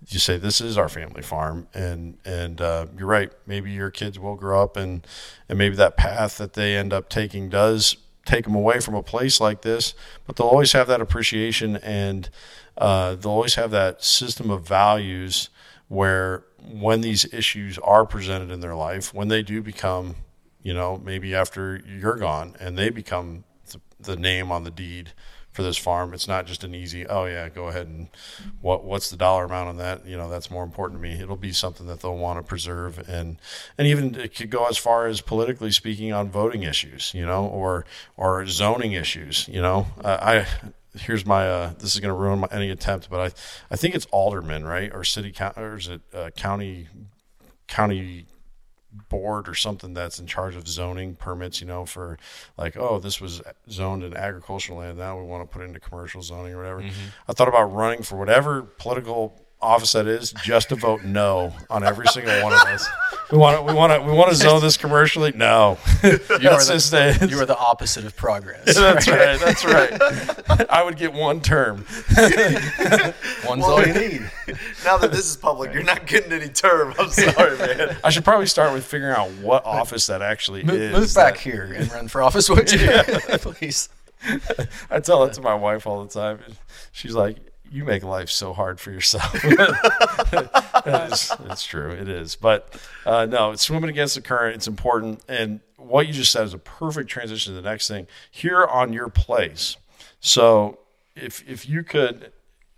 you 0.07 0.19
say 0.19 0.37
this 0.37 0.61
is 0.61 0.77
our 0.77 0.87
family 0.87 1.23
farm 1.23 1.67
and 1.73 2.17
and 2.23 2.61
uh, 2.61 2.85
you're 2.97 3.07
right 3.07 3.31
maybe 3.47 3.71
your 3.71 3.89
kids 3.89 4.19
will 4.19 4.35
grow 4.35 4.61
up 4.61 4.77
and 4.77 5.05
and 5.49 5.57
maybe 5.57 5.75
that 5.75 5.97
path 5.97 6.37
that 6.37 6.53
they 6.53 6.75
end 6.75 6.93
up 6.93 7.09
taking 7.09 7.49
does 7.49 7.97
take 8.27 8.43
them 8.43 8.55
away 8.55 8.79
from 8.79 8.93
a 8.93 9.03
place 9.03 9.39
like 9.39 9.61
this 9.61 9.93
but 10.25 10.35
they'll 10.35 10.47
always 10.47 10.73
have 10.73 10.87
that 10.87 11.01
appreciation 11.01 11.77
and 11.77 12.29
uh, 12.77 13.15
they'll 13.15 13.31
always 13.31 13.55
have 13.55 13.71
that 13.71 14.03
system 14.03 14.51
of 14.51 14.67
values 14.67 15.49
where 15.87 16.43
when 16.71 17.01
these 17.01 17.31
issues 17.33 17.77
are 17.79 18.05
presented 18.05 18.51
in 18.51 18.59
their 18.59 18.75
life 18.75 19.13
when 19.13 19.29
they 19.29 19.41
do 19.41 19.61
become 19.61 20.15
you 20.61 20.73
know 20.73 21.01
maybe 21.03 21.33
after 21.33 21.81
you're 21.87 22.17
gone 22.17 22.55
and 22.59 22.77
they 22.77 22.89
become 22.89 23.43
the, 23.71 23.79
the 23.99 24.15
name 24.15 24.51
on 24.51 24.63
the 24.63 24.71
deed 24.71 25.11
for 25.57 25.63
this 25.63 25.75
farm. 25.75 26.13
It's 26.13 26.27
not 26.27 26.45
just 26.45 26.63
an 26.63 26.75
easy, 26.75 27.07
oh 27.07 27.25
yeah, 27.25 27.49
go 27.49 27.67
ahead 27.67 27.87
and 27.87 28.09
what 28.61 28.83
what's 28.83 29.09
the 29.09 29.17
dollar 29.17 29.45
amount 29.45 29.69
on 29.69 29.77
that? 29.77 30.05
You 30.05 30.15
know, 30.15 30.29
that's 30.29 30.51
more 30.51 30.63
important 30.63 30.99
to 30.99 31.01
me. 31.01 31.19
It'll 31.19 31.35
be 31.35 31.51
something 31.51 31.87
that 31.87 32.01
they'll 32.01 32.15
want 32.15 32.37
to 32.37 32.43
preserve 32.43 32.99
and 33.09 33.37
and 33.75 33.87
even 33.87 34.13
it 34.13 34.35
could 34.35 34.51
go 34.51 34.67
as 34.67 34.77
far 34.77 35.07
as 35.07 35.19
politically 35.19 35.71
speaking 35.71 36.13
on 36.13 36.29
voting 36.29 36.61
issues, 36.61 37.11
you 37.15 37.25
know, 37.25 37.47
or 37.47 37.85
or 38.17 38.45
zoning 38.45 38.91
issues, 38.91 39.47
you 39.47 39.59
know. 39.59 39.87
Uh, 40.05 40.19
I 40.21 40.47
here's 40.95 41.25
my 41.25 41.49
uh, 41.49 41.73
this 41.79 41.95
is 41.95 41.99
going 42.01 42.13
to 42.13 42.21
ruin 42.21 42.41
my, 42.41 42.47
any 42.51 42.69
attempt, 42.69 43.09
but 43.09 43.19
I 43.19 43.73
I 43.73 43.77
think 43.77 43.95
it's 43.95 44.05
alderman, 44.11 44.63
right? 44.63 44.93
Or 44.93 45.03
city 45.03 45.31
county 45.31 45.59
or 45.59 45.77
is 45.77 45.87
it 45.87 46.01
uh, 46.13 46.29
county 46.35 46.87
county 47.65 48.27
board 49.09 49.47
or 49.47 49.53
something 49.53 49.93
that's 49.93 50.19
in 50.19 50.27
charge 50.27 50.55
of 50.55 50.67
zoning 50.67 51.15
permits, 51.15 51.61
you 51.61 51.67
know, 51.67 51.85
for 51.85 52.17
like, 52.57 52.77
oh, 52.77 52.99
this 52.99 53.21
was 53.21 53.41
zoned 53.69 54.03
in 54.03 54.15
agricultural 54.15 54.79
land. 54.79 54.97
Now 54.97 55.19
we 55.19 55.25
want 55.25 55.49
to 55.49 55.53
put 55.53 55.61
it 55.61 55.65
into 55.65 55.79
commercial 55.79 56.21
zoning 56.21 56.53
or 56.53 56.57
whatever. 56.57 56.81
Mm-hmm. 56.81 57.09
I 57.27 57.33
thought 57.33 57.47
about 57.47 57.73
running 57.73 58.03
for 58.03 58.17
whatever 58.17 58.61
political 58.61 59.46
office 59.61 59.93
that 59.93 60.07
is 60.07 60.31
just 60.43 60.69
to 60.69 60.75
vote 60.75 61.03
no 61.03 61.53
on 61.69 61.83
every 61.83 62.05
single 62.07 62.43
one 62.43 62.53
of 62.53 62.59
us. 62.59 62.87
We 63.29 63.37
want 63.37 63.57
to, 63.57 63.61
we 63.63 63.73
want 63.77 63.91
to, 63.91 63.99
we 64.09 64.13
want 64.13 64.29
to 64.29 64.35
zone 64.37 64.61
this 64.61 64.77
commercially. 64.77 65.33
No, 65.35 65.77
You 66.03 66.09
are, 66.29 66.37
That's 66.39 66.69
just 66.69 66.91
the, 66.91 67.27
you 67.29 67.37
are 67.41 67.45
the 67.45 67.57
opposite 67.57 68.05
of 68.05 68.15
progress. 68.15 68.73
that's 68.73 69.05
right. 69.05 69.37
That's 69.37 69.65
right. 69.65 70.65
I 70.69 70.81
would 70.81 70.95
get 70.95 71.11
one 71.11 71.41
term. 71.41 71.85
One's 73.45 73.65
all 73.65 73.85
you 73.85 73.93
need. 73.93 74.31
now 74.85 74.95
that 74.97 75.09
this 75.11 75.29
is 75.29 75.35
public, 75.35 75.73
you're 75.73 75.83
not 75.83 76.07
getting 76.07 76.31
any 76.31 76.47
term. 76.47 76.93
I'm 76.97 77.09
sorry, 77.09 77.57
man. 77.57 77.97
I 78.01 78.11
should 78.11 78.23
probably 78.23 78.45
start 78.47 78.71
with 78.71 78.85
figuring 78.85 79.13
out 79.13 79.29
what 79.41 79.65
office 79.65 80.07
that 80.07 80.21
actually 80.21 80.63
Move, 80.63 80.75
is. 80.81 80.93
move 80.93 81.13
back 81.13 81.33
that- 81.33 81.41
here 81.41 81.73
and 81.75 81.91
run 81.91 82.07
for 82.07 82.23
office, 82.23 82.49
would 82.49 82.71
you? 82.71 82.87
Please. 83.39 83.89
I 84.89 85.01
tell 85.01 85.25
that 85.25 85.33
to 85.33 85.41
my 85.41 85.53
wife 85.55 85.85
all 85.85 86.01
the 86.03 86.09
time. 86.09 86.39
She's 86.93 87.13
like, 87.13 87.37
"You 87.71 87.85
make 87.85 88.03
life 88.03 88.29
so 88.29 88.53
hard 88.53 88.79
for 88.79 88.91
yourself." 88.91 89.33
it's, 90.85 91.31
it's 91.39 91.65
true, 91.65 91.91
it 91.91 92.07
is. 92.07 92.35
But 92.35 92.79
uh, 93.05 93.25
no, 93.25 93.51
it's 93.51 93.63
swimming 93.63 93.89
against 93.89 94.15
the 94.15 94.21
current. 94.21 94.55
It's 94.55 94.67
important, 94.67 95.23
and 95.27 95.59
what 95.77 96.07
you 96.07 96.13
just 96.13 96.31
said 96.31 96.43
is 96.43 96.53
a 96.53 96.59
perfect 96.59 97.09
transition 97.09 97.53
to 97.53 97.61
the 97.61 97.67
next 97.67 97.87
thing. 97.87 98.07
Here 98.31 98.65
on 98.65 98.93
your 98.93 99.09
place, 99.09 99.77
so 100.19 100.79
if 101.15 101.47
if 101.47 101.67
you 101.67 101.83
could 101.83 102.31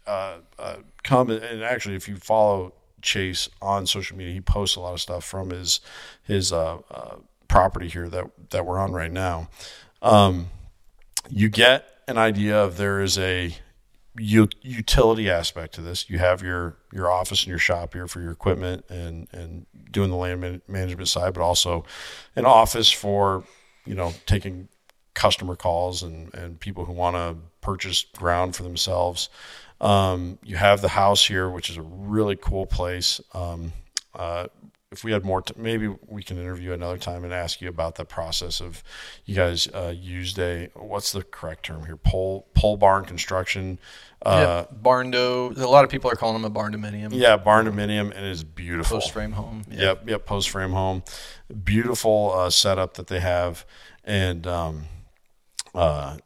uh, 0.08 0.38
uh, 0.58 0.78
come 1.04 1.30
and, 1.30 1.64
actually, 1.64 1.96
if 1.96 2.08
you 2.08 2.16
follow 2.16 2.74
Chase 3.02 3.48
on 3.62 3.86
social 3.86 4.18
media, 4.18 4.34
he 4.34 4.42
posts 4.42 4.76
a 4.76 4.80
lot 4.80 4.94
of 4.94 5.02
stuff 5.02 5.24
from 5.24 5.52
his 5.52 5.80
his 6.24 6.52
uh, 6.52 6.80
uh, 6.92 7.16
property 7.48 7.88
here 7.88 8.10
that 8.10 8.26
that 8.50 8.66
we're 8.66 8.80
on 8.80 8.92
right 8.92 9.12
now. 9.12 9.50
Um, 10.02 10.50
you 11.30 11.50
get 11.50 11.86
an 12.08 12.18
idea 12.18 12.62
of 12.62 12.78
there 12.78 13.02
is 13.02 13.18
a 13.18 13.56
utility 14.20 15.30
aspect 15.30 15.76
to 15.76 15.82
this. 15.82 16.10
You 16.10 16.20
have 16.20 16.42
your 16.42 16.78
your 16.94 17.12
office 17.12 17.42
and 17.42 17.50
your 17.50 17.60
shop 17.60 17.94
here 17.94 18.08
for 18.08 18.22
your 18.22 18.32
equipment 18.32 18.86
and 18.90 19.28
and 19.32 19.66
doing 19.92 20.10
the 20.10 20.16
land 20.16 20.42
man- 20.42 20.62
management 20.68 21.08
side, 21.08 21.34
but 21.34 21.42
also 21.42 21.86
an 22.36 22.46
office 22.46 22.92
for 22.92 23.44
you 23.86 23.96
know 23.96 24.14
taking 24.26 24.68
customer 25.14 25.56
calls 25.56 26.04
and 26.04 26.34
and 26.34 26.60
people 26.60 26.86
who 26.86 26.94
want 26.94 27.16
to 27.16 27.38
purchase 27.62 28.06
ground 28.18 28.56
for 28.56 28.64
themselves. 28.64 29.30
Um, 29.82 30.40
you 30.44 30.58
have 30.58 30.82
the 30.82 30.90
house 30.90 31.26
here, 31.26 31.50
which 31.50 31.70
is 31.70 31.78
a 31.78 31.82
really 31.82 32.36
cool 32.36 32.66
place. 32.66 33.22
Um, 33.34 33.72
uh, 34.14 34.48
if 34.92 35.04
we 35.04 35.12
had 35.12 35.24
more, 35.24 35.42
t- 35.42 35.54
maybe 35.56 35.88
we 36.08 36.24
can 36.24 36.40
interview 36.40 36.74
another 36.74 36.98
time 36.98 37.24
and 37.24 37.32
ask 37.32 37.62
you 37.62 37.70
about 37.70 37.96
the 37.96 38.06
process 38.06 38.60
of 38.60 38.84
you 39.24 39.36
guys 39.36 39.68
uh, 39.68 39.94
used 39.96 40.40
a 40.40 40.70
what's 40.74 41.12
the 41.12 41.22
correct 41.22 41.66
term 41.66 41.86
here 41.86 41.96
pole 41.96 42.48
pole 42.56 42.76
barn 42.76 43.06
construction. 43.06 43.78
Uh, 44.26 44.66
dough. 45.12 45.54
A 45.56 45.68
lot 45.68 45.84
of 45.84 45.92
people 45.92 46.10
are 46.10 46.16
calling 46.16 46.42
them 46.42 46.52
a 46.52 46.54
barndominium. 46.54 47.10
yeah, 47.14 47.38
barndominium, 47.38 48.12
and 48.16 48.26
it 48.26 48.32
is 48.32 48.44
beautiful. 48.44 48.98
Post 48.98 49.12
frame 49.12 49.34
home. 49.34 49.64
Yeah. 49.70 49.82
Yep, 49.82 50.10
yep. 50.10 50.26
Post 50.26 50.50
frame 50.50 50.72
home, 50.72 51.04
beautiful 51.64 52.32
uh, 52.34 52.50
setup 52.50 52.96
that 52.96 53.08
they 53.08 53.20
have, 53.20 53.66
and 54.04 54.48
um, 54.48 54.86
uh, 55.76 56.18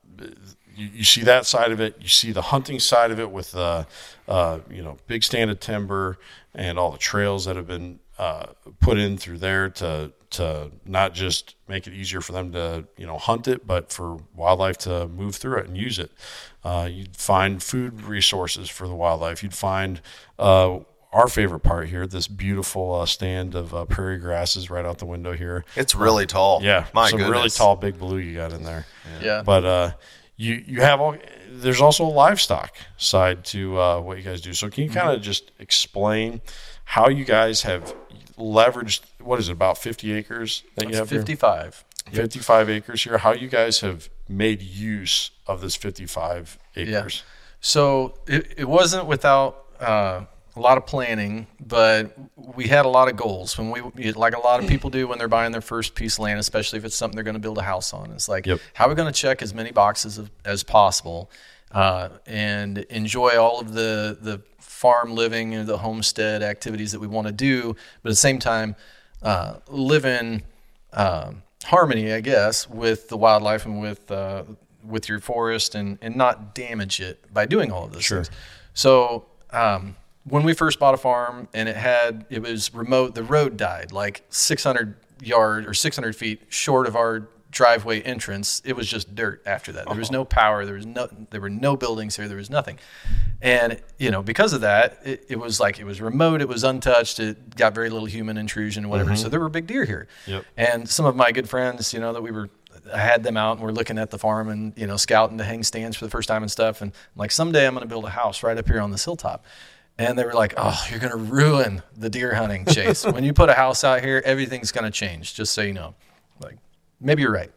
you, 0.74 0.90
you 0.94 1.04
see 1.04 1.22
that 1.24 1.46
side 1.46 1.74
of 1.74 1.82
it. 1.82 1.98
You 2.00 2.08
see 2.08 2.32
the 2.32 2.42
hunting 2.44 2.80
side 2.80 3.12
of 3.12 3.20
it 3.20 3.30
with 3.30 3.56
uh, 3.58 3.84
uh, 4.26 4.60
you 4.72 4.82
know 4.82 4.98
big 5.08 5.22
stand 5.26 5.52
of 5.52 5.60
timber 5.60 6.18
and 6.56 6.80
all 6.80 6.92
the 6.92 6.98
trails 6.98 7.46
that 7.46 7.56
have 7.58 7.68
been 7.68 8.00
uh, 8.18 8.48
put 8.80 8.98
in 8.98 9.18
through 9.18 9.40
there 9.40 9.70
to 9.70 10.12
to 10.32 10.72
not 10.86 11.14
just 11.14 11.56
make 11.68 11.86
it 11.86 11.94
easier 11.94 12.20
for 12.20 12.32
them 12.32 12.52
to 12.52 12.86
you 12.98 13.06
know 13.06 13.18
hunt 13.18 13.48
it, 13.48 13.66
but 13.66 13.92
for 13.92 14.18
wildlife 14.36 14.78
to 14.80 15.08
move 15.08 15.36
through 15.36 15.58
it 15.58 15.68
and 15.68 15.78
use 15.78 16.00
it. 16.00 16.12
Uh, 16.64 16.88
you'd 16.90 17.16
find 17.16 17.62
food 17.62 18.02
resources 18.02 18.70
for 18.70 18.88
the 18.88 18.96
wildlife. 18.96 19.44
You'd 19.44 19.54
find 19.54 20.02
uh, 20.40 20.80
our 21.12 21.28
favorite 21.28 21.60
part 21.60 21.90
here, 21.90 22.08
this 22.08 22.28
beautiful 22.28 22.94
uh, 22.94 23.06
stand 23.06 23.56
of 23.56 23.74
uh, 23.74 23.86
prairie 23.86 24.18
grasses 24.18 24.70
right 24.70 24.86
out 24.86 24.98
the 24.98 25.06
window 25.06 25.34
here. 25.34 25.64
It's 25.76 25.94
really 25.94 26.26
tall. 26.26 26.62
Yeah, 26.64 26.86
my 26.94 27.10
some 27.10 27.20
goodness. 27.20 27.38
really 27.38 27.50
tall 27.50 27.76
big 27.76 28.00
blue 28.00 28.18
you 28.18 28.38
got 28.38 28.52
in 28.52 28.64
there. 28.64 28.86
Yeah. 29.22 29.44
But 29.44 29.66
uh, 29.66 29.92
you 30.36 30.64
you 30.66 30.82
have 30.82 31.00
all. 31.00 31.16
There's 31.50 31.82
also 31.82 32.06
a 32.06 32.10
livestock 32.10 32.76
side 32.98 33.46
to 33.46 33.80
uh, 33.80 34.00
what 34.02 34.18
you 34.18 34.24
guys 34.24 34.42
do. 34.42 34.54
So 34.54 34.70
can 34.70 34.84
you 34.84 34.90
kind 34.90 35.12
of 35.12 35.22
just 35.22 35.52
explain 35.60 36.42
how 36.86 37.10
you 37.10 37.26
guys 37.26 37.64
have 37.64 37.96
leveraged 38.38 39.02
what 39.20 39.40
is 39.40 39.50
it 39.50 39.54
about 39.54 39.78
50 39.78 40.12
acres 40.14 40.64
that 40.76 40.86
you 40.86 40.90
It's 40.90 40.98
have 41.00 41.10
here? 41.10 41.20
55. 41.20 41.86
55 42.12 42.70
acres 42.70 43.04
here. 43.04 43.18
How 43.20 43.32
you 43.34 43.48
guys 43.48 43.80
have 43.80 44.10
made 44.28 44.62
use 44.62 45.32
of 45.48 45.62
this 45.62 45.76
55 45.76 46.58
acres? 46.76 47.24
So 47.62 48.16
it, 48.28 48.54
it 48.58 48.66
wasn't 48.68 49.06
without 49.08 49.66
uh, 49.80 50.26
a 50.56 50.60
lot 50.60 50.78
of 50.78 50.86
planning, 50.86 51.48
but 51.66 52.14
we 52.36 52.68
had 52.68 52.86
a 52.86 52.90
lot 52.90 53.08
of 53.08 53.16
goals. 53.16 53.58
When 53.58 53.72
we, 53.72 54.12
like 54.12 54.36
a 54.36 54.40
lot 54.40 54.62
of 54.62 54.68
people 54.70 54.90
do 54.90 55.08
when 55.08 55.18
they're 55.18 55.30
buying 55.30 55.54
their 55.54 55.62
first 55.62 55.96
piece 55.96 56.16
of 56.16 56.20
land, 56.20 56.40
especially 56.40 56.78
if 56.80 56.86
it's 56.86 56.96
something 56.96 57.16
they're 57.16 57.24
going 57.24 57.36
to 57.36 57.40
build 57.40 57.58
a 57.58 57.64
house 57.64 57.94
on, 57.94 58.12
it's 58.12 58.28
like, 58.28 58.46
Yep. 58.46 58.60
how 58.74 58.86
are 58.86 58.90
we 58.90 58.96
going 58.96 59.12
to 59.12 59.18
check 59.18 59.42
as 59.42 59.54
many 59.54 59.72
boxes 59.72 60.18
of, 60.18 60.30
as 60.44 60.64
possible 60.64 61.32
uh, 61.72 62.10
and 62.28 62.80
enjoy 62.80 63.38
all 63.40 63.60
of 63.62 63.74
the 63.74 64.18
the 64.22 64.42
farm 64.84 65.16
living 65.16 65.54
and 65.56 65.66
the 65.66 65.78
homestead 65.78 66.44
activities 66.44 66.92
that 66.92 67.00
we 67.00 67.08
want 67.08 67.26
to 67.26 67.32
do, 67.34 67.74
but 68.02 68.10
at 68.10 68.12
the 68.12 68.16
same 68.30 68.38
time, 68.38 68.76
uh, 69.22 69.56
live 69.70 70.04
in 70.06 70.44
um, 70.92 71.42
harmony, 71.64 72.12
I 72.12 72.20
guess, 72.20 72.70
with 72.70 73.08
the 73.08 73.16
wildlife 73.16 73.66
and 73.66 73.80
with 73.80 74.12
uh, 74.12 74.44
with 74.86 75.08
your 75.08 75.20
forest, 75.22 75.76
and 75.76 75.98
and 76.02 76.16
not 76.18 76.54
damage 76.54 77.00
it 77.00 77.34
by 77.34 77.46
doing 77.46 77.72
all 77.72 77.86
of 77.86 77.94
those 77.94 78.04
Sure. 78.04 78.24
things. 78.26 78.36
So 78.74 79.26
um, 79.52 79.96
when 80.26 80.44
we 80.44 80.54
first 80.54 80.78
bought 80.80 80.94
a 80.94 80.98
farm, 80.98 81.48
and 81.54 81.70
it 81.70 81.78
had 81.78 82.26
it 82.30 82.42
was 82.42 82.74
remote, 82.74 83.16
the 83.16 83.24
road 83.24 83.56
died 83.56 83.94
like 83.94 84.24
600 84.30 84.96
yard 85.22 85.66
or 85.66 85.74
600 85.74 86.14
feet 86.18 86.42
short 86.50 86.86
of 86.88 86.96
our 86.98 87.30
driveway 87.54 88.02
entrance. 88.02 88.62
It 88.66 88.76
was 88.76 88.88
just 88.88 89.16
dirt 89.16 89.42
after 89.46 89.72
that. 89.74 89.88
There 89.88 89.96
was 89.96 90.12
no 90.12 90.22
uh-huh. 90.22 90.30
power. 90.30 90.66
There 90.66 90.76
was 90.76 90.86
no 90.86 91.08
there 91.30 91.40
were 91.40 91.50
no 91.50 91.78
buildings 91.78 92.16
here. 92.18 92.28
There 92.28 92.38
was 92.38 92.50
nothing. 92.50 92.80
And 93.42 93.82
you 93.98 94.12
know, 94.12 94.22
because 94.22 94.52
of 94.54 94.62
that, 94.62 95.00
it, 95.06 95.26
it 95.30 95.40
was 95.40 95.60
like 95.60 95.80
it 95.80 95.86
was 95.86 96.02
remote. 96.02 96.42
It 96.42 96.50
was 96.50 96.64
untouched. 96.64 97.20
It 97.20 97.56
got 97.56 97.74
very 97.74 97.90
little 97.90 98.08
human 98.08 98.38
intrusion, 98.38 98.90
whatever. 98.90 99.16
So 99.16 99.24
mm-hmm. 99.24 99.32
there 99.32 99.40
were 99.40 99.50
big 99.50 99.68
deer 99.68 99.86
here. 99.86 100.08
Yep. 100.28 100.46
And 100.58 100.90
some 100.90 101.06
of 101.06 101.16
my 101.16 101.32
good 101.32 101.48
friends, 101.48 101.94
you 101.94 102.00
know, 102.00 102.12
that 102.14 102.22
we 102.22 102.32
were, 102.32 102.50
I 102.92 102.98
had 102.98 103.24
them 103.24 103.38
out 103.38 103.58
and 103.58 103.62
we're 103.62 103.72
looking 103.72 103.98
at 103.98 104.10
the 104.10 104.18
farm 104.20 104.50
and 104.50 104.74
you 104.76 104.88
know, 104.88 104.98
scouting 104.98 105.38
to 105.38 105.44
hang 105.44 105.64
stands 105.64 105.96
for 105.96 106.06
the 106.06 106.12
first 106.12 106.28
time 106.28 106.42
and 106.42 106.52
stuff. 106.52 106.82
And 106.82 106.92
I'm 106.92 107.20
like, 107.20 107.32
someday 107.32 107.68
I'm 107.68 107.74
going 107.74 107.84
to 107.84 107.90
build 107.90 108.06
a 108.06 108.10
house 108.10 108.44
right 108.44 108.58
up 108.58 108.68
here 108.68 108.82
on 108.82 108.92
this 108.92 109.06
hilltop. 109.06 109.46
And 109.96 110.18
they 110.18 110.26
were 110.26 110.34
like, 110.34 110.56
"Oh, 110.58 110.84
you're 110.90 110.98
going 110.98 111.12
to 111.12 111.18
ruin 111.20 111.84
the 111.96 112.10
deer 112.10 112.34
hunting 112.34 112.66
Chase. 112.66 113.06
when 113.06 113.24
you 113.24 113.32
put 113.32 113.50
a 113.50 113.54
house 113.54 113.84
out 113.84 114.02
here, 114.02 114.24
everything's 114.26 114.72
going 114.72 114.86
to 114.86 114.92
change. 114.92 115.36
Just 115.36 115.54
so 115.54 115.62
you 115.62 115.74
know." 115.74 115.94
Maybe 117.04 117.22
you're 117.22 117.32
right. 117.32 117.52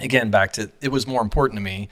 Again, 0.00 0.30
back 0.30 0.52
to 0.54 0.70
it 0.80 0.90
was 0.90 1.06
more 1.06 1.22
important 1.22 1.58
to 1.58 1.62
me 1.62 1.88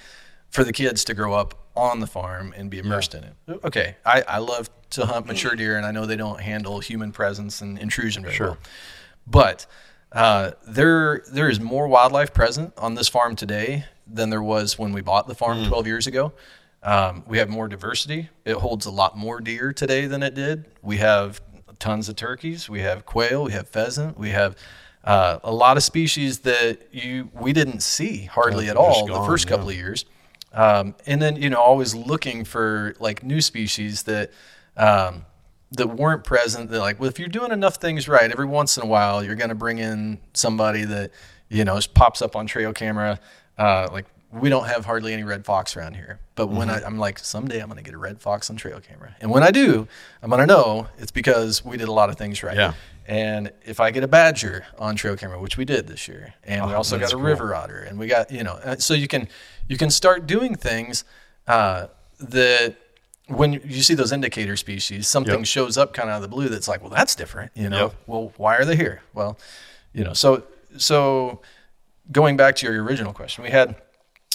for 0.51 0.63
the 0.65 0.73
kids 0.73 1.05
to 1.05 1.15
grow 1.15 1.35
up 1.35 1.55
on 1.77 2.01
the 2.01 2.07
farm 2.07 2.55
and 2.57 2.71
be 2.71 2.79
immersed 2.79 3.15
in 3.15 3.25
it. 3.25 3.35
Okay, 3.65 3.97
I, 4.07 4.23
I 4.29 4.39
love 4.39 4.71
to 4.91 5.07
hunt 5.07 5.27
mature 5.27 5.57
deer, 5.57 5.77
and 5.77 5.85
I 5.85 5.91
know 5.91 6.07
they 6.07 6.17
don't 6.17 6.41
handle 6.41 6.79
human 6.81 7.11
presence 7.13 7.61
and 7.61 7.79
intrusion 7.79 8.23
very 8.23 8.35
well. 8.39 8.59
But 9.27 9.67
uh, 10.13 10.53
there 10.67 11.25
there 11.33 11.49
is 11.49 11.59
more 11.61 11.89
wildlife 11.89 12.33
present 12.33 12.73
on 12.79 12.95
this 12.95 13.09
farm 13.09 13.35
today 13.35 13.87
than 14.07 14.31
there 14.31 14.43
was 14.43 14.79
when 14.79 14.93
we 14.93 15.01
bought 15.01 15.27
the 15.27 15.35
farm 15.35 15.65
12 15.67 15.87
years 15.87 16.07
ago. 16.07 16.33
Um, 16.83 17.25
we 17.27 17.39
have 17.39 17.49
more 17.49 17.67
diversity. 17.67 18.29
It 18.45 18.57
holds 18.57 18.85
a 18.85 18.91
lot 18.91 19.17
more 19.17 19.41
deer 19.41 19.73
today 19.73 20.07
than 20.07 20.23
it 20.23 20.35
did. 20.35 20.67
We 20.83 20.99
have 20.99 21.41
tons 21.79 22.09
of 22.11 22.17
turkeys. 22.17 22.69
We 22.69 22.81
have 22.81 23.07
quail. 23.07 23.45
We 23.45 23.53
have 23.53 23.69
pheasant. 23.69 24.19
We 24.19 24.31
have 24.31 24.55
uh, 25.05 25.39
a 25.45 25.53
lot 25.53 25.77
of 25.77 25.83
species 25.83 26.41
that 26.41 26.89
you 26.91 27.31
we 27.39 27.53
didn't 27.53 27.83
see 27.83 28.25
hardly 28.25 28.69
at 28.69 28.77
they're 28.77 28.87
just 28.87 28.99
all 29.01 29.07
the 29.07 29.13
gone, 29.13 29.29
first 29.29 29.47
couple 29.47 29.69
of 29.69 29.75
years. 29.75 30.07
Um, 30.53 30.95
and 31.07 31.21
then 31.21 31.37
you 31.37 31.51
know 31.51 31.61
always 31.61 31.95
looking 31.95 32.45
for 32.45 32.95
like 32.99 33.23
new 33.23 33.41
species 33.41 34.05
that 34.05 34.31
um, 34.77 35.27
that 35.73 35.89
weren't 35.89 36.25
present. 36.25 36.71
That 36.71 36.81
like 36.81 36.99
well 36.99 37.11
if 37.11 37.19
you're 37.19 37.29
doing 37.29 37.53
enough 37.53 37.77
things 37.77 38.09
right, 38.09 38.31
every 38.31 38.47
once 38.47 38.79
in 38.79 38.83
a 38.83 38.87
while 38.87 39.23
you're 39.23 39.35
going 39.35 39.51
to 39.51 39.55
bring 39.55 39.79
in 39.79 40.21
somebody 40.33 40.85
that 40.85 41.11
you 41.51 41.65
know 41.65 41.77
just 41.77 41.93
pops 41.93 42.23
up 42.23 42.35
on 42.35 42.47
trail 42.47 42.73
camera. 42.73 43.21
Uh, 43.59 43.89
like 43.93 44.07
we 44.33 44.49
don't 44.49 44.67
have 44.67 44.87
hardly 44.87 45.13
any 45.13 45.23
red 45.23 45.45
fox 45.45 45.77
around 45.77 45.95
here, 45.95 46.19
but 46.35 46.49
when 46.49 46.69
I, 46.71 46.83
I'm 46.83 46.99
like 46.99 47.19
someday 47.19 47.61
I'm 47.61 47.69
going 47.69 47.77
to 47.77 47.85
get 47.85 47.95
a 47.95 47.99
red 47.99 48.21
fox 48.21 48.49
on 48.49 48.57
trail 48.57 48.81
camera, 48.81 49.15
and 49.21 49.31
when 49.31 49.43
I 49.43 49.51
do, 49.51 49.87
I'm 50.23 50.31
going 50.31 50.41
to 50.41 50.47
know 50.47 50.89
it's 50.99 51.13
because 51.13 51.63
we 51.63 51.77
did 51.77 51.89
a 51.89 51.93
lot 51.93 52.09
of 52.09 52.17
things 52.17 52.43
right. 52.43 52.57
Yeah. 52.57 52.73
And 53.07 53.53
if 53.65 53.81
I 53.81 53.91
get 53.91 54.03
a 54.03 54.09
badger 54.09 54.65
on 54.79 54.97
trail 54.97 55.17
camera, 55.17 55.39
which 55.39 55.57
we 55.59 55.65
did 55.65 55.87
this 55.87 56.09
year, 56.09 56.35
and 56.45 56.65
we 56.67 56.73
Oh, 56.73 56.77
also 56.77 56.99
got 56.99 57.13
a 57.13 57.17
cool. 57.17 57.25
river 57.25 57.55
otter, 57.55 57.81
and 57.81 57.99
we 57.99 58.07
got 58.07 58.31
you 58.31 58.43
know, 58.43 58.55
uh, 58.65 58.77
so 58.77 58.95
you 58.95 59.09
can 59.09 59.29
you 59.69 59.77
can 59.77 59.91
start 59.91 60.27
doing 60.27 60.55
things 60.55 61.05
uh, 61.47 61.89
that 62.19 62.77
when 63.29 63.53
you 63.55 63.83
see 63.83 63.95
those 63.95 64.13
indicator 64.13 64.57
species, 64.57 65.07
something 65.09 65.35
Yep. 65.41 65.47
shows 65.47 65.77
up 65.79 65.93
kind 65.95 66.09
of 66.09 66.15
out 66.15 66.17
of 66.17 66.23
the 66.23 66.29
blue 66.29 66.49
that's 66.49 66.69
like, 66.69 66.81
well, 66.83 66.91
that's 66.91 67.15
different, 67.15 67.53
you 67.55 67.69
know. 67.71 67.85
Yep. 67.87 67.95
Well, 68.07 68.33
why 68.37 68.57
are 68.57 68.65
they 68.65 68.77
here? 68.77 69.03
Well, 69.13 69.39
you 69.93 70.05
know, 70.05 70.13
so 70.15 70.45
so 70.79 71.41
going 72.11 72.37
back 72.37 72.57
to 72.57 72.67
your 72.67 72.83
original 72.83 73.13
question, 73.13 73.45
we 73.45 73.51
had 73.51 73.77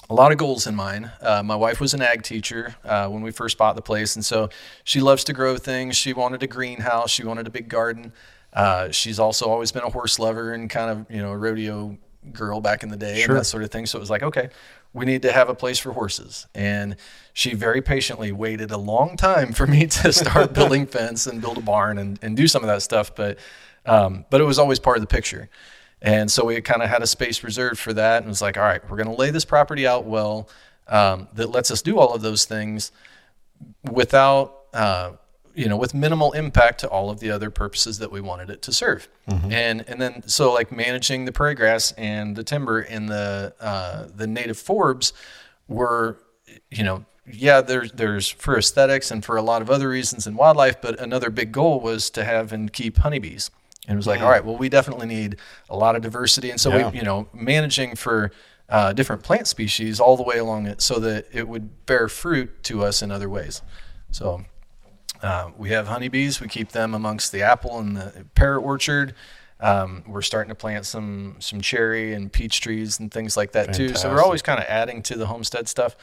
a 0.10 0.14
lot 0.14 0.32
of 0.32 0.38
goals 0.40 0.66
in 0.66 0.76
mind. 0.76 1.12
Uh, 1.22 1.44
my 1.44 1.56
wife 1.56 1.80
was 1.80 1.94
an 1.94 2.02
ag 2.02 2.24
teacher 2.24 2.76
uh, 2.84 3.08
when 3.08 3.22
we 3.22 3.32
first 3.32 3.58
bought 3.58 3.76
the 3.76 3.82
place, 3.82 4.16
and 4.16 4.24
so 4.26 4.50
she 4.84 5.00
loves 5.02 5.24
to 5.26 5.34
grow 5.34 5.58
things. 5.58 5.96
She 5.98 6.14
wanted 6.14 6.42
a 6.44 6.48
greenhouse. 6.48 7.10
She 7.12 7.24
wanted 7.24 7.46
a 7.48 7.52
big 7.52 7.68
garden. 7.68 8.12
Uh, 8.54 8.90
she's 8.92 9.20
also 9.20 9.46
always 9.48 9.72
been 9.72 9.84
a 9.84 9.90
horse 9.90 10.18
lover 10.20 10.54
and 10.54 10.70
kind 10.70 10.90
of 10.92 11.06
you 11.16 11.22
know 11.22 11.32
a 11.32 11.38
rodeo 11.38 11.98
girl 12.34 12.60
back 12.62 12.84
in 12.84 12.90
the 12.90 12.98
day 12.98 13.22
Sure. 13.22 13.32
and 13.36 13.40
that 13.40 13.46
sort 13.46 13.64
of 13.64 13.72
thing. 13.72 13.86
So 13.86 13.98
it 13.98 14.02
was 14.02 14.10
like, 14.10 14.24
okay, 14.24 14.50
we 14.94 15.06
need 15.06 15.22
to 15.22 15.32
have 15.32 15.50
a 15.50 15.56
place 15.56 15.80
for 15.80 15.94
horses. 15.94 16.48
And 16.54 16.96
she 17.34 17.54
very 17.54 17.82
patiently 17.82 18.32
waited 18.32 18.72
a 18.72 18.78
long 18.78 19.16
time 19.18 19.54
for 19.54 19.66
me 19.68 19.88
to 20.02 20.12
start 20.12 20.54
building 20.60 20.86
fence 20.86 21.28
and 21.28 21.40
build 21.42 21.58
a 21.58 21.62
barn 21.62 21.98
and, 21.98 22.20
and 22.22 22.36
do 22.36 22.48
some 22.48 22.62
of 22.64 22.68
that 22.68 22.82
stuff. 22.82 23.16
But 23.16 23.38
um, 23.86 24.26
but 24.30 24.42
it 24.42 24.44
was 24.44 24.60
always 24.60 24.80
part 24.80 24.98
of 24.98 25.02
the 25.02 25.08
picture. 25.08 25.50
And 26.02 26.32
so 26.32 26.46
we 26.46 26.60
kind 26.62 26.82
of 26.82 26.90
had 26.90 27.02
a 27.02 27.08
space 27.08 27.44
reserved 27.44 27.78
for 27.80 27.94
that 27.94 28.18
and 28.22 28.28
was 28.28 28.42
like, 28.42 28.58
all 28.58 28.64
right, 28.64 28.82
we're 28.90 28.98
going 28.98 29.10
to 29.10 29.16
lay 29.16 29.32
this 29.32 29.46
property 29.46 29.86
out 29.88 30.06
well 30.06 30.50
um, 30.88 31.28
that 31.34 31.48
lets 31.52 31.72
us 31.72 31.82
do 31.82 31.98
all 32.00 32.14
of 32.14 32.22
those 32.22 32.46
things 32.46 32.92
without, 33.92 34.56
uh, 34.74 35.12
you 35.60 35.68
know, 35.68 35.76
with 35.76 35.94
minimal 35.94 36.32
impact 36.32 36.80
to 36.80 36.88
all 36.88 37.10
of 37.10 37.20
the 37.20 37.30
other 37.30 37.50
purposes 37.50 38.00
that 38.00 38.10
we 38.12 38.22
wanted 38.22 38.50
it 38.50 38.62
to 38.62 38.72
serve. 38.72 39.10
And 39.28 39.84
and 39.90 40.02
then 40.02 40.24
so 40.28 40.54
like 40.54 40.72
managing 40.72 41.26
the 41.26 41.32
prairie 41.32 41.54
grass 41.54 41.92
and 41.98 42.36
the 42.36 42.44
timber 42.44 42.80
and 42.80 43.10
the 43.10 43.54
uh, 43.60 44.08
the 44.16 44.26
native 44.26 44.58
forbs 44.58 45.12
were, 45.68 46.18
you 46.72 46.84
know, 46.84 47.06
yeah, 47.32 47.60
there's 47.62 47.92
there's 47.92 48.28
for 48.30 48.58
aesthetics 48.58 49.12
and 49.12 49.24
for 49.24 49.36
a 49.38 49.42
lot 49.42 49.62
of 49.62 49.70
other 49.70 49.90
reasons 49.90 50.26
in 50.28 50.36
wildlife, 50.36 50.82
but 50.82 51.00
another 51.00 51.30
big 51.30 51.52
goal 51.52 51.80
was 51.82 52.10
to 52.12 52.24
have 52.24 52.54
and 52.54 52.72
keep 52.72 52.98
honeybees. 52.98 53.52
And 53.88 53.96
it 53.96 53.98
was 53.98 54.08
like, 54.08 54.22
all 54.22 54.30
right, 54.30 54.46
well, 54.46 54.56
we 54.58 54.70
definitely 54.70 55.08
need 55.08 55.36
a 55.70 55.76
lot 55.76 55.96
of 55.96 56.02
diversity, 56.02 56.52
and 56.52 56.60
so 56.62 56.70
Yeah. 56.70 56.90
we, 56.90 57.00
you 57.00 57.04
know, 57.04 57.28
managing 57.34 57.96
for 57.96 58.32
uh, 58.70 58.94
different 58.94 59.24
plant 59.24 59.48
species 59.48 60.00
all 60.00 60.16
the 60.16 60.24
way 60.24 60.38
along 60.38 60.68
it, 60.68 60.82
so 60.82 61.00
that 61.00 61.26
it 61.34 61.48
would 61.48 61.86
bear 61.86 62.08
fruit 62.08 62.64
to 62.64 62.84
us 62.84 63.02
in 63.02 63.12
other 63.12 63.28
ways. 63.30 63.62
So 64.12 64.46
uh, 65.22 65.50
we 65.58 65.70
have 65.72 65.88
honeybees. 65.88 66.40
We 66.42 66.48
keep 66.48 66.70
them 66.72 66.94
amongst 66.94 67.32
the 67.32 67.42
apple 67.42 67.80
and 67.80 67.98
the 67.98 68.26
pear 68.36 68.58
orchard. 68.58 69.16
Um, 69.62 70.04
we're 70.08 70.22
starting 70.22 70.50
to 70.50 70.56
plant 70.56 70.86
some 70.86 71.36
some 71.40 71.60
cherry 71.60 72.14
and 72.14 72.32
peach 72.32 72.62
trees 72.62 73.00
and 73.00 73.12
things 73.12 73.36
like 73.36 73.52
that 73.54 73.74
too. 73.74 73.96
So 73.96 74.10
we're 74.10 74.22
always 74.24 74.42
kind 74.42 74.60
of 74.60 74.66
adding 74.70 75.02
to 75.04 75.16
the 75.18 75.26
homestead 75.26 75.68
stuff. 75.68 75.98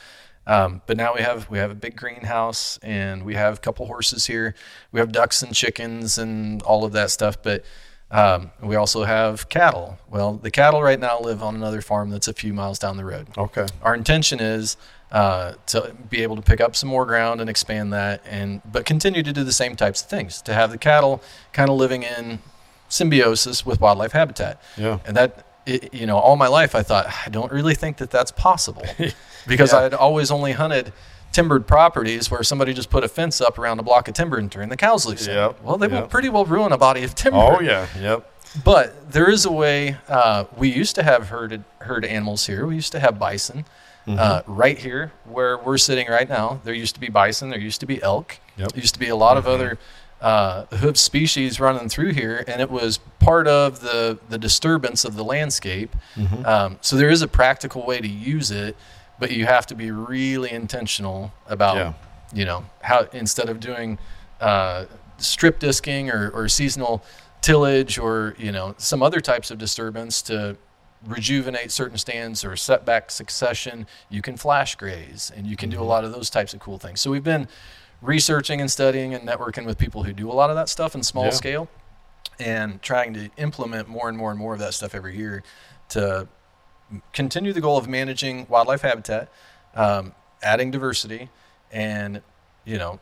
Um, 0.46 0.82
but 0.86 0.96
now 0.96 1.14
we 1.14 1.22
have 1.22 1.48
we 1.48 1.58
have 1.58 1.70
a 1.70 1.74
big 1.74 1.96
greenhouse 1.96 2.78
and 2.82 3.24
we 3.24 3.34
have 3.34 3.54
a 3.54 3.60
couple 3.60 3.86
horses 3.86 4.26
here. 4.26 4.54
We 4.92 5.00
have 5.00 5.10
ducks 5.10 5.42
and 5.42 5.54
chickens 5.54 6.18
and 6.18 6.62
all 6.62 6.84
of 6.84 6.92
that 6.92 7.10
stuff. 7.10 7.42
But 7.42 7.64
um, 8.10 8.50
we 8.62 8.76
also 8.76 9.02
have 9.04 9.48
cattle. 9.48 9.98
Well, 10.08 10.34
the 10.34 10.50
cattle 10.50 10.82
right 10.82 11.00
now 11.00 11.18
live 11.18 11.42
on 11.42 11.54
another 11.56 11.80
farm 11.80 12.10
that's 12.10 12.28
a 12.28 12.32
few 12.34 12.52
miles 12.52 12.78
down 12.78 12.96
the 12.96 13.04
road 13.04 13.26
Okay. 13.36 13.66
our 13.82 13.94
intention 13.96 14.38
is 14.38 14.76
uh, 15.12 15.52
to 15.66 15.94
be 16.10 16.22
able 16.22 16.36
to 16.36 16.42
pick 16.42 16.60
up 16.60 16.74
some 16.76 16.88
more 16.88 17.06
ground 17.06 17.40
and 17.40 17.48
expand 17.48 17.92
that 17.92 18.20
and 18.28 18.60
but 18.70 18.84
continue 18.84 19.22
to 19.22 19.32
do 19.32 19.44
the 19.44 19.52
same 19.52 19.76
types 19.76 20.02
of 20.02 20.08
things 20.08 20.42
to 20.42 20.52
have 20.52 20.70
the 20.70 20.78
cattle 20.78 21.22
kind 21.52 21.70
of 21.70 21.76
living 21.76 22.02
in 22.02 22.40
symbiosis 22.88 23.64
with 23.66 23.80
wildlife 23.80 24.12
habitat 24.12 24.60
Yeah. 24.76 24.98
and 25.06 25.16
that 25.16 25.44
it, 25.66 25.92
you 25.92 26.06
know 26.06 26.16
all 26.18 26.36
my 26.36 26.46
life 26.48 26.74
i 26.74 26.82
thought 26.82 27.06
i 27.26 27.28
don't 27.28 27.50
really 27.52 27.74
think 27.74 27.96
that 27.98 28.10
that's 28.10 28.30
possible 28.30 28.84
because 29.46 29.72
i 29.72 29.82
had 29.82 29.94
always 29.94 30.30
only 30.30 30.52
hunted 30.52 30.92
timbered 31.32 31.66
properties 31.66 32.30
where 32.30 32.42
somebody 32.44 32.72
just 32.72 32.88
put 32.90 33.02
a 33.04 33.08
fence 33.08 33.40
up 33.40 33.58
around 33.58 33.78
a 33.80 33.82
block 33.82 34.06
of 34.08 34.14
timber 34.14 34.38
and 34.38 34.50
turned 34.50 34.70
the 34.72 34.76
cows 34.76 35.04
loose. 35.04 35.26
Yep, 35.26 35.62
well 35.62 35.76
they 35.76 35.88
will 35.88 36.06
pretty 36.06 36.28
well 36.28 36.44
ruin 36.44 36.72
a 36.72 36.78
body 36.78 37.02
of 37.02 37.14
timber 37.14 37.38
Oh 37.38 37.60
yeah. 37.60 37.86
Yep. 37.98 38.30
but 38.64 39.10
there 39.12 39.28
is 39.28 39.44
a 39.44 39.52
way. 39.52 39.96
Uh, 40.08 40.44
we 40.56 40.72
used 40.72 40.94
to 40.94 41.02
have 41.02 41.28
herded 41.28 41.62
herd 41.80 42.04
animals 42.06 42.46
here. 42.46 42.64
We 42.66 42.76
used 42.76 42.92
to 42.92 43.00
have 43.00 43.18
bison 43.18 43.66
uh, 44.06 44.42
right 44.46 44.78
here 44.78 45.12
where 45.24 45.58
we're 45.58 45.78
sitting 45.78 46.06
right 46.08 46.28
now. 46.28 46.60
There 46.64 46.74
used 46.74 46.94
to 46.94 47.00
be 47.00 47.08
bison. 47.08 47.50
There 47.50 47.58
used 47.58 47.80
to 47.80 47.86
be 47.86 48.00
elk. 48.02 48.38
Yep. 48.56 48.72
There 48.72 48.80
used 48.80 48.94
to 48.94 49.00
be 49.00 49.08
a 49.08 49.16
lot 49.16 49.36
of 49.36 49.46
other 49.46 49.78
uh, 50.20 50.64
hoof 50.76 50.96
species 50.96 51.58
running 51.60 51.88
through 51.88 52.12
here, 52.12 52.42
and 52.46 52.60
it 52.60 52.70
was 52.70 52.98
part 53.18 53.46
of 53.48 53.80
the 53.80 54.18
the 54.28 54.38
disturbance 54.38 55.04
of 55.04 55.16
the 55.16 55.24
landscape. 55.24 55.94
Um, 56.44 56.78
so 56.80 56.96
there 56.96 57.10
is 57.10 57.22
a 57.22 57.28
practical 57.28 57.84
way 57.84 58.00
to 58.00 58.08
use 58.08 58.50
it, 58.50 58.76
but 59.18 59.30
you 59.32 59.44
have 59.46 59.66
to 59.66 59.74
be 59.74 59.90
really 59.90 60.52
intentional 60.52 61.32
about 61.48 61.76
Yeah. 61.76 61.92
you 62.32 62.44
know 62.44 62.64
how 62.82 63.08
instead 63.12 63.48
of 63.48 63.60
doing 63.60 63.98
uh, 64.40 64.84
strip 65.18 65.58
disking 65.58 66.10
or, 66.10 66.30
or 66.30 66.48
seasonal 66.48 67.02
tillage 67.42 67.98
or 67.98 68.34
you 68.38 68.52
know 68.52 68.74
some 68.78 69.02
other 69.02 69.20
types 69.20 69.50
of 69.50 69.58
disturbance 69.58 70.22
to 70.22 70.56
rejuvenate 71.04 71.70
certain 71.70 71.98
stands 71.98 72.44
or 72.44 72.56
setback 72.56 73.10
succession 73.10 73.86
you 74.08 74.22
can 74.22 74.36
flash 74.36 74.74
graze 74.76 75.30
and 75.36 75.46
you 75.46 75.56
can 75.56 75.68
do 75.68 75.80
a 75.80 75.84
lot 75.84 76.04
of 76.04 76.12
those 76.12 76.30
types 76.30 76.54
of 76.54 76.60
cool 76.60 76.78
things 76.78 77.00
so 77.00 77.10
we've 77.10 77.24
been 77.24 77.46
researching 78.02 78.60
and 78.60 78.70
studying 78.70 79.14
and 79.14 79.26
networking 79.28 79.64
with 79.66 79.78
people 79.78 80.02
who 80.04 80.12
do 80.12 80.30
a 80.30 80.32
lot 80.32 80.50
of 80.50 80.56
that 80.56 80.68
stuff 80.68 80.94
in 80.94 81.02
small 81.02 81.24
Yeah. 81.24 81.30
scale 81.30 81.68
and 82.38 82.80
trying 82.82 83.14
to 83.14 83.30
implement 83.36 83.88
more 83.88 84.08
and 84.08 84.16
more 84.18 84.30
and 84.30 84.38
more 84.38 84.52
of 84.54 84.58
that 84.60 84.74
stuff 84.74 84.94
every 84.94 85.16
year 85.16 85.42
to 85.90 86.28
continue 87.12 87.52
the 87.52 87.60
goal 87.60 87.76
of 87.78 87.88
managing 87.88 88.46
wildlife 88.48 88.82
habitat, 88.82 89.28
um, 89.74 90.14
adding 90.42 90.70
diversity, 90.70 91.30
and 91.72 92.20
you 92.64 92.78
know, 92.78 93.00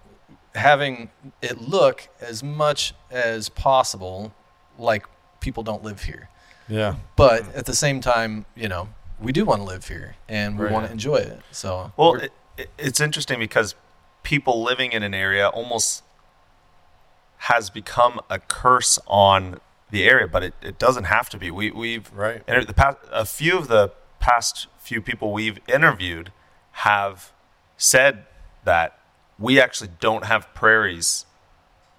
having 0.55 1.11
it 1.43 1.61
look 1.61 2.09
as 2.21 2.43
much 2.43 2.95
as 3.11 3.49
possible 3.49 4.33
like 4.79 5.07
people 5.41 5.63
don't 5.63 5.83
live 5.83 6.05
here. 6.05 6.29
Yeah. 6.69 6.97
But 7.17 7.55
at 7.55 7.67
the 7.67 7.75
same 7.75 8.01
time, 8.01 8.47
you 8.57 8.69
know, 8.69 8.89
we 9.21 9.33
do 9.33 9.45
want 9.45 9.61
to 9.61 9.65
live 9.65 9.89
here 9.89 10.17
and 10.29 10.59
we 10.59 10.65
Right. 10.65 10.73
want 10.73 10.87
to 10.87 10.93
enjoy 10.93 11.17
it. 11.17 11.41
So 11.51 11.93
Well, 11.97 12.15
it, 12.17 12.33
it, 12.57 12.71
it's 12.79 13.01
interesting 13.01 13.39
because 13.39 13.75
people 14.23 14.62
living 14.62 14.93
in 14.93 15.03
an 15.03 15.15
area 15.15 15.49
almost 15.49 16.03
has 17.39 17.69
become 17.71 18.21
a 18.31 18.39
curse 18.39 18.99
on 19.07 19.61
the 19.91 20.05
area, 20.05 20.27
but 20.27 20.43
it, 20.43 20.55
it 20.62 20.79
doesn't 20.79 21.05
have 21.05 21.29
to 21.31 21.39
be. 21.39 21.51
We 21.51 21.71
we've 21.71 22.11
Right. 22.12 22.43
inter- 22.49 22.65
the 22.65 22.75
past 22.75 22.97
a 23.12 23.25
few 23.25 23.59
of 23.59 23.69
the 23.69 23.93
past 24.19 24.67
few 24.79 25.01
people 25.03 25.33
we've 25.33 25.59
interviewed 25.69 26.33
have 26.73 27.33
said 27.77 28.25
that 28.65 28.99
we 29.39 29.61
actually 29.61 29.91
don't 30.01 30.25
have 30.25 30.53
prairies 30.55 31.27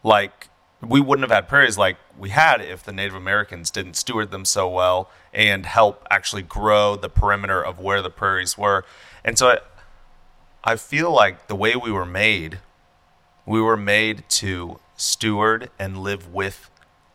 like 0.03 0.49
we 0.88 1.01
wouldn't 1.01 1.29
have 1.29 1.36
had 1.36 1.47
prairies 1.47 1.77
like 1.77 1.97
we 2.17 2.29
had 2.29 2.61
if 2.61 2.83
the 2.83 2.91
Native 2.91 3.15
Americans 3.15 3.69
didn't 3.71 3.95
steward 3.95 4.31
them 4.31 4.45
so 4.45 4.69
well 4.69 5.09
and 5.33 5.65
help 5.65 6.05
actually 6.09 6.41
grow 6.41 6.95
the 6.95 7.09
perimeter 7.09 7.61
of 7.63 7.79
where 7.79 8.01
the 8.01 8.09
prairies 8.09 8.57
were. 8.57 8.86
And 9.23 9.38
so 9.38 9.49
I, 9.49 9.57
I 10.63 10.75
feel 10.75 11.11
like 11.11 11.47
the 11.47 11.55
way 11.55 11.75
we 11.75 11.91
were 11.91 12.05
made, 12.05 12.59
we 13.45 13.61
were 13.61 13.77
made 13.77 14.23
to 14.29 14.79
steward 14.95 15.69
and 15.77 15.97
live 15.97 16.33
with 16.33 16.69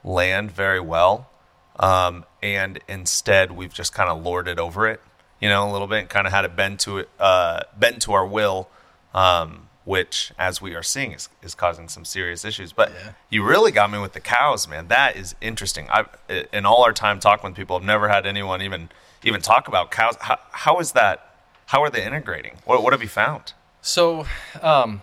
land 0.04 0.50
very 0.50 0.80
well. 0.80 1.30
Um, 1.78 2.26
and 2.42 2.78
instead, 2.88 3.52
we've 3.52 3.72
just 3.72 3.94
kind 3.94 4.10
of 4.10 4.22
lorded 4.22 4.58
over 4.58 4.86
it, 4.86 5.00
you 5.40 5.48
know, 5.48 5.68
a 5.68 5.72
little 5.72 5.86
bit, 5.86 6.10
kind 6.10 6.26
of 6.26 6.32
had 6.32 6.44
it 6.44 6.54
bend 6.54 6.78
to 6.80 6.98
it, 6.98 7.08
uh, 7.18 7.62
bend 7.78 8.02
to 8.02 8.12
our 8.12 8.26
will, 8.26 8.68
um, 9.14 9.69
which, 9.90 10.32
as 10.38 10.62
we 10.62 10.74
are 10.76 10.84
seeing, 10.84 11.10
is, 11.12 11.28
is 11.42 11.54
causing 11.56 11.88
some 11.88 12.04
serious 12.04 12.44
issues. 12.44 12.72
But 12.72 12.92
Yeah. 12.92 13.12
you 13.28 13.42
really 13.42 13.72
got 13.72 13.90
me 13.90 13.98
with 13.98 14.12
the 14.12 14.20
cows, 14.20 14.68
man. 14.68 14.86
That 14.86 15.16
is 15.16 15.34
interesting. 15.40 15.88
I, 15.90 16.04
in 16.52 16.64
all 16.64 16.84
our 16.84 16.92
time 16.92 17.18
talking 17.18 17.50
with 17.50 17.56
people, 17.56 17.74
I've 17.76 17.82
never 17.82 18.08
had 18.08 18.24
anyone 18.24 18.62
even 18.62 18.88
even 19.24 19.40
talk 19.42 19.68
about 19.68 19.90
cows. 19.90 20.16
How, 20.20 20.38
how 20.52 20.78
is 20.78 20.92
that? 20.92 21.34
How 21.66 21.82
are 21.82 21.90
they 21.90 22.04
integrating? 22.06 22.54
What, 22.64 22.82
what 22.84 22.92
have 22.94 23.02
you 23.02 23.08
found? 23.08 23.52
So, 23.82 24.26
um, 24.62 25.02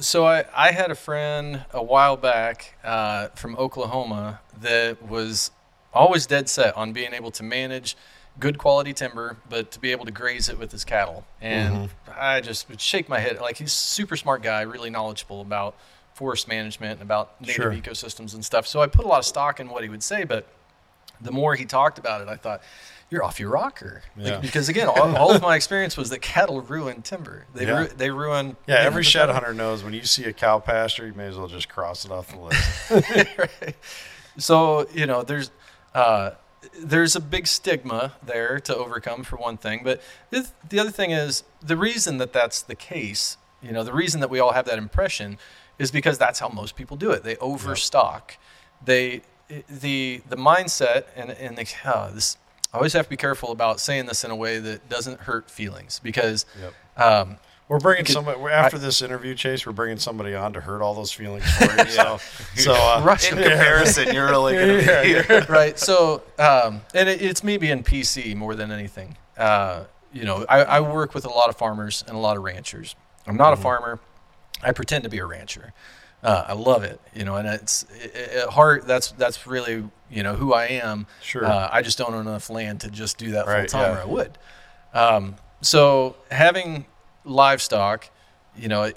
so 0.00 0.26
I, 0.26 0.44
I 0.54 0.72
had 0.72 0.90
a 0.90 0.94
friend 0.96 1.64
a 1.72 1.82
while 1.82 2.16
back 2.16 2.74
uh, 2.84 3.28
from 3.36 3.56
Oklahoma 3.56 4.40
that 4.60 5.00
was 5.08 5.50
always 5.94 6.26
dead 6.26 6.48
set 6.48 6.76
on 6.76 6.92
being 6.92 7.12
able 7.14 7.30
to 7.30 7.42
manage 7.44 7.96
good 8.40 8.58
quality 8.58 8.92
timber, 8.92 9.36
but 9.48 9.70
to 9.72 9.78
be 9.80 9.92
able 9.92 10.04
to 10.04 10.10
graze 10.10 10.48
it 10.48 10.58
with 10.58 10.72
his 10.72 10.84
cattle. 10.84 11.24
And 11.40 11.90
I 12.18 12.40
just 12.40 12.68
would 12.68 12.80
shake 12.80 13.08
my 13.08 13.20
head. 13.20 13.40
Like 13.40 13.56
he's 13.58 13.68
a 13.68 13.70
super 13.70 14.16
smart 14.16 14.42
guy, 14.42 14.62
really 14.62 14.90
knowledgeable 14.90 15.40
about 15.40 15.76
forest 16.14 16.48
management 16.48 16.94
and 16.94 17.02
about 17.02 17.40
native 17.40 17.54
Sure. 17.56 17.72
ecosystems 17.72 18.34
and 18.34 18.44
stuff. 18.44 18.66
So 18.66 18.80
I 18.80 18.86
put 18.86 19.04
a 19.04 19.08
lot 19.08 19.18
of 19.20 19.24
stock 19.24 19.60
in 19.60 19.68
what 19.68 19.82
he 19.82 19.88
would 19.88 20.02
say, 20.02 20.24
but 20.24 20.46
the 21.20 21.30
more 21.32 21.54
he 21.54 21.64
talked 21.64 21.98
about 21.98 22.20
it, 22.22 22.28
I 22.28 22.36
thought, 22.36 22.60
you're 23.10 23.22
off 23.22 23.38
your 23.38 23.50
rocker. 23.50 24.02
Like, 24.16 24.40
because 24.40 24.68
again, 24.68 24.88
all, 24.88 25.14
all 25.16 25.30
of 25.30 25.40
my 25.42 25.54
experience 25.54 25.96
was 25.96 26.10
that 26.10 26.20
cattle 26.22 26.60
ruin 26.62 27.02
timber. 27.02 27.44
They, 27.54 27.66
Yeah. 27.66 27.80
ru- 27.82 27.88
they 27.88 28.10
ruin. 28.10 28.56
Yeah, 28.66 28.76
every 28.76 29.04
shed 29.04 29.28
hunter 29.28 29.54
knows 29.54 29.84
when 29.84 29.92
you 29.92 30.02
see 30.02 30.24
a 30.24 30.32
cow 30.32 30.58
pasture, 30.58 31.06
you 31.06 31.12
may 31.14 31.26
as 31.26 31.36
well 31.36 31.46
just 31.46 31.68
cross 31.68 32.04
it 32.04 32.10
off 32.10 32.28
the 32.32 32.38
list. 32.40 33.28
Right. 33.38 33.76
So 34.38 34.88
you 34.92 35.06
know, 35.06 35.22
there's 35.22 35.50
uh, 35.94 36.30
there's 36.78 37.16
a 37.16 37.20
big 37.20 37.46
stigma 37.46 38.12
there 38.24 38.58
to 38.60 38.76
overcome 38.76 39.24
for 39.24 39.36
one 39.36 39.56
thing, 39.56 39.82
but 39.84 40.00
the, 40.30 40.48
the 40.68 40.78
other 40.78 40.90
thing 40.90 41.10
is 41.10 41.44
the 41.62 41.76
reason 41.76 42.18
that 42.18 42.32
that's 42.32 42.62
the 42.62 42.74
case. 42.74 43.36
You 43.62 43.72
know, 43.72 43.82
the 43.82 43.92
reason 43.92 44.20
that 44.20 44.28
we 44.30 44.40
all 44.40 44.52
have 44.52 44.66
that 44.66 44.78
impression 44.78 45.38
is 45.78 45.90
because 45.90 46.18
that's 46.18 46.38
how 46.38 46.48
most 46.48 46.76
people 46.76 46.96
do 46.96 47.10
it. 47.10 47.22
They 47.24 47.36
overstock. 47.36 48.36
They 48.84 49.22
the 49.68 50.22
the 50.28 50.36
mindset 50.36 51.04
and 51.16 51.30
and 51.30 51.56
the, 51.56 51.66
oh, 51.86 52.10
this. 52.14 52.36
I 52.72 52.76
always 52.76 52.92
have 52.94 53.06
to 53.06 53.10
be 53.10 53.16
careful 53.16 53.52
about 53.52 53.78
saying 53.80 54.06
this 54.06 54.24
in 54.24 54.30
a 54.32 54.36
way 54.36 54.58
that 54.58 54.88
doesn't 54.88 55.20
hurt 55.20 55.48
feelings 55.48 56.00
because 56.02 56.44
Yep. 56.60 56.74
um, 56.96 57.36
We're 57.68 57.78
bringing 57.78 58.02
Because 58.02 58.14
somebody 58.14 58.38
we're, 58.40 58.50
after 58.50 58.78
this 58.78 59.00
interview, 59.00 59.34
Chase. 59.34 59.64
We're 59.64 59.72
bringing 59.72 59.96
somebody 59.98 60.34
on 60.34 60.52
to 60.52 60.60
hurt 60.60 60.82
all 60.82 60.92
those 60.94 61.12
feelings 61.12 61.44
for 61.52 61.64
you. 61.64 61.84
So, 61.88 62.18
so 62.56 62.72
uh, 62.74 63.02
Rush 63.04 63.30
In 63.32 63.38
comparison, 63.38 64.12
you're 64.14 64.28
really 64.28 64.54
going 64.54 64.84
to 64.84 65.24
be. 65.46 65.52
right. 65.52 65.78
So, 65.78 66.22
um, 66.38 66.82
and 66.94 67.08
it, 67.08 67.22
it's 67.22 67.42
me 67.42 67.56
being 67.56 67.82
PC 67.82 68.34
more 68.36 68.54
than 68.54 68.70
anything. 68.70 69.16
Uh, 69.38 69.84
you 70.12 70.24
know, 70.24 70.44
I, 70.48 70.62
I 70.64 70.80
work 70.80 71.14
with 71.14 71.24
a 71.24 71.30
lot 71.30 71.48
of 71.48 71.56
farmers 71.56 72.04
and 72.06 72.16
a 72.16 72.20
lot 72.20 72.36
of 72.36 72.42
ranchers. 72.42 72.94
I'm 73.26 73.36
not 73.36 73.52
a 73.54 73.56
farmer. 73.56 73.98
I 74.62 74.72
pretend 74.72 75.04
to 75.04 75.10
be 75.10 75.18
a 75.18 75.26
rancher. 75.26 75.72
Uh, 76.22 76.44
I 76.48 76.52
love 76.54 76.84
it, 76.84 77.00
you 77.14 77.24
know, 77.24 77.36
and 77.36 77.48
it's 77.48 77.84
i- 78.02 78.10
i- 78.18 78.42
at 78.42 78.48
heart. 78.50 78.86
That's 78.86 79.12
that's 79.12 79.46
really 79.46 79.84
you 80.10 80.22
know 80.22 80.34
who 80.34 80.54
I 80.54 80.66
am. 80.66 81.06
Sure. 81.22 81.44
Uh, 81.44 81.68
I 81.72 81.82
just 81.82 81.98
don't 81.98 82.14
own 82.14 82.26
enough 82.26 82.48
land 82.48 82.80
to 82.82 82.90
just 82.90 83.18
do 83.18 83.32
that 83.32 83.44
full 83.46 83.66
time, 83.66 83.92
yeah. 83.92 83.98
or 83.98 84.02
I 84.02 84.04
would. 84.06 84.38
Um, 84.94 85.36
so 85.60 86.16
having 86.30 86.86
livestock, 87.24 88.10
you 88.56 88.68
know, 88.68 88.92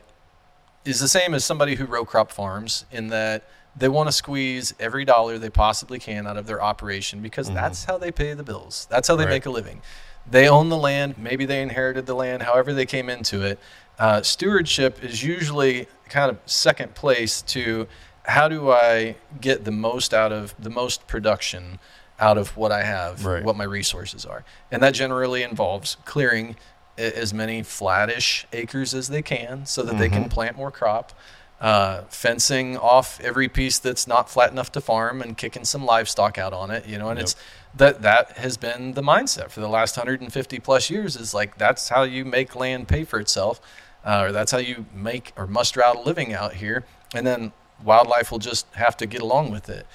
is 0.85 0.99
the 0.99 1.07
same 1.07 1.33
as 1.33 1.43
somebody 1.43 1.75
who 1.75 1.85
row 1.85 2.05
crop 2.05 2.31
farms 2.31 2.85
in 2.91 3.07
that 3.07 3.43
they 3.75 3.89
want 3.89 4.07
to 4.07 4.11
squeeze 4.11 4.73
every 4.79 5.05
dollar 5.05 5.37
they 5.37 5.49
possibly 5.49 5.99
can 5.99 6.25
out 6.25 6.37
of 6.37 6.47
their 6.47 6.61
operation 6.61 7.21
because 7.21 7.49
that's 7.51 7.83
how 7.85 7.97
they 7.97 8.11
pay 8.11 8.33
the 8.33 8.43
bills. 8.43 8.87
That's 8.89 9.07
how 9.07 9.15
they 9.15 9.23
Mm-hmm. 9.23 9.29
Right. 9.29 9.35
make 9.35 9.45
a 9.45 9.49
living. 9.51 9.81
They 10.29 10.49
own 10.49 10.69
the 10.69 10.77
land. 10.77 11.17
Maybe 11.17 11.45
they 11.45 11.61
inherited 11.61 12.05
the 12.05 12.13
land. 12.15 12.43
However 12.43 12.73
they 12.73 12.85
came 12.85 13.09
into 13.09 13.43
it. 13.43 13.59
Uh, 13.99 14.21
stewardship 14.21 15.03
is 15.03 15.23
usually 15.23 15.87
kind 16.09 16.29
of 16.29 16.37
second 16.45 16.95
place 16.95 17.41
to 17.43 17.87
how 18.23 18.47
do 18.47 18.69
I 18.71 19.15
get 19.41 19.63
the 19.63 19.71
most 19.71 20.13
out 20.13 20.31
of 20.31 20.53
the 20.59 20.69
most 20.69 21.07
production 21.07 21.79
out 22.19 22.37
of 22.37 22.57
what 22.57 22.71
I 22.71 22.83
have, 22.83 23.25
Right. 23.25 23.43
what 23.43 23.55
my 23.55 23.63
resources 23.63 24.25
are, 24.25 24.43
and 24.71 24.81
that 24.83 24.93
generally 24.95 25.43
involves 25.43 25.97
clearing 26.05 26.55
as 26.97 27.33
many 27.33 27.63
flattish 27.63 28.45
acres 28.53 28.93
as 28.93 29.07
they 29.09 29.21
can 29.21 29.65
so 29.65 29.83
that 29.83 29.97
they 29.97 30.07
Mm-hmm. 30.07 30.21
can 30.23 30.29
plant 30.29 30.57
more 30.57 30.71
crop. 30.71 31.13
Uh, 31.59 32.03
fencing 32.09 32.77
off 32.77 33.19
every 33.21 33.47
piece 33.49 33.79
that's 33.79 34.05
not 34.07 34.29
flat 34.29 34.51
enough 34.51 34.71
to 34.71 34.79
farm 34.79 35.23
and 35.23 35.37
kicking 35.37 35.65
some 35.65 35.83
livestock 35.83 36.37
out 36.37 36.53
on 36.53 36.69
it, 36.69 36.85
you 36.85 36.99
know, 36.99 37.09
and 37.09 37.17
Yep. 37.17 37.23
it's 37.23 37.35
that 37.75 38.01
that 38.03 38.37
has 38.37 38.57
been 38.57 38.93
the 38.93 39.01
mindset 39.01 39.49
for 39.49 39.59
the 39.59 39.67
last 39.67 39.97
150 39.97 40.59
plus 40.59 40.89
years 40.91 41.15
is 41.15 41.33
like 41.33 41.57
that's 41.57 41.89
how 41.89 42.03
you 42.03 42.23
make 42.25 42.55
land 42.55 42.87
pay 42.87 43.03
for 43.03 43.19
itself 43.19 43.59
uh, 44.05 44.21
or 44.25 44.31
that's 44.31 44.51
how 44.51 44.57
you 44.59 44.85
make 44.93 45.31
or 45.35 45.45
muster 45.47 45.83
out 45.83 45.95
a 45.95 45.99
living 46.01 46.31
out 46.33 46.53
here 46.55 46.85
and 47.15 47.25
then 47.27 47.51
wildlife 47.83 48.31
will 48.31 48.39
just 48.39 48.65
have 48.75 48.95
to 48.97 49.05
get 49.05 49.21
along 49.21 49.51
with 49.51 49.67
it 49.69 49.85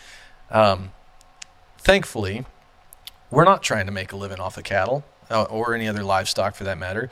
um, 0.51 0.91
thankfully 1.79 2.45
we're 3.31 3.45
not 3.45 3.63
trying 3.63 3.87
to 3.87 3.93
make 3.93 4.13
a 4.13 4.17
living 4.17 4.39
off 4.41 4.57
of 4.57 4.65
cattle 4.65 5.05
uh, 5.33 5.43
or 5.45 5.75
any 5.75 5.89
other 5.89 6.05
livestock 6.05 6.55
for 6.55 6.65
that 6.65 6.79
matter 6.79 7.11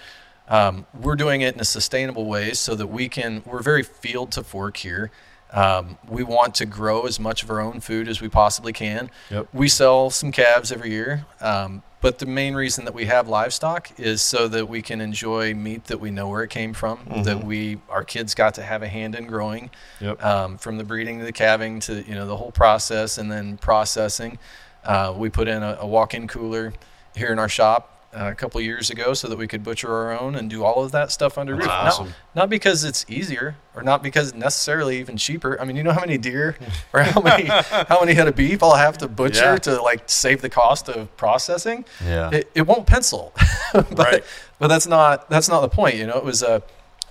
um, 0.49 0.85
we're 1.01 1.17
doing 1.17 1.41
it 1.43 1.55
in 1.55 1.61
a 1.61 1.65
sustainable 1.65 2.27
way 2.27 2.53
so 2.53 2.75
that 2.75 2.89
we 2.89 3.09
can 3.09 3.43
we're 3.47 3.63
very 3.63 3.83
field 3.83 4.31
to 4.33 4.43
fork 4.45 4.77
here 4.79 5.11
um, 5.53 5.99
we 6.09 6.23
want 6.23 6.55
to 6.57 6.67
grow 6.67 7.07
as 7.07 7.19
much 7.19 7.43
of 7.43 7.51
our 7.51 7.61
own 7.61 7.81
food 7.81 8.07
as 8.09 8.21
we 8.21 8.29
possibly 8.29 8.73
can 8.73 9.11
Yep. 9.31 9.49
we 9.53 9.69
sell 9.69 10.11
some 10.11 10.31
calves 10.33 10.71
every 10.71 10.91
year 10.91 11.25
um, 11.41 11.83
but 12.03 12.19
the 12.19 12.25
main 12.27 12.55
reason 12.55 12.87
that 12.87 12.95
we 12.95 13.05
have 13.07 13.29
livestock 13.29 13.91
is 13.99 14.23
so 14.23 14.49
that 14.49 14.69
we 14.71 14.81
can 14.81 15.01
enjoy 15.03 15.53
meat 15.53 15.85
that 15.85 16.01
we 16.01 16.11
know 16.11 16.29
where 16.29 16.43
it 16.43 16.49
came 16.51 16.73
from 16.73 16.99
that 17.25 17.45
we 17.45 17.79
our 17.91 18.05
kids 18.05 18.35
got 18.35 18.55
to 18.55 18.63
have 18.63 18.83
a 18.83 18.89
hand 18.89 19.15
in 19.15 19.27
growing 19.27 19.71
Yep. 20.01 20.25
um, 20.25 20.57
from 20.59 20.79
the 20.79 20.85
breeding 20.85 21.19
to 21.19 21.25
the 21.25 21.33
calving 21.33 21.79
to 21.81 22.03
you 22.09 22.15
know 22.15 22.27
the 22.27 22.37
whole 22.37 22.53
process 22.53 23.19
and 23.19 23.31
then 23.31 23.59
processing. 23.59 24.39
Uh, 24.83 25.13
we 25.15 25.29
put 25.29 25.47
in 25.47 25.63
a, 25.63 25.77
a 25.81 25.87
walk-in 25.87 26.27
cooler 26.27 26.73
here 27.15 27.31
in 27.33 27.39
our 27.39 27.51
shop. 27.51 28.00
Uh, 28.13 28.29
a 28.31 28.35
couple 28.35 28.61
years 28.61 28.91
ago 28.91 29.15
so 29.15 29.29
that 29.29 29.39
we 29.39 29.47
could 29.47 29.63
butcher 29.63 29.93
our 29.93 30.19
own 30.19 30.35
and 30.35 30.51
do 30.51 30.65
all 30.65 30.83
of 30.85 30.91
that 30.93 31.13
stuff 31.13 31.39
under 31.39 31.55
roof. 31.55 31.67
Not- 31.67 31.87
awesome. 31.87 32.15
Not, 32.35 32.51
because 32.51 32.83
it's 32.85 33.05
easier 33.09 33.57
or 33.75 33.83
not 33.83 34.03
because 34.03 34.35
necessarily 34.35 34.99
even 34.99 35.17
cheaper. 35.17 35.61
I 35.61 35.65
mean, 35.65 35.77
you 35.77 35.83
know 35.83 35.93
how 35.93 36.01
many 36.01 36.19
deer 36.19 36.57
or 36.93 37.03
how 37.03 37.21
many 37.21 37.45
how 37.47 38.01
many 38.01 38.15
head 38.15 38.27
of 38.29 38.35
beef 38.37 38.63
I'll 38.63 38.75
have 38.75 38.99
to 38.99 39.09
butcher 39.09 39.53
Yeah. 39.53 39.57
to 39.59 39.83
like 39.83 40.03
save 40.11 40.43
the 40.43 40.51
cost 40.51 40.89
of 40.89 41.17
processing. 41.17 41.85
Yeah. 42.05 42.31
It, 42.33 42.51
it 42.55 42.63
won't 42.63 42.87
pencil, 42.87 43.33
but 43.73 43.97
Right. 43.99 44.25
but 44.59 44.69
that's 44.69 44.87
not 44.89 45.31
that's 45.31 45.49
not 45.49 45.61
the 45.61 45.69
point. 45.69 45.95
You 45.97 46.07
know, 46.07 46.17
it 46.19 46.25
was 46.25 46.43
uh, 46.43 46.61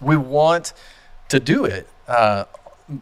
we 0.02 0.18
want 0.18 0.74
to 1.30 1.40
do 1.40 1.64
it 1.66 1.88
uh, 2.08 2.46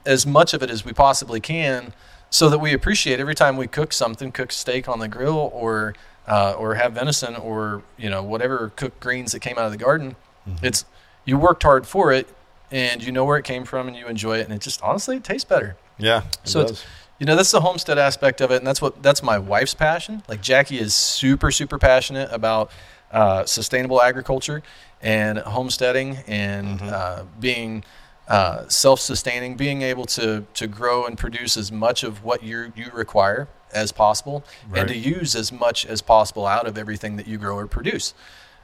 as 0.05 0.25
much 0.27 0.53
of 0.53 0.61
it 0.61 0.69
as 0.69 0.83
we 0.85 0.91
possibly 0.93 1.39
can, 1.39 1.93
so 2.29 2.49
that 2.49 2.59
we 2.59 2.73
appreciate 2.73 3.19
every 3.19 3.35
time 3.35 3.57
we 3.57 3.67
cook 3.67 3.93
something, 3.93 4.31
cook 4.31 4.51
steak 4.51 4.87
on 4.89 4.99
the 4.99 5.07
grill, 5.07 5.49
or 5.53 5.93
uh, 6.27 6.55
or 6.57 6.75
have 6.75 6.93
venison, 6.93 7.35
or 7.35 7.83
you 7.97 8.09
know 8.09 8.23
whatever 8.23 8.71
cooked 8.75 8.99
greens 8.99 9.31
that 9.31 9.39
came 9.39 9.57
out 9.57 9.65
of 9.65 9.71
the 9.71 9.77
garden. 9.77 10.15
It's 10.61 10.85
you 11.25 11.37
worked 11.37 11.63
hard 11.63 11.85
for 11.85 12.11
it, 12.11 12.27
and 12.71 13.03
you 13.03 13.11
know 13.11 13.25
where 13.25 13.37
it 13.37 13.43
came 13.43 13.65
from, 13.65 13.87
and 13.87 13.95
you 13.95 14.07
enjoy 14.07 14.39
it, 14.39 14.45
and 14.45 14.53
it 14.53 14.61
just 14.61 14.81
honestly 14.81 15.17
it 15.17 15.23
tastes 15.23 15.45
better. 15.45 15.77
Yeah. 15.97 16.23
So 16.43 16.61
does. 16.61 16.71
it's 16.71 16.85
you 17.19 17.25
know 17.25 17.35
that's 17.35 17.51
the 17.51 17.61
homestead 17.61 17.97
aspect 17.97 18.41
of 18.41 18.51
it, 18.51 18.57
and 18.57 18.67
that's 18.67 18.81
what 18.81 19.01
that's 19.01 19.23
my 19.23 19.37
wife's 19.37 19.73
passion. 19.73 20.23
Like 20.27 20.41
Jackie 20.41 20.79
is 20.79 20.93
super 20.93 21.51
super 21.51 21.77
passionate 21.77 22.29
about 22.31 22.71
uh, 23.11 23.45
sustainable 23.45 24.01
agriculture 24.01 24.63
and 25.01 25.39
homesteading 25.39 26.17
and 26.27 26.81
uh, 26.81 27.23
being 27.39 27.83
uh, 28.27 28.67
self-sustaining, 28.67 29.55
being 29.55 29.81
able 29.81 30.05
to 30.05 30.45
to 30.53 30.67
grow 30.67 31.05
and 31.05 31.17
produce 31.17 31.57
as 31.57 31.71
much 31.71 32.03
of 32.03 32.23
what 32.23 32.43
you 32.43 32.71
you 32.75 32.91
require 32.93 33.47
as 33.73 33.91
possible, 33.91 34.43
Right. 34.69 34.79
and 34.81 34.89
to 34.89 34.97
use 34.97 35.35
as 35.35 35.51
much 35.51 35.85
as 35.85 36.01
possible 36.01 36.45
out 36.45 36.67
of 36.67 36.77
everything 36.77 37.17
that 37.17 37.27
you 37.27 37.37
grow 37.37 37.57
or 37.57 37.67
produce. 37.67 38.13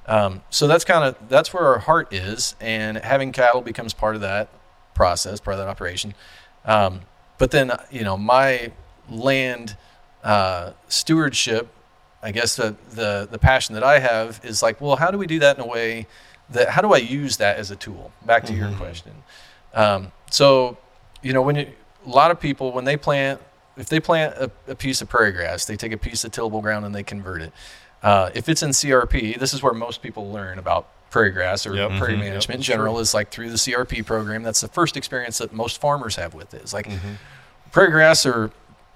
Um, 0.05 0.41
so 0.49 0.67
that's 0.67 0.83
kind 0.83 1.03
of 1.03 1.15
that's 1.29 1.53
where 1.53 1.65
our 1.65 1.79
heart 1.79 2.11
is, 2.13 2.55
and 2.59 2.97
having 2.97 3.31
cattle 3.31 3.61
becomes 3.61 3.93
part 3.93 4.15
of 4.15 4.21
that 4.21 4.49
process, 4.93 5.39
part 5.39 5.53
of 5.55 5.59
that 5.59 5.69
operation. 5.69 6.13
Um, 6.65 7.01
but 7.37 7.51
then, 7.51 7.71
you 7.91 8.03
know, 8.03 8.17
my 8.17 8.71
land 9.09 9.75
uh, 10.23 10.71
stewardship, 10.87 11.67
I 12.21 12.31
guess 12.31 12.55
the, 12.55 12.75
the 12.91 13.27
the 13.29 13.39
passion 13.39 13.75
that 13.75 13.83
I 13.83 13.99
have 13.99 14.39
is 14.43 14.61
like, 14.61 14.79
well, 14.81 14.95
how 14.97 15.09
do 15.11 15.17
we 15.17 15.27
do 15.27 15.39
that 15.39 15.57
in 15.57 15.63
a 15.63 15.67
way 15.67 16.07
that 16.49 16.69
how 16.69 16.81
do 16.81 16.93
I 16.93 16.97
use 16.97 17.37
that 17.37 17.57
as 17.57 17.71
a 17.71 17.75
tool? 17.75 18.11
Back 18.25 18.43
to 18.45 18.53
your 18.53 18.71
question. 18.73 19.11
Um, 19.73 20.11
so, 20.29 20.77
you 21.21 21.33
know, 21.33 21.41
when 21.41 21.55
you, 21.55 21.67
a 22.05 22.09
lot 22.09 22.29
of 22.31 22.39
people 22.39 22.71
when 22.71 22.85
they 22.85 22.97
plant, 22.97 23.39
if 23.77 23.87
they 23.89 23.99
plant 23.99 24.35
a, 24.35 24.51
a 24.67 24.75
piece 24.75 25.01
of 25.01 25.09
prairie 25.09 25.31
grass, 25.31 25.65
they 25.65 25.75
take 25.75 25.91
a 25.91 25.97
piece 25.97 26.23
of 26.23 26.31
tillable 26.31 26.61
ground 26.61 26.85
and 26.85 26.93
they 26.93 27.03
convert 27.03 27.41
it. 27.41 27.51
Uh, 28.01 28.29
if 28.35 28.49
it's 28.49 28.61
in 28.61 28.69
CRP, 28.71 29.39
this 29.39 29.53
is 29.53 29.63
where 29.63 29.73
most 29.73 30.01
people 30.01 30.31
learn 30.31 30.59
about 30.59 30.87
prairie 31.09 31.31
grass 31.31 31.65
or 31.65 31.75
Yep. 31.75 31.97
prairie 31.99 32.15
Mhm. 32.15 32.19
management 32.19 32.55
in 32.57 32.61
Yep, 32.61 32.67
general 32.67 32.99
is 32.99 33.13
like 33.13 33.29
through 33.31 33.49
the 33.49 33.57
CRP 33.57 34.01
program. 34.05 34.43
That's 34.43 34.61
the 34.61 34.67
first 34.67 34.97
experience 34.97 35.37
that 35.37 35.53
most 35.53 35.79
farmers 35.79 36.15
have 36.17 36.33
with 36.33 36.53
it. 36.53 36.61
It's 36.61 36.73
like 36.73 36.89
prairie 37.71 37.91
grass 37.91 38.25
or 38.25 38.51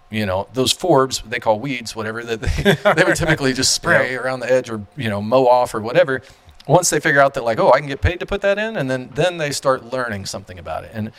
you 0.09 0.25
know 0.25 0.47
those 0.53 0.73
forbs 0.73 1.21
they 1.29 1.39
call 1.39 1.59
weeds 1.59 1.93
whatever 1.95 2.23
that 2.23 2.41
they, 2.41 2.93
they 2.93 3.03
would 3.03 3.15
typically 3.17 3.51
just 3.53 3.73
spray 3.73 4.15
around 4.15 4.39
the 4.39 4.49
edge 4.51 4.69
or 4.69 4.81
you 4.95 5.09
know 5.09 5.21
mow 5.21 5.45
off 5.47 5.73
or 5.75 5.81
whatever 5.81 6.21
once 6.65 6.89
they 6.89 6.99
figure 7.01 7.19
out 7.19 7.33
that 7.33 7.43
like 7.43 7.59
oh 7.59 7.71
i 7.73 7.79
can 7.79 7.89
get 7.89 7.99
paid 7.99 8.17
to 8.17 8.25
put 8.25 8.39
that 8.39 8.57
in 8.57 8.77
and 8.77 8.89
then 8.89 9.09
then 9.15 9.37
they 9.37 9.51
start 9.51 9.83
learning 9.91 10.25
something 10.25 10.57
about 10.57 10.85
it 10.85 10.91
and 10.93 11.11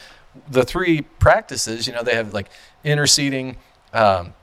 the 0.51 0.65
three 0.65 1.03
practices 1.03 1.87
you 1.87 1.93
know 1.93 2.03
they 2.03 2.15
have 2.15 2.35
like 2.35 2.49
interseeding, 2.85 3.57
um, 3.93 4.35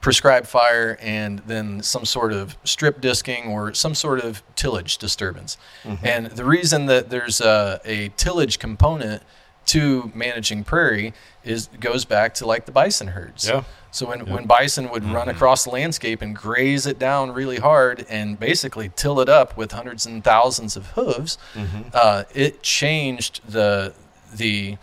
prescribed 0.00 0.46
fire 0.46 0.98
and 1.00 1.38
then 1.46 1.82
some 1.82 2.04
sort 2.04 2.32
of 2.32 2.56
strip 2.64 3.00
disking 3.00 3.46
or 3.46 3.72
some 3.72 3.94
sort 3.94 4.20
of 4.20 4.42
tillage 4.54 4.98
disturbance. 4.98 5.56
And 6.02 6.26
the 6.26 6.44
reason 6.44 6.86
that 6.86 7.08
there's 7.08 7.40
a, 7.40 7.80
a 7.84 8.10
tillage 8.10 8.58
component 8.58 9.22
to 9.66 10.12
managing 10.14 10.62
prairie 10.62 11.14
is 11.42 11.68
goes 11.80 12.04
back 12.04 12.34
to 12.34 12.46
like 12.46 12.66
the 12.66 12.72
bison 12.72 13.08
herds. 13.08 13.48
Yeah. 13.48 13.64
So 13.90 14.06
when, 14.06 14.26
when 14.26 14.44
bison 14.44 14.90
would 14.90 15.04
run 15.04 15.28
across 15.28 15.64
the 15.64 15.70
landscape 15.70 16.20
and 16.20 16.34
graze 16.36 16.84
it 16.84 16.98
down 16.98 17.30
really 17.30 17.58
hard 17.58 18.04
and 18.10 18.38
basically 18.38 18.90
till 18.94 19.20
it 19.20 19.28
up 19.28 19.56
with 19.56 19.72
hundreds 19.72 20.04
and 20.04 20.22
thousands 20.22 20.76
of 20.76 20.88
hooves, 20.88 21.38
uh, 21.94 22.24
it 22.34 22.62
changed 22.62 23.40
the 23.48 23.94
the 24.34 24.76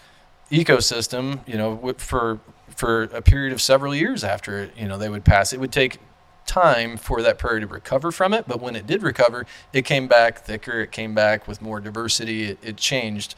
ecosystem. 0.52 1.48
You 1.48 1.58
know, 1.58 1.94
for 1.98 2.40
for 2.76 3.04
a 3.04 3.22
period 3.22 3.54
of 3.54 3.62
several 3.62 3.96
years 3.96 4.24
after 4.24 4.70
you 4.78 4.88
know 4.88 4.98
they 4.98 5.10
would 5.10 5.26
pass. 5.26 5.54
It 5.54 5.60
would 5.60 5.72
take 5.72 6.00
time 6.46 6.98
for 6.98 7.22
that 7.22 7.38
prairie 7.38 7.62
to 7.62 7.68
recover 7.68 8.12
from 8.12 8.34
it, 8.34 8.48
but 8.48 8.60
when 8.60 8.76
it 8.76 8.88
did 8.88 9.04
recover, 9.04 9.46
it 9.74 9.86
came 9.86 10.08
back 10.08 10.40
thicker. 10.40 10.82
It 10.82 10.92
came 10.92 11.14
back 11.14 11.48
with 11.48 11.62
more 11.62 11.80
diversity. 11.80 12.46
It, 12.46 12.60
it 12.62 12.78
changed 12.78 13.36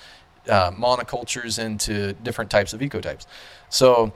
uh, 0.49 0.71
monocultures 0.71 1.59
into 1.63 2.13
different 2.13 2.49
types 2.49 2.73
of 2.73 2.79
ecotypes. 2.79 3.25
So 3.69 4.13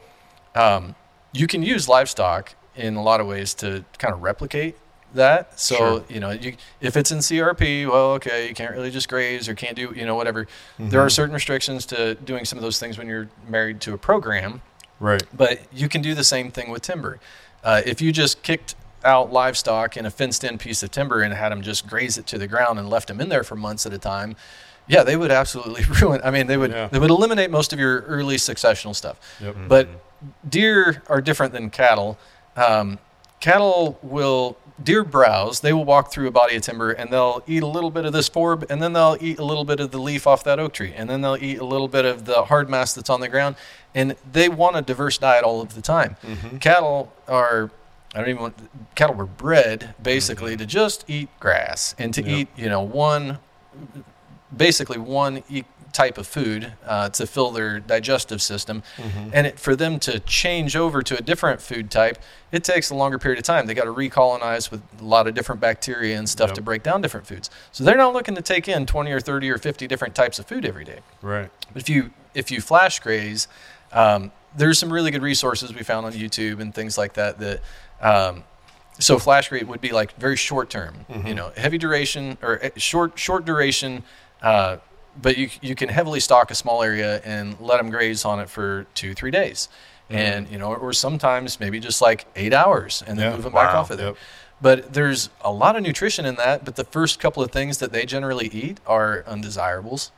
um, 0.56 0.96
you 1.34 1.48
can 1.48 1.64
use 1.64 1.88
livestock 1.88 2.56
in 2.76 2.96
a 2.96 3.04
lot 3.04 3.20
of 3.20 3.28
ways 3.28 3.54
to 3.56 3.84
kind 3.98 4.14
of 4.14 4.22
replicate 4.22 4.78
that. 5.14 5.60
So 5.60 5.76
Sure. 5.76 6.04
you 6.10 6.20
know, 6.20 6.32
you, 6.32 6.56
if 6.82 6.96
it's 6.98 7.12
in 7.12 7.20
CRP, 7.20 7.90
well, 7.90 8.12
okay, 8.14 8.48
you 8.48 8.54
can't 8.54 8.74
really 8.74 8.92
just 8.92 9.08
graze 9.10 9.48
or 9.50 9.56
can't 9.56 9.76
do 9.76 9.94
you 9.96 10.06
know 10.06 10.16
whatever. 10.16 10.48
There 10.80 11.02
are 11.02 11.10
certain 11.10 11.34
restrictions 11.34 11.86
to 11.88 12.16
doing 12.16 12.46
some 12.46 12.58
of 12.58 12.64
those 12.64 12.80
things 12.80 12.98
when 12.98 13.08
you're 13.08 13.30
married 13.48 13.82
to 13.82 13.94
a 13.94 13.98
program. 13.98 14.62
Right. 15.00 15.24
But 15.36 15.60
you 15.72 15.88
can 15.90 16.02
do 16.02 16.14
the 16.16 16.24
same 16.24 16.52
thing 16.52 16.70
with 16.72 16.82
timber. 16.82 17.20
Uh, 17.64 17.82
if 17.86 18.02
you 18.02 18.12
just 18.12 18.42
kicked 18.44 18.76
out 19.04 19.32
livestock 19.32 19.96
in 19.96 20.06
a 20.06 20.12
fenced-in 20.12 20.58
piece 20.58 20.82
of 20.84 20.92
timber 20.92 21.22
and 21.22 21.34
had 21.34 21.50
them 21.52 21.62
just 21.62 21.88
graze 21.88 22.18
it 22.18 22.26
to 22.28 22.38
the 22.38 22.48
ground 22.48 22.80
and 22.80 22.90
left 22.90 23.08
them 23.08 23.22
in 23.22 23.30
there 23.30 23.44
for 23.44 23.56
months 23.56 23.86
at 23.86 23.94
a 23.94 23.98
time, 24.00 24.36
yeah, 24.88 25.04
they 25.04 25.16
would 25.16 25.32
absolutely 25.32 25.84
ruin. 26.02 26.20
I 26.24 26.32
mean, 26.32 26.48
they 26.48 26.58
would 26.58 26.72
Yeah. 26.72 26.88
they 26.88 27.00
would 27.00 27.10
eliminate 27.12 27.52
most 27.52 27.74
of 27.74 27.80
your 27.80 28.02
early 28.02 28.38
successional 28.38 28.96
stuff. 28.96 29.20
Yep. 29.42 29.56
But 29.68 29.88
deer 30.50 31.04
are 31.08 31.22
different 31.22 31.54
than 31.54 31.70
cattle. 31.70 32.18
Um, 32.56 32.98
cattle 33.40 34.00
will 34.02 34.58
deer 34.82 35.04
browse. 35.04 35.60
They 35.62 35.74
will 35.74 35.86
walk 35.86 36.12
through 36.12 36.28
a 36.28 36.32
body 36.32 36.56
of 36.56 36.62
timber 36.62 36.92
and 36.92 37.12
they'll 37.12 37.44
eat 37.48 37.64
a 37.64 37.68
little 37.68 37.92
bit 37.92 38.06
of 38.06 38.14
this 38.14 38.30
forb, 38.30 38.66
and 38.70 38.82
then 38.82 38.94
they'll 38.94 39.18
eat 39.20 39.40
a 39.40 39.44
little 39.44 39.66
bit 39.66 39.80
of 39.80 39.92
the 39.92 39.98
leaf 39.98 40.28
off 40.28 40.44
that 40.44 40.60
oak 40.60 40.74
tree, 40.74 40.94
and 40.96 41.10
then 41.10 41.22
they'll 41.22 41.42
eat 41.42 41.60
a 41.60 41.66
little 41.66 41.88
bit 41.88 42.06
of 42.06 42.26
the 42.26 42.44
hard 42.44 42.70
mass 42.70 42.94
that's 42.94 43.10
on 43.10 43.20
the 43.20 43.28
ground. 43.30 43.56
And 43.96 44.16
they 44.32 44.50
want 44.50 44.76
a 44.76 44.82
diverse 44.82 45.18
diet 45.18 45.44
all 45.44 45.62
of 45.62 45.74
the 45.76 45.82
time. 45.82 46.18
Mm-hmm. 46.24 46.58
Cattle 46.58 47.12
are. 47.28 47.72
I 48.14 48.20
don't 48.20 48.30
even 48.30 48.42
want. 48.42 48.56
Cattle 48.96 49.16
were 49.16 49.26
bred 49.26 49.96
basically 50.02 50.52
mm-hmm. 50.52 50.60
to 50.60 50.66
just 50.66 51.06
eat 51.08 51.30
grass 51.40 51.96
and 51.98 52.14
to 52.14 52.22
Yep. 52.22 52.30
eat, 52.32 52.48
you 52.56 52.70
know, 52.70 52.82
one 52.82 53.40
basically 54.56 54.98
one 54.98 55.44
e- 55.50 55.64
type 55.98 56.20
of 56.20 56.28
food 56.28 56.74
uh, 56.86 57.10
to 57.10 57.26
fill 57.26 57.50
their 57.50 57.80
digestive 57.80 58.40
system. 58.40 58.84
And 59.34 59.48
it, 59.48 59.60
for 59.60 59.76
them 59.76 59.98
to 60.02 60.20
change 60.20 60.76
over 60.76 61.02
to 61.02 61.18
a 61.18 61.22
different 61.22 61.60
food 61.60 61.90
type, 61.90 62.20
it 62.52 62.64
takes 62.64 62.92
a 62.92 62.96
longer 62.96 63.18
period 63.18 63.40
of 63.40 63.46
time. 63.46 63.66
They 63.66 63.74
got 63.74 63.86
to 63.86 63.94
recolonize 63.94 64.70
with 64.70 64.82
a 65.02 65.04
lot 65.04 65.26
of 65.28 65.34
different 65.34 65.60
bacteria 65.60 66.16
and 66.18 66.30
stuff 66.30 66.50
Yep. 66.50 66.56
to 66.56 66.62
break 66.62 66.84
down 66.84 67.02
different 67.02 67.26
foods. 67.26 67.50
So 67.72 67.84
they're 67.84 67.98
not 67.98 68.14
looking 68.14 68.36
to 68.36 68.44
take 68.44 68.68
in 68.68 68.86
20 68.86 69.12
or 69.12 69.20
30 69.20 69.50
or 69.50 69.58
50 69.58 69.88
different 69.88 70.14
types 70.14 70.38
of 70.40 70.46
food 70.46 70.66
every 70.66 70.84
day. 70.86 71.00
Right. 71.24 71.50
But 71.74 71.82
if 71.82 71.90
you 71.90 72.12
if 72.36 72.52
you 72.52 72.62
flash 72.62 73.00
graze, 73.00 73.48
um, 73.92 74.32
there's 74.56 74.78
some 74.78 74.94
really 74.94 75.10
good 75.10 75.24
resources 75.24 75.74
we 75.74 75.82
found 75.82 76.06
on 76.06 76.14
YouTube 76.14 76.60
and 76.60 76.74
things 76.76 76.96
like 76.98 77.14
that. 77.14 77.40
That 77.40 77.62
um, 78.02 78.44
so 79.00 79.18
flash 79.18 79.50
graze 79.50 79.66
would 79.66 79.82
be 79.82 79.92
like 79.92 80.14
very 80.20 80.36
short 80.36 80.70
term, 80.70 80.94
you 81.26 81.34
know, 81.34 81.52
heavy 81.58 81.78
duration 81.80 82.38
or 82.44 82.60
eh, 82.62 82.70
short 82.78 83.18
short 83.18 83.46
duration. 83.46 84.04
Uh, 84.44 84.78
but 85.22 85.38
you 85.38 85.50
you 85.62 85.76
can 85.76 85.90
heavily 85.90 86.20
stock 86.20 86.52
a 86.52 86.56
small 86.56 86.84
area 86.84 87.22
and 87.24 87.60
let 87.60 87.78
them 87.78 87.90
graze 87.90 88.26
on 88.26 88.40
it 88.40 88.50
for 88.50 88.86
two 88.94 89.14
three 89.14 89.32
days, 89.32 89.70
and 90.10 90.50
you 90.50 90.58
know, 90.58 90.74
or 90.74 90.94
sometimes 90.94 91.60
maybe 91.60 91.80
just 91.80 92.02
like 92.02 92.26
eight 92.36 92.54
hours, 92.54 93.04
and 93.08 93.18
then 93.18 93.26
Yeah. 93.32 93.36
move 93.36 93.44
them 93.44 93.54
back 93.54 93.74
off 93.74 93.92
of 93.92 93.98
there. 93.98 94.08
Yep. 94.08 94.18
But 94.60 94.94
there's 94.94 95.30
a 95.42 95.52
lot 95.52 95.76
of 95.76 95.84
nutrition 95.84 96.26
in 96.26 96.36
that. 96.36 96.66
But 96.66 96.76
the 96.78 96.84
first 96.84 97.20
couple 97.20 97.44
of 97.44 97.52
things 97.52 97.78
that 97.78 97.92
they 97.92 98.06
generally 98.06 98.48
eat 98.48 98.80
are 98.88 99.24
undesirables. 99.28 100.12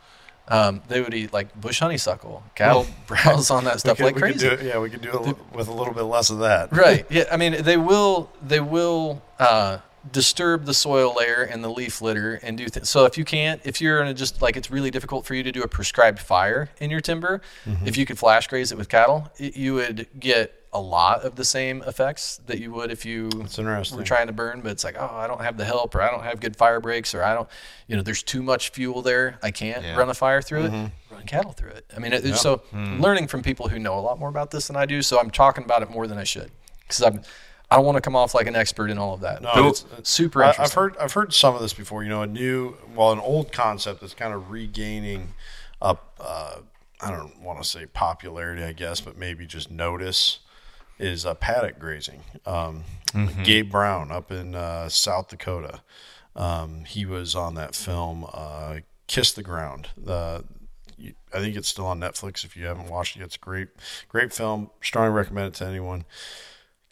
Um, 0.47 0.81
they 0.87 0.99
would 1.01 1.13
eat 1.13 1.31
like 1.31 1.53
bush 1.59 1.79
honeysuckle. 1.79 2.41
Cattle 2.55 2.87
browse 3.07 3.51
on 3.51 3.65
that 3.65 3.79
stuff 3.81 3.97
could- 3.97 4.05
like 4.05 4.15
crazy. 4.15 4.39
do 4.39 4.53
it- 4.55 4.63
yeah, 4.63 4.79
we 4.79 4.89
could 4.89 5.01
do 5.01 5.09
it 5.11 5.21
li- 5.21 5.33
with 5.53 5.67
a 5.67 5.73
little 5.73 5.93
bit 5.93 6.03
less 6.03 6.29
of 6.31 6.39
that. 6.39 6.71
right. 6.75 7.05
Yeah. 7.09 7.25
I 7.31 7.37
mean, 7.37 7.61
they 7.63 7.77
will. 7.77 8.31
They 8.41 8.59
will 8.59 9.21
uh, 9.39 9.77
disturb 10.11 10.65
the 10.65 10.73
soil 10.73 11.13
layer 11.17 11.43
and 11.43 11.63
the 11.63 11.69
leaf 11.69 12.01
litter 12.01 12.35
and 12.43 12.57
do 12.57 12.67
things. 12.67 12.89
So 12.89 13.05
if 13.05 13.17
you 13.17 13.25
can't, 13.25 13.61
if 13.65 13.79
you're 13.81 14.01
in 14.01 14.07
a 14.07 14.13
just 14.13 14.41
like 14.41 14.55
it's 14.57 14.71
really 14.71 14.91
difficult 14.91 15.25
for 15.25 15.35
you 15.35 15.43
to 15.43 15.51
do 15.51 15.61
a 15.63 15.67
prescribed 15.67 16.19
fire 16.19 16.69
in 16.79 16.89
your 16.89 17.01
timber, 17.01 17.41
Mm-hmm. 17.65 17.87
if 17.87 17.97
you 17.97 18.05
could 18.05 18.17
flash 18.17 18.47
graze 18.47 18.71
it 18.71 18.77
with 18.77 18.89
cattle, 18.89 19.29
it, 19.37 19.55
you 19.57 19.73
would 19.75 20.07
get 20.19 20.53
a 20.71 20.79
lot 20.79 21.23
of 21.23 21.35
the 21.35 21.43
same 21.43 21.81
effects 21.87 22.39
that 22.45 22.59
you 22.59 22.71
would 22.71 22.91
if 22.91 23.03
you 23.03 23.29
were 23.97 24.03
trying 24.03 24.27
to 24.27 24.33
burn, 24.33 24.61
but 24.61 24.71
it's 24.71 24.83
like, 24.83 24.95
oh, 24.99 25.09
I 25.15 25.25
don't 25.25 25.41
have 25.41 25.57
the 25.57 25.65
help, 25.65 25.95
or 25.95 26.01
I 26.01 26.11
don't 26.11 26.23
have 26.23 26.39
good 26.39 26.55
fire 26.55 26.79
breaks, 26.79 27.15
or 27.15 27.23
I 27.23 27.33
don't, 27.33 27.49
you 27.87 27.95
know, 27.95 28.03
there's 28.03 28.21
too 28.21 28.43
much 28.43 28.69
fuel 28.69 29.01
there. 29.01 29.39
I 29.41 29.49
can't 29.49 29.83
Yeah. 29.83 29.95
run 29.97 30.09
a 30.09 30.13
fire 30.13 30.43
through 30.43 30.65
it. 30.65 30.71
Run 31.09 31.23
cattle 31.25 31.53
through 31.53 31.71
it. 31.71 31.85
I 31.95 31.99
mean, 31.99 32.13
it, 32.13 32.35
so 32.35 32.61
learning 32.73 33.27
from 33.27 33.41
people 33.41 33.67
who 33.69 33.79
know 33.79 33.97
a 33.97 34.01
lot 34.01 34.19
more 34.19 34.29
about 34.29 34.51
this 34.51 34.67
than 34.67 34.75
I 34.75 34.85
do. 34.85 35.01
So 35.01 35.19
I'm 35.19 35.31
talking 35.31 35.63
about 35.63 35.81
it 35.81 35.89
more 35.89 36.05
than 36.05 36.19
I 36.19 36.23
should 36.23 36.51
because 36.81 37.01
I'm, 37.01 37.21
I 37.71 37.75
don't 37.75 37.85
want 37.85 37.97
to 37.97 38.01
come 38.01 38.15
off 38.15 38.33
like 38.33 38.47
an 38.47 38.55
expert 38.55 38.89
in 38.89 38.97
all 38.97 39.13
of 39.13 39.21
that. 39.21 39.41
No, 39.41 39.51
But 39.53 39.65
it's- 39.67 39.85
super 40.09 40.43
I, 40.43 40.49
interesting. 40.49 40.63
I've 40.65 40.73
heard 40.73 40.97
I've 40.97 41.13
heard 41.13 41.33
some 41.33 41.55
of 41.55 41.61
this 41.61 41.73
before. 41.73 42.03
You 42.03 42.09
know, 42.09 42.21
a 42.23 42.27
new 42.27 42.75
well, 42.95 43.11
an 43.11 43.19
old 43.19 43.51
concept 43.51 44.01
that's 44.01 44.13
kind 44.13 44.33
of 44.33 44.49
regaining 44.49 45.33
up. 45.81 46.13
Uh, 46.19 46.57
I 47.01 47.11
don't 47.11 47.41
want 47.41 47.61
to 47.61 47.67
say 47.67 47.85
popularity, 47.85 48.63
I 48.63 48.73
guess, 48.73 48.99
but 49.01 49.17
maybe 49.17 49.45
just 49.45 49.69
notice 49.71 50.39
is 50.97 51.25
uh, 51.25 51.33
paddock 51.35 51.79
grazing. 51.79 52.21
Um, 52.45 52.83
Gabe 53.43 53.71
Brown 53.71 54.11
up 54.11 54.31
in 54.31 54.53
uh, 54.55 54.89
South 54.89 55.29
Dakota. 55.29 55.81
Um, 56.35 56.83
he 56.85 57.05
was 57.05 57.35
on 57.35 57.55
that 57.55 57.73
film 57.75 58.25
uh, 58.33 58.77
"Kiss 59.07 59.31
the 59.31 59.43
Ground." 59.43 59.89
The 59.95 60.43
I 61.33 61.39
think 61.39 61.55
it's 61.55 61.69
still 61.69 61.85
on 61.85 61.99
Netflix. 61.99 62.43
If 62.43 62.57
you 62.57 62.65
haven't 62.65 62.89
watched 62.89 63.15
it, 63.15 63.19
yet. 63.19 63.27
it's 63.27 63.35
a 63.35 63.39
great, 63.39 63.69
great 64.09 64.33
film. 64.33 64.69
Strongly 64.81 65.11
recommend 65.15 65.47
it 65.47 65.53
to 65.55 65.65
anyone. 65.65 66.03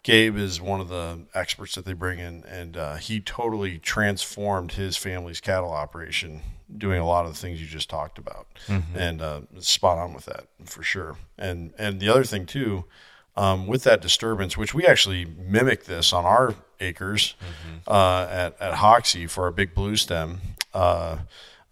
Gabe 0.08 0.38
is 0.38 0.58
one 0.58 0.80
of 0.80 0.88
the 0.88 1.26
experts 1.34 1.74
that 1.74 1.84
they 1.84 1.92
bring 1.92 2.18
in, 2.18 2.42
and 2.48 2.78
uh, 2.78 2.96
he 2.96 3.20
totally 3.20 3.76
transformed 3.78 4.72
his 4.72 4.96
family's 4.96 5.38
cattle 5.38 5.70
operation, 5.70 6.40
doing 6.74 6.98
a 6.98 7.06
lot 7.06 7.26
of 7.26 7.34
the 7.34 7.38
things 7.38 7.60
you 7.60 7.66
just 7.66 7.90
talked 7.90 8.16
about, 8.16 8.46
and 8.94 9.20
uh, 9.20 9.42
spot 9.58 9.98
on 9.98 10.14
with 10.14 10.24
that 10.24 10.46
for 10.64 10.82
sure. 10.82 11.16
And 11.36 11.74
and 11.76 12.00
the 12.00 12.08
other 12.08 12.24
thing 12.24 12.46
too, 12.46 12.86
um, 13.36 13.66
with 13.66 13.84
that 13.84 14.00
disturbance, 14.00 14.56
which 14.56 14.72
we 14.72 14.86
actually 14.86 15.26
mimic 15.26 15.84
this 15.84 16.14
on 16.14 16.24
our 16.24 16.54
acres 16.80 17.34
uh, 17.86 18.26
at 18.30 18.58
at 18.62 18.74
Hoxie 18.76 19.26
for 19.26 19.44
our 19.44 19.50
big 19.50 19.74
blue 19.74 19.96
stem. 19.96 20.40
Uh, 20.72 21.18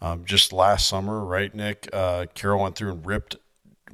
um, 0.03 0.27
just 0.27 0.53
last 0.53 0.87
summer, 0.87 1.25
right, 1.25 1.55
Nick? 1.55 1.89
Uh, 1.91 2.27
Carol 2.35 2.61
went 2.63 2.77
through 2.77 2.91
and 2.93 3.07
ripped 3.07 3.37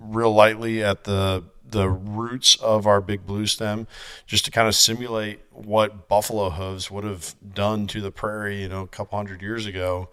real 0.00 0.34
lightly 0.34 0.82
at 0.82 1.04
the 1.04 1.44
the 1.72 1.88
roots 1.88 2.56
of 2.56 2.86
our 2.86 3.00
big 3.00 3.26
blue 3.26 3.46
stem 3.46 3.86
just 4.26 4.44
to 4.44 4.50
kind 4.50 4.68
of 4.68 4.74
simulate 4.74 5.40
what 5.50 6.08
buffalo 6.08 6.50
hooves 6.50 6.90
would 6.90 7.04
have 7.04 7.34
done 7.54 7.86
to 7.86 8.00
the 8.00 8.10
prairie 8.10 8.62
you 8.62 8.68
know 8.68 8.82
a 8.82 8.86
couple 8.86 9.18
hundred 9.18 9.42
years 9.42 9.66
ago 9.66 10.08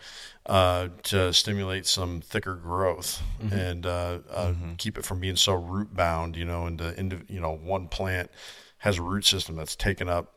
uh, 0.46 0.88
to 1.04 1.32
stimulate 1.32 1.86
some 1.86 2.22
thicker 2.22 2.56
growth 2.56 3.22
and 3.52 3.86
uh, 3.86 4.18
uh, 4.32 4.54
keep 4.78 4.98
it 4.98 5.06
from 5.06 5.20
being 5.20 5.36
so 5.36 5.54
root 5.54 5.96
bound 5.96 6.36
you 6.36 6.46
know 6.46 6.66
into 6.66 6.98
into 7.00 7.22
you 7.28 7.40
know 7.40 7.52
one 7.52 7.88
plant 7.88 8.32
has 8.80 8.98
a 8.98 9.02
root 9.02 9.26
system 9.26 9.56
that's 9.56 9.76
taken 9.76 10.10
up 10.10 10.34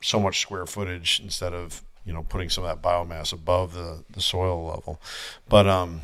so 0.00 0.18
much 0.18 0.40
square 0.40 0.66
footage 0.66 1.20
instead 1.22 1.52
of 1.52 1.82
you 2.04 2.12
know 2.12 2.22
putting 2.22 2.48
some 2.48 2.64
of 2.64 2.70
that 2.70 2.86
biomass 2.86 3.32
above 3.32 3.74
the 3.74 4.04
the 4.10 4.20
soil 4.20 4.66
level. 4.66 5.00
But 5.48 5.66
um 5.66 6.00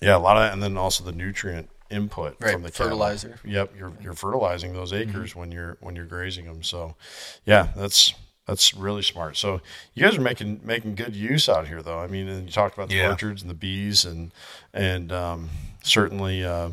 yeah 0.00 0.16
a 0.16 0.18
lot 0.18 0.36
of 0.36 0.42
that 0.42 0.52
and 0.52 0.62
then 0.62 0.76
also 0.76 1.04
the 1.04 1.12
nutrient 1.12 1.68
input 1.92 2.36
Right, 2.40 2.52
from 2.52 2.62
the 2.62 2.70
cattle. 2.70 2.86
fertilizer. 2.86 3.38
yep 3.44 3.72
you're 3.78 3.92
you're 4.02 4.14
fertilizing 4.14 4.72
those 4.72 4.92
acres 4.92 5.36
when 5.36 5.52
you're 5.52 5.76
when 5.80 5.94
you're 5.96 6.06
grazing 6.06 6.46
them 6.46 6.62
so 6.62 6.96
yeah 7.44 7.68
that's 7.76 8.14
that's 8.46 8.74
really 8.74 9.02
smart 9.02 9.36
so 9.36 9.60
you 9.94 10.02
guys 10.02 10.16
are 10.18 10.20
making 10.22 10.60
making 10.64 10.94
good 10.96 11.14
use 11.14 11.48
out 11.48 11.68
here 11.68 11.82
though 11.82 11.98
i 12.00 12.06
mean 12.06 12.26
and 12.28 12.46
you 12.46 12.52
talked 12.52 12.74
about 12.74 12.88
the 12.88 12.96
Yeah. 12.96 13.10
orchards 13.10 13.42
and 13.42 13.50
the 13.50 13.54
bees 13.54 14.04
and 14.04 14.32
and 14.74 15.12
um, 15.12 15.50
certainly 15.84 16.44
uh, 16.44 16.70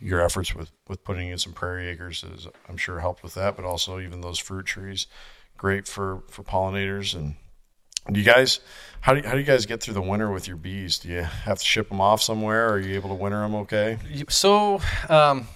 your 0.00 0.20
efforts 0.22 0.54
with 0.54 0.70
with 0.88 1.02
putting 1.04 1.28
in 1.28 1.38
some 1.38 1.52
prairie 1.52 1.88
acres 1.88 2.24
is 2.24 2.46
i'm 2.68 2.76
sure 2.76 3.00
helped 3.00 3.22
with 3.22 3.34
that 3.34 3.56
but 3.56 3.64
also 3.64 3.98
even 4.00 4.20
those 4.20 4.38
fruit 4.38 4.66
trees 4.66 5.06
great 5.56 5.86
for 5.86 6.22
for 6.30 6.42
pollinators 6.42 7.14
and 7.14 7.34
do 8.10 8.20
you 8.20 8.26
guys 8.26 8.60
how 9.00 9.12
do 9.12 9.20
you, 9.20 9.26
how 9.26 9.32
do 9.32 9.38
you 9.38 9.44
guys 9.44 9.66
get 9.66 9.82
through 9.82 9.94
the 9.94 10.02
winter 10.02 10.30
with 10.30 10.46
your 10.48 10.56
bees 10.56 10.98
do 10.98 11.08
you 11.08 11.22
have 11.22 11.58
to 11.58 11.64
ship 11.64 11.88
them 11.88 12.00
off 12.00 12.22
somewhere 12.22 12.68
or 12.68 12.72
are 12.74 12.80
you 12.80 12.94
able 12.94 13.08
to 13.08 13.14
winter 13.14 13.40
them 13.40 13.54
okay 13.54 13.98
So, 14.28 14.80
um, 15.08 15.46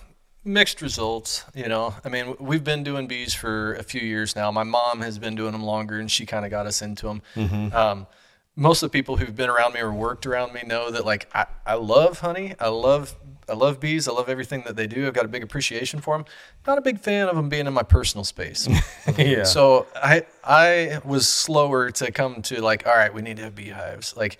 mixed 0.49 0.83
results. 0.83 1.45
You 1.55 1.69
know, 1.69 1.95
I 2.05 2.09
mean, 2.09 2.35
we've 2.41 2.65
been 2.65 2.83
doing 2.83 3.07
bees 3.07 3.35
for 3.35 3.75
a 3.75 3.83
few 3.83 4.01
years 4.01 4.35
now. 4.35 4.51
My 4.51 4.65
mom 4.65 5.01
has 5.03 5.19
been 5.19 5.35
doing 5.35 5.53
them 5.53 5.63
longer, 5.63 6.01
and 6.01 6.11
she 6.11 6.27
kind 6.27 6.45
of 6.45 6.51
got 6.51 6.67
us 6.67 6.83
into 6.83 7.07
them. 7.07 7.23
Mm-hmm. 7.37 7.77
Um, 7.77 8.07
most 8.57 8.83
of 8.83 8.91
the 8.91 8.93
people 8.93 9.17
who've 9.17 9.37
been 9.37 9.51
around 9.51 9.75
me 9.75 9.81
or 9.81 9.93
worked 9.93 10.27
around 10.27 10.53
me 10.53 10.63
know 10.67 10.91
that 10.91 11.07
like 11.07 11.29
I, 11.33 11.47
I 11.65 11.75
love 11.75 12.21
honey. 12.21 12.55
I 12.59 12.69
love 12.69 13.15
I 13.49 13.55
love 13.55 13.81
bees. 13.81 14.09
I 14.09 14.13
love 14.13 14.29
everything 14.29 14.63
that 14.67 14.77
they 14.77 14.87
do. 14.87 15.07
I've 15.07 15.15
got 15.15 15.25
a 15.25 15.29
big 15.29 15.43
appreciation 15.43 16.01
for 16.01 16.17
them. 16.17 16.27
Not 16.67 16.79
a 16.79 16.83
big 16.83 17.01
fan 17.01 17.29
of 17.29 17.37
them 17.37 17.49
being 17.49 17.67
in 17.67 17.73
my 17.73 17.83
personal 17.83 18.25
space. 18.25 18.69
yeah 19.19 19.45
So 19.45 19.87
I 19.95 20.27
I 20.45 21.01
was 21.05 21.29
slower 21.29 21.91
to 21.93 22.11
come 22.13 22.43
to 22.43 22.61
like, 22.61 22.87
all 22.87 22.95
right, 22.95 23.13
we 23.13 23.23
need 23.23 23.37
to 23.39 23.45
have 23.45 23.55
beehives. 23.55 24.17
Like, 24.17 24.39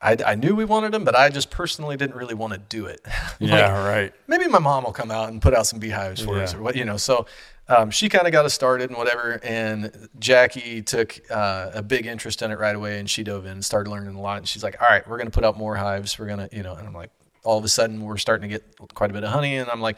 I, 0.00 0.16
I 0.26 0.34
knew 0.34 0.54
we 0.54 0.64
wanted 0.66 0.92
them, 0.92 1.04
but 1.04 1.16
I 1.16 1.30
just 1.30 1.50
personally 1.50 1.96
didn't 1.96 2.16
really 2.16 2.34
want 2.34 2.52
to 2.52 2.58
do 2.58 2.86
it. 2.86 3.00
Like, 3.38 3.50
yeah 3.50 3.86
right 3.86 4.14
maybe 4.28 4.46
my 4.46 4.58
mom 4.58 4.84
will 4.84 4.92
come 4.92 5.10
out 5.10 5.28
and 5.28 5.42
put 5.42 5.52
out 5.52 5.66
some 5.66 5.78
beehives 5.78 6.22
for 6.22 6.38
us 6.40 6.54
or 6.54 6.62
what 6.62 6.74
you 6.74 6.86
know 6.86 6.96
so 6.96 7.26
um, 7.68 7.90
she 7.90 8.08
kind 8.08 8.26
of 8.26 8.32
got 8.32 8.46
us 8.46 8.54
started 8.54 8.88
and 8.88 8.96
whatever 8.96 9.38
and 9.42 10.08
Jackie 10.18 10.80
took 10.80 11.20
uh, 11.30 11.70
a 11.74 11.82
big 11.82 12.06
interest 12.06 12.40
in 12.40 12.50
it 12.50 12.58
right 12.58 12.74
away 12.74 12.98
and 12.98 13.10
she 13.10 13.22
dove 13.22 13.44
in 13.44 13.52
and 13.52 13.64
started 13.64 13.90
learning 13.90 14.14
a 14.14 14.20
lot 14.22 14.38
and 14.38 14.48
she's 14.48 14.62
like 14.62 14.80
all 14.80 14.88
right 14.88 15.06
we're 15.06 15.18
going 15.18 15.26
to 15.26 15.32
put 15.32 15.44
out 15.44 15.58
more 15.58 15.76
hives 15.76 16.18
we're 16.18 16.26
going 16.26 16.48
to 16.48 16.56
you 16.56 16.62
know 16.62 16.74
and 16.74 16.88
i'm 16.88 16.94
like 16.94 17.10
all 17.46 17.56
of 17.58 17.64
a 17.64 17.68
sudden 17.68 18.02
we're 18.02 18.16
starting 18.18 18.48
to 18.50 18.58
get 18.58 18.94
quite 18.94 19.10
a 19.10 19.12
bit 19.14 19.24
of 19.24 19.30
honey 19.30 19.56
and 19.56 19.70
i'm 19.70 19.80
like 19.80 19.96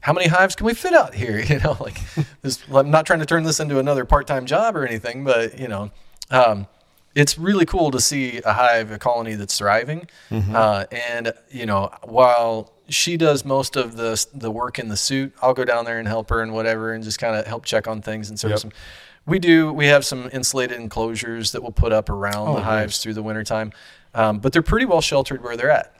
how 0.00 0.12
many 0.12 0.26
hives 0.28 0.56
can 0.56 0.66
we 0.66 0.74
fit 0.74 0.92
out 0.94 1.14
here 1.14 1.38
you 1.50 1.58
know 1.60 1.76
like 1.80 1.98
this 2.42 2.64
i'm 2.72 2.90
not 2.90 3.06
trying 3.06 3.20
to 3.20 3.26
turn 3.26 3.44
this 3.44 3.60
into 3.60 3.78
another 3.78 4.04
part-time 4.04 4.46
job 4.46 4.76
or 4.76 4.86
anything 4.86 5.22
but 5.24 5.58
you 5.58 5.68
know 5.68 5.90
um, 6.30 6.66
it's 7.14 7.38
really 7.38 7.64
cool 7.64 7.90
to 7.92 8.00
see 8.00 8.40
a 8.44 8.52
hive, 8.52 8.90
a 8.90 8.98
colony 8.98 9.36
that's 9.36 9.56
thriving. 9.56 10.06
Uh, 10.30 10.84
and 10.90 11.32
you 11.50 11.64
know, 11.64 11.90
while 12.02 12.72
she 12.90 13.16
does 13.16 13.42
most 13.42 13.74
of 13.76 13.96
the 13.96 14.26
the 14.34 14.50
work 14.50 14.78
in 14.78 14.88
the 14.88 14.96
suit, 14.98 15.32
I'll 15.40 15.54
go 15.54 15.64
down 15.64 15.86
there 15.86 15.98
and 15.98 16.06
help 16.06 16.28
her 16.28 16.42
and 16.42 16.52
whatever, 16.52 16.92
and 16.92 17.02
just 17.02 17.18
kind 17.18 17.34
of 17.34 17.46
help 17.46 17.64
check 17.64 17.88
on 17.88 18.02
things 18.02 18.28
and 18.28 18.38
service 18.38 18.64
Yep. 18.64 18.72
them. 18.72 18.80
We 19.24 19.38
do. 19.38 19.72
We 19.72 19.86
have 19.86 20.04
some 20.04 20.28
insulated 20.30 20.78
enclosures 20.78 21.52
that 21.52 21.62
we'll 21.62 21.72
put 21.72 21.90
up 21.92 22.10
around 22.10 22.48
Oh, 22.48 22.56
the 22.56 22.62
hives 22.62 22.98
through 22.98 23.14
the 23.14 23.22
wintertime, 23.22 23.72
um, 24.12 24.38
but 24.40 24.52
they're 24.52 24.60
pretty 24.60 24.84
well 24.84 25.00
sheltered 25.00 25.42
where 25.42 25.56
they're 25.56 25.70
at. 25.70 25.95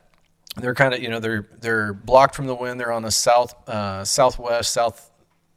They're 0.57 0.75
kind 0.75 0.95
of 0.95 1.03
you 1.03 1.09
know 1.09 1.21
they're 1.21 1.47
they're 1.61 1.93
blocked 1.93 2.35
from 2.35 2.47
the 2.47 2.55
wind. 2.55 2.81
They're 2.81 2.93
on 2.93 3.05
a 3.05 3.11
south 3.11 3.55
uh, 3.69 4.05
southwest 4.05 4.73
south 4.73 5.11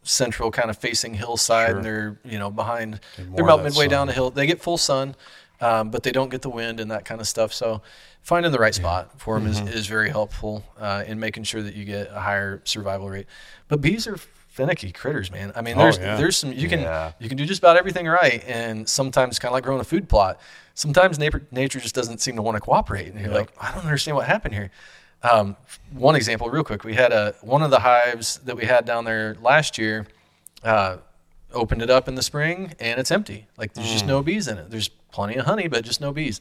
central 0.03 0.49
kind 0.51 0.69
of 0.69 0.77
facing 0.77 1.13
hillside 1.13 1.67
Sure. 1.69 1.75
and 1.77 1.85
they're 1.85 2.19
you 2.23 2.39
know 2.39 2.49
behind 2.49 2.99
they're 3.17 3.43
about 3.43 3.63
midway 3.63 3.87
down 3.87 4.07
the 4.07 4.13
hill 4.13 4.31
they 4.31 4.47
get 4.47 4.61
full 4.61 4.77
sun 4.77 5.13
um, 5.61 5.91
but 5.91 6.03
they 6.03 6.11
don't 6.13 6.29
get 6.29 6.41
the 6.41 6.49
wind 6.49 6.79
and 6.79 6.89
that 6.89 7.03
kind 7.03 7.19
of 7.19 7.27
stuff 7.27 7.51
so 7.53 7.81
finding 8.21 8.51
the 8.53 8.57
right 8.57 8.73
spot 8.73 9.19
for 9.19 9.37
them 9.37 9.51
Mm-hmm. 9.51 9.67
is, 9.67 9.75
is 9.75 9.87
very 9.87 10.09
helpful 10.09 10.63
uh, 10.79 11.03
in 11.05 11.19
making 11.19 11.43
sure 11.43 11.61
that 11.61 11.75
you 11.75 11.83
get 11.83 12.09
a 12.11 12.19
higher 12.19 12.61
survival 12.63 13.09
rate 13.09 13.27
but 13.67 13.81
bees 13.81 14.07
are 14.07 14.17
finicky 14.59 14.91
critters 14.91 15.31
man 15.31 15.51
i 15.55 15.61
mean 15.61 15.75
Oh, 15.77 15.83
there's 15.83 15.97
yeah. 15.97 16.17
there's 16.17 16.35
some 16.37 16.51
you 16.51 16.67
can 16.67 16.81
Yeah. 16.81 17.11
you 17.19 17.29
can 17.29 17.37
do 17.37 17.45
just 17.45 17.59
about 17.63 17.77
everything 17.77 18.05
right 18.07 18.43
and 18.47 18.87
sometimes 18.89 19.39
kind 19.39 19.49
of 19.51 19.53
like 19.53 19.63
growing 19.63 19.79
a 19.79 19.85
food 19.93 20.09
plot 20.09 20.39
sometimes 20.73 21.17
nature, 21.17 21.41
nature 21.51 21.79
just 21.79 21.95
doesn't 21.95 22.19
seem 22.19 22.35
to 22.35 22.41
want 22.41 22.55
to 22.55 22.61
cooperate 22.61 23.07
and 23.13 23.19
you're 23.21 23.33
like 23.33 23.51
i 23.61 23.71
don't 23.73 23.85
understand 23.85 24.15
what 24.17 24.25
happened 24.27 24.53
here 24.53 24.69
um, 25.21 25.55
one 25.91 26.15
example 26.15 26.49
real 26.49 26.63
quick 26.63 26.83
we 26.83 26.93
had 26.93 27.11
a 27.11 27.35
one 27.41 27.61
of 27.61 27.71
the 27.71 27.79
hives 27.79 28.37
that 28.45 28.55
we 28.55 28.65
had 28.65 28.85
down 28.85 29.03
there 29.05 29.35
last 29.41 29.77
year 29.77 30.07
uh, 30.63 30.97
opened 31.53 31.81
it 31.81 31.89
up 31.89 32.07
in 32.07 32.15
the 32.15 32.21
spring 32.21 32.73
and 32.79 32.99
it's 32.99 33.11
empty. 33.11 33.47
Like 33.57 33.73
there's 33.73 33.91
just 33.91 34.05
no 34.05 34.21
bees 34.21 34.47
in 34.47 34.57
it. 34.57 34.69
There's 34.69 34.87
plenty 35.11 35.35
of 35.35 35.45
honey, 35.45 35.67
but 35.67 35.83
just 35.83 35.99
no 35.99 36.11
bees. 36.13 36.39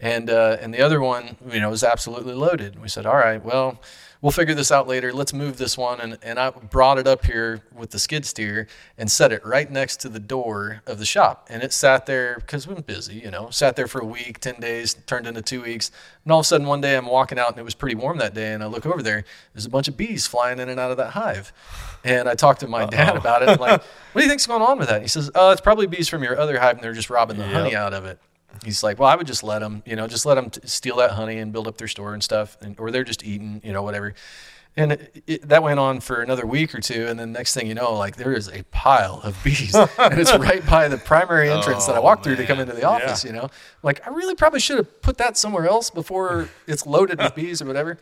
And 0.00 0.30
uh, 0.30 0.56
and 0.62 0.72
the 0.72 0.80
other 0.80 1.00
one, 1.00 1.36
you 1.50 1.60
know, 1.60 1.70
was 1.70 1.84
absolutely 1.84 2.34
loaded. 2.34 2.72
And 2.74 2.82
We 2.82 2.88
said, 2.88 3.04
all 3.04 3.16
right, 3.16 3.42
well, 3.44 3.80
we'll 4.24 4.30
figure 4.30 4.54
this 4.54 4.72
out 4.72 4.88
later. 4.88 5.12
Let's 5.12 5.34
move 5.34 5.58
this 5.58 5.76
one. 5.76 6.00
And 6.00 6.16
and 6.22 6.38
I 6.38 6.48
brought 6.48 6.98
it 6.98 7.06
up 7.06 7.26
here 7.26 7.62
with 7.76 7.90
the 7.90 7.98
skid 7.98 8.24
steer 8.24 8.66
and 8.96 9.12
set 9.12 9.32
it 9.32 9.44
right 9.44 9.70
next 9.70 10.00
to 10.00 10.08
the 10.08 10.18
door 10.18 10.80
of 10.86 10.98
the 10.98 11.04
shop. 11.04 11.46
And 11.50 11.62
it 11.62 11.74
sat 11.74 12.06
there 12.06 12.36
because 12.36 12.66
we've 12.66 12.74
been 12.74 12.84
busy, 12.86 13.16
you 13.16 13.30
know, 13.30 13.50
sat 13.50 13.76
there 13.76 13.86
for 13.86 14.00
a 14.00 14.04
week, 14.06 14.40
ten 14.40 14.58
days, 14.58 14.94
turned 15.06 15.26
into 15.26 15.42
two 15.42 15.60
weeks. 15.62 15.90
And 16.24 16.32
all 16.32 16.40
of 16.40 16.44
a 16.44 16.46
sudden, 16.46 16.66
one 16.66 16.80
day 16.80 16.96
I'm 16.96 17.04
walking 17.04 17.38
out 17.38 17.50
and 17.50 17.58
it 17.58 17.64
was 17.64 17.74
pretty 17.74 17.96
warm 17.96 18.16
that 18.18 18.32
day. 18.32 18.54
And 18.54 18.62
I 18.62 18.66
look 18.66 18.86
over 18.86 19.02
there, 19.02 19.24
there's 19.52 19.66
a 19.66 19.70
bunch 19.70 19.88
of 19.88 19.96
bees 19.98 20.26
flying 20.26 20.58
in 20.58 20.70
and 20.70 20.80
out 20.80 20.90
of 20.90 20.96
that 20.96 21.10
hive. 21.10 21.52
And 22.02 22.26
I 22.26 22.34
talked 22.34 22.60
to 22.60 22.66
my 22.66 22.86
dad 22.86 23.16
about 23.16 23.42
it. 23.42 23.50
I'm 23.50 23.58
like, 23.58 23.82
what 24.12 24.20
do 24.20 24.22
you 24.22 24.28
think's 24.28 24.46
going 24.46 24.62
on 24.62 24.78
with 24.78 24.88
that? 24.88 24.96
And 24.96 25.04
He 25.04 25.08
says, 25.08 25.30
oh, 25.34 25.50
it's 25.50 25.60
probably 25.60 25.86
bees 25.86 26.08
from 26.08 26.22
your 26.22 26.40
other 26.40 26.58
hive 26.58 26.76
and 26.76 26.82
they're 26.82 26.94
just 26.94 27.10
robbing 27.10 27.36
the 27.36 27.46
honey 27.46 27.76
out 27.76 27.92
of 27.92 28.06
it. 28.06 28.18
He's 28.64 28.82
like, 28.82 28.98
well, 28.98 29.08
I 29.08 29.16
would 29.16 29.26
just 29.26 29.42
let 29.42 29.60
them, 29.60 29.82
you 29.86 29.96
know, 29.96 30.06
just 30.06 30.26
let 30.26 30.34
them 30.34 30.50
t- 30.50 30.60
steal 30.64 30.96
that 30.96 31.12
honey 31.12 31.38
and 31.38 31.52
build 31.52 31.66
up 31.66 31.78
their 31.78 31.88
store 31.88 32.14
and 32.14 32.22
stuff, 32.22 32.56
and, 32.60 32.78
or 32.78 32.90
they're 32.90 33.04
just 33.04 33.24
eating, 33.24 33.60
you 33.64 33.72
know, 33.72 33.82
whatever. 33.82 34.14
And 34.76 34.92
it, 34.92 35.22
it, 35.26 35.48
that 35.48 35.62
went 35.62 35.78
on 35.78 36.00
for 36.00 36.20
another 36.20 36.44
week 36.46 36.74
or 36.74 36.80
two, 36.80 37.06
and 37.06 37.18
then 37.18 37.30
next 37.32 37.54
thing 37.54 37.68
you 37.68 37.74
know, 37.74 37.94
like 37.94 38.16
there 38.16 38.32
is 38.32 38.48
a 38.48 38.64
pile 38.64 39.20
of 39.22 39.38
bees, 39.44 39.74
and 39.98 40.18
it's 40.18 40.36
right 40.36 40.66
by 40.66 40.88
the 40.88 40.98
primary 40.98 41.50
entrance 41.50 41.86
that 41.86 41.94
I 41.94 41.98
oh, 41.98 42.02
walked 42.02 42.24
through 42.24 42.36
to 42.36 42.46
come 42.46 42.58
into 42.58 42.72
the 42.72 42.84
office. 42.84 43.24
You 43.24 43.32
know, 43.32 43.50
like 43.84 44.04
I 44.06 44.10
really 44.10 44.34
probably 44.34 44.58
should 44.58 44.78
have 44.78 45.00
put 45.00 45.18
that 45.18 45.36
somewhere 45.36 45.68
else 45.68 45.90
before 45.90 46.48
it's 46.66 46.86
loaded 46.86 47.18
with 47.18 47.34
bees 47.36 47.62
or 47.62 47.66
whatever. 47.66 47.98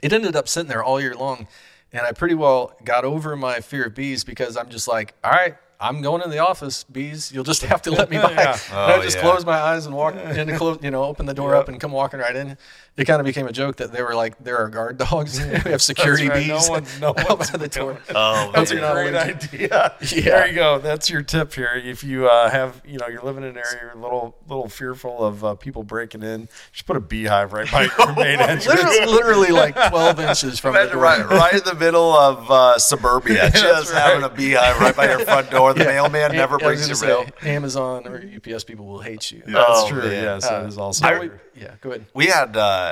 It 0.00 0.12
ended 0.12 0.36
up 0.36 0.46
sitting 0.46 0.68
there 0.68 0.84
all 0.84 1.00
year 1.00 1.14
long, 1.14 1.48
and 1.92 2.06
I 2.06 2.12
pretty 2.12 2.36
well 2.36 2.76
got 2.84 3.04
over 3.04 3.34
my 3.34 3.58
fear 3.58 3.86
of 3.86 3.94
bees 3.96 4.22
because 4.22 4.56
I'm 4.56 4.68
just 4.68 4.86
like, 4.86 5.14
all 5.24 5.32
right, 5.32 5.56
I'm 5.78 6.00
going 6.02 6.22
in 6.22 6.30
the 6.30 6.38
office, 6.38 6.84
bees. 6.84 7.30
You'll 7.32 7.44
just 7.44 7.62
have 7.72 7.82
to 7.82 7.90
let 7.90 8.10
me 8.10 8.16
by. 8.22 8.32
Yeah. 8.32 8.58
And 8.70 8.92
I 8.92 8.96
Oh, 8.96 9.02
just 9.02 9.16
yeah. 9.16 9.22
close 9.22 9.44
my 9.44 9.58
eyes 9.58 9.86
and 9.86 9.94
walk 9.94 10.14
in, 10.14 10.56
close, 10.56 10.78
you 10.82 10.90
know, 10.90 11.04
open 11.04 11.26
the 11.26 11.34
door 11.34 11.54
up 11.54 11.68
and 11.68 11.78
come 11.80 11.92
walking 11.92 12.20
right 12.20 12.34
in. 12.34 12.56
It 12.96 13.04
kind 13.04 13.20
of 13.20 13.26
became 13.26 13.46
a 13.46 13.52
joke 13.52 13.76
that 13.76 13.92
they 13.92 14.02
were 14.02 14.14
like, 14.14 14.42
there 14.42 14.56
are 14.56 14.68
guard 14.70 14.96
dogs. 14.96 15.38
we 15.64 15.70
have 15.70 15.82
security 15.82 16.28
right. 16.28 16.46
No 16.46 16.54
bees 16.58 16.70
one- 16.70 16.86
no 17.00 17.08
out 17.18 17.38
one's 17.38 17.50
by 17.50 17.58
the 17.58 17.68
door. 17.68 18.00
Oh, 18.14 18.50
That's 18.54 18.72
You're 18.72 18.82
a 18.84 18.92
great 18.92 19.14
idea. 19.14 19.94
Yeah. 20.00 20.26
There 20.36 20.46
you 20.46 20.54
go. 20.54 20.78
That's 20.78 21.10
your 21.10 21.20
tip 21.22 21.52
here. 21.52 21.72
If 21.74 22.02
you 22.04 22.26
uh, 22.28 22.48
have, 22.48 22.80
you 22.86 22.98
know, 22.98 23.06
you're 23.08 23.20
living 23.22 23.42
in 23.44 23.50
an 23.50 23.56
area 23.58 23.78
you're 23.82 23.90
a 23.92 23.96
little, 24.02 24.34
little 24.48 24.68
fearful 24.68 25.22
of 25.22 25.44
uh, 25.44 25.54
people 25.56 25.82
breaking 25.82 26.22
in, 26.22 26.48
just 26.72 26.86
put 26.86 26.96
a 26.96 27.00
beehive 27.00 27.52
right 27.52 27.70
by 27.70 27.82
your 27.98 28.14
main 28.14 28.40
entrance. 28.40 28.66
Literally, 28.66 29.06
literally 29.12 29.50
like 29.50 29.74
12 29.90 30.20
inches 30.20 30.58
from 30.58 30.74
the 30.74 30.86
door. 30.86 31.02
right, 31.02 31.26
right 31.28 31.52
in 31.52 31.64
the 31.64 31.74
middle 31.74 32.12
of 32.14 32.50
uh, 32.50 32.78
suburbia, 32.78 33.50
just 33.50 33.92
right. 33.92 34.00
having 34.02 34.24
a 34.24 34.30
beehive 34.30 34.80
right 34.80 34.96
by 34.96 35.08
your 35.08 35.20
front 35.20 35.50
door. 35.50 35.74
The 35.74 35.84
mailman 35.84 36.30
Am- 36.30 36.36
never 36.36 36.56
brings 36.58 36.88
gonna 36.88 36.98
you 36.98 37.24
mail. 37.26 37.32
say, 37.42 37.50
Amazon 37.50 38.06
or 38.06 38.24
UPS 38.36 38.64
people 38.64 38.86
will 38.86 39.00
hate 39.00 39.30
you. 39.30 39.42
That's 39.46 39.54
Oh, 39.68 39.88
true. 39.90 40.02
man. 40.02 40.10
Yes, 40.22 40.48
that 40.48 40.62
Uh, 40.62 40.66
is 40.66 40.78
also 40.78 41.06
no, 41.10 41.18
true. 41.18 41.38
yeah, 41.54 41.74
go 41.82 41.90
ahead. 41.90 42.06
we 42.14 42.26
had 42.26 42.56
uh 42.56 42.85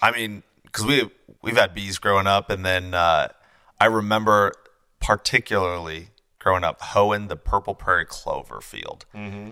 i 0.00 0.10
mean 0.10 0.42
because 0.64 0.84
we 0.86 1.10
we've 1.42 1.56
had 1.56 1.74
bees 1.74 1.98
growing 1.98 2.26
up 2.26 2.50
and 2.50 2.64
then 2.64 2.94
uh 2.94 3.28
i 3.80 3.86
remember 3.86 4.52
particularly 5.00 6.08
growing 6.38 6.64
up 6.64 6.80
hoeing 6.80 7.28
the 7.28 7.36
purple 7.36 7.74
prairie 7.74 8.06
clover 8.06 8.60
field. 8.60 9.04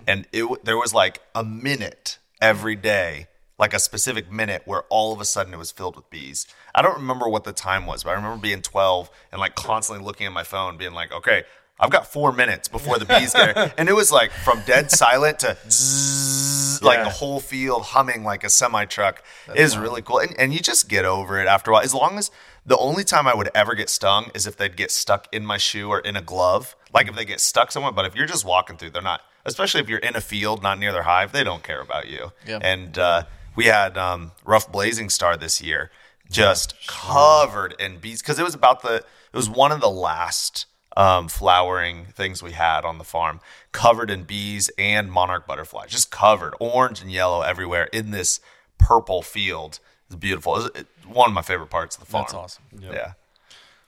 And 0.06 0.26
it 0.32 0.64
there 0.64 0.76
was 0.78 0.94
like 0.94 1.20
a 1.34 1.44
minute 1.44 2.18
every 2.40 2.76
day 2.76 3.26
like 3.58 3.74
a 3.74 3.78
specific 3.80 4.30
minute 4.30 4.62
where 4.66 4.84
all 4.88 5.12
of 5.12 5.20
a 5.20 5.24
sudden 5.24 5.52
it 5.52 5.56
was 5.56 5.72
filled 5.72 5.96
with 5.96 6.08
bees. 6.10 6.46
I 6.74 6.80
don't 6.80 6.94
remember 6.94 7.28
what 7.28 7.42
the 7.42 7.52
time 7.52 7.86
was 7.86 8.04
but 8.04 8.10
i 8.10 8.12
remember 8.14 8.40
being 8.40 8.62
12 8.62 9.10
and 9.32 9.40
like 9.40 9.54
constantly 9.56 10.04
looking 10.04 10.26
at 10.26 10.32
my 10.32 10.44
phone 10.44 10.76
being 10.76 10.92
like 10.92 11.10
okay 11.12 11.42
I've 11.80 11.90
got 11.90 12.06
four 12.06 12.32
minutes 12.32 12.66
before 12.66 12.98
the 12.98 13.04
bees 13.04 13.32
get 13.32 13.56
here. 13.56 13.72
And 13.78 13.88
it 13.88 13.94
was 13.94 14.10
like 14.10 14.32
from 14.32 14.62
dead 14.66 14.90
silent 14.90 15.40
to 15.40 15.56
zzz, 15.70 16.82
like 16.82 17.04
the 17.04 17.10
whole 17.10 17.38
field 17.40 17.84
humming 17.84 18.24
like 18.24 18.42
a 18.42 18.48
semi 18.50 18.84
truck 18.84 19.22
is 19.54 19.78
really 19.78 20.02
cool. 20.02 20.18
And, 20.18 20.38
and 20.38 20.52
you 20.52 20.60
just 20.60 20.88
get 20.88 21.04
over 21.04 21.40
it 21.40 21.46
after 21.46 21.70
a 21.70 21.74
while. 21.74 21.82
As 21.82 21.94
long 21.94 22.18
as 22.18 22.30
the 22.66 22.76
only 22.76 23.04
time 23.04 23.26
I 23.26 23.34
would 23.34 23.50
ever 23.54 23.74
get 23.74 23.88
stung 23.88 24.30
is 24.34 24.46
if 24.46 24.56
they'd 24.56 24.76
get 24.76 24.90
stuck 24.90 25.28
in 25.32 25.46
my 25.46 25.56
shoe 25.56 25.88
or 25.88 26.00
in 26.00 26.16
a 26.16 26.22
glove. 26.22 26.76
Like 26.92 27.08
if 27.08 27.14
they 27.14 27.24
get 27.24 27.40
stuck 27.40 27.70
somewhere. 27.70 27.92
But 27.92 28.06
if 28.06 28.14
you're 28.14 28.26
just 28.26 28.44
walking 28.44 28.76
through, 28.76 28.90
they're 28.90 29.02
not, 29.02 29.20
especially 29.44 29.80
if 29.80 29.88
you're 29.88 29.98
in 29.98 30.16
a 30.16 30.20
field, 30.20 30.62
not 30.62 30.78
near 30.78 30.92
their 30.92 31.04
hive, 31.04 31.32
they 31.32 31.44
don't 31.44 31.62
care 31.62 31.80
about 31.80 32.08
you. 32.08 32.32
Yeah. 32.46 32.58
And 32.60 32.98
uh, 32.98 33.22
we 33.54 33.66
had 33.66 33.96
um, 33.96 34.32
Rough 34.44 34.70
Blazing 34.70 35.10
Star 35.10 35.36
this 35.36 35.60
year, 35.62 35.90
just 36.30 36.74
covered 36.86 37.74
in 37.78 37.98
bees 37.98 38.20
because 38.20 38.38
it 38.38 38.44
was 38.44 38.54
about 38.54 38.82
the, 38.82 38.96
it 38.96 39.36
was 39.36 39.48
one 39.48 39.72
of 39.72 39.80
the 39.80 39.90
last 39.90 40.66
um, 40.98 41.28
flowering 41.28 42.06
things 42.06 42.42
we 42.42 42.52
had 42.52 42.84
on 42.84 42.98
the 42.98 43.04
farm, 43.04 43.40
covered 43.72 44.10
in 44.10 44.24
bees 44.24 44.68
and 44.76 45.10
monarch 45.10 45.46
butterflies, 45.46 45.90
just 45.90 46.10
covered 46.10 46.54
orange 46.58 47.00
and 47.00 47.10
yellow 47.10 47.40
everywhere 47.42 47.88
in 47.92 48.10
this 48.10 48.40
purple 48.78 49.22
field. 49.22 49.78
It's 50.08 50.16
beautiful. 50.16 50.56
It's 50.56 50.80
it's 50.80 51.06
one 51.06 51.28
of 51.28 51.34
my 51.34 51.42
favorite 51.42 51.70
parts 51.70 51.96
of 51.96 52.00
the 52.00 52.06
farm. 52.06 52.24
That's 52.24 52.34
awesome. 52.34 52.64
Yeah. 52.80 53.12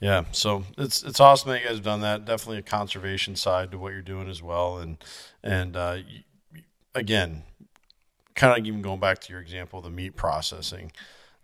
Yeah, 0.00 0.24
so 0.32 0.64
it's 0.78 1.02
it's 1.02 1.20
awesome 1.20 1.50
that 1.50 1.60
you 1.60 1.66
guys 1.66 1.76
have 1.76 1.84
done 1.84 2.00
that. 2.00 2.24
Definitely 2.24 2.56
a 2.58 2.62
conservation 2.62 3.36
side 3.36 3.70
to 3.72 3.78
what 3.78 3.92
you're 3.92 4.00
doing 4.00 4.30
as 4.30 4.42
well, 4.42 4.78
and 4.78 4.96
and 5.42 5.76
uh, 5.76 5.98
y- 5.98 6.24
y- 6.54 6.62
again, 6.94 7.42
kind 8.34 8.58
of 8.58 8.64
even 8.66 8.80
going 8.80 8.98
back 9.00 9.18
to 9.20 9.32
your 9.32 9.42
example 9.42 9.82
the 9.82 9.90
meat 9.90 10.16
processing, 10.16 10.90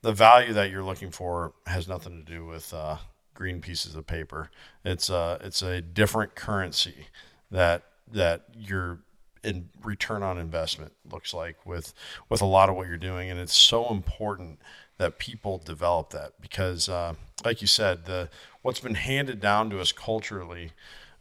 the 0.01 0.13
value 0.13 0.55
that 0.55 0.71
you're 0.71 0.83
looking 0.85 1.11
for 1.11 1.53
has 1.67 1.87
nothing 1.87 2.25
to 2.25 2.33
do 2.33 2.47
with 2.47 2.73
uh, 2.73 2.97
green 3.37 3.61
pieces 3.61 3.95
of 3.95 4.07
paper. 4.07 4.51
It's 4.85 5.09
uh 5.09 5.39
it's 5.41 5.63
a 5.63 5.81
different 5.81 6.35
currency 6.35 7.07
that 7.51 7.85
that 8.11 8.47
your 8.57 9.01
in 9.45 9.69
return 9.85 10.25
on 10.25 10.39
investment 10.39 10.93
looks 11.11 11.33
like 11.33 11.65
with 11.65 11.95
with 12.29 12.43
a 12.43 12.47
lot 12.47 12.69
of 12.69 12.75
what 12.75 12.89
you're 12.89 12.97
doing, 12.97 13.31
and 13.31 13.39
it's 13.39 13.57
so 13.57 13.89
important 13.89 14.59
that 14.99 15.19
people 15.19 15.59
develop 15.59 16.11
that 16.11 16.33
because, 16.41 16.89
uh, 16.89 17.15
like 17.45 17.61
you 17.61 17.67
said, 17.67 18.07
the 18.07 18.29
what's 18.63 18.81
been 18.81 18.95
handed 18.95 19.41
down 19.41 19.71
to 19.71 19.81
us 19.81 19.93
culturally 19.93 20.73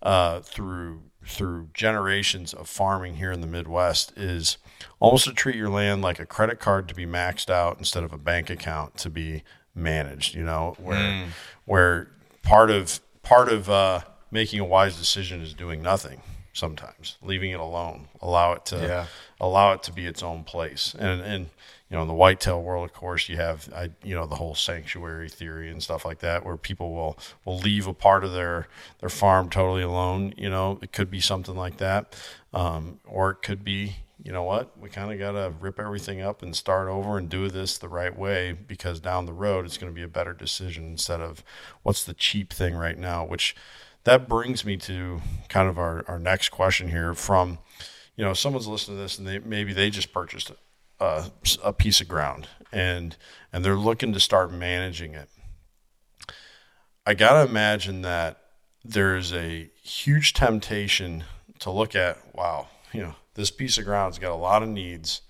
uh, 0.01 0.39
through 0.39 1.03
through 1.23 1.69
generations 1.73 2.53
of 2.53 2.67
farming 2.67 3.15
here 3.15 3.31
in 3.31 3.41
the 3.41 3.47
Midwest 3.47 4.15
is 4.17 4.57
almost 4.99 5.25
to 5.25 5.33
treat 5.33 5.55
your 5.55 5.69
land 5.69 6.01
like 6.01 6.19
a 6.19 6.25
credit 6.25 6.59
card 6.59 6.87
to 6.87 6.95
be 6.95 7.05
maxed 7.05 7.49
out 7.49 7.77
instead 7.79 8.03
of 8.03 8.13
a 8.13 8.17
bank 8.17 8.49
account 8.49 8.97
to 8.97 9.09
be 9.09 9.43
managed. 9.75 10.33
You 10.35 10.43
know, 10.43 10.75
where 10.79 11.27
where 11.65 12.07
part 12.43 12.71
of 12.71 12.99
part 13.21 13.49
of 13.49 13.69
uh, 13.69 14.01
making 14.31 14.59
a 14.59 14.65
wise 14.65 14.97
decision 14.97 15.41
is 15.41 15.53
doing 15.53 15.81
nothing. 15.81 16.21
Sometimes 16.53 17.17
leaving 17.21 17.51
it 17.51 17.59
alone, 17.59 18.07
allow 18.21 18.53
it 18.53 18.65
to 18.67 18.77
Yeah. 18.77 19.05
allow 19.41 19.73
it 19.73 19.83
to 19.83 19.91
be 19.91 20.05
its 20.05 20.23
own 20.23 20.45
place. 20.45 20.95
And 20.97 21.19
and 21.21 21.49
you 21.89 21.97
know, 21.97 22.01
in 22.03 22.07
the 22.07 22.13
whitetail 22.13 22.61
world, 22.61 22.85
of 22.89 22.93
course, 22.93 23.27
you 23.27 23.35
have 23.35 23.67
I 23.75 23.89
you 24.03 24.15
know 24.15 24.25
the 24.25 24.37
whole 24.37 24.55
sanctuary 24.55 25.27
theory 25.27 25.69
and 25.69 25.83
stuff 25.83 26.05
like 26.05 26.19
that, 26.19 26.45
where 26.45 26.55
people 26.55 26.93
will 26.93 27.19
will 27.43 27.57
leave 27.57 27.87
a 27.87 27.93
part 27.93 28.23
of 28.23 28.31
their 28.31 28.67
their 28.99 29.09
farm 29.09 29.49
totally 29.49 29.83
alone. 29.83 30.33
You 30.37 30.49
know, 30.49 30.79
it 30.81 30.93
could 30.93 31.11
be 31.11 31.19
something 31.19 31.55
like 31.57 31.75
that, 31.77 32.15
um, 32.53 32.99
or 33.05 33.31
it 33.31 33.41
could 33.41 33.63
be. 33.65 33.97
You 34.23 34.31
know 34.31 34.43
what? 34.43 34.79
We 34.79 34.89
kind 34.89 35.11
of 35.11 35.19
got 35.19 35.33
to 35.33 35.53
rip 35.59 35.79
everything 35.79 36.21
up 36.21 36.41
and 36.41 36.55
start 36.55 36.87
over 36.87 37.17
and 37.17 37.29
do 37.29 37.49
this 37.49 37.77
the 37.77 37.89
right 37.89 38.17
way 38.17 38.53
because 38.53 38.99
down 38.99 39.25
the 39.25 39.33
road 39.33 39.65
it's 39.65 39.77
going 39.77 39.91
to 39.91 39.95
be 39.95 40.03
a 40.03 40.07
better 40.07 40.33
decision 40.33 40.85
instead 40.85 41.21
of 41.21 41.43
what's 41.83 42.03
the 42.03 42.13
cheap 42.13 42.53
thing 42.53 42.75
right 42.75 42.97
now, 42.97 43.25
which 43.25 43.55
that 44.05 44.29
brings 44.29 44.63
me 44.63 44.77
to 44.77 45.21
kind 45.49 45.67
of 45.67 45.77
our, 45.77 46.05
our 46.07 46.17
next 46.19 46.49
question 46.49 46.89
here 46.89 47.13
from 47.13 47.59
you 48.15 48.23
know 48.23 48.33
someone's 48.33 48.67
listening 48.67 48.97
to 48.97 49.03
this 49.03 49.17
and 49.17 49.27
they 49.27 49.39
maybe 49.39 49.73
they 49.73 49.89
just 49.89 50.13
purchased 50.13 50.51
a, 50.99 51.25
a 51.63 51.73
piece 51.73 51.99
of 51.99 52.07
ground 52.07 52.47
and 52.71 53.17
and 53.51 53.65
they're 53.65 53.75
looking 53.75 54.13
to 54.13 54.19
start 54.19 54.51
managing 54.51 55.13
it 55.13 55.29
i 57.05 57.13
gotta 57.13 57.47
imagine 57.47 58.01
that 58.01 58.39
there's 58.83 59.33
a 59.33 59.69
huge 59.83 60.33
temptation 60.33 61.23
to 61.59 61.69
look 61.69 61.95
at 61.95 62.17
wow 62.33 62.67
you 62.93 63.01
know 63.01 63.15
this 63.35 63.51
piece 63.51 63.77
of 63.77 63.85
ground's 63.85 64.19
got 64.19 64.31
a 64.31 64.35
lot 64.35 64.63
of 64.63 64.69
needs 64.69 65.21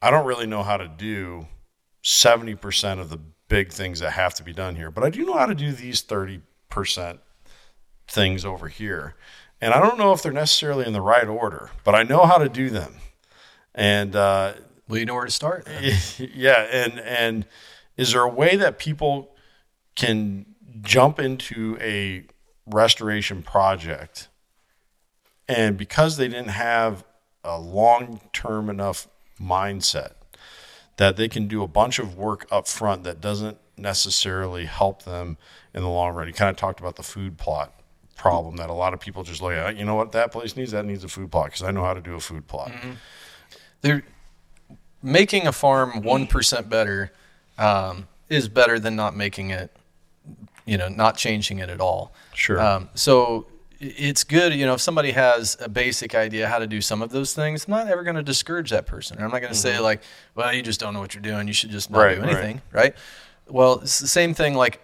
i 0.00 0.10
don't 0.10 0.26
really 0.26 0.46
know 0.46 0.62
how 0.62 0.76
to 0.76 0.88
do 0.88 1.46
70% 2.02 3.00
of 3.00 3.08
the 3.08 3.18
big 3.48 3.72
things 3.72 4.00
that 4.00 4.10
have 4.10 4.34
to 4.34 4.42
be 4.42 4.52
done 4.52 4.76
here 4.76 4.90
but 4.90 5.04
i 5.04 5.10
do 5.10 5.24
know 5.24 5.34
how 5.34 5.46
to 5.46 5.54
do 5.54 5.72
these 5.72 6.02
30% 6.02 6.40
things 8.08 8.44
over 8.44 8.68
here. 8.68 9.14
And 9.60 9.72
I 9.72 9.80
don't 9.80 9.98
know 9.98 10.12
if 10.12 10.22
they're 10.22 10.32
necessarily 10.32 10.86
in 10.86 10.92
the 10.92 11.00
right 11.00 11.26
order, 11.26 11.70
but 11.84 11.94
I 11.94 12.02
know 12.02 12.26
how 12.26 12.38
to 12.38 12.48
do 12.48 12.70
them. 12.70 12.96
And 13.74 14.14
uh, 14.14 14.54
Well, 14.88 14.98
you 14.98 15.06
know 15.06 15.14
where 15.14 15.24
to 15.24 15.30
start. 15.30 15.66
yeah, 16.18 16.66
and 16.70 17.00
and 17.00 17.46
is 17.96 18.12
there 18.12 18.22
a 18.22 18.28
way 18.28 18.56
that 18.56 18.78
people 18.78 19.34
can 19.96 20.46
jump 20.82 21.18
into 21.18 21.78
a 21.80 22.24
restoration 22.66 23.42
project 23.42 24.28
and 25.48 25.76
because 25.76 26.16
they 26.16 26.28
didn't 26.28 26.48
have 26.48 27.04
a 27.44 27.58
long-term 27.58 28.70
enough 28.70 29.06
mindset 29.40 30.12
that 30.96 31.16
they 31.16 31.28
can 31.28 31.48
do 31.48 31.62
a 31.62 31.68
bunch 31.68 31.98
of 31.98 32.16
work 32.16 32.46
up 32.50 32.66
front 32.68 33.04
that 33.04 33.20
doesn't 33.20 33.58
necessarily 33.76 34.66
help 34.66 35.02
them 35.02 35.36
in 35.74 35.82
the 35.82 35.88
long 35.88 36.14
run. 36.14 36.26
You 36.26 36.32
kind 36.32 36.50
of 36.50 36.56
talked 36.56 36.80
about 36.80 36.96
the 36.96 37.02
food 37.02 37.36
plot 37.36 37.72
problem 38.16 38.56
that 38.56 38.70
a 38.70 38.72
lot 38.72 38.94
of 38.94 39.00
people 39.00 39.24
just 39.24 39.42
look 39.42 39.52
at. 39.52 39.76
You 39.76 39.84
know 39.84 39.96
what 39.96 40.12
that 40.12 40.32
place 40.32 40.56
needs? 40.56 40.70
That 40.70 40.84
needs 40.84 41.02
a 41.04 41.08
food 41.08 41.30
plot 41.32 41.46
because 41.46 41.62
I 41.62 41.70
know 41.72 41.84
how 41.84 41.94
to 41.94 42.00
do 42.00 42.14
a 42.14 42.20
food 42.20 42.46
plot. 42.46 42.70
They're 43.80 44.04
making 45.02 45.46
a 45.46 45.52
farm 45.52 46.02
one 46.02 46.26
percent 46.26 46.68
better 46.68 47.12
um, 47.58 48.06
is 48.28 48.48
better 48.48 48.78
than 48.78 48.96
not 48.96 49.16
making 49.16 49.50
it. 49.50 49.76
You 50.64 50.78
know, 50.78 50.88
not 50.88 51.18
changing 51.18 51.58
it 51.58 51.68
at 51.68 51.80
all. 51.80 52.14
Sure. 52.32 52.58
Um, 52.58 52.88
so 52.94 53.46
it's 53.84 54.24
good, 54.24 54.54
you 54.54 54.66
know, 54.66 54.74
if 54.74 54.80
somebody 54.80 55.10
has 55.12 55.56
a 55.60 55.68
basic 55.68 56.14
idea 56.14 56.48
how 56.48 56.58
to 56.58 56.66
do 56.66 56.80
some 56.80 57.02
of 57.02 57.10
those 57.10 57.34
things, 57.34 57.66
I'm 57.66 57.72
not 57.72 57.88
ever 57.88 58.02
going 58.02 58.16
to 58.16 58.22
discourage 58.22 58.70
that 58.70 58.86
person. 58.86 59.18
I'm 59.18 59.30
not 59.30 59.40
going 59.40 59.52
to 59.52 59.58
say 59.58 59.74
mm-hmm. 59.74 59.82
like, 59.82 60.02
well, 60.34 60.52
you 60.52 60.62
just 60.62 60.80
don't 60.80 60.94
know 60.94 61.00
what 61.00 61.14
you're 61.14 61.22
doing. 61.22 61.46
You 61.46 61.54
should 61.54 61.70
just 61.70 61.90
not 61.90 61.98
Right, 61.98 62.16
do 62.16 62.22
anything, 62.22 62.62
right. 62.72 62.94
Well, 63.48 63.80
it's 63.80 64.00
the 64.00 64.08
same 64.08 64.34
thing 64.34 64.54
like 64.54 64.80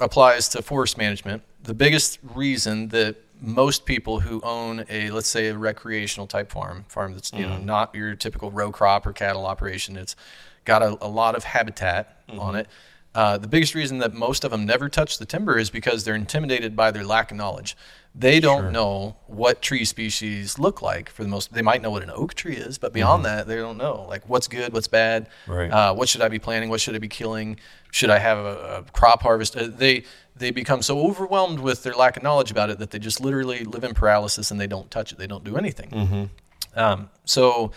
applies 0.00 0.48
to 0.50 0.62
forest 0.62 0.98
management. 0.98 1.42
The 1.62 1.74
biggest 1.74 2.18
reason 2.22 2.88
that 2.88 3.16
most 3.40 3.86
people 3.86 4.20
who 4.20 4.40
own 4.42 4.84
a 4.88 5.10
let's 5.10 5.28
say 5.28 5.48
a 5.48 5.56
recreational 5.56 6.26
type 6.26 6.50
farm, 6.50 6.84
farm 6.88 7.14
that's 7.14 7.32
you 7.32 7.46
know 7.46 7.56
mm-hmm. 7.56 7.66
not 7.66 7.94
your 7.94 8.14
typical 8.14 8.50
row 8.50 8.70
crop 8.70 9.06
or 9.06 9.12
cattle 9.12 9.46
operation, 9.46 9.96
it's 9.96 10.16
got 10.64 10.82
a, 10.82 10.96
a 11.00 11.08
lot 11.08 11.34
of 11.34 11.44
habitat 11.44 12.22
on 12.28 12.38
mm-hmm. 12.38 12.56
it. 12.56 12.68
Uh, 13.14 13.38
the 13.38 13.46
biggest 13.46 13.74
reason 13.74 13.98
that 13.98 14.12
most 14.12 14.44
of 14.44 14.50
them 14.50 14.66
never 14.66 14.88
touch 14.88 15.18
the 15.18 15.26
timber 15.26 15.56
is 15.56 15.70
because 15.70 16.02
they're 16.02 16.16
intimidated 16.16 16.74
by 16.74 16.90
their 16.90 17.04
lack 17.04 17.30
of 17.30 17.36
knowledge. 17.36 17.76
They 18.16 18.38
don't 18.38 18.62
Sure. 18.62 18.70
know 18.70 19.16
what 19.26 19.60
tree 19.60 19.84
species 19.84 20.56
look 20.58 20.80
like 20.80 21.08
for 21.10 21.24
the 21.24 21.28
most. 21.28 21.52
They 21.52 21.62
might 21.62 21.82
know 21.82 21.90
what 21.90 22.02
an 22.04 22.10
oak 22.14 22.34
tree 22.34 22.54
is, 22.56 22.78
but 22.78 22.92
beyond 22.92 23.24
that, 23.24 23.48
they 23.48 23.56
don't 23.56 23.76
know 23.76 24.06
like 24.08 24.28
what's 24.28 24.46
good, 24.46 24.72
what's 24.72 24.86
bad. 24.86 25.28
Right. 25.48 25.70
Uh, 25.70 25.92
what 25.94 26.08
should 26.08 26.20
I 26.22 26.28
be 26.28 26.38
planting? 26.38 26.70
What 26.70 26.80
should 26.80 26.94
I 26.94 26.98
be 26.98 27.08
killing? 27.08 27.58
Should 27.90 28.10
I 28.10 28.18
have 28.18 28.38
a, 28.38 28.84
a 28.86 28.92
crop 28.92 29.22
harvest? 29.22 29.56
Uh, 29.56 29.66
they 29.68 30.04
they 30.36 30.50
become 30.52 30.80
so 30.82 31.00
overwhelmed 31.06 31.58
with 31.58 31.82
their 31.82 31.94
lack 31.94 32.16
of 32.16 32.22
knowledge 32.22 32.50
about 32.52 32.70
it 32.70 32.78
that 32.78 32.90
they 32.92 32.98
just 33.00 33.20
literally 33.20 33.64
live 33.64 33.82
in 33.84 33.94
paralysis 33.94 34.50
and 34.50 34.60
they 34.60 34.66
don't 34.68 34.90
touch 34.90 35.10
it. 35.12 35.18
They 35.18 35.26
don't 35.28 35.44
do 35.44 35.56
anything. 35.56 36.30
Um, 36.76 37.10
so 37.24 37.70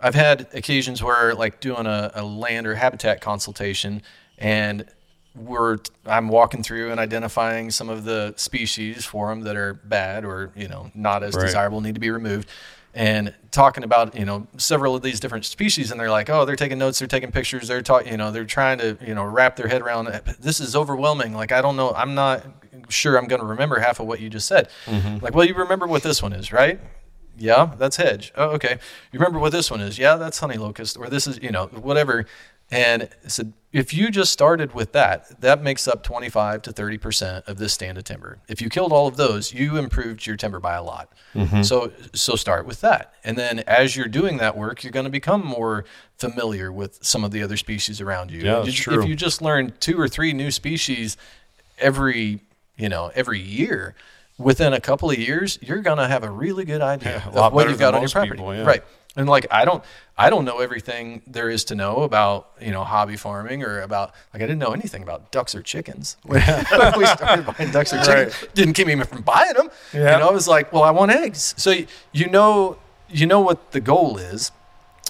I've 0.00 0.14
had 0.14 0.48
occasions 0.54 1.02
where 1.02 1.34
like 1.34 1.60
doing 1.60 1.86
a, 1.86 2.10
a 2.14 2.22
land 2.24 2.66
or 2.66 2.74
habitat 2.76 3.20
consultation 3.20 4.02
and 4.38 4.86
we're 5.34 5.78
I'm 6.06 6.28
walking 6.28 6.62
through 6.62 6.90
and 6.90 6.98
identifying 6.98 7.70
some 7.70 7.88
of 7.88 8.04
the 8.04 8.34
species 8.36 9.04
for 9.04 9.28
them 9.28 9.42
that 9.42 9.56
are 9.56 9.74
bad 9.74 10.24
or 10.24 10.52
you 10.56 10.68
know 10.68 10.90
not 10.94 11.22
as 11.22 11.34
Right. 11.34 11.46
desirable 11.46 11.80
need 11.80 11.94
to 11.94 12.00
be 12.00 12.10
removed 12.10 12.48
and 12.94 13.32
talking 13.52 13.84
about 13.84 14.16
you 14.16 14.24
know 14.24 14.48
several 14.56 14.96
of 14.96 15.02
these 15.02 15.20
different 15.20 15.44
species 15.44 15.92
and 15.92 16.00
they're 16.00 16.10
like 16.10 16.28
oh 16.28 16.44
they're 16.44 16.56
taking 16.56 16.78
notes 16.78 16.98
they're 16.98 17.06
taking 17.06 17.30
pictures 17.30 17.68
they're 17.68 17.82
talking 17.82 18.10
you 18.10 18.18
know 18.18 18.32
they're 18.32 18.44
trying 18.44 18.78
to 18.78 18.98
you 19.06 19.14
know 19.14 19.24
wrap 19.24 19.54
their 19.56 19.68
head 19.68 19.82
around 19.82 20.08
it. 20.08 20.24
this 20.40 20.58
is 20.58 20.74
overwhelming 20.74 21.32
like 21.32 21.52
I 21.52 21.62
don't 21.62 21.76
know 21.76 21.92
I'm 21.92 22.14
not 22.16 22.44
sure 22.88 23.16
I'm 23.16 23.28
going 23.28 23.40
to 23.40 23.46
remember 23.46 23.78
half 23.78 24.00
of 24.00 24.06
what 24.06 24.18
you 24.20 24.28
just 24.28 24.48
said 24.48 24.68
mm-hmm. 24.86 25.24
like 25.24 25.34
well 25.34 25.44
you 25.44 25.54
remember 25.54 25.86
what 25.86 26.02
this 26.02 26.22
one 26.22 26.32
is 26.32 26.52
right 26.52 26.80
yeah, 27.40 27.72
that's 27.78 27.96
hedge. 27.96 28.32
Oh, 28.36 28.50
okay. 28.50 28.78
You 29.12 29.18
remember 29.18 29.38
what 29.38 29.50
this 29.50 29.70
one 29.70 29.80
is? 29.80 29.98
Yeah, 29.98 30.16
that's 30.16 30.38
honey 30.38 30.58
locust, 30.58 30.98
or 30.98 31.08
this 31.08 31.26
is, 31.26 31.40
you 31.42 31.50
know, 31.50 31.68
whatever. 31.68 32.26
And 32.70 33.08
said, 33.26 33.52
if 33.72 33.92
you 33.94 34.10
just 34.10 34.32
started 34.32 34.74
with 34.74 34.92
that, 34.92 35.40
that 35.40 35.62
makes 35.62 35.86
up 35.88 36.02
25 36.02 36.62
to 36.62 36.72
30% 36.72 37.46
of 37.48 37.58
this 37.58 37.72
stand 37.72 37.98
of 37.98 38.04
timber. 38.04 38.38
If 38.48 38.60
you 38.60 38.68
killed 38.68 38.92
all 38.92 39.06
of 39.06 39.16
those, 39.16 39.52
you 39.52 39.76
improved 39.76 40.26
your 40.26 40.36
timber 40.36 40.58
by 40.60 40.74
a 40.74 40.82
lot. 40.82 41.12
Mm-hmm. 41.34 41.62
So, 41.62 41.92
so 42.12 42.34
start 42.36 42.66
with 42.66 42.80
that. 42.80 43.14
And 43.24 43.36
then 43.38 43.60
as 43.60 43.96
you're 43.96 44.08
doing 44.08 44.38
that 44.38 44.56
work, 44.56 44.82
you're 44.82 44.92
going 44.92 45.04
to 45.04 45.10
become 45.10 45.44
more 45.44 45.84
familiar 46.18 46.72
with 46.72 46.98
some 47.02 47.22
of 47.24 47.30
the 47.30 47.42
other 47.42 47.56
species 47.56 48.00
around 48.00 48.30
you. 48.30 48.42
Yeah, 48.42 48.62
you- 48.64 48.72
true. 48.72 49.00
If 49.02 49.08
you 49.08 49.14
just 49.16 49.40
learn 49.40 49.72
two 49.80 50.00
or 50.00 50.08
three 50.08 50.32
new 50.32 50.50
species 50.50 51.16
every, 51.78 52.40
you 52.76 52.88
know, 52.88 53.10
every 53.14 53.40
year, 53.40 53.94
within 54.38 54.72
a 54.72 54.80
couple 54.80 55.10
of 55.10 55.18
years, 55.18 55.58
you're 55.62 55.82
going 55.82 55.98
to 55.98 56.08
have 56.08 56.24
a 56.24 56.30
really 56.30 56.64
good 56.64 56.80
idea 56.80 57.22
Yeah, 57.34 57.46
of 57.46 57.52
what 57.52 57.68
you've 57.68 57.78
got 57.78 57.94
on 57.94 58.00
your 58.02 58.10
property. 58.10 58.32
people, 58.32 58.54
yeah. 58.54 58.64
Right. 58.64 58.82
And 59.16 59.28
like 59.28 59.46
I 59.50 59.64
don't 59.64 59.82
I 60.16 60.30
don't 60.30 60.44
know 60.44 60.58
everything 60.60 61.22
there 61.26 61.50
is 61.50 61.64
to 61.64 61.74
know 61.74 62.02
about, 62.02 62.50
you 62.60 62.70
know, 62.70 62.84
hobby 62.84 63.16
farming 63.16 63.62
or 63.64 63.80
about 63.80 64.12
like 64.32 64.42
I 64.42 64.46
didn't 64.46 64.60
know 64.60 64.72
anything 64.72 65.02
about 65.02 65.32
ducks 65.32 65.54
or 65.54 65.62
chickens. 65.62 66.16
When 66.24 66.40
we 66.96 67.06
started 67.06 67.44
buying 67.46 67.70
ducks 67.72 67.92
or 67.92 68.02
chickens. 68.04 68.34
Didn't 68.54 68.74
keep 68.74 68.86
me 68.86 68.94
from 69.02 69.22
buying 69.22 69.54
them. 69.54 69.70
Yeah. 69.92 70.12
You 70.14 70.18
know, 70.20 70.28
I 70.28 70.32
was 70.32 70.46
like, 70.46 70.72
well, 70.72 70.84
I 70.84 70.90
want 70.92 71.10
eggs. 71.10 71.54
So 71.56 71.70
y- 71.72 71.86
you 72.12 72.28
know 72.28 72.78
you 73.08 73.26
know 73.26 73.40
what 73.40 73.72
the 73.72 73.80
goal 73.80 74.16
is. 74.18 74.52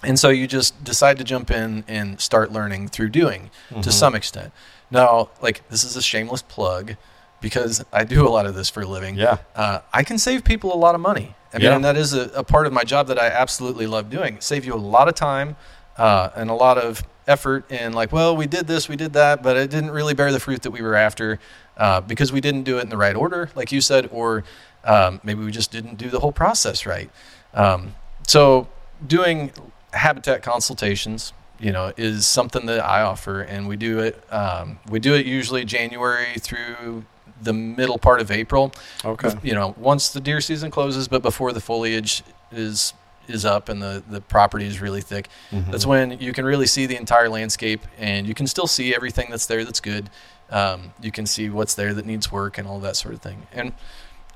And 0.03 0.19
so 0.19 0.31
you 0.31 0.47
just 0.47 0.83
decide 0.83 1.19
to 1.19 1.25
jump 1.25 1.51
in 1.51 1.85
and 1.87 2.19
start 2.19 2.51
learning 2.53 2.89
through 2.89 3.11
doing 3.11 3.51
Mm-hmm. 3.71 3.83
to 3.83 3.93
some 3.93 4.15
extent. 4.15 4.51
Now, 4.91 5.29
like 5.43 5.69
this 5.69 5.85
is 5.85 5.95
a 5.97 6.03
shameless 6.03 6.41
plug 6.43 6.97
because 7.43 7.85
I 7.93 8.05
do 8.05 8.27
a 8.27 8.31
lot 8.31 8.47
of 8.47 8.55
this 8.55 8.71
for 8.71 8.81
a 8.81 8.87
living. 8.87 9.17
Yeah. 9.17 9.39
Uh, 9.55 9.81
I 9.93 10.03
can 10.05 10.17
save 10.19 10.43
people 10.45 10.73
a 10.75 10.81
lot 10.87 10.95
of 10.95 11.01
money. 11.03 11.35
I 11.53 11.59
mean, 11.59 11.65
Yeah. 11.67 11.75
and 11.77 11.85
that 11.85 11.97
is 11.97 12.13
a, 12.15 12.31
a 12.35 12.45
part 12.45 12.67
of 12.67 12.73
my 12.73 12.85
job 12.85 13.09
that 13.09 13.19
I 13.19 13.27
absolutely 13.27 13.87
love 13.87 14.09
doing. 14.11 14.37
Save 14.41 14.65
you 14.65 14.75
a 14.75 14.77
lot 14.77 15.09
of 15.09 15.15
time 15.15 15.57
uh, 15.97 16.31
and 16.37 16.49
a 16.51 16.55
lot 16.55 16.79
of 16.79 17.03
effort 17.27 17.71
in 17.71 17.93
like, 17.93 18.13
well, 18.13 18.37
we 18.37 18.47
did 18.47 18.67
this, 18.67 18.89
we 18.89 18.97
did 18.97 19.13
that, 19.15 19.43
but 19.43 19.57
it 19.57 19.71
didn't 19.71 19.91
really 19.91 20.15
bear 20.15 20.33
the 20.33 20.41
fruit 20.41 20.63
that 20.63 20.71
we 20.71 20.81
were 20.83 20.95
after 20.95 21.39
uh, 21.77 22.01
because 22.01 22.33
we 22.33 22.41
didn't 22.41 22.63
do 22.65 22.79
it 22.79 22.83
in 22.83 22.89
the 22.89 22.97
right 22.97 23.17
order, 23.17 23.51
like 23.55 23.73
you 23.73 23.81
said, 23.81 24.09
or 24.13 24.45
um, 24.85 25.21
maybe 25.23 25.45
we 25.45 25.51
just 25.51 25.71
didn't 25.71 25.97
do 25.97 26.09
the 26.09 26.21
whole 26.21 26.33
process 26.33 26.87
right. 26.87 27.11
Um, 27.55 27.95
so 28.27 28.69
doing 29.07 29.53
habitat 29.93 30.43
consultations, 30.43 31.33
you 31.59 31.73
know, 31.73 31.93
is 31.97 32.27
something 32.27 32.67
that 32.67 32.85
I 32.85 33.03
offer, 33.03 33.41
and 33.43 33.67
we 33.69 33.77
do 33.77 33.99
it. 33.99 34.23
Um, 34.33 34.79
we 34.89 34.99
do 35.01 35.15
it 35.15 35.27
usually 35.27 35.65
January 35.65 36.35
through 36.39 37.05
the 37.43 37.53
middle 37.53 37.99
part 37.99 38.21
of 38.21 38.31
April. 38.31 38.73
Okay. 39.05 39.31
You 39.43 39.55
know, 39.55 39.75
once 39.79 40.11
the 40.11 40.21
deer 40.21 40.41
season 40.41 40.71
closes, 40.71 41.09
but 41.09 41.23
before 41.23 41.53
the 41.53 41.61
foliage 41.61 42.23
is 42.53 42.93
is 43.29 43.45
up 43.45 43.69
and 43.69 43.81
the 43.81 44.03
the 44.11 44.21
property 44.21 44.67
is 44.67 44.81
really 44.81 45.01
thick, 45.01 45.29
Mm-hmm. 45.53 45.71
that's 45.71 45.87
when 45.87 46.19
you 46.19 46.33
can 46.33 46.45
really 46.45 46.67
see 46.67 46.87
the 46.87 46.97
entire 46.97 47.29
landscape, 47.29 47.81
and 47.99 48.27
you 48.27 48.35
can 48.35 48.47
still 48.47 48.67
see 48.67 48.95
everything 48.95 49.29
that's 49.31 49.47
there 49.47 49.65
that's 49.65 49.81
good. 49.81 50.11
Um, 50.51 50.93
you 51.01 51.13
can 51.13 51.27
see 51.27 51.49
what's 51.49 51.75
there 51.75 51.95
that 51.95 52.05
needs 52.07 52.33
work 52.33 52.59
and 52.59 52.67
all 52.67 52.81
that 52.81 52.97
sort 52.97 53.15
of 53.15 53.23
thing. 53.23 53.47
And 53.53 53.73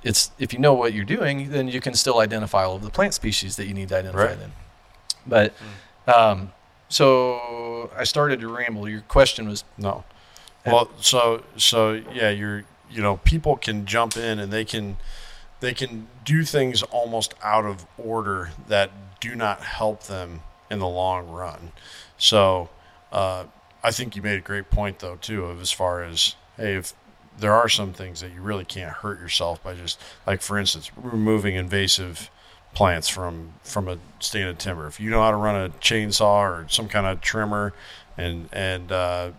it's 0.04 0.30
if 0.38 0.52
you 0.52 0.58
know 0.60 0.72
what 0.74 0.92
you're 0.92 1.04
doing, 1.04 1.50
then 1.50 1.66
you 1.66 1.80
can 1.80 1.94
still 1.94 2.20
identify 2.20 2.62
all 2.64 2.76
of 2.76 2.82
the 2.82 2.90
plant 2.90 3.14
species 3.14 3.56
that 3.56 3.66
you 3.66 3.74
need 3.74 3.88
to 3.88 3.96
identify. 3.98 4.26
Right. 4.26 4.38
Then, 4.38 4.52
but 5.26 5.54
um, 6.06 6.52
so 6.88 7.90
I 7.96 8.04
started 8.04 8.40
to 8.40 8.48
ramble. 8.48 8.88
Your 8.88 9.00
question 9.02 9.48
was 9.48 9.64
No. 9.78 10.04
Well, 10.66 10.88
so 11.00 11.42
so 11.56 11.92
yeah, 12.12 12.30
you're 12.30 12.64
you 12.94 13.02
know 13.02 13.16
people 13.18 13.56
can 13.56 13.84
jump 13.84 14.16
in 14.16 14.38
and 14.38 14.52
they 14.52 14.64
can 14.64 14.96
they 15.60 15.74
can 15.74 16.06
do 16.24 16.44
things 16.44 16.82
almost 16.82 17.34
out 17.42 17.64
of 17.64 17.86
order 17.98 18.50
that 18.68 18.90
do 19.20 19.34
not 19.34 19.60
help 19.60 20.04
them 20.04 20.42
in 20.70 20.78
the 20.78 20.88
long 20.88 21.28
run. 21.28 21.72
So 22.18 22.68
uh, 23.12 23.44
I 23.82 23.90
think 23.90 24.14
you 24.14 24.22
made 24.22 24.38
a 24.38 24.42
great 24.42 24.70
point 24.70 25.00
though 25.00 25.16
too 25.16 25.44
of 25.44 25.60
as 25.60 25.72
far 25.72 26.02
as 26.04 26.36
hey 26.56 26.76
if 26.76 26.94
there 27.36 27.52
are 27.52 27.68
some 27.68 27.92
things 27.92 28.20
that 28.20 28.32
you 28.32 28.40
really 28.40 28.64
can't 28.64 28.92
hurt 28.92 29.18
yourself 29.18 29.60
by 29.62 29.74
just 29.74 30.00
like 30.24 30.40
for 30.40 30.56
instance 30.56 30.90
removing 30.96 31.56
invasive 31.56 32.30
plants 32.74 33.08
from 33.08 33.54
from 33.64 33.88
a 33.88 33.98
stand 34.20 34.50
of 34.50 34.58
timber. 34.58 34.86
If 34.86 35.00
you 35.00 35.10
know 35.10 35.20
how 35.20 35.32
to 35.32 35.36
run 35.36 35.56
a 35.56 35.70
chainsaw 35.80 36.42
or 36.42 36.66
some 36.68 36.88
kind 36.88 37.06
of 37.06 37.20
trimmer 37.20 37.72
and 38.16 38.48
and 38.52 38.92
uh, 38.92 39.30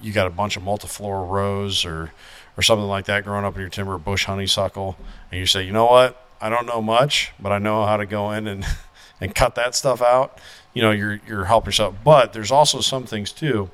you 0.00 0.12
got 0.12 0.28
a 0.28 0.30
bunch 0.30 0.56
of 0.56 0.62
multiflora 0.62 1.28
rose 1.28 1.84
or 1.84 2.12
or 2.60 2.62
something 2.62 2.86
like 2.86 3.06
that 3.06 3.24
growing 3.24 3.46
up 3.46 3.54
in 3.54 3.60
your 3.62 3.70
timber, 3.70 3.96
bush 3.96 4.26
honeysuckle, 4.26 4.94
and 5.32 5.40
you 5.40 5.46
say, 5.46 5.62
you 5.64 5.72
know 5.72 5.86
what, 5.86 6.22
I 6.42 6.50
don't 6.50 6.66
know 6.66 6.82
much, 6.82 7.32
but 7.40 7.52
I 7.52 7.58
know 7.58 7.86
how 7.86 7.96
to 7.96 8.04
go 8.04 8.30
in 8.32 8.46
and 8.46 8.66
and 9.20 9.34
cut 9.34 9.54
that 9.54 9.74
stuff 9.74 10.02
out. 10.02 10.38
You 10.74 10.82
know, 10.82 10.90
you're 10.90 11.20
you're 11.26 11.46
helping 11.46 11.68
yourself. 11.68 11.94
But 12.04 12.34
there's 12.34 12.50
also 12.50 12.80
some 12.82 13.04
things 13.04 13.32
too, 13.32 13.70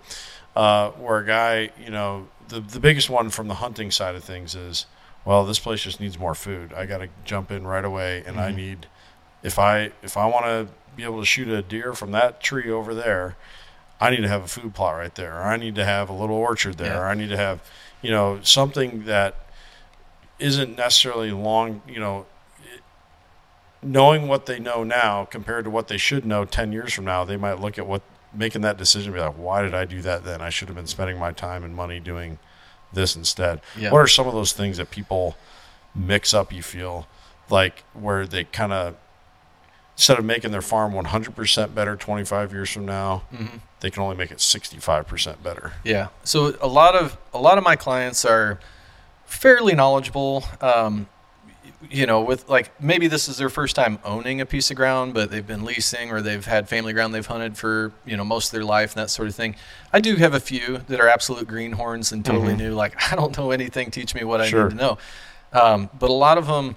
uh, 0.54 0.90
where 0.92 1.18
a 1.18 1.26
guy, 1.26 1.70
you 1.84 1.90
know, 1.90 2.28
the 2.46 2.60
the 2.60 2.78
biggest 2.78 3.10
one 3.10 3.28
from 3.30 3.48
the 3.48 3.54
hunting 3.54 3.90
side 3.90 4.14
of 4.14 4.22
things 4.22 4.54
is, 4.54 4.86
well, 5.24 5.44
this 5.44 5.58
place 5.58 5.80
just 5.82 5.98
needs 5.98 6.16
more 6.16 6.36
food. 6.36 6.72
I 6.72 6.86
got 6.86 6.98
to 6.98 7.08
jump 7.24 7.50
in 7.50 7.66
right 7.66 7.84
away, 7.84 8.22
and 8.24 8.38
I 8.38 8.52
need 8.52 8.86
if 9.42 9.58
I 9.58 9.90
if 10.04 10.16
I 10.16 10.26
want 10.26 10.44
to 10.46 10.68
be 10.94 11.02
able 11.02 11.18
to 11.18 11.26
shoot 11.26 11.48
a 11.48 11.60
deer 11.60 11.92
from 11.92 12.12
that 12.12 12.40
tree 12.40 12.70
over 12.70 12.94
there, 12.94 13.36
I 14.00 14.10
need 14.10 14.22
to 14.22 14.28
have 14.28 14.44
a 14.44 14.48
food 14.48 14.74
plot 14.74 14.94
right 14.94 15.14
there, 15.16 15.34
or 15.38 15.42
I 15.42 15.56
need 15.56 15.74
to 15.74 15.84
have 15.84 16.08
a 16.08 16.12
little 16.12 16.36
orchard 16.36 16.78
there, 16.78 16.94
Yeah. 16.94 17.00
or 17.00 17.06
I 17.06 17.14
need 17.14 17.28
to 17.30 17.36
have, 17.36 17.60
you 18.06 18.12
know, 18.12 18.38
something 18.42 19.04
that 19.06 19.34
isn't 20.38 20.76
necessarily 20.76 21.32
long, 21.32 21.82
you 21.88 21.98
know, 21.98 22.24
knowing 23.82 24.28
what 24.28 24.46
they 24.46 24.60
know 24.60 24.84
now 24.84 25.24
compared 25.24 25.64
to 25.64 25.70
what 25.70 25.88
they 25.88 25.96
should 25.96 26.24
know 26.24 26.44
10 26.44 26.70
years 26.70 26.92
from 26.92 27.04
now, 27.04 27.24
they 27.24 27.36
might 27.36 27.58
look 27.58 27.78
at 27.78 27.86
what 27.86 28.02
making 28.32 28.60
that 28.60 28.76
decision 28.76 29.12
be 29.12 29.18
like, 29.18 29.34
why 29.34 29.60
did 29.60 29.74
I 29.74 29.84
do 29.84 30.00
that 30.02 30.24
then? 30.24 30.40
I 30.40 30.50
should 30.50 30.68
have 30.68 30.76
been 30.76 30.86
spending 30.86 31.18
my 31.18 31.32
time 31.32 31.64
and 31.64 31.74
money 31.74 31.98
doing 31.98 32.38
this 32.92 33.16
instead. 33.16 33.60
Yeah. 33.76 33.90
What 33.90 33.98
are 33.98 34.06
some 34.06 34.28
of 34.28 34.34
those 34.34 34.52
things 34.52 34.76
that 34.76 34.92
people 34.92 35.36
mix 35.92 36.32
up, 36.32 36.52
you 36.52 36.62
feel 36.62 37.08
like, 37.50 37.82
where 37.92 38.24
they 38.24 38.44
kind 38.44 38.72
of, 38.72 38.94
instead 39.96 40.18
of 40.18 40.24
making 40.24 40.50
their 40.52 40.62
farm 40.62 40.92
100% 40.92 41.74
better 41.74 41.96
25 41.96 42.52
years 42.52 42.70
from 42.70 42.84
now, 42.86 43.22
Mm-hmm. 43.32 43.56
they 43.80 43.90
can 43.90 44.02
only 44.02 44.16
make 44.16 44.30
it 44.30 44.38
65% 44.38 45.42
better. 45.42 45.72
Yeah. 45.84 46.08
So 46.24 46.54
a 46.60 46.66
lot 46.68 46.94
of 46.94 47.16
a 47.32 47.38
lot 47.40 47.58
of 47.58 47.64
my 47.64 47.76
clients 47.76 48.24
are 48.24 48.58
fairly 49.26 49.74
knowledgeable. 49.74 50.44
Um, 50.60 51.08
you 51.90 52.06
know, 52.06 52.20
with 52.22 52.48
like 52.48 52.80
maybe 52.82 53.06
this 53.06 53.28
is 53.28 53.36
their 53.36 53.48
first 53.50 53.76
time 53.76 53.98
owning 54.04 54.40
a 54.40 54.46
piece 54.46 54.70
of 54.70 54.76
ground, 54.76 55.14
but 55.14 55.30
they've 55.30 55.46
been 55.46 55.64
leasing 55.64 56.10
or 56.10 56.20
they've 56.22 56.44
had 56.44 56.68
family 56.68 56.92
ground 56.92 57.14
they've 57.14 57.26
hunted 57.26 57.56
for 57.56 57.92
you 58.04 58.16
know 58.16 58.24
most 58.24 58.46
of 58.48 58.52
their 58.52 58.64
life 58.64 58.94
and 58.96 59.02
that 59.02 59.10
sort 59.10 59.28
of 59.28 59.34
thing. 59.34 59.54
I 59.92 60.00
do 60.00 60.16
have 60.16 60.34
a 60.34 60.40
few 60.40 60.78
that 60.88 61.00
are 61.00 61.08
absolute 61.08 61.46
greenhorns 61.46 62.12
and 62.12 62.24
totally 62.24 62.56
new. 62.56 62.72
Like 62.74 62.94
I 63.12 63.16
don't 63.16 63.36
know 63.36 63.50
anything. 63.50 63.90
Teach 63.90 64.14
me 64.14 64.24
what 64.24 64.40
I 64.40 64.48
Sure. 64.48 64.64
need 64.64 64.70
to 64.70 64.76
know. 64.76 64.98
Um, 65.52 65.90
but 65.98 66.10
a 66.10 66.14
lot 66.14 66.38
of 66.38 66.46
them, 66.46 66.76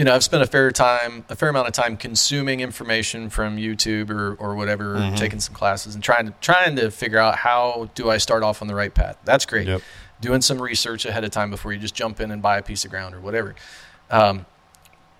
you 0.00 0.04
know, 0.04 0.14
I've 0.14 0.24
spent 0.24 0.42
a 0.42 0.46
fair 0.46 0.70
time, 0.70 1.26
a 1.28 1.36
fair 1.36 1.50
amount 1.50 1.68
of 1.68 1.74
time 1.74 1.98
consuming 1.98 2.60
information 2.60 3.28
from 3.28 3.58
YouTube 3.58 4.08
or, 4.08 4.32
or 4.36 4.54
whatever, 4.54 4.96
or 4.96 5.14
taking 5.14 5.40
some 5.40 5.54
classes 5.54 5.94
and 5.94 6.02
trying 6.02 6.24
to 6.24 6.32
trying 6.40 6.74
to 6.76 6.90
figure 6.90 7.18
out 7.18 7.36
how 7.36 7.90
do 7.94 8.08
I 8.08 8.16
start 8.16 8.42
off 8.42 8.62
on 8.62 8.68
the 8.68 8.74
right 8.74 8.94
path. 8.94 9.18
That's 9.26 9.44
great. 9.44 9.66
Yep. 9.66 9.82
Doing 10.22 10.40
some 10.40 10.62
research 10.62 11.04
ahead 11.04 11.22
of 11.22 11.32
time 11.32 11.50
before 11.50 11.74
you 11.74 11.78
just 11.78 11.94
jump 11.94 12.18
in 12.18 12.30
and 12.30 12.40
buy 12.40 12.56
a 12.56 12.62
piece 12.62 12.82
of 12.86 12.90
ground 12.90 13.14
or 13.14 13.20
whatever. 13.20 13.54
Um, 14.10 14.46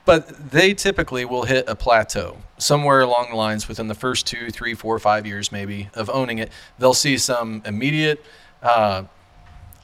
but 0.06 0.50
they 0.50 0.72
typically 0.72 1.26
will 1.26 1.44
hit 1.44 1.68
a 1.68 1.76
plateau 1.76 2.38
somewhere 2.56 3.02
along 3.02 3.26
the 3.28 3.36
lines 3.36 3.68
within 3.68 3.86
the 3.86 3.94
first 3.94 4.26
two, 4.26 4.48
three, 4.48 4.72
four, 4.72 4.98
five 4.98 5.26
years 5.26 5.52
maybe 5.52 5.90
of 5.92 6.08
owning 6.08 6.38
it. 6.38 6.50
They'll 6.78 6.94
see 6.94 7.18
some 7.18 7.60
immediate 7.66 8.24
uh, 8.62 9.04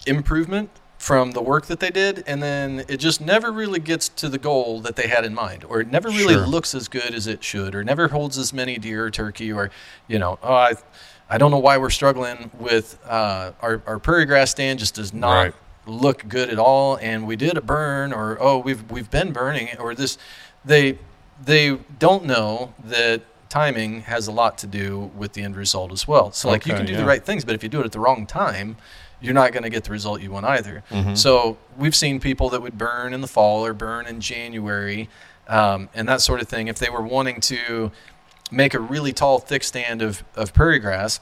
improvement 0.07 0.71
from 0.99 1.33
the 1.33 1.43
work 1.43 1.67
that 1.67 1.79
they 1.81 1.91
did, 1.91 2.25
and 2.27 2.43
then 2.43 2.85
it 2.89 2.97
just 2.97 3.21
never 3.21 3.53
really 3.53 3.79
gets 3.79 4.09
to 4.09 4.29
the 4.29 4.39
goal 4.39 4.81
that 4.81 4.97
they 4.97 5.09
had 5.09 5.25
in 5.25 5.35
mind, 5.35 5.65
or 5.65 5.81
it 5.81 5.91
never 5.91 6.09
really 6.09 6.35
Sure. 6.35 6.47
looks 6.47 6.75
as 6.75 6.89
good 6.89 7.15
as 7.15 7.27
it 7.27 7.45
should, 7.45 7.75
or 7.75 7.85
never 7.85 8.09
holds 8.09 8.39
as 8.39 8.53
many 8.53 8.79
deer 8.79 9.05
or 9.05 9.11
turkey, 9.11 9.53
or 9.53 9.71
you 10.09 10.19
know, 10.19 10.39
oh, 10.43 10.55
I, 10.55 10.73
I 11.29 11.39
don't 11.39 11.51
know 11.51 11.59
why 11.59 11.77
we're 11.77 11.91
struggling 11.91 12.51
with 12.59 12.99
uh, 13.07 13.53
our 13.61 13.83
our 13.87 13.99
prairie 13.99 14.25
grass 14.25 14.51
stand 14.53 14.79
just 14.79 14.95
does 14.95 15.13
not 15.13 15.33
Right. 15.43 15.55
look 15.87 16.27
good 16.29 16.49
at 16.49 16.59
all, 16.59 16.97
and 16.97 17.27
we 17.27 17.37
did 17.37 17.57
a 17.59 17.61
burn, 17.63 18.13
or 18.13 18.39
oh, 18.41 18.59
we've 18.59 18.91
we've 18.91 19.11
been 19.11 19.33
burning 19.33 19.69
or 19.79 19.95
this, 19.95 20.17
they 20.65 20.99
they 21.45 21.77
don't 21.99 22.25
know 22.25 22.73
that 22.85 23.21
timing 23.51 24.01
has 24.03 24.27
a 24.27 24.33
lot 24.33 24.59
to 24.59 24.67
do 24.67 25.11
with 25.15 25.35
the 25.35 25.43
end 25.43 25.57
result 25.57 25.93
as 25.93 26.09
well. 26.09 26.33
So 26.33 26.49
like 26.49 26.67
you 26.67 26.73
can 26.75 26.87
do 26.87 26.93
yeah. 26.95 26.99
the 27.01 27.05
right 27.05 27.25
things, 27.25 27.45
but 27.45 27.55
if 27.55 27.63
you 27.63 27.69
do 27.69 27.81
it 27.81 27.85
at 27.87 27.93
the 27.93 28.01
wrong 28.01 28.27
time, 28.27 28.77
you're 29.21 29.35
not 29.35 29.53
going 29.53 29.63
to 29.63 29.71
get 29.71 29.85
the 29.85 29.91
result 29.91 30.21
you 30.21 30.31
want 30.31 30.47
either. 30.47 30.85
Mm-hmm. 30.91 31.15
So 31.15 31.59
we've 31.77 31.95
seen 31.95 32.21
people 32.21 32.51
that 32.51 32.63
would 32.63 32.77
burn 32.77 33.15
in 33.15 33.21
the 33.21 33.27
fall 33.27 33.65
or 33.65 33.73
burn 33.73 34.07
in 34.07 34.21
January, 34.21 35.09
um, 35.49 35.89
and 35.95 36.09
that 36.09 36.21
sort 36.21 36.41
of 36.41 36.49
thing. 36.49 36.69
If 36.69 36.79
they 36.79 36.91
were 36.91 37.03
wanting 37.03 37.41
to 37.43 37.91
make 38.51 38.75
a 38.75 38.81
really 38.81 39.13
tall, 39.13 39.39
thick 39.39 39.65
stand 39.65 40.03
of, 40.03 40.23
of 40.35 40.53
prairie 40.53 40.79
grass 40.79 41.21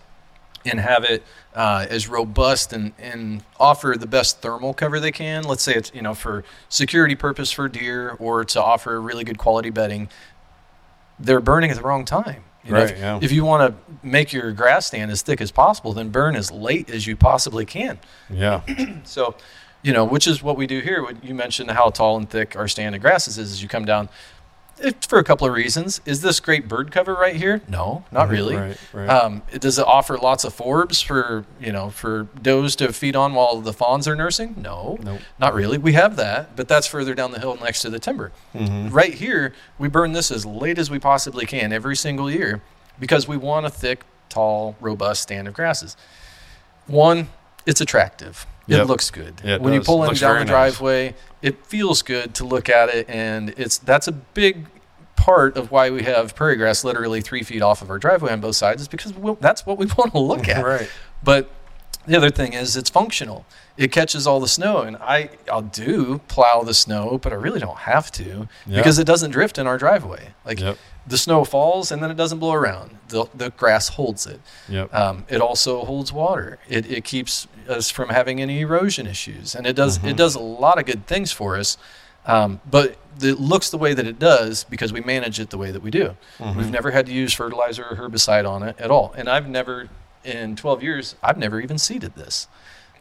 and 0.65 0.81
have 0.81 1.05
it 1.05 1.23
uh, 1.55 1.87
as 1.89 2.09
robust 2.09 2.73
and, 2.73 2.93
and 2.99 3.43
offer 3.61 3.97
the 3.99 4.07
best 4.07 4.41
thermal 4.41 4.75
cover 4.75 4.99
they 4.99 5.13
can. 5.13 5.45
Let's 5.45 5.63
say 5.63 5.75
it's 5.75 5.93
you 5.95 6.03
know 6.03 6.15
for 6.15 6.45
security 6.69 7.15
purpose 7.15 7.51
for 7.51 7.69
deer 7.69 8.17
or 8.19 8.45
to 8.47 8.63
offer 8.63 9.01
really 9.01 9.25
good 9.25 9.39
quality 9.39 9.71
bedding. 9.71 10.09
They're 11.19 11.41
burning 11.41 11.71
at 11.71 11.77
the 11.77 11.83
wrong 11.83 12.05
time. 12.05 12.45
You 12.65 12.73
know, 12.73 12.79
Right, 12.81 12.91
if, 12.91 12.99
yeah. 12.99 13.19
if 13.21 13.33
you 13.33 13.45
want 13.45 13.75
to 13.75 14.07
make 14.07 14.33
your 14.33 14.51
grass 14.53 14.87
stand 14.87 15.11
as 15.11 15.23
thick 15.23 15.41
as 15.41 15.51
possible, 15.51 15.93
then 15.93 16.09
burn 16.09 16.35
as 16.35 16.51
late 16.51 16.89
as 16.89 17.07
you 17.07 17.17
possibly 17.17 17.65
can. 17.67 17.99
Yeah. 18.31 18.63
So, 19.05 19.35
you 19.83 19.93
know, 19.93 20.05
which 20.05 20.27
is 20.27 20.43
what 20.43 20.57
we 20.57 20.67
do 20.67 20.81
here. 20.81 21.03
What 21.03 21.23
You 21.23 21.35
mentioned 21.35 21.71
how 21.71 21.91
tall 21.91 22.17
and 22.17 22.29
thick 22.29 22.57
our 22.57 22.69
stand 22.69 22.95
of 22.95 23.03
grasses 23.03 23.37
is 23.37 23.53
as 23.53 23.63
you 23.63 23.69
come 23.69 23.85
down. 23.85 24.09
It's 24.79 25.07
for 25.07 25.19
a 25.19 25.25
couple 25.25 25.47
of 25.47 25.53
reasons. 25.55 26.01
Is 26.05 26.21
this 26.21 26.41
great 26.41 26.67
bird 26.69 26.91
cover 26.91 27.15
right 27.15 27.37
here? 27.37 27.63
No, 27.69 28.05
not 28.11 28.29
really. 28.29 28.57
Right, 28.57 28.77
right. 28.93 29.09
Um, 29.09 29.43
it, 29.53 29.61
does 29.61 29.79
it 29.79 29.87
offer 29.87 30.19
lots 30.19 30.45
of 30.45 30.55
forbs 30.57 31.03
for 31.03 31.45
you 31.61 31.71
know 31.73 31.91
for 31.91 32.25
does 32.43 32.75
to 32.77 32.93
feed 32.93 33.15
on 33.15 33.35
while 33.35 33.61
the 33.61 33.73
fawns 33.73 34.09
are 34.09 34.17
nursing? 34.17 34.57
No, 34.59 34.99
Nope. 35.03 35.21
not 35.39 35.55
really. 35.55 35.79
We 35.79 35.93
have 35.93 36.17
that, 36.17 36.57
but 36.57 36.67
that's 36.67 36.87
further 36.87 37.15
down 37.15 37.31
the 37.31 37.39
hill 37.39 37.57
next 37.63 37.83
to 37.83 37.91
the 37.91 37.99
timber. 38.01 38.33
Mm-hmm. 38.55 38.89
Right 38.93 39.15
here, 39.15 39.55
we 39.79 39.89
burn 39.89 40.13
this 40.13 40.31
as 40.31 40.45
late 40.45 40.79
as 40.79 40.91
we 40.91 40.99
possibly 40.99 41.47
can 41.47 41.73
every 41.73 41.97
single 41.97 42.31
year 42.31 42.61
because 42.99 43.29
we 43.29 43.37
want 43.37 43.67
a 43.67 43.71
thick, 43.71 44.03
tall, 44.29 44.77
robust 44.81 45.23
stand 45.23 45.47
of 45.47 45.55
grasses. 45.55 45.97
One, 46.87 47.29
it's 47.65 47.81
attractive. 47.81 48.47
It 48.69 48.77
Yep. 48.79 48.87
looks 48.89 49.11
good. 49.11 49.35
Yeah, 49.45 49.55
it 49.57 49.61
when 49.61 49.73
you 49.75 49.81
does. 49.81 49.87
pull 49.87 50.05
in 50.05 50.15
down 50.15 50.35
the 50.37 50.41
nice. 50.45 50.49
driveway, 50.49 51.15
it 51.43 51.65
feels 51.67 52.03
good 52.03 52.35
to 52.37 52.45
look 52.45 52.69
at 52.69 52.89
it, 52.89 53.09
and 53.09 53.51
it's 53.59 53.77
that's 53.79 54.09
a 54.09 54.13
big 54.13 54.67
part 55.17 55.57
of 55.57 55.71
why 55.71 55.91
we 55.91 56.03
have 56.03 56.35
prairie 56.35 56.57
grass 56.57 56.83
literally 56.85 57.21
three 57.21 57.43
feet 57.43 57.63
off 57.63 57.83
of 57.83 57.91
our 57.91 57.99
driveway 57.99 58.33
on 58.33 58.41
both 58.41 58.57
sides 58.57 58.83
is 58.83 58.89
because 58.89 59.15
we, 59.15 59.35
that's 59.41 59.65
what 59.67 59.79
we 59.79 59.87
want 59.99 60.13
to 60.13 60.19
look 60.19 60.49
at. 60.49 60.65
Right. 60.65 60.89
But 61.23 61.51
the 62.07 62.17
other 62.17 62.31
thing 62.31 62.53
is 62.53 62.77
it's 62.77 62.91
functional. 62.91 63.47
It 63.77 63.91
catches 63.93 64.27
all 64.27 64.39
the 64.41 64.49
snow, 64.49 64.79
and 64.83 64.97
I 64.99 65.31
I'll 65.51 65.63
do 65.63 66.21
plow 66.29 66.63
the 66.63 66.75
snow, 66.75 67.19
but 67.23 67.33
I 67.33 67.37
really 67.37 67.61
don't 67.61 67.79
have 67.79 68.11
to 68.13 68.49
because 68.69 68.99
it 68.99 69.05
doesn't 69.05 69.31
drift 69.33 69.59
in 69.59 69.67
our 69.67 69.79
driveway. 69.79 70.35
Like 70.45 70.61
Yep. 70.61 70.79
the 71.07 71.19
snow 71.19 71.45
falls 71.45 71.91
and 71.93 72.03
then 72.03 72.11
it 72.11 72.17
doesn't 72.17 72.39
blow 72.39 72.53
around. 72.55 72.99
The 73.09 73.27
the 73.35 73.51
grass 73.51 73.89
holds 73.89 74.27
it. 74.27 74.41
Yep. 74.69 74.95
Um, 74.95 75.25
it 75.29 75.41
also 75.41 75.85
holds 75.85 76.13
water. 76.13 76.59
It, 76.69 76.91
it 76.91 77.05
keeps 77.05 77.47
us 77.69 77.91
from 77.91 78.09
having 78.11 78.41
any 78.41 78.61
erosion 78.61 79.07
issues, 79.07 79.55
and 79.55 79.67
it 79.67 79.75
does 79.75 79.99
Mm-hmm. 79.99 80.09
it 80.09 80.17
does 80.17 80.35
a 80.35 80.41
lot 80.41 80.79
of 80.79 80.87
good 80.87 81.07
things 81.07 81.33
for 81.33 81.57
us. 81.57 81.77
Um, 82.27 82.61
but 82.71 82.97
it 83.23 83.39
looks 83.39 83.69
the 83.71 83.77
way 83.79 83.93
that 83.95 84.07
it 84.07 84.19
does 84.19 84.65
because 84.65 84.93
we 84.93 85.01
manage 85.03 85.39
it 85.39 85.51
the 85.51 85.59
way 85.59 85.71
that 85.71 85.83
we 85.83 85.91
do. 85.91 86.17
Mm-hmm. 86.39 86.59
We've 86.59 86.71
never 86.71 86.91
had 86.91 87.05
to 87.07 87.13
use 87.13 87.35
fertilizer 87.35 87.85
or 87.85 87.97
herbicide 87.97 88.49
on 88.49 88.63
it 88.63 88.77
at 88.81 88.91
all, 88.91 89.13
and 89.17 89.29
I've 89.29 89.49
never 89.49 89.89
in 90.25 90.57
12 90.57 90.83
years 90.83 91.17
I've 91.23 91.37
never 91.37 91.61
even 91.61 91.77
seeded 91.79 92.15
this. 92.15 92.49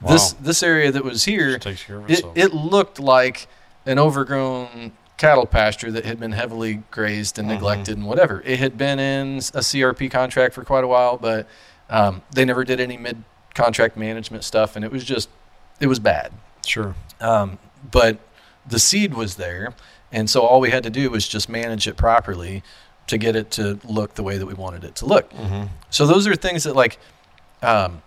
This 0.06 0.34
Wow. 0.34 0.40
this 0.42 0.62
area 0.64 0.92
that 0.92 1.04
was 1.06 1.24
here 1.24 1.58
takes 1.58 1.84
care 1.84 1.98
of 1.98 2.10
it, 2.12 2.24
it 2.36 2.54
looked 2.54 3.00
like 3.00 3.48
an 3.86 3.98
overgrown 3.98 4.92
cattle 5.18 5.46
pasture 5.46 5.92
that 5.92 6.04
had 6.04 6.20
been 6.20 6.34
heavily 6.34 6.84
grazed 6.92 7.40
and 7.40 7.48
Mhm. 7.48 7.54
neglected 7.54 7.96
and 7.98 8.06
whatever. 8.06 8.42
It 8.46 8.60
had 8.60 8.78
been 8.78 9.00
in 9.00 9.38
a 9.54 9.62
CRP 9.64 10.10
contract 10.10 10.54
for 10.54 10.66
quite 10.66 10.84
a 10.84 10.88
while, 10.88 11.18
but 11.18 11.48
um, 11.90 12.22
they 12.34 12.44
never 12.44 12.64
did 12.66 12.80
any 12.82 12.98
mid 12.98 13.24
contract 13.54 13.98
management 13.98 14.44
stuff, 14.44 14.76
and 14.76 14.84
it 14.84 14.92
was 14.92 15.04
just 15.04 15.30
it 15.80 15.88
was 15.88 16.00
bad. 16.00 16.32
sure. 16.66 16.96
Um, 17.20 17.58
but 17.92 18.18
the 18.66 18.80
seed 18.80 19.14
was 19.14 19.36
there, 19.36 19.74
and 20.12 20.30
so 20.30 20.42
all 20.42 20.60
we 20.60 20.72
had 20.72 20.84
to 20.84 20.90
do 20.90 21.10
was 21.10 21.28
just 21.28 21.50
manage 21.50 21.88
it 21.88 21.98
properly 21.98 22.64
to 23.08 23.18
get 23.18 23.36
it 23.36 23.52
to 23.52 23.80
look 23.84 24.16
the 24.16 24.24
way 24.24 24.38
that 24.38 24.46
we 24.46 24.54
wanted 24.54 24.84
it 24.84 24.96
to 24.96 25.06
look. 25.06 25.30
Mm-hmm. 25.32 25.66
So 25.90 26.08
those 26.08 26.26
are 26.28 26.36
things 26.36 26.64
that 26.64 26.76
like 26.76 26.98
um, 27.62 28.02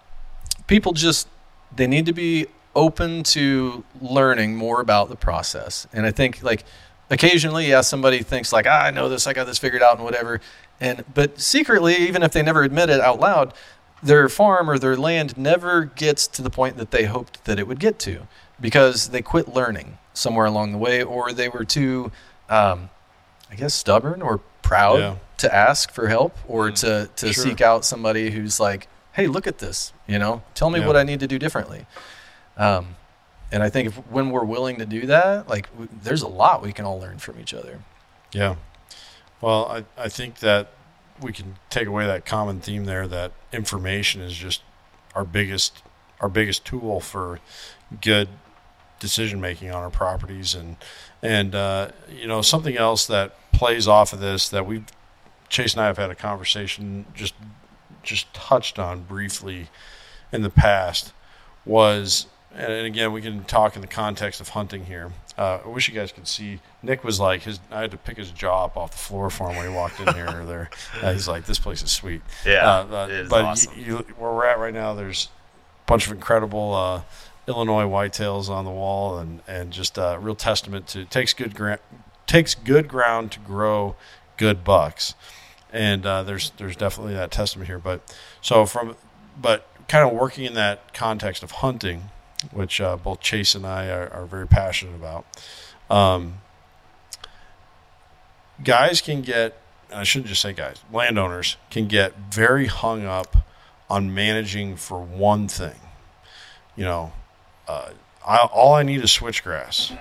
people 0.67 0.93
just 0.93 1.29
they 1.75 1.87
need 1.87 2.07
to 2.07 2.13
be 2.13 2.47
open 2.75 3.23
to 3.23 3.85
learning 4.01 4.57
more 4.57 4.81
about 4.81 5.09
the 5.09 5.17
process. 5.17 5.87
And 5.93 6.07
I 6.07 6.11
think 6.11 6.43
like 6.43 6.65
occasionally, 7.11 7.69
yeah, 7.69 7.81
somebody 7.81 8.23
thinks 8.23 8.53
like, 8.53 8.67
ah, 8.69 8.85
I 8.85 8.91
know 8.91 9.09
this, 9.09 9.27
I 9.27 9.33
got 9.33 9.47
this 9.47 9.59
figured 9.59 9.83
out 9.83 9.97
and 9.97 10.05
whatever. 10.05 10.41
And 10.81 11.05
but 11.13 11.41
secretly, 11.41 11.97
even 11.97 12.23
if 12.23 12.33
they 12.33 12.43
never 12.43 12.63
admit 12.63 12.91
it 12.91 13.01
out 13.01 13.19
loud, 13.19 13.55
their 14.03 14.29
farm 14.29 14.69
or 14.71 14.79
their 14.79 14.97
land 14.97 15.37
never 15.37 15.85
gets 15.85 16.27
to 16.29 16.43
the 16.43 16.51
point 16.51 16.77
that 16.77 16.91
they 16.91 17.05
hoped 17.05 17.45
that 17.45 17.59
it 17.59 17.67
would 17.67 17.81
get 17.81 17.99
to 18.01 18.27
because 18.61 19.09
they 19.09 19.23
quit 19.23 19.49
learning 19.49 19.99
somewhere 20.15 20.47
along 20.47 20.73
the 20.73 20.79
way 20.79 21.03
or 21.03 21.33
they 21.33 21.49
were 21.49 21.65
too 21.65 22.11
um, 22.49 22.91
I 23.51 23.55
guess 23.57 23.75
stubborn 23.75 24.23
or 24.23 24.39
proud 24.63 24.99
Yeah. 24.99 25.17
to 25.39 25.55
ask 25.55 25.91
for 25.93 26.09
help 26.09 26.37
or 26.49 26.71
Mm, 26.71 26.81
to 26.81 27.11
to 27.17 27.33
sure. 27.33 27.45
seek 27.45 27.61
out 27.61 27.85
somebody 27.85 28.31
who's 28.31 28.59
like, 28.61 28.89
"Hey, 29.13 29.27
look 29.27 29.47
at 29.47 29.59
this. 29.59 29.93
You 30.07 30.19
know, 30.19 30.43
tell 30.55 30.71
me 30.71 30.81
Yeah. 30.81 30.87
what 30.87 30.97
I 30.97 31.03
need 31.03 31.21
to 31.21 31.27
do 31.27 31.39
differently." 31.39 31.87
Um, 32.57 32.97
and 33.53 33.63
I 33.63 33.69
think 33.71 33.89
if 33.89 33.95
when 34.11 34.31
we're 34.31 34.45
willing 34.45 34.77
to 34.79 34.87
do 34.87 35.07
that, 35.07 35.49
like 35.49 35.71
w- 35.73 35.89
there's 36.03 36.23
a 36.23 36.29
lot 36.29 36.63
we 36.63 36.73
can 36.73 36.85
all 36.85 36.99
learn 36.99 37.19
from 37.19 37.39
each 37.41 37.53
other. 37.55 37.81
Yeah. 38.33 38.57
Well, 39.41 39.67
I, 39.99 40.05
I 40.05 40.09
think 40.09 40.39
that 40.41 40.69
we 41.21 41.33
can 41.33 41.57
take 41.71 41.87
away 41.87 42.07
that 42.07 42.25
common 42.25 42.61
theme 42.61 42.85
there 42.85 43.07
that 43.09 43.33
information 43.53 44.21
is 44.21 44.35
just 44.35 44.63
our 45.15 45.25
biggest 45.25 45.83
our 46.21 46.29
biggest 46.29 46.65
tool 46.65 47.01
for 47.01 47.41
good 48.01 48.29
decision 48.99 49.41
making 49.41 49.71
on 49.71 49.83
our 49.83 49.91
properties. 49.91 50.55
And 50.55 50.77
and 51.23 51.55
uh, 51.55 51.91
you 52.11 52.27
know 52.27 52.43
something 52.43 52.77
else 52.77 53.07
that 53.07 53.35
plays 53.53 53.89
off 53.89 54.13
of 54.13 54.21
this 54.21 54.49
that 54.49 54.67
we 54.67 54.85
Chase 55.49 55.75
and 55.75 55.83
I 55.83 55.87
have 55.87 55.99
had 55.99 56.11
a 56.11 56.15
conversation 56.15 57.07
just 57.15 57.35
just 58.03 58.33
touched 58.35 58.79
on 58.79 59.03
briefly 59.03 59.69
in 60.33 60.43
the 60.43 60.51
past 60.51 61.13
was 61.65 62.27
and 62.55 62.87
again 62.87 63.13
we 63.13 63.21
can 63.21 63.45
talk 63.45 63.75
in 63.75 63.81
the 63.81 63.89
context 63.89 64.41
of 64.41 64.51
hunting 64.51 64.87
here 64.87 65.13
uh, 65.39 65.59
i 65.65 65.69
wish 65.69 65.89
you 65.89 65.95
guys 65.95 66.13
could 66.13 66.27
see 66.27 66.61
nick 66.83 67.05
was 67.05 67.21
like 67.21 67.43
his 67.43 67.61
i 67.71 67.81
had 67.81 67.91
to 67.91 67.97
pick 67.97 68.17
his 68.17 68.31
jaw 68.31 68.65
up 68.65 68.77
off 68.77 68.93
the 68.93 68.99
floor 68.99 69.31
for 69.31 69.51
him 69.51 69.57
when 69.57 69.69
he 69.69 69.75
walked 69.75 69.99
in 70.01 70.15
here 70.15 70.45
there 70.45 70.71
uh, 71.03 71.13
he's 71.13 71.29
like 71.29 71.45
this 71.47 71.59
place 71.59 71.83
is 71.83 71.91
sweet 71.91 72.23
Yeah, 72.45 72.69
uh, 72.69 72.87
uh, 72.97 73.07
it 73.07 73.11
is 73.13 73.29
but 73.29 73.45
awesome. 73.45 73.73
you, 73.77 73.85
you, 73.85 73.97
where 74.19 74.33
we're 74.33 74.47
at 74.47 74.59
right 74.59 74.75
now 74.75 74.95
there's 74.95 75.29
a 75.85 75.87
bunch 75.87 76.07
of 76.07 76.13
incredible 76.13 76.75
uh, 76.75 77.03
illinois 77.49 77.85
whitetails 77.85 78.49
on 78.49 78.65
the 78.65 78.71
wall 78.71 79.19
and 79.19 79.41
and 79.47 79.73
just 79.73 79.99
a 79.99 80.19
real 80.21 80.35
testament 80.35 80.87
to 80.89 81.05
takes 81.05 81.33
good 81.33 81.79
takes 82.27 82.55
good 82.55 82.89
ground 82.89 83.33
to 83.33 83.41
grow 83.41 83.95
good 84.37 84.65
bucks 84.65 85.15
and 85.73 86.07
uh, 86.07 86.23
there's 86.23 86.51
there's 86.57 86.77
definitely 86.77 87.15
that 87.15 87.31
testament 87.31 87.69
here. 87.69 87.79
But 87.79 88.01
so 88.41 88.67
from 88.67 88.97
but 89.41 89.69
kind 89.89 90.09
of 90.09 90.15
working 90.17 90.45
in 90.45 90.55
that 90.55 90.95
context 90.95 91.43
of 91.43 91.51
hunting, 91.53 92.11
which 92.53 92.81
uh, 92.81 92.97
both 92.97 93.21
Chase 93.21 93.55
and 93.55 93.67
I 93.67 93.89
are, 93.89 94.09
are 94.13 94.27
very 94.27 94.47
passionate 94.47 94.95
about. 94.95 95.25
Um, 95.91 96.39
guys 98.63 99.01
can 99.01 99.23
get 99.23 99.61
I 99.95 100.03
shouldn't 100.03 100.29
just 100.29 100.43
say 100.43 100.53
guys 100.53 100.83
landowners 100.93 101.57
can 101.71 101.87
get 101.87 102.15
very 102.31 102.67
hung 102.67 103.05
up 103.05 103.37
on 103.89 104.13
managing 104.13 104.75
for 104.77 105.01
one 105.01 105.47
thing. 105.47 105.79
You 106.75 106.85
know, 106.85 107.13
uh, 107.69 107.91
I, 108.27 108.39
all 108.53 108.75
I 108.75 108.83
need 108.83 109.03
is 109.05 109.11
switchgrass. 109.11 109.97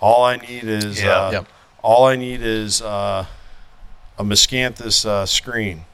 All 0.00 0.22
I 0.24 0.36
need 0.36 0.64
is 0.64 1.02
Yeah. 1.02 1.10
uh, 1.26 1.30
Yep. 1.32 1.46
all 1.82 2.04
I 2.04 2.16
need 2.16 2.42
is 2.42 2.82
uh, 2.82 3.24
a 4.18 4.22
miscanthus 4.24 5.06
uh, 5.06 5.24
screen. 5.24 5.86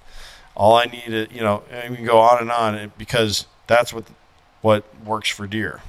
All 0.56 0.74
I 0.74 0.86
need 0.86 1.04
is, 1.06 1.28
you 1.30 1.40
know, 1.42 1.62
and 1.70 1.90
we 1.90 1.96
can 1.98 2.04
go 2.06 2.18
on 2.18 2.40
and 2.40 2.50
on 2.50 2.92
because 2.98 3.46
that's 3.68 3.92
what 3.92 4.04
what 4.62 4.84
works 5.04 5.28
for 5.28 5.46
deer. 5.46 5.80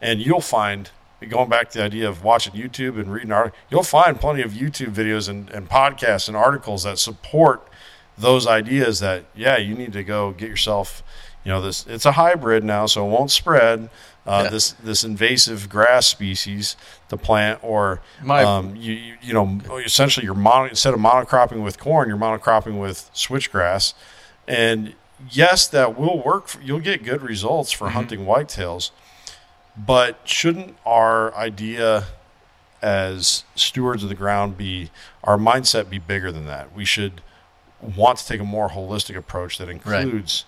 And 0.00 0.20
you'll 0.20 0.40
find, 0.40 0.90
going 1.28 1.48
back 1.48 1.70
to 1.70 1.78
the 1.78 1.84
idea 1.84 2.08
of 2.08 2.22
watching 2.24 2.52
YouTube 2.54 2.98
and 3.00 3.12
reading 3.12 3.32
art, 3.32 3.54
you'll 3.70 3.82
find 3.82 4.20
plenty 4.20 4.42
of 4.42 4.52
YouTube 4.52 4.92
videos 4.94 5.28
and, 5.28 5.50
and 5.50 5.68
podcasts 5.68 6.28
and 6.28 6.36
articles 6.36 6.84
that 6.84 6.98
support 6.98 7.66
those 8.16 8.46
ideas 8.46 9.00
that, 9.00 9.24
yeah, 9.34 9.56
you 9.56 9.74
need 9.74 9.92
to 9.92 10.02
go 10.02 10.32
get 10.32 10.48
yourself, 10.48 11.02
you 11.44 11.50
know, 11.52 11.60
this, 11.62 11.86
it's 11.86 12.04
a 12.06 12.12
hybrid 12.12 12.64
now, 12.64 12.86
so 12.86 13.06
it 13.06 13.10
won't 13.10 13.30
spread. 13.30 13.90
uh, 14.26 14.42
Yeah. 14.44 14.50
this 14.50 14.72
this 14.84 15.04
invasive 15.04 15.68
grass 15.70 16.06
species 16.06 16.76
to 17.08 17.16
plant, 17.16 17.60
or 17.62 18.00
My- 18.22 18.42
um, 18.44 18.76
you, 18.76 18.92
you 18.92 19.14
you 19.22 19.32
know 19.32 19.58
essentially 19.78 20.26
you're 20.26 20.34
mono, 20.34 20.68
instead 20.68 20.92
of 20.92 21.00
monocropping 21.00 21.62
with 21.62 21.78
corn, 21.80 22.08
you're 22.10 22.18
monocropping 22.18 22.78
with 22.78 23.08
switchgrass, 23.14 23.94
and 24.46 24.92
yes, 25.30 25.66
that 25.68 25.98
will 25.98 26.22
work. 26.22 26.48
For, 26.48 26.60
you'll 26.62 26.80
get 26.80 27.04
good 27.04 27.22
results 27.22 27.72
Mm-hmm. 27.72 27.84
for 27.84 27.90
hunting 27.90 28.20
whitetails, 28.26 28.90
but 29.76 30.18
shouldn't 30.24 30.76
our 30.86 31.34
idea 31.34 32.04
as 32.80 33.44
stewards 33.54 34.02
of 34.02 34.08
the 34.08 34.14
ground 34.14 34.56
be 34.56 34.90
our 35.24 35.36
mindset 35.36 35.90
be 35.90 35.98
bigger 35.98 36.30
than 36.32 36.46
that? 36.46 36.74
We 36.74 36.84
should 36.84 37.20
want 37.96 38.18
to 38.18 38.26
take 38.26 38.40
a 38.40 38.44
more 38.44 38.68
holistic 38.70 39.16
approach 39.16 39.58
that 39.58 39.68
includes 39.68 40.44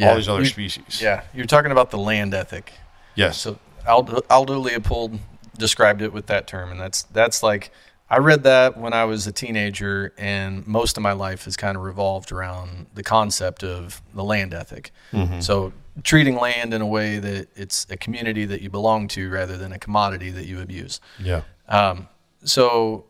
all 0.00 0.14
these 0.16 0.28
other 0.28 0.40
You- 0.40 0.46
species. 0.46 1.00
Yeah, 1.02 1.22
you're 1.34 1.46
talking 1.46 1.72
about 1.72 1.90
the 1.90 1.98
land 1.98 2.34
ethic. 2.34 2.72
Yes. 3.14 3.38
So 3.38 3.58
Aldo, 3.86 4.20
Aldo 4.30 4.58
Leopold 4.58 5.18
described 5.56 6.02
it 6.02 6.12
with 6.12 6.26
that 6.26 6.46
term, 6.46 6.70
and 6.70 6.78
that's 6.80 7.02
that's 7.02 7.42
like 7.42 7.72
I 8.10 8.18
read 8.18 8.42
that 8.44 8.78
when 8.78 8.92
I 8.94 9.04
was 9.04 9.26
a 9.26 9.32
teenager, 9.32 10.14
and 10.16 10.66
most 10.66 10.96
of 10.96 11.02
my 11.02 11.12
life 11.12 11.44
has 11.44 11.56
kind 11.56 11.76
of 11.76 11.82
revolved 11.82 12.32
around 12.32 12.86
the 12.94 13.02
concept 13.02 13.62
of 13.62 14.00
the 14.14 14.24
land 14.24 14.54
ethic. 14.54 14.92
So 15.40 15.72
treating 16.04 16.36
land 16.36 16.72
in 16.72 16.80
a 16.80 16.86
way 16.86 17.18
that 17.18 17.48
it's 17.56 17.86
a 17.90 17.96
community 17.96 18.44
that 18.46 18.62
you 18.62 18.70
belong 18.70 19.08
to 19.08 19.28
rather 19.30 19.58
than 19.58 19.72
a 19.72 19.78
commodity 19.78 20.30
that 20.30 20.46
you 20.46 20.60
abuse. 20.60 21.00
yeah. 21.20 21.42
Um, 21.68 22.08
so 22.44 23.04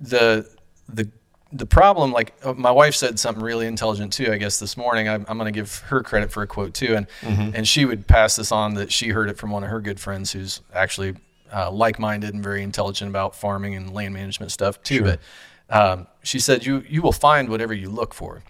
the 0.00 0.48
the 0.88 1.08
the 1.52 1.66
problem, 1.66 2.12
like 2.12 2.34
uh, 2.44 2.52
my 2.52 2.70
wife 2.70 2.94
said 2.94 3.18
something 3.18 3.42
really 3.42 3.66
intelligent 3.66 4.12
too. 4.12 4.32
I 4.32 4.36
guess 4.36 4.58
this 4.58 4.76
morning 4.76 5.08
I'm, 5.08 5.24
I'm 5.28 5.38
going 5.38 5.52
to 5.52 5.56
give 5.58 5.78
her 5.88 6.02
credit 6.02 6.30
for 6.30 6.42
a 6.42 6.46
quote 6.46 6.74
too, 6.74 6.94
and 6.96 7.06
and 7.54 7.66
she 7.66 7.84
would 7.84 8.06
pass 8.06 8.36
this 8.36 8.52
on 8.52 8.74
that 8.74 8.92
she 8.92 9.08
heard 9.08 9.28
it 9.30 9.38
from 9.38 9.50
one 9.50 9.64
of 9.64 9.70
her 9.70 9.80
good 9.80 9.98
friends 9.98 10.32
who's 10.32 10.60
actually 10.74 11.16
uh, 11.54 11.70
like-minded 11.70 12.34
and 12.34 12.42
very 12.42 12.62
intelligent 12.62 13.08
about 13.08 13.34
farming 13.36 13.74
and 13.76 13.92
land 13.92 14.12
management 14.14 14.50
stuff 14.52 14.82
too. 14.82 15.02
But 15.04 15.20
um, 15.70 16.06
she 16.22 16.38
said 16.40 16.66
you 16.66 16.84
you 16.88 17.00
will 17.02 17.12
find 17.12 17.48
whatever 17.48 17.72
you 17.72 17.88
look 17.90 18.12
for. 18.14 18.42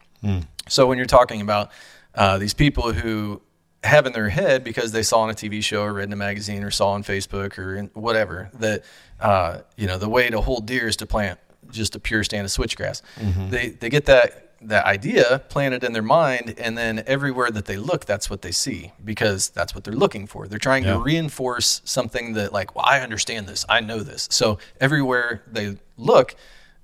So 0.69 0.87
when 0.87 0.97
you're 0.97 1.07
talking 1.07 1.41
about 1.43 1.71
uh, 2.15 2.39
these 2.39 2.55
people 2.55 2.93
who 2.93 3.43
have 3.83 4.07
in 4.07 4.13
their 4.15 4.31
head 4.31 4.65
because 4.65 4.93
they 4.93 5.03
saw 5.03 5.21
on 5.21 5.31
a 5.31 5.35
TV 5.35 5.63
show 5.63 5.83
or 5.83 5.93
read 5.93 6.05
in 6.09 6.13
a 6.13 6.17
magazine 6.17 6.63
or 6.65 6.71
saw 6.71 6.93
on 6.93 7.03
Facebook 7.05 7.59
or 7.59 7.77
in 7.77 7.91
whatever 7.93 8.49
that 8.55 8.83
uh, 9.21 9.59
you 9.77 9.87
know 9.87 9.99
the 9.99 10.09
way 10.09 10.31
to 10.31 10.41
hold 10.41 10.67
deer 10.67 10.89
is 10.89 10.97
to 10.97 11.07
plant 11.07 11.39
just 11.71 11.95
a 11.95 12.01
pure 12.01 12.25
stand 12.25 12.47
of 12.47 12.51
switchgrass. 12.51 13.03
They 13.51 13.69
they 13.71 13.91
get 13.91 14.07
that 14.07 14.54
that 14.69 14.85
idea 14.87 15.43
planted 15.49 15.85
in 15.85 15.93
their 15.93 16.03
mind, 16.03 16.55
and 16.59 16.77
then 16.77 17.03
everywhere 17.07 17.51
that 17.51 17.67
they 17.67 17.77
look, 17.77 18.05
that's 18.05 18.29
what 18.31 18.43
they 18.43 18.51
see 18.53 18.93
because 19.05 19.51
that's 19.51 19.75
what 19.75 19.85
they're 19.85 19.95
looking 19.95 20.27
for. 20.27 20.49
They're 20.49 20.59
trying 20.59 20.85
Yeah. 20.85 20.95
to 20.95 20.99
reinforce 21.01 21.83
something 21.85 22.33
that 22.35 22.53
like, 22.53 22.75
well, 22.75 22.85
I 22.87 23.01
understand 23.01 23.47
this, 23.47 23.65
I 23.69 23.81
know 23.81 24.01
this. 24.01 24.29
So 24.31 24.59
everywhere 24.81 25.43
they 25.51 25.77
look, 25.97 26.35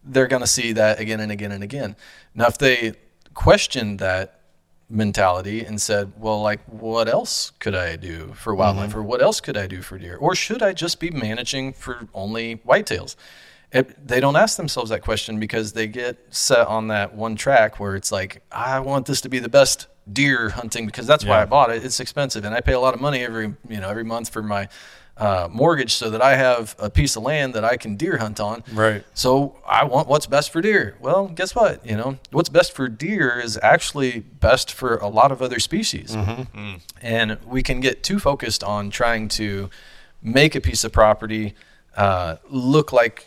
they're 0.04 0.28
going 0.28 0.42
to 0.42 0.46
see 0.46 0.72
that 0.72 1.00
again 1.00 1.20
and 1.20 1.32
again 1.32 1.52
and 1.52 1.62
again. 1.62 1.96
Now, 2.34 2.46
if 2.46 2.58
they 2.58 2.94
question 3.34 3.98
that 3.98 4.40
mentality 4.88 5.64
and 5.64 5.80
said, 5.80 6.12
well, 6.18 6.42
like, 6.42 6.60
what 6.66 7.08
else 7.08 7.52
could 7.60 7.74
I 7.74 7.96
do 7.96 8.32
for 8.34 8.54
wildlife, 8.54 8.90
mm-hmm. 8.90 8.98
or 8.98 9.02
what 9.02 9.22
else 9.22 9.40
could 9.40 9.56
I 9.56 9.66
do 9.66 9.82
for 9.82 9.98
deer, 9.98 10.16
or 10.16 10.34
should 10.34 10.62
I 10.62 10.72
just 10.72 10.98
be 10.98 11.10
managing 11.10 11.72
for 11.72 12.08
only 12.12 12.56
whitetails? 12.56 13.14
It, 13.72 14.06
they 14.06 14.18
don't 14.18 14.36
ask 14.36 14.56
themselves 14.56 14.90
that 14.90 15.02
question 15.02 15.38
because 15.38 15.72
they 15.72 15.86
get 15.86 16.18
set 16.30 16.66
on 16.66 16.88
that 16.88 17.14
one 17.14 17.36
track 17.36 17.78
where 17.78 17.94
it's 17.94 18.10
like, 18.10 18.42
I 18.50 18.80
want 18.80 19.06
this 19.06 19.20
to 19.20 19.28
be 19.28 19.38
the 19.38 19.48
best 19.48 19.86
deer 20.12 20.50
hunting 20.50 20.86
because 20.86 21.06
that's 21.06 21.24
why 21.24 21.40
I 21.42 21.44
bought 21.44 21.70
it. 21.70 21.84
It's 21.84 22.00
expensive, 22.00 22.44
and 22.44 22.54
I 22.54 22.60
pay 22.60 22.72
a 22.72 22.80
lot 22.80 22.94
of 22.94 23.00
money 23.00 23.22
every 23.22 23.54
you 23.68 23.80
know 23.80 23.88
every 23.88 24.02
month 24.02 24.30
for 24.30 24.42
my 24.42 24.68
uh, 25.16 25.48
mortgage 25.50 25.92
so 25.92 26.10
that 26.10 26.22
I 26.22 26.34
have 26.34 26.74
a 26.78 26.88
piece 26.88 27.14
of 27.14 27.22
land 27.22 27.54
that 27.54 27.64
I 27.64 27.76
can 27.76 27.96
deer 27.96 28.16
hunt 28.16 28.40
on. 28.40 28.64
Right. 28.72 29.04
So 29.14 29.56
I 29.66 29.84
want 29.84 30.08
what's 30.08 30.26
best 30.26 30.50
for 30.50 30.60
deer. 30.62 30.96
Well, 31.00 31.28
guess 31.28 31.54
what? 31.54 31.84
You 31.86 31.96
know, 31.96 32.18
what's 32.30 32.48
best 32.48 32.72
for 32.72 32.88
deer 32.88 33.38
is 33.38 33.58
actually 33.62 34.20
best 34.20 34.72
for 34.72 34.96
a 34.96 35.08
lot 35.08 35.30
of 35.30 35.42
other 35.42 35.60
species. 35.60 36.16
And 37.02 37.38
we 37.44 37.62
can 37.62 37.80
get 37.80 38.02
too 38.02 38.18
focused 38.18 38.64
on 38.64 38.90
trying 38.90 39.28
to 39.28 39.70
make 40.22 40.54
a 40.54 40.60
piece 40.60 40.84
of 40.84 40.92
property 40.92 41.54
uh, 41.96 42.36
look 42.48 42.92
like 42.92 43.26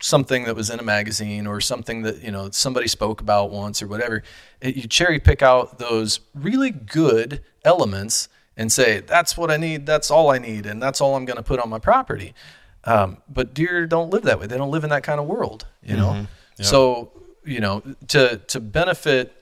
something 0.00 0.44
that 0.44 0.54
was 0.54 0.70
in 0.70 0.78
a 0.78 0.82
magazine 0.82 1.46
or 1.46 1.60
something 1.60 2.02
that 2.02 2.22
you 2.22 2.30
know 2.30 2.50
somebody 2.50 2.86
spoke 2.86 3.20
about 3.20 3.50
once 3.50 3.82
or 3.82 3.88
whatever 3.88 4.22
it, 4.60 4.76
you 4.76 4.86
cherry 4.86 5.18
pick 5.18 5.42
out 5.42 5.78
those 5.78 6.20
really 6.34 6.70
good 6.70 7.42
elements 7.64 8.28
and 8.56 8.70
say 8.72 9.00
that's 9.00 9.36
what 9.36 9.50
i 9.50 9.56
need. 9.56 9.86
That's 9.86 10.10
all 10.10 10.30
i 10.30 10.38
need 10.38 10.66
and 10.66 10.82
that's 10.82 11.00
all 11.00 11.16
i'm 11.16 11.24
going 11.24 11.36
to 11.36 11.42
put 11.42 11.60
on 11.60 11.68
my 11.68 11.78
property. 11.78 12.34
Um, 12.84 13.18
but 13.28 13.54
deer 13.54 13.86
don't 13.86 14.10
live 14.10 14.22
that 14.22 14.38
way. 14.38 14.46
They 14.46 14.56
don't 14.56 14.70
live 14.70 14.84
in 14.84 14.90
that 14.90 15.02
kind 15.02 15.20
of 15.20 15.26
world 15.26 15.66
you 15.82 15.96
know? 15.96 16.12
So 16.64 17.12
you 17.44 17.60
know 17.60 17.82
to 18.08 18.38
to 18.38 18.60
benefit 18.60 19.32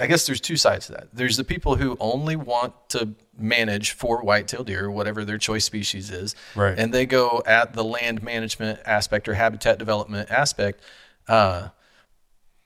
I 0.00 0.06
guess 0.06 0.26
there's 0.26 0.40
two 0.40 0.56
sides 0.56 0.86
to 0.86 0.92
that. 0.92 1.08
There's 1.12 1.36
the 1.36 1.44
people 1.44 1.76
who 1.76 1.96
only 2.00 2.34
want 2.36 2.72
to 2.90 3.10
manage 3.38 3.92
for 3.92 4.22
white-tailed 4.22 4.66
deer 4.66 4.86
or 4.86 4.90
whatever 4.90 5.24
their 5.24 5.38
choice 5.38 5.64
species 5.64 6.10
is, 6.10 6.34
Right. 6.54 6.78
and 6.78 6.92
they 6.92 7.06
go 7.06 7.42
at 7.46 7.74
the 7.74 7.84
land 7.84 8.22
management 8.22 8.80
aspect 8.86 9.28
or 9.28 9.34
habitat 9.34 9.78
development 9.78 10.30
aspect 10.30 10.80
uh, 11.28 11.68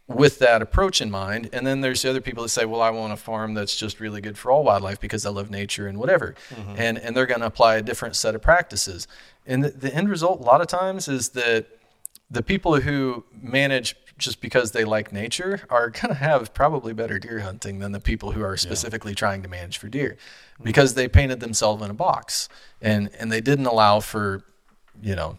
with 0.06 0.39
that 0.39 0.61
approach 0.62 1.01
in 1.01 1.11
mind. 1.11 1.48
And 1.52 1.66
then 1.66 1.81
there's 1.81 2.02
the 2.02 2.11
other 2.11 2.20
people 2.20 2.43
that 2.43 2.51
say, 2.51 2.65
"Well, 2.66 2.82
I 2.82 2.90
want 2.90 3.12
a 3.12 3.16
farm 3.16 3.55
that's 3.55 3.74
just 3.77 4.01
really 4.01 4.20
good 4.20 4.36
for 4.36 4.51
all 4.51 4.62
wildlife 4.65 5.01
because 5.01 5.24
I 5.24 5.31
love 5.31 5.51
nature 5.51 5.86
and 5.86 5.98
whatever," 5.98 6.35
and 6.77 6.98
and 6.98 7.16
they're 7.16 7.27
going 7.27 7.40
to 7.40 7.47
apply 7.47 7.77
a 7.77 7.82
different 7.82 8.15
set 8.16 8.35
of 8.35 8.43
practices. 8.43 9.09
And 9.47 9.65
the, 9.65 9.70
the 9.70 9.94
end 9.94 10.09
result, 10.09 10.40
a 10.40 10.44
lot 10.44 10.61
of 10.61 10.66
times, 10.66 11.09
is 11.09 11.31
that 11.31 11.66
the 12.31 12.43
people 12.43 12.81
who 12.81 13.24
manage 13.32 13.97
just 14.19 14.41
because 14.41 14.73
they 14.73 14.85
like 14.85 15.12
nature 15.12 15.62
are 15.70 15.91
going 15.91 16.09
to 16.09 16.15
have 16.15 16.55
probably 16.55 16.93
better 16.93 17.19
deer 17.19 17.41
hunting 17.41 17.81
than 17.81 17.93
the 17.93 18.01
people 18.01 18.32
who 18.32 18.43
are 18.43 18.57
specifically 18.57 19.15
trying 19.15 19.43
to 19.43 19.49
manage 19.49 19.78
for 19.78 19.89
deer 19.89 20.16
because 20.62 20.95
they 20.95 21.09
painted 21.09 21.41
themselves 21.41 21.82
in 21.82 21.91
a 21.91 21.95
box 21.95 22.49
and 22.81 23.11
and 23.19 23.32
they 23.32 23.41
didn't 23.41 23.66
allow 23.66 24.01
for 24.01 24.45
you 25.03 25.16
know 25.16 25.36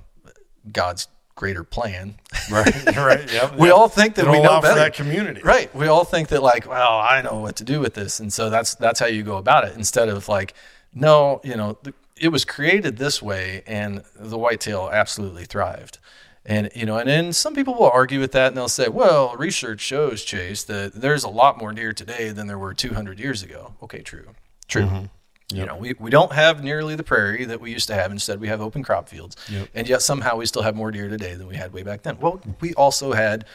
God's 0.71 1.07
greater 1.35 1.63
plan. 1.63 2.15
Right. 2.51 2.95
right. 2.95 3.33
Yep. 3.33 3.55
we 3.57 3.71
all 3.71 3.89
think 3.89 4.13
that 4.15 4.27
we 4.27 4.39
know 4.39 4.61
better. 4.61 4.75
for 4.75 4.79
that 4.79 4.93
community. 4.93 5.41
Right. 5.41 5.73
We 5.73 5.87
all 5.87 6.03
think 6.03 6.27
that 6.27 6.43
like, 6.43 6.67
well, 6.67 6.99
I 6.99 7.23
know 7.23 7.39
what 7.39 7.55
to 7.55 7.63
do 7.63 7.79
with 7.79 7.95
this, 7.95 8.19
and 8.19 8.31
so 8.31 8.51
that's 8.51 8.75
that's 8.75 8.99
how 8.99 9.07
you 9.07 9.23
go 9.23 9.37
about 9.37 9.65
it. 9.65 9.75
Instead 9.75 10.09
of 10.09 10.29
like, 10.29 10.53
no, 10.93 11.41
you 11.43 11.55
know, 11.55 11.73
th- 11.83 11.95
it 12.17 12.27
was 12.27 12.45
created 12.45 12.97
this 12.97 13.19
way, 13.19 13.63
and 13.65 14.03
the 14.15 14.37
whitetail 14.37 14.91
absolutely 14.93 15.45
thrived. 15.45 15.97
And 16.45 16.69
you 16.75 16.85
know, 16.85 16.97
and 16.97 17.09
then 17.09 17.33
some 17.33 17.55
people 17.55 17.73
will 17.73 17.89
argue 17.89 18.19
with 18.19 18.31
that, 18.33 18.49
and 18.49 18.57
they'll 18.57 18.69
say, 18.69 18.87
well, 18.87 19.35
research 19.35 19.79
shows 19.79 20.23
Chase 20.23 20.63
that 20.65 20.93
there's 20.93 21.23
a 21.23 21.29
lot 21.29 21.57
more 21.57 21.73
deer 21.73 21.91
today 21.91 22.29
than 22.29 22.47
there 22.47 22.59
were 22.59 22.73
200 22.73 23.19
years 23.19 23.41
ago. 23.41 23.73
Okay, 23.81 24.01
true, 24.01 24.27
true. 24.67 24.83
Mm-hmm. 24.83 25.05
You 25.53 25.65
know, 25.65 25.75
we, 25.75 25.93
we 25.99 26.09
don't 26.09 26.31
have 26.31 26.63
nearly 26.63 26.95
the 26.95 27.03
prairie 27.03 27.45
that 27.45 27.61
we 27.61 27.71
used 27.71 27.87
to 27.89 27.95
have. 27.95 28.11
Instead, 28.11 28.39
we 28.39 28.47
have 28.47 28.61
open 28.61 28.81
crop 28.81 29.07
fields. 29.07 29.35
And 29.75 29.87
yet 29.87 30.01
somehow 30.01 30.37
we 30.37 30.47
still 30.47 30.63
have 30.63 30.75
more 30.75 30.89
deer 30.89 31.07
today 31.07 31.35
than 31.35 31.45
we 31.45 31.55
had 31.55 31.71
way 31.71 31.83
back 31.83 32.01
then. 32.01 32.17
Well, 32.19 32.41
we 32.61 32.73
also 32.73 33.13
had 33.13 33.45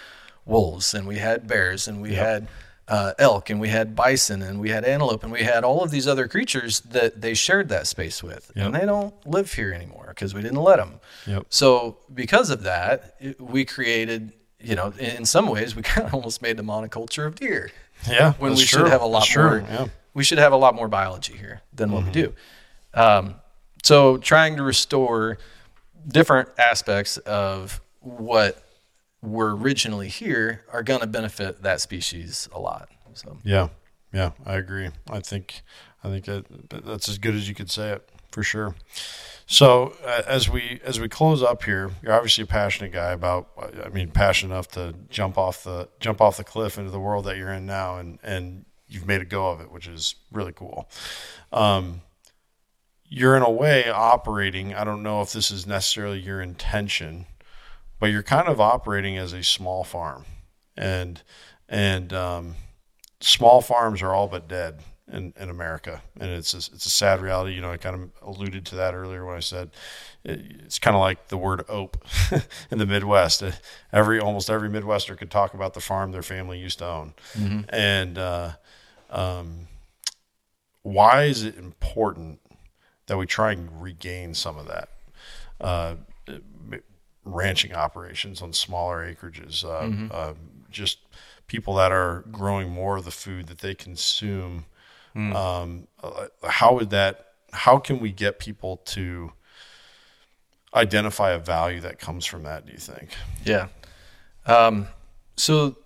wolves 0.46 0.94
and 0.94 1.06
we 1.06 1.18
had 1.18 1.48
bears 1.48 1.88
and 1.88 2.00
we 2.00 2.14
had 2.14 2.46
uh, 2.90 3.14
elk 3.20 3.48
and 3.50 3.60
we 3.60 3.68
had 3.68 3.94
bison 3.94 4.42
and 4.42 4.58
we 4.60 4.68
had 4.70 4.84
antelope 4.84 5.22
and 5.22 5.30
we 5.32 5.44
had 5.44 5.62
all 5.64 5.82
of 5.84 5.90
these 5.92 6.08
other 6.08 6.26
creatures 6.26 6.80
that 6.80 7.20
they 7.22 7.32
shared 7.34 7.68
that 7.68 7.86
space 7.86 8.20
with. 8.22 8.50
And 8.56 8.74
they 8.74 8.84
don't 8.84 9.14
live 9.26 9.52
here 9.52 9.72
anymore 9.72 10.06
because 10.08 10.34
we 10.34 10.42
didn't 10.42 10.58
let 10.60 10.76
them. 10.78 10.98
Yep. 11.26 11.46
So 11.50 11.98
because 12.12 12.50
of 12.50 12.64
that, 12.64 13.14
it- 13.20 13.40
we 13.40 13.64
created, 13.64 14.32
you 14.58 14.74
know, 14.74 14.92
in, 14.98 15.24
some 15.24 15.46
ways, 15.46 15.76
we 15.76 15.82
kind 15.94 16.04
of 16.06 16.12
almost 16.14 16.42
made 16.42 16.58
a 16.58 16.62
monoculture 16.64 17.26
of 17.26 17.36
deer 17.36 17.70
Yeah. 18.08 18.32
when 18.40 18.52
we 18.54 18.64
true. 18.64 18.80
should 18.80 18.88
have 18.88 19.02
a 19.02 19.06
lot 19.06 19.20
That's 19.20 19.30
true. 19.30 19.42
more. 19.44 19.58
Yeah. 19.60 19.76
Mm-hmm. 19.76 19.84
We 20.14 20.24
should 20.24 20.38
have 20.38 20.52
a 20.52 20.56
lot 20.56 20.74
more 20.74 20.88
biology 20.88 21.36
here 21.36 21.62
than 21.72 21.92
what 21.92 22.04
we 22.04 22.10
do. 22.10 22.34
Um, 22.92 23.36
so 23.84 24.16
trying 24.16 24.56
to 24.56 24.64
restore 24.64 25.38
different 26.08 26.48
aspects 26.58 27.18
of 27.18 27.80
what 28.00 28.60
were 29.22 29.54
originally 29.56 30.08
here 30.08 30.64
are 30.72 30.82
going 30.82 31.00
to 31.00 31.06
benefit 31.06 31.62
that 31.62 31.80
species 31.80 32.48
a 32.52 32.58
lot. 32.58 32.88
So 33.14 33.38
Yeah, 33.44 33.68
yeah, 34.12 34.30
I 34.46 34.54
agree. 34.54 34.90
I 35.10 35.20
think 35.20 35.62
I 36.02 36.08
think 36.08 36.24
that 36.24 36.70
that- 36.70 36.84
that's 36.86 37.08
as 37.08 37.18
good 37.18 37.34
as 37.34 37.48
you 37.48 37.54
could 37.54 37.70
say 37.70 37.90
it 37.90 38.08
for 38.32 38.42
sure. 38.42 38.74
So 39.46 39.94
uh, 40.04 40.22
as 40.26 40.48
we 40.48 40.80
as 40.84 41.00
we 41.00 41.08
close 41.08 41.42
up 41.42 41.64
here, 41.64 41.90
you're 42.02 42.12
obviously 42.12 42.42
a 42.44 42.46
passionate 42.46 42.92
guy 42.92 43.10
about. 43.10 43.48
I 43.84 43.88
mean, 43.88 44.10
passionate 44.12 44.54
enough 44.54 44.68
to 44.68 44.94
jump 45.08 45.36
off 45.36 45.64
the 45.64 45.88
jump 45.98 46.20
off 46.20 46.36
the 46.36 46.44
cliff 46.44 46.78
into 46.78 46.90
the 46.92 47.00
world 47.00 47.24
that 47.24 47.36
you're 47.36 47.52
in 47.52 47.66
now, 47.66 47.96
and 47.98 48.18
and 48.22 48.64
you've 48.88 49.06
made 49.08 49.20
a 49.20 49.24
go 49.24 49.50
of 49.50 49.60
it, 49.60 49.70
which 49.72 49.88
is 49.88 50.14
really 50.30 50.52
cool. 50.52 50.88
Um, 51.52 52.02
you're 53.04 53.36
in 53.36 53.42
a 53.42 53.50
way 53.50 53.90
operating. 53.90 54.72
I 54.72 54.84
don't 54.84 55.02
know 55.02 55.20
if 55.20 55.32
this 55.32 55.50
is 55.50 55.66
necessarily 55.66 56.20
your 56.20 56.40
intention, 56.40 57.26
but 58.00 58.06
you're 58.06 58.22
kind 58.22 58.48
of 58.48 58.60
operating 58.60 59.16
as 59.16 59.32
a 59.32 59.44
small 59.44 59.84
farm, 59.84 60.24
and 60.76 61.22
and 61.68 62.12
um, 62.12 62.56
small 63.20 63.60
farms 63.60 64.02
are 64.02 64.12
all 64.12 64.26
but 64.26 64.48
dead 64.48 64.80
in, 65.12 65.34
in 65.38 65.50
America, 65.50 66.02
and 66.18 66.30
it's 66.30 66.54
a, 66.54 66.58
it's 66.58 66.86
a 66.86 66.90
sad 66.90 67.20
reality. 67.20 67.54
You 67.54 67.60
know, 67.60 67.70
I 67.70 67.76
kind 67.76 67.94
of 67.94 68.10
alluded 68.22 68.64
to 68.66 68.76
that 68.76 68.94
earlier 68.94 69.24
when 69.24 69.36
I 69.36 69.40
said 69.40 69.70
it, 70.24 70.40
it's 70.64 70.78
kind 70.78 70.96
of 70.96 71.00
like 71.00 71.28
the 71.28 71.36
word 71.36 71.64
"ope" 71.68 72.02
in 72.70 72.78
the 72.78 72.86
Midwest. 72.86 73.42
Uh, 73.42 73.52
every 73.92 74.18
almost 74.18 74.50
every 74.50 74.68
Midwester 74.68 75.14
could 75.14 75.30
talk 75.30 75.54
about 75.54 75.74
the 75.74 75.80
farm 75.80 76.12
their 76.12 76.22
family 76.22 76.58
used 76.58 76.78
to 76.78 76.86
own, 76.86 77.14
mm-hmm. 77.34 77.60
and 77.68 78.18
uh, 78.18 78.52
um, 79.10 79.68
why 80.82 81.24
is 81.24 81.44
it 81.44 81.56
important 81.56 82.40
that 83.06 83.18
we 83.18 83.26
try 83.26 83.52
and 83.52 83.82
regain 83.82 84.34
some 84.34 84.56
of 84.56 84.66
that? 84.68 84.88
Uh, 85.60 85.96
ranching 87.24 87.74
operations 87.74 88.42
on 88.42 88.52
smaller 88.52 88.98
acreages, 89.14 89.64
uh, 89.64 89.82
mm-hmm. 89.82 90.08
uh, 90.10 90.32
just 90.70 90.98
people 91.46 91.74
that 91.74 91.92
are 91.92 92.24
growing 92.30 92.70
more 92.70 92.96
of 92.96 93.04
the 93.04 93.10
food 93.10 93.46
that 93.48 93.58
they 93.58 93.74
consume. 93.74 94.64
Mm. 95.14 95.34
Um, 95.34 95.88
uh, 96.02 96.26
how 96.44 96.74
would 96.74 96.90
that? 96.90 97.26
How 97.52 97.78
can 97.78 97.98
we 97.98 98.12
get 98.12 98.38
people 98.38 98.76
to 98.86 99.32
identify 100.72 101.32
a 101.32 101.38
value 101.38 101.80
that 101.80 101.98
comes 101.98 102.24
from 102.24 102.44
that? 102.44 102.66
Do 102.66 102.72
you 102.72 102.78
think? 102.78 103.10
Yeah. 103.44 103.68
Um, 104.46 104.86
so, 105.36 105.76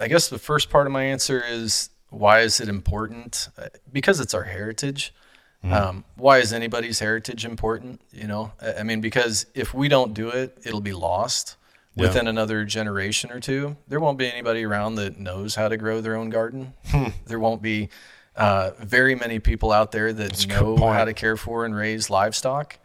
I 0.00 0.08
guess 0.08 0.28
the 0.28 0.38
first 0.38 0.68
part 0.68 0.86
of 0.86 0.92
my 0.92 1.04
answer 1.04 1.42
is 1.46 1.90
why 2.10 2.40
is 2.40 2.60
it 2.60 2.68
important? 2.68 3.48
Uh, 3.56 3.68
because 3.92 4.20
it's 4.20 4.34
our 4.34 4.44
heritage. 4.44 5.14
Mm. 5.66 5.72
Um, 5.72 6.04
why 6.16 6.38
is 6.38 6.52
anybody's 6.52 7.00
heritage 7.00 7.44
important? 7.44 8.00
You 8.12 8.26
know, 8.26 8.52
I 8.78 8.82
mean, 8.82 9.00
because 9.00 9.46
if 9.54 9.74
we 9.74 9.88
don't 9.88 10.14
do 10.14 10.28
it, 10.28 10.58
it'll 10.64 10.80
be 10.80 10.92
lost 10.92 11.56
within 11.96 12.26
another 12.28 12.64
generation 12.64 13.32
or 13.32 13.40
two. 13.40 13.76
There 13.88 13.98
won't 13.98 14.18
be 14.18 14.30
anybody 14.30 14.64
around 14.64 14.96
that 14.96 15.18
knows 15.18 15.54
how 15.54 15.68
to 15.68 15.76
grow 15.76 16.00
their 16.00 16.16
own 16.16 16.30
garden. 16.30 16.74
Hmm. 16.86 17.08
there 17.26 17.40
won't 17.40 17.62
be 17.62 17.88
uh, 18.36 18.70
very 18.78 19.14
many 19.16 19.40
people 19.40 19.72
out 19.72 19.90
there 19.90 20.12
that 20.12 20.28
That's 20.28 20.46
know 20.46 20.76
how 20.76 21.04
to 21.04 21.12
care 21.12 21.36
for 21.36 21.64
and 21.64 21.74
raise 21.74 22.10
livestock. 22.10 22.78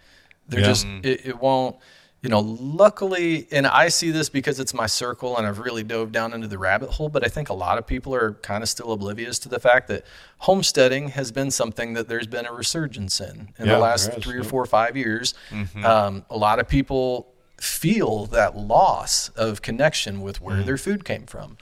They're 0.48 0.62
yeah. 0.62 0.66
just 0.66 0.88
it, 1.04 1.26
it 1.28 1.40
won't 1.40 1.76
you 2.22 2.30
know, 2.30 2.40
luckily, 2.40 3.48
and 3.52 3.66
I 3.66 3.88
see 3.88 4.12
this 4.12 4.30
because 4.30 4.60
it's 4.60 4.76
my 4.76 4.86
circle 4.86 5.38
and 5.38 5.48
I've 5.48 5.58
really 5.58 5.84
dove 5.84 6.12
down 6.12 6.34
into 6.34 6.48
the 6.48 6.60
rabbit 6.60 6.92
hole, 6.92 7.10
but 7.10 7.26
I 7.26 7.30
think 7.30 7.50
a 7.50 7.54
lot 7.54 7.80
of 7.80 7.88
people 7.88 8.14
are 8.14 8.34
kind 8.34 8.62
of 8.62 8.70
still 8.70 8.92
oblivious 8.92 9.40
to 9.40 9.50
the 9.50 9.60
fact 9.60 9.88
that 9.88 10.06
homesteading 10.38 11.10
has 11.10 11.32
been 11.32 11.50
something 11.50 11.94
that 11.94 12.08
there's 12.08 12.28
been 12.28 12.46
a 12.46 12.54
resurgence 12.54 13.20
in 13.20 13.50
in 13.58 13.66
yeah, 13.66 13.74
the 13.74 13.80
last 13.80 14.14
three 14.22 14.38
or 14.38 14.44
four 14.44 14.62
or 14.62 14.68
five 14.68 14.96
years. 14.96 15.34
Mm-hmm. 15.50 15.84
Um, 15.84 16.26
a 16.30 16.38
lot 16.38 16.60
of 16.60 16.68
people 16.68 17.34
feel 17.60 18.28
that 18.28 18.56
loss 18.56 19.30
of 19.30 19.64
connection 19.64 20.22
with 20.22 20.42
where 20.42 20.58
mm-hmm. 20.58 20.66
their 20.68 20.78
food 20.78 21.04
came 21.04 21.26
from. 21.26 21.58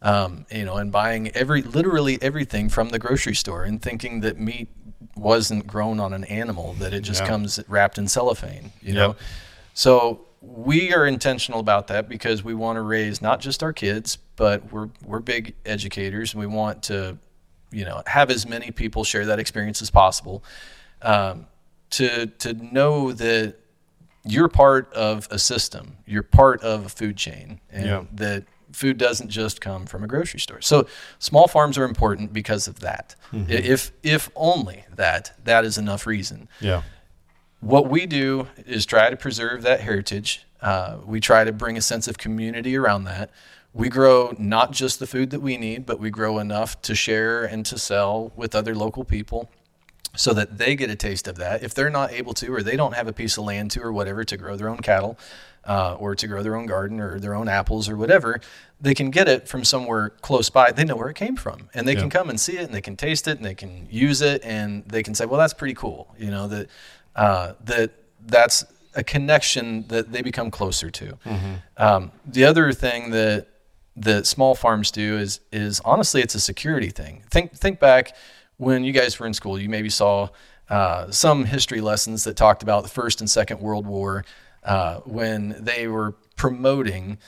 Um, 0.00 0.46
you 0.50 0.64
know, 0.64 0.76
and 0.76 0.92
buying 0.92 1.28
every 1.30 1.62
literally 1.62 2.18
everything 2.22 2.68
from 2.68 2.90
the 2.90 2.98
grocery 2.98 3.34
store 3.34 3.64
and 3.64 3.80
thinking 3.80 4.20
that 4.20 4.38
meat 4.38 4.68
wasn't 5.16 5.66
grown 5.66 5.98
on 5.98 6.12
an 6.12 6.24
animal, 6.24 6.74
that 6.74 6.92
it 6.92 7.00
just 7.00 7.22
yeah. 7.22 7.28
comes 7.28 7.58
wrapped 7.68 7.98
in 7.98 8.06
cellophane, 8.06 8.70
you 8.80 8.92
yep. 8.92 8.94
know. 8.94 9.16
So 9.74 10.26
we 10.40 10.94
are 10.94 11.06
intentional 11.06 11.60
about 11.60 11.88
that 11.88 12.08
because 12.08 12.42
we 12.42 12.54
want 12.54 12.76
to 12.76 12.82
raise 12.82 13.20
not 13.20 13.40
just 13.40 13.62
our 13.62 13.72
kids, 13.72 14.16
but 14.36 14.72
we're 14.72 14.88
we're 15.04 15.20
big 15.20 15.54
educators 15.66 16.32
and 16.32 16.40
we 16.40 16.46
want 16.46 16.82
to, 16.84 17.18
you 17.70 17.84
know, 17.84 18.02
have 18.06 18.30
as 18.30 18.46
many 18.46 18.70
people 18.70 19.04
share 19.04 19.26
that 19.26 19.38
experience 19.38 19.82
as 19.82 19.90
possible. 19.90 20.42
Um, 21.02 21.46
to 21.90 22.26
to 22.26 22.54
know 22.54 23.12
that 23.12 23.56
you're 24.24 24.48
part 24.48 24.92
of 24.94 25.28
a 25.30 25.38
system, 25.38 25.98
you're 26.06 26.22
part 26.22 26.62
of 26.62 26.86
a 26.86 26.88
food 26.88 27.16
chain, 27.16 27.60
and 27.70 27.86
yeah. 27.86 28.04
that 28.12 28.44
food 28.72 28.96
doesn't 28.96 29.28
just 29.28 29.60
come 29.60 29.86
from 29.86 30.02
a 30.02 30.06
grocery 30.06 30.40
store. 30.40 30.60
So 30.60 30.86
small 31.18 31.46
farms 31.46 31.78
are 31.78 31.84
important 31.84 32.32
because 32.32 32.66
of 32.66 32.80
that. 32.80 33.16
Mm-hmm. 33.32 33.50
If 33.50 33.92
if 34.02 34.30
only 34.36 34.84
that, 34.94 35.32
that 35.44 35.64
is 35.64 35.78
enough 35.78 36.06
reason. 36.06 36.48
Yeah 36.60 36.82
what 37.64 37.88
we 37.88 38.04
do 38.04 38.48
is 38.66 38.84
try 38.84 39.08
to 39.08 39.16
preserve 39.16 39.62
that 39.62 39.80
heritage. 39.80 40.44
Uh, 40.60 40.98
we 41.04 41.18
try 41.18 41.44
to 41.44 41.52
bring 41.52 41.76
a 41.76 41.80
sense 41.80 42.06
of 42.06 42.18
community 42.18 42.76
around 42.76 43.04
that. 43.04 43.30
We 43.72 43.88
grow 43.88 44.34
not 44.38 44.70
just 44.72 44.98
the 44.98 45.06
food 45.06 45.30
that 45.30 45.40
we 45.40 45.56
need, 45.56 45.86
but 45.86 45.98
we 45.98 46.10
grow 46.10 46.38
enough 46.38 46.80
to 46.82 46.94
share 46.94 47.44
and 47.44 47.64
to 47.66 47.78
sell 47.78 48.32
with 48.36 48.54
other 48.54 48.74
local 48.74 49.02
people 49.02 49.50
so 50.14 50.32
that 50.34 50.58
they 50.58 50.76
get 50.76 50.90
a 50.90 50.96
taste 50.96 51.26
of 51.26 51.36
that. 51.36 51.62
If 51.62 51.74
they're 51.74 51.90
not 51.90 52.12
able 52.12 52.34
to, 52.34 52.54
or 52.54 52.62
they 52.62 52.76
don't 52.76 52.94
have 52.94 53.08
a 53.08 53.12
piece 53.12 53.36
of 53.36 53.44
land 53.44 53.72
to, 53.72 53.82
or 53.82 53.92
whatever, 53.92 54.24
to 54.24 54.36
grow 54.36 54.56
their 54.56 54.68
own 54.68 54.78
cattle, 54.78 55.18
uh, 55.64 55.96
or 55.98 56.14
to 56.14 56.26
grow 56.26 56.42
their 56.42 56.54
own 56.54 56.66
garden, 56.66 57.00
or 57.00 57.18
their 57.18 57.34
own 57.34 57.48
apples, 57.48 57.88
or 57.88 57.96
whatever, 57.96 58.40
they 58.80 58.94
can 58.94 59.10
get 59.10 59.26
it 59.26 59.48
from 59.48 59.64
somewhere 59.64 60.10
close 60.20 60.50
by. 60.50 60.70
They 60.70 60.84
know 60.84 60.96
where 60.96 61.08
it 61.08 61.16
came 61.16 61.36
from, 61.36 61.70
and 61.74 61.88
they 61.88 61.94
yeah. 61.94 62.00
can 62.00 62.10
come 62.10 62.28
and 62.28 62.38
see 62.38 62.58
it, 62.58 62.64
and 62.64 62.74
they 62.74 62.82
can 62.82 62.96
taste 62.96 63.26
it, 63.26 63.38
and 63.38 63.44
they 63.44 63.54
can 63.54 63.88
use 63.90 64.20
it, 64.20 64.44
and 64.44 64.84
they 64.86 65.02
can 65.02 65.14
say, 65.14 65.24
"Well, 65.26 65.40
that's 65.40 65.54
pretty 65.54 65.74
cool." 65.74 66.14
You 66.18 66.30
know 66.30 66.46
that 66.48 66.68
uh, 67.16 67.54
that 67.64 67.92
that's 68.26 68.64
a 68.94 69.04
connection 69.04 69.86
that 69.88 70.12
they 70.12 70.22
become 70.22 70.50
closer 70.50 70.90
to. 70.90 71.18
Mm-hmm. 71.24 71.54
Um, 71.76 72.12
the 72.26 72.44
other 72.44 72.72
thing 72.72 73.10
that 73.10 73.48
that 73.96 74.26
small 74.26 74.54
farms 74.54 74.90
do 74.90 75.18
is 75.18 75.40
is 75.52 75.80
honestly 75.84 76.20
it's 76.20 76.34
a 76.34 76.40
security 76.40 76.90
thing. 76.90 77.22
Think 77.30 77.52
think 77.52 77.80
back 77.80 78.16
when 78.56 78.84
you 78.84 78.92
guys 78.92 79.18
were 79.18 79.26
in 79.26 79.34
school, 79.34 79.58
you 79.58 79.68
maybe 79.68 79.90
saw 79.90 80.28
uh, 80.68 81.10
some 81.10 81.44
history 81.44 81.80
lessons 81.80 82.24
that 82.24 82.36
talked 82.36 82.62
about 82.62 82.82
the 82.82 82.88
First 82.88 83.20
and 83.20 83.28
Second 83.30 83.60
World 83.60 83.86
War 83.86 84.24
uh, 84.62 85.00
when 85.00 85.56
they 85.58 85.86
were 85.88 86.12
promoting 86.36 87.18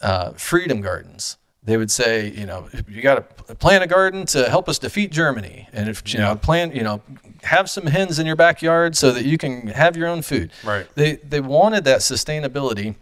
uh, 0.00 0.32
freedom 0.32 0.80
gardens 0.80 1.36
they 1.64 1.76
would 1.76 1.90
say, 1.90 2.28
you 2.30 2.46
know, 2.46 2.68
you 2.86 3.00
got 3.00 3.46
to 3.46 3.54
plant 3.54 3.82
a 3.82 3.86
garden 3.86 4.26
to 4.26 4.48
help 4.48 4.68
us 4.68 4.78
defeat 4.78 5.10
Germany, 5.10 5.68
and 5.72 5.88
if 5.88 6.02
you 6.12 6.20
yeah. 6.20 6.28
know, 6.28 6.36
plant, 6.36 6.74
you 6.74 6.82
know, 6.82 7.00
have 7.42 7.70
some 7.70 7.86
hens 7.86 8.18
in 8.18 8.26
your 8.26 8.36
backyard 8.36 8.96
so 8.96 9.10
that 9.12 9.24
you 9.24 9.38
can 9.38 9.68
have 9.68 9.96
your 9.96 10.08
own 10.08 10.22
food. 10.22 10.50
Right. 10.64 10.86
They 10.94 11.16
they 11.16 11.40
wanted 11.40 11.84
that 11.84 12.00
sustainability 12.00 12.96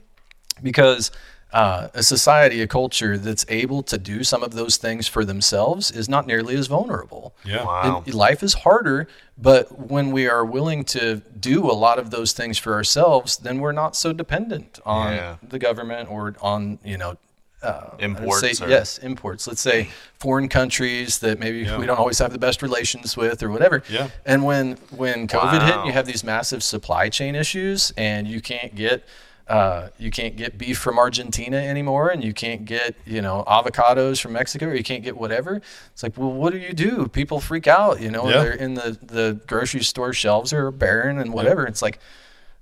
because 0.62 1.10
uh, 1.52 1.89
a 1.93 2.02
society, 2.02 2.62
a 2.62 2.66
culture 2.66 3.18
that's 3.18 3.44
able 3.48 3.82
to 3.82 3.98
do 3.98 4.24
some 4.24 4.43
of 4.43 4.55
those 4.55 4.76
things 4.78 5.06
for 5.06 5.24
themselves 5.24 5.90
is 5.90 6.09
not 6.09 6.26
nearly 6.26 6.56
as 6.56 6.66
vulnerable. 6.66 7.34
Yeah. 7.44 7.64
Wow. 7.64 8.05
It, 8.06 8.14
life 8.14 8.43
is 8.43 8.55
harder, 8.55 9.06
but 9.36 9.90
when 9.90 10.12
we 10.12 10.28
are 10.28 10.44
willing 10.44 10.84
to 10.84 11.16
do 11.39 11.70
a 11.70 11.74
lot 11.74 11.98
of 11.98 12.10
those 12.10 12.32
things 12.32 12.56
for 12.59 12.72
ourselves, 12.72 13.36
then 13.36 13.59
we're 13.59 13.72
not 13.72 13.97
so 13.97 14.12
dependent 14.12 14.80
on 14.86 15.12
yeah. 15.14 15.36
the 15.43 15.59
government 15.59 16.10
or 16.10 16.34
on, 16.40 16.78
you 16.84 16.97
know, 16.97 17.16
uh, 17.62 17.97
imports. 17.98 18.59
Say, 18.59 18.68
yes, 18.68 18.98
imports. 18.98 19.47
Let's 19.47 19.60
say 19.60 19.89
foreign 20.18 20.48
countries 20.48 21.18
that 21.20 21.39
maybe 21.39 21.60
yeah. 21.60 21.78
we 21.78 21.86
don't 21.86 21.98
always 21.98 22.18
have 22.18 22.32
the 22.32 22.39
best 22.39 22.62
relations 22.62 23.16
with, 23.16 23.43
or 23.43 23.51
whatever. 23.51 23.82
Yeah. 23.89 24.10
And 24.24 24.44
when 24.44 24.76
when 24.90 25.28
COVID 25.28 25.60
wow. 25.60 25.82
hit, 25.82 25.86
you 25.86 25.93
have 25.93 26.06
these 26.06 26.24
massive 26.24 26.62
supply 26.62 27.09
chain 27.09 27.34
issues, 27.34 27.93
and 27.97 28.26
you 28.26 28.40
can't 28.40 28.74
get. 28.74 29.06
Uh, 29.48 29.89
you 29.98 30.10
can't 30.10 30.36
get 30.36 30.56
beef 30.56 30.78
from 30.78 30.98
Argentina 30.98 31.56
anymore, 31.56 32.09
and 32.09 32.22
you 32.22 32.32
can't 32.32 32.64
get 32.64 32.94
you 33.05 33.20
know 33.20 33.44
avocados 33.47 34.20
from 34.20 34.32
Mexico, 34.32 34.66
or 34.66 34.74
you 34.74 34.84
can't 34.84 35.02
get 35.02 35.16
whatever. 35.16 35.60
It's 35.93 36.02
like, 36.02 36.16
well, 36.16 36.32
what 36.32 36.52
do 36.52 36.59
you 36.59 36.72
do? 36.72 37.09
People 37.09 37.40
freak 37.40 37.66
out, 37.66 38.01
you 38.01 38.10
know. 38.10 38.28
Yeah. 38.28 38.44
They're 38.44 38.52
in 38.52 38.74
the 38.74 38.97
the 39.02 39.40
grocery 39.47 39.82
store 39.82 40.12
shelves 40.12 40.52
are 40.52 40.70
barren 40.70 41.18
and 41.18 41.34
whatever. 41.34 41.62
Yeah. 41.62 41.68
It's 41.68 41.82
like 41.82 41.98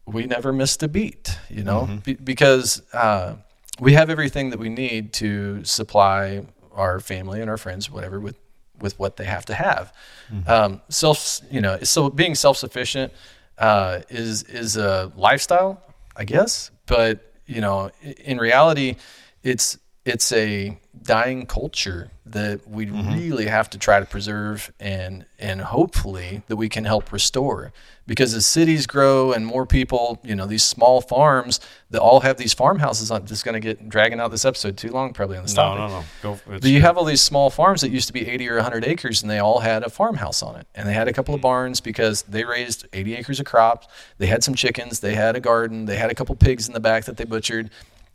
we 0.07 0.27
never 0.27 0.53
missed 0.53 0.83
a 0.83 0.89
beat, 0.89 1.39
you 1.49 1.63
know, 1.63 1.83
mm-hmm. 1.83 1.97
Be- 1.99 2.15
because 2.15 2.83
uh, 2.93 3.37
we 3.81 3.95
have 3.95 4.11
everything 4.11 4.51
that 4.51 4.59
we 4.59 4.69
need 4.69 5.13
to 5.15 5.65
supply 5.65 6.47
our 6.73 7.01
family 7.01 7.41
and 7.41 7.51
our 7.51 7.57
friends, 7.57 7.91
whatever, 7.91 8.21
with 8.21 8.37
with 8.81 8.99
what 8.99 9.17
they 9.17 9.25
have 9.25 9.45
to 9.47 9.55
have. 9.55 9.93
Mm-hmm. 10.33 10.51
Um, 10.51 10.83
self, 10.89 11.41
you 11.51 11.61
know, 11.61 11.79
so 11.83 12.09
being 12.09 12.35
self 12.35 12.57
sufficient 12.57 13.13
uh, 13.59 14.01
is 14.09 14.43
is 14.45 14.77
a 14.77 15.13
lifestyle, 15.17 15.83
I 16.17 16.25
guess, 16.25 16.71
but 16.87 17.35
you 17.47 17.61
know, 17.61 17.91
in 18.03 18.39
reality, 18.39 18.97
it's 19.43 19.79
it's 20.11 20.33
a 20.33 20.79
dying 21.03 21.47
culture 21.47 22.11
that 22.27 22.69
we 22.69 22.87
mm-hmm. 22.87 23.15
really 23.15 23.47
have 23.47 23.71
to 23.71 23.79
try 23.79 23.99
to 23.99 24.07
preserve 24.07 24.73
and 24.79 25.25
and 25.39 25.61
hopefully 25.61 26.43
that 26.49 26.57
we 26.57 26.69
can 26.69 26.85
help 26.85 27.13
restore. 27.13 27.73
Because 28.07 28.35
as 28.35 28.45
cities 28.45 28.87
grow 28.87 29.33
and 29.33 29.47
more 29.47 29.67
people 29.67 30.21
you 30.25 30.35
know 30.35 30.47
these 30.47 30.63
small 30.63 31.01
farms 31.01 31.61
that 31.91 32.01
all 32.01 32.21
have 32.21 32.37
these 32.37 32.53
farmhouses 32.53 33.11
i'm 33.11 33.25
just 33.25 33.45
going 33.45 33.55
to 33.55 33.61
get 33.61 33.89
dragging 33.89 34.21
out 34.21 34.31
this 34.31 34.45
episode 34.45 34.77
too 34.77 34.91
long 34.91 35.13
probably 35.13 35.37
on 35.37 35.45
this 35.45 35.55
no, 35.55 35.63
topic. 35.63 35.79
no 35.79 36.01
no. 36.01 36.05
Go 36.23 36.41
but 36.47 36.65
you 36.65 36.81
have 36.81 36.99
all 36.99 37.05
these 37.05 37.23
small 37.23 37.51
farms 37.51 37.81
that 37.83 37.91
used 37.91 38.09
to 38.09 38.13
be 38.13 38.29
80 38.29 38.49
or 38.51 38.57
100 38.57 38.85
acres 38.85 39.23
and 39.23 39.31
they 39.31 39.39
all 39.39 39.61
had 39.61 39.85
a 39.85 39.91
farmhouse 39.91 40.43
on 40.43 40.57
it. 40.57 40.67
And 40.75 40.89
they 40.89 40.93
had 40.93 41.09
a 41.09 41.13
couple 41.13 41.35
of 41.35 41.41
barns 41.41 41.81
because 41.81 42.23
they 42.23 42.45
raised 42.45 42.87
80 42.93 43.15
acres 43.17 43.41
of 43.41 43.47
crops. 43.47 43.87
They 44.19 44.27
had 44.27 44.43
some 44.43 44.55
chickens. 44.55 45.01
They 45.01 45.15
had 45.15 45.37
a 45.37 45.41
garden. 45.41 45.87
They 45.87 45.97
had 45.97 46.11
a 46.11 46.15
couple 46.15 46.35
pigs 46.37 46.67
in 46.67 46.75
the 46.75 46.81
back 46.81 47.05
that 47.05 47.17
they 47.17 47.25
butchered. 47.25 47.71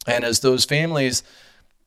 And 0.08 0.24
as 0.24 0.42
those 0.42 0.66
families 0.66 1.24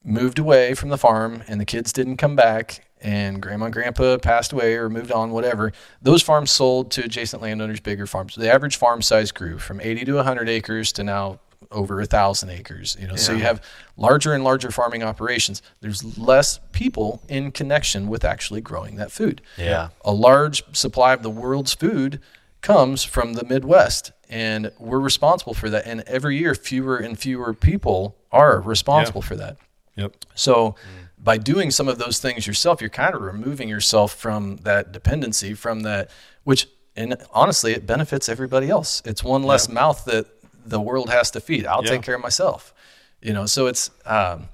moved 0.03 0.39
away 0.39 0.73
from 0.73 0.89
the 0.89 0.97
farm 0.97 1.43
and 1.47 1.59
the 1.59 1.65
kids 1.65 1.91
didn't 1.93 2.17
come 2.17 2.35
back 2.35 2.85
and 3.01 3.41
grandma 3.41 3.65
and 3.65 3.73
grandpa 3.73 4.17
passed 4.17 4.51
away 4.51 4.75
or 4.75 4.89
moved 4.89 5.11
on, 5.11 5.31
whatever, 5.31 5.71
those 6.01 6.21
farms 6.21 6.51
sold 6.51 6.91
to 6.91 7.03
adjacent 7.03 7.41
landowners, 7.41 7.79
bigger 7.79 8.05
farms. 8.05 8.35
The 8.35 8.51
average 8.51 8.77
farm 8.77 9.01
size 9.01 9.31
grew 9.31 9.57
from 9.57 9.79
80 9.79 10.05
to 10.05 10.15
100 10.15 10.49
acres 10.49 10.91
to 10.93 11.03
now 11.03 11.39
over 11.71 12.01
a 12.01 12.05
thousand 12.05 12.49
acres. 12.49 12.97
You 12.99 13.07
know, 13.07 13.15
so 13.15 13.33
you 13.33 13.43
have 13.43 13.63
larger 13.95 14.33
and 14.33 14.43
larger 14.43 14.71
farming 14.71 15.03
operations. 15.03 15.61
There's 15.81 16.17
less 16.17 16.59
people 16.71 17.21
in 17.27 17.51
connection 17.51 18.07
with 18.07 18.25
actually 18.25 18.61
growing 18.61 18.95
that 18.95 19.11
food. 19.11 19.41
Yeah. 19.57 19.89
A 20.03 20.11
large 20.11 20.63
supply 20.75 21.13
of 21.13 21.21
the 21.21 21.29
world's 21.29 21.73
food 21.73 22.21
comes 22.61 23.03
from 23.03 23.33
the 23.33 23.45
Midwest, 23.45 24.11
and 24.29 24.71
we're 24.79 24.99
responsible 24.99 25.53
for 25.53 25.69
that. 25.69 25.85
And 25.85 26.01
every 26.01 26.37
year, 26.37 26.55
fewer 26.55 26.97
and 26.97 27.17
fewer 27.17 27.53
people 27.53 28.15
are 28.31 28.59
responsible 28.59 29.21
for 29.21 29.35
that. 29.35 29.57
Yep. 29.99 30.15
So, 30.35 30.75
by 31.21 31.37
doing 31.37 31.69
some 31.71 31.87
of 31.87 31.97
those 31.97 32.19
things 32.19 32.47
yourself, 32.47 32.79
you're 32.81 32.89
kind 32.89 33.13
of 33.13 33.21
removing 33.21 33.67
yourself 33.67 34.13
from 34.15 34.57
that 34.63 34.91
dependency, 34.91 35.53
from 35.53 35.81
that, 35.81 36.09
which, 36.45 36.67
and 36.95 37.15
honestly, 37.33 37.73
it 37.73 37.85
benefits 37.85 38.29
everybody 38.29 38.69
else. 38.69 39.01
It's 39.05 39.23
one 39.23 39.43
less 39.43 39.67
mouth 39.67 40.05
that 40.05 40.27
the 40.65 40.79
world 40.79 41.09
has 41.09 41.29
to 41.31 41.41
feed. 41.41 41.65
I'll 41.65 41.83
Yeah. 41.83 41.91
take 41.91 42.03
care 42.03 42.15
of 42.15 42.21
myself, 42.21 42.73
you 43.21 43.33
know. 43.33 43.45
So 43.45 43.67
it's, 43.67 43.91
um, 44.05 44.47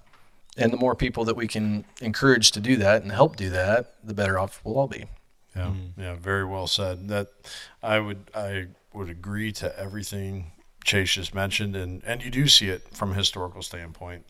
and 0.57 0.71
the 0.73 0.77
more 0.77 0.95
people 0.95 1.25
that 1.25 1.35
we 1.35 1.47
can 1.47 1.85
encourage 2.01 2.51
to 2.51 2.59
do 2.59 2.77
that 2.77 3.03
and 3.03 3.11
help 3.11 3.35
do 3.35 3.49
that, 3.51 3.93
the 4.03 4.13
better 4.13 4.39
off 4.39 4.61
we'll 4.63 4.77
all 4.79 4.87
be. 4.87 5.05
Yeah, 5.55 5.71
yeah, 5.97 6.15
very 6.15 6.45
well 6.45 6.67
said. 6.67 7.07
That 7.09 7.27
I 7.83 7.99
would 7.99 8.29
I 8.33 8.67
would 8.93 9.09
agree 9.09 9.51
to 9.53 9.77
everything 9.79 10.51
Chase 10.85 11.11
just 11.13 11.33
mentioned, 11.35 11.75
and 11.75 12.01
and 12.05 12.23
you 12.23 12.29
do 12.31 12.47
see 12.47 12.69
it 12.69 12.83
from 12.95 13.11
a 13.11 13.15
historical 13.15 13.61
standpoint. 13.61 14.25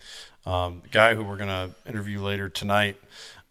Um, 0.46 0.80
the 0.84 0.90
guy 0.90 1.14
who 1.16 1.24
we're 1.24 1.38
going 1.38 1.50
to 1.50 1.72
interview 1.90 2.22
later 2.22 2.50
tonight, 2.50 2.98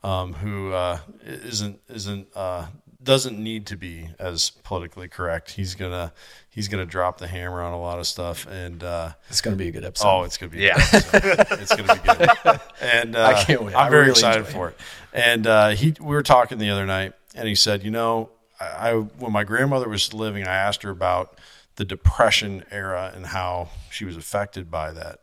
um, 0.03 0.33
who 0.35 0.73
uh, 0.73 0.99
isn't 1.25 1.81
isn't 1.89 2.29
uh, 2.35 2.67
doesn't 3.03 3.39
need 3.39 3.67
to 3.67 3.77
be 3.77 4.09
as 4.19 4.51
politically 4.51 5.09
correct. 5.09 5.51
He's 5.53 5.75
gonna 5.75 6.13
he's 6.49 6.69
gonna 6.69 6.87
drop 6.87 7.19
the 7.19 7.27
hammer 7.27 7.61
on 7.63 7.73
a 7.73 7.81
lot 7.81 7.99
of 7.99 8.07
stuff, 8.07 8.47
and 8.47 8.83
uh, 8.83 9.11
It's 9.29 9.41
going 9.43 9.57
to 9.57 9.63
be 9.63 9.69
a 9.69 9.73
good 9.73 9.85
episode. 9.85 10.09
oh, 10.09 10.23
it's 10.23 10.39
gonna 10.39 10.51
be 10.51 10.61
Yeah. 10.61 10.75
it's 10.79 11.77
gonna 11.77 11.95
be 11.95 12.01
good. 12.45 12.61
And 12.81 13.17
uh, 13.17 13.25
I 13.25 13.45
can't 13.45 13.63
wait. 13.63 13.75
I'm 13.75 13.87
I 13.87 13.91
very 13.91 14.03
really 14.03 14.13
excited 14.13 14.47
for 14.47 14.71
it. 14.71 14.79
And 15.13 15.47
uh, 15.47 15.69
he, 15.71 15.95
we 16.01 16.15
were 16.15 16.23
talking 16.23 16.59
the 16.59 16.71
other 16.71 16.87
night, 16.87 17.13
and 17.35 17.47
he 17.47 17.55
said, 17.55 17.85
you 17.85 17.91
know, 17.91 18.31
I, 18.59 18.65
I 18.91 18.95
when 18.95 19.33
my 19.33 19.45
grandmother 19.45 19.89
was 19.89 20.15
living, 20.15 20.45
I 20.47 20.55
asked 20.55 20.83
her 20.85 20.91
about 20.91 21.34
the 21.77 21.85
Depression 21.85 22.65
era 22.71 23.13
and 23.15 23.27
how 23.27 23.69
she 23.91 24.05
was 24.05 24.17
affected 24.17 24.71
by 24.71 24.93
that. 24.93 25.21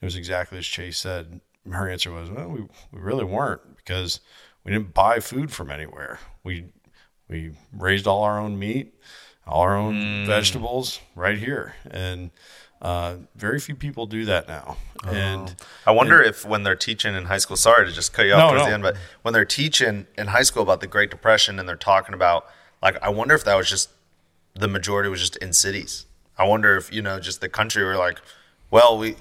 It 0.00 0.04
was 0.04 0.16
exactly 0.16 0.58
as 0.58 0.66
Chase 0.66 0.98
said. 0.98 1.40
Her 1.70 1.88
answer 1.90 2.12
was, 2.12 2.30
well, 2.30 2.48
we, 2.48 2.60
we 2.92 3.00
really 3.00 3.24
weren't 3.24 3.76
because 3.76 4.20
we 4.64 4.72
didn't 4.72 4.94
buy 4.94 5.20
food 5.20 5.52
from 5.52 5.70
anywhere. 5.70 6.18
We 6.44 6.66
we 7.28 7.52
raised 7.72 8.06
all 8.06 8.22
our 8.22 8.38
own 8.38 8.58
meat, 8.58 8.94
all 9.46 9.60
our 9.62 9.76
own 9.76 10.24
vegetables 10.26 11.00
right 11.14 11.36
here, 11.36 11.74
and 11.90 12.30
uh, 12.80 13.16
very 13.34 13.58
few 13.60 13.74
people 13.74 14.06
do 14.06 14.24
that 14.24 14.48
now. 14.48 14.78
And 15.04 15.54
I 15.84 15.90
wonder 15.90 16.22
if 16.22 16.46
when 16.46 16.62
they're 16.62 16.74
teaching 16.76 17.14
in 17.14 17.26
high 17.26 17.38
school, 17.38 17.56
sorry 17.56 17.86
to 17.86 17.92
just 17.92 18.12
cut 18.14 18.24
you 18.24 18.32
off 18.32 18.38
No, 18.38 18.48
towards 18.50 18.62
no. 18.62 18.66
the 18.68 18.74
end, 18.74 18.82
but 18.82 18.96
when 19.22 19.34
they're 19.34 19.44
teaching 19.44 20.06
in 20.16 20.28
high 20.28 20.42
school 20.42 20.62
about 20.62 20.80
the 20.80 20.86
Great 20.86 21.10
Depression 21.10 21.58
and 21.58 21.68
they're 21.68 21.76
talking 21.76 22.14
about, 22.14 22.46
like, 22.82 22.96
I 23.02 23.10
wonder 23.10 23.34
if 23.34 23.44
that 23.44 23.56
was 23.56 23.68
just 23.68 23.90
the 24.54 24.68
majority 24.68 25.08
was 25.08 25.20
just 25.20 25.36
in 25.36 25.52
cities. 25.52 26.06
I 26.36 26.44
wonder 26.44 26.76
if, 26.76 26.92
you 26.92 27.02
know, 27.02 27.18
just 27.18 27.40
the 27.40 27.48
country 27.48 27.84
were 27.84 27.96
like, 27.96 28.20
well, 28.70 28.98
we. 28.98 29.16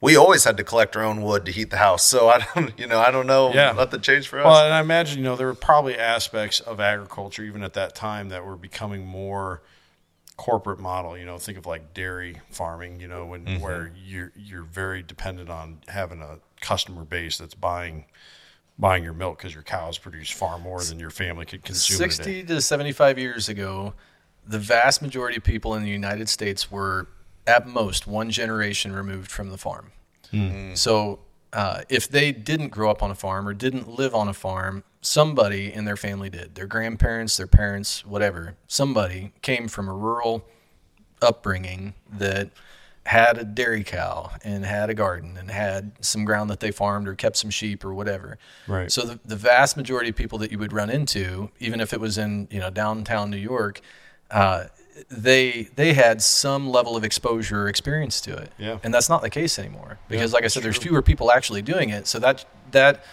We 0.00 0.16
always 0.16 0.44
had 0.44 0.58
to 0.58 0.64
collect 0.64 0.96
our 0.96 1.02
own 1.02 1.22
wood 1.22 1.46
to 1.46 1.50
heat 1.50 1.70
the 1.70 1.78
house, 1.78 2.04
so 2.04 2.28
I 2.28 2.46
don't, 2.54 2.78
you 2.78 2.86
know, 2.86 2.98
I 2.98 3.10
don't 3.10 3.26
know. 3.26 3.54
Yeah. 3.54 3.72
nothing 3.72 4.02
changed 4.02 4.28
for 4.28 4.38
us. 4.38 4.44
Well, 4.44 4.66
and 4.66 4.74
I 4.74 4.80
imagine 4.80 5.16
you 5.16 5.24
know 5.24 5.34
there 5.34 5.46
were 5.46 5.54
probably 5.54 5.96
aspects 5.96 6.60
of 6.60 6.78
agriculture 6.78 7.42
even 7.42 7.62
at 7.62 7.72
that 7.72 7.94
time 7.94 8.28
that 8.28 8.44
were 8.44 8.56
becoming 8.56 9.06
more 9.06 9.62
corporate 10.36 10.78
model. 10.78 11.16
You 11.16 11.24
know, 11.24 11.38
think 11.38 11.58
of 11.58 11.66
like 11.66 11.94
dairy 11.94 12.40
farming. 12.50 13.00
You 13.00 13.08
know, 13.08 13.26
when 13.26 13.44
mm-hmm. 13.44 13.62
where 13.62 13.92
you're 14.04 14.32
you're 14.36 14.62
very 14.62 15.02
dependent 15.02 15.48
on 15.48 15.78
having 15.88 16.20
a 16.20 16.38
customer 16.60 17.04
base 17.04 17.38
that's 17.38 17.54
buying 17.54 18.04
buying 18.78 19.04
your 19.04 19.12
milk 19.12 19.38
because 19.38 19.54
your 19.54 19.62
cows 19.62 19.98
produce 19.98 20.30
far 20.30 20.58
more 20.58 20.82
than 20.82 20.98
your 20.98 21.10
family 21.10 21.46
could 21.46 21.62
consume. 21.62 21.96
in 21.96 22.02
a 22.02 22.06
day. 22.08 22.14
60 22.14 22.44
to 22.44 22.60
75 22.60 23.18
years 23.18 23.48
ago, 23.48 23.94
the 24.46 24.58
vast 24.58 25.02
majority 25.02 25.36
of 25.36 25.44
people 25.44 25.74
in 25.74 25.82
the 25.82 25.90
United 25.90 26.28
States 26.28 26.70
were 26.70 27.08
at 27.46 27.66
most 27.66 28.06
one 28.06 28.30
generation 28.30 28.92
removed 28.92 29.30
from 29.30 29.50
the 29.50 29.58
farm. 29.58 29.92
So, 30.74 31.20
uh, 31.52 31.82
if 31.88 32.08
they 32.08 32.32
didn't 32.32 32.70
grow 32.70 32.90
up 32.90 33.02
on 33.02 33.10
a 33.10 33.14
farm 33.14 33.46
or 33.46 33.54
didn't 33.54 33.88
live 33.88 34.14
on 34.14 34.26
a 34.26 34.32
farm, 34.34 34.82
somebody 35.00 35.72
in 35.72 35.84
their 35.84 35.96
family 35.96 36.28
did. 36.28 36.56
Their 36.56 36.66
grandparents, 36.66 37.36
their 37.36 37.46
parents, 37.46 38.04
whatever. 38.04 38.56
Somebody 38.66 39.32
came 39.42 39.68
from 39.68 39.88
a 39.88 39.94
rural 39.94 40.44
upbringing 41.22 41.94
that 42.12 42.50
had 43.06 43.36
a 43.36 43.44
dairy 43.44 43.84
cow 43.84 44.32
and 44.42 44.64
had 44.64 44.88
a 44.88 44.94
garden 44.94 45.36
and 45.36 45.50
had 45.50 45.92
some 46.00 46.24
ground 46.24 46.48
that 46.50 46.60
they 46.60 46.70
farmed 46.70 47.06
or 47.06 47.14
kept 47.14 47.36
some 47.36 47.50
sheep 47.50 47.84
or 47.84 47.92
whatever. 47.92 48.38
Right. 48.66 48.90
So 48.90 49.02
the, 49.02 49.20
the 49.24 49.36
vast 49.36 49.76
majority 49.76 50.08
of 50.10 50.16
people 50.16 50.38
that 50.38 50.50
you 50.50 50.58
would 50.58 50.72
run 50.72 50.88
into, 50.88 51.50
even 51.60 51.80
if 51.80 51.92
it 51.92 52.00
was 52.00 52.16
in 52.16 52.48
you 52.50 52.60
know 52.60 52.70
downtown 52.70 53.30
New 53.30 53.36
York, 53.36 53.80
uh, 54.34 54.64
they 55.10 55.68
they 55.76 55.92
had 55.94 56.20
some 56.22 56.68
level 56.68 56.96
of 56.96 57.04
exposure 57.04 57.62
or 57.64 57.68
experience 57.68 58.20
to 58.22 58.36
it. 58.36 58.50
Yeah. 58.58 58.78
And 58.84 58.92
that's 58.92 59.08
not 59.08 59.22
the 59.22 59.30
case 59.30 59.58
anymore 59.58 59.98
because, 60.08 60.32
Yeah, 60.32 60.34
like 60.36 60.44
I 60.44 60.48
said, 60.48 60.62
there's 60.62 60.76
fewer 60.76 61.02
people 61.02 61.30
actually 61.32 61.62
doing 61.62 61.88
it. 61.90 62.06
So 62.06 62.18
that 62.18 62.44
that 62.72 63.04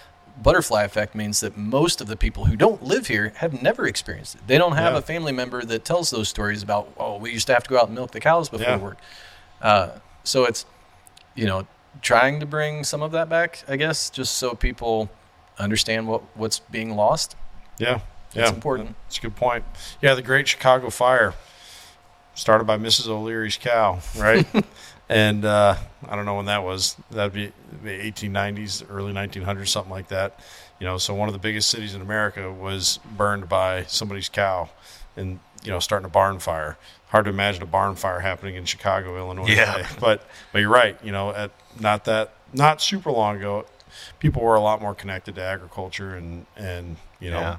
butterfly 0.41 0.83
effect 0.83 1.13
means 1.15 1.39
that 1.41 1.55
most 1.57 2.01
of 2.01 2.07
the 2.07 2.15
people 2.17 2.45
who 2.45 2.55
don't 2.55 2.81
live 2.81 3.07
here 3.07 3.33
have 3.37 3.61
never 3.61 3.85
experienced 3.85 4.35
it. 4.35 4.41
They 4.47 4.57
don't 4.57 4.73
have 4.75 4.93
Yeah. 4.93 4.99
a 4.99 5.01
family 5.01 5.31
member 5.31 5.63
that 5.63 5.85
tells 5.85 6.09
those 6.09 6.29
stories 6.29 6.63
about 6.63 6.91
oh 6.97 7.17
we 7.17 7.31
used 7.31 7.47
to 7.47 7.53
have 7.53 7.63
to 7.63 7.69
go 7.69 7.77
out 7.79 7.85
and 7.87 7.95
milk 7.95 8.11
the 8.11 8.19
cows 8.19 8.49
before 8.49 8.67
Yeah. 8.67 8.77
work. 8.77 8.97
Uh, 9.61 9.89
so 10.23 10.45
it's 10.45 10.65
you 11.35 11.45
know 11.45 11.67
trying 12.01 12.39
to 12.39 12.45
bring 12.45 12.83
some 12.83 13.01
of 13.01 13.11
that 13.11 13.27
back, 13.29 13.63
I 13.67 13.75
guess, 13.75 14.09
just 14.09 14.35
so 14.35 14.55
people 14.55 15.09
understand 15.59 16.07
what 16.07 16.21
what's 16.35 16.59
being 16.59 16.95
lost. 16.95 17.35
Yeah, 17.77 17.99
yeah, 18.33 18.43
It's 18.43 18.51
important. 18.51 18.95
That's 19.05 19.17
a 19.17 19.21
good 19.21 19.35
point. 19.35 19.63
Yeah, 20.01 20.13
the 20.15 20.21
Great 20.21 20.47
Chicago 20.47 20.89
Fire 20.89 21.33
started 22.33 22.63
by 22.65 22.77
Mrs. 22.77 23.07
O'Leary's 23.07 23.57
cow, 23.57 23.99
right? 24.17 24.45
and 25.09 25.43
uh, 25.45 25.75
I 26.07 26.15
don't 26.15 26.25
know 26.25 26.35
when 26.35 26.45
that 26.45 26.63
was. 26.63 26.95
That'd 27.11 27.33
be 27.33 27.51
the 27.83 27.89
1890s, 28.11 28.85
early 28.89 29.13
1900s, 29.13 29.67
something 29.67 29.91
like 29.91 30.07
that. 30.09 30.39
You 30.79 30.87
know, 30.87 30.97
so 30.97 31.13
one 31.13 31.29
of 31.29 31.33
the 31.33 31.39
biggest 31.39 31.69
cities 31.69 31.93
in 31.93 32.01
America 32.01 32.51
was 32.51 32.99
burned 33.15 33.47
by 33.47 33.83
somebody's 33.83 34.29
cow, 34.29 34.69
and 35.15 35.39
you 35.63 35.71
know, 35.71 35.79
starting 35.79 36.05
a 36.05 36.09
barn 36.09 36.39
fire. 36.39 36.77
Hard 37.09 37.25
to 37.25 37.31
imagine 37.31 37.61
a 37.61 37.67
barn 37.67 37.95
fire 37.95 38.21
happening 38.21 38.55
in 38.55 38.65
Chicago, 38.65 39.17
Illinois. 39.17 39.47
Yeah. 39.47 39.73
today. 39.73 39.89
but 39.99 40.25
but 40.53 40.59
you're 40.59 40.69
right. 40.69 40.97
You 41.03 41.11
know, 41.11 41.31
at 41.33 41.51
not 41.79 42.05
that 42.05 42.33
not 42.53 42.81
super 42.81 43.11
long 43.11 43.37
ago, 43.37 43.65
people 44.19 44.41
were 44.41 44.55
a 44.55 44.61
lot 44.61 44.81
more 44.81 44.95
connected 44.95 45.35
to 45.35 45.41
agriculture 45.43 46.15
and 46.15 46.45
and 46.55 46.95
you 47.19 47.29
know 47.29 47.39
Yeah. 47.41 47.57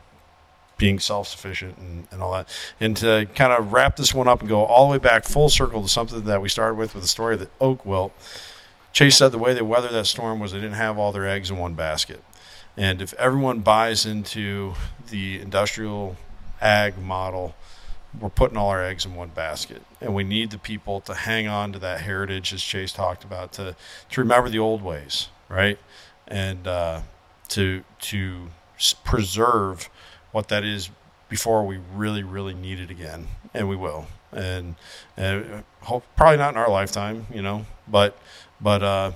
Being 0.76 0.98
self 0.98 1.28
sufficient 1.28 1.78
and, 1.78 2.06
and 2.10 2.22
all 2.22 2.32
that. 2.32 2.48
And 2.80 2.96
to 2.98 3.26
kind 3.34 3.52
of 3.52 3.72
wrap 3.72 3.96
this 3.96 4.14
one 4.14 4.28
up 4.28 4.40
and 4.40 4.48
go 4.48 4.64
all 4.64 4.88
the 4.88 4.92
way 4.92 4.98
back 4.98 5.24
full 5.24 5.48
circle 5.48 5.82
to 5.82 5.88
something 5.88 6.22
that 6.24 6.42
we 6.42 6.48
started 6.48 6.74
with 6.74 6.94
with 6.94 7.02
the 7.02 7.08
story 7.08 7.34
of 7.34 7.40
the 7.40 7.48
oak 7.60 7.84
wilt. 7.86 8.12
Chase 8.92 9.16
said 9.16 9.32
the 9.32 9.38
way 9.38 9.54
they 9.54 9.62
weathered 9.62 9.92
that 9.92 10.06
storm 10.06 10.38
was 10.38 10.52
they 10.52 10.58
didn't 10.58 10.74
have 10.74 10.98
all 10.98 11.12
their 11.12 11.26
eggs 11.26 11.50
in 11.50 11.56
one 11.56 11.74
basket. 11.74 12.22
And 12.76 13.00
if 13.02 13.12
everyone 13.14 13.60
buys 13.60 14.06
into 14.06 14.74
the 15.10 15.40
industrial 15.40 16.16
ag 16.60 16.98
model, 16.98 17.54
we're 18.18 18.28
putting 18.28 18.56
all 18.56 18.68
our 18.68 18.82
eggs 18.82 19.04
in 19.04 19.14
one 19.14 19.28
basket. 19.28 19.82
And 20.00 20.14
we 20.14 20.24
need 20.24 20.50
the 20.50 20.58
people 20.58 21.00
to 21.02 21.14
hang 21.14 21.46
on 21.46 21.72
to 21.72 21.78
that 21.78 22.00
heritage, 22.00 22.52
as 22.52 22.62
Chase 22.62 22.92
talked 22.92 23.24
about, 23.24 23.52
to, 23.52 23.76
to 24.10 24.20
remember 24.20 24.48
the 24.48 24.58
old 24.58 24.82
ways, 24.82 25.28
right? 25.48 25.78
And 26.28 26.66
uh, 26.66 27.00
to, 27.50 27.84
to 28.02 28.48
preserve 29.04 29.88
what 30.32 30.48
that 30.48 30.64
is 30.64 30.90
before 31.28 31.64
we 31.64 31.78
really, 31.94 32.22
really 32.22 32.54
need 32.54 32.78
it 32.78 32.90
again. 32.90 33.28
And 33.54 33.68
we 33.68 33.76
will. 33.76 34.06
And, 34.32 34.74
and 35.16 35.64
hope, 35.80 36.04
probably 36.16 36.38
not 36.38 36.54
in 36.54 36.58
our 36.58 36.70
lifetime, 36.70 37.26
you 37.32 37.42
know, 37.42 37.66
but, 37.86 38.18
but, 38.60 38.82
uh, 38.82 39.12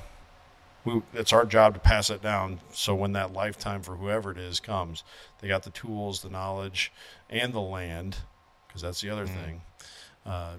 we, 0.85 1.03
it's 1.15 1.33
our 1.33 1.45
job 1.45 1.75
to 1.75 1.81
pass 1.81 2.11
it 2.11 2.23
down. 2.23 2.61
So 2.73 2.95
when 2.95 3.13
that 3.13 3.33
lifetime 3.33 3.83
for 3.83 3.97
whoever 3.97 4.31
it 4.31 4.39
is 4.39 4.61
comes, 4.61 5.03
they 5.41 5.49
got 5.49 5.65
the 5.65 5.71
tools, 5.71 6.23
the 6.23 6.31
knowledge, 6.31 6.93
and 7.29 7.53
the 7.53 7.61
land, 7.61 8.19
because 8.69 8.83
that's 8.83 9.01
the 9.01 9.11
other 9.11 9.27
thing, 9.27 9.63
uh, 10.25 10.55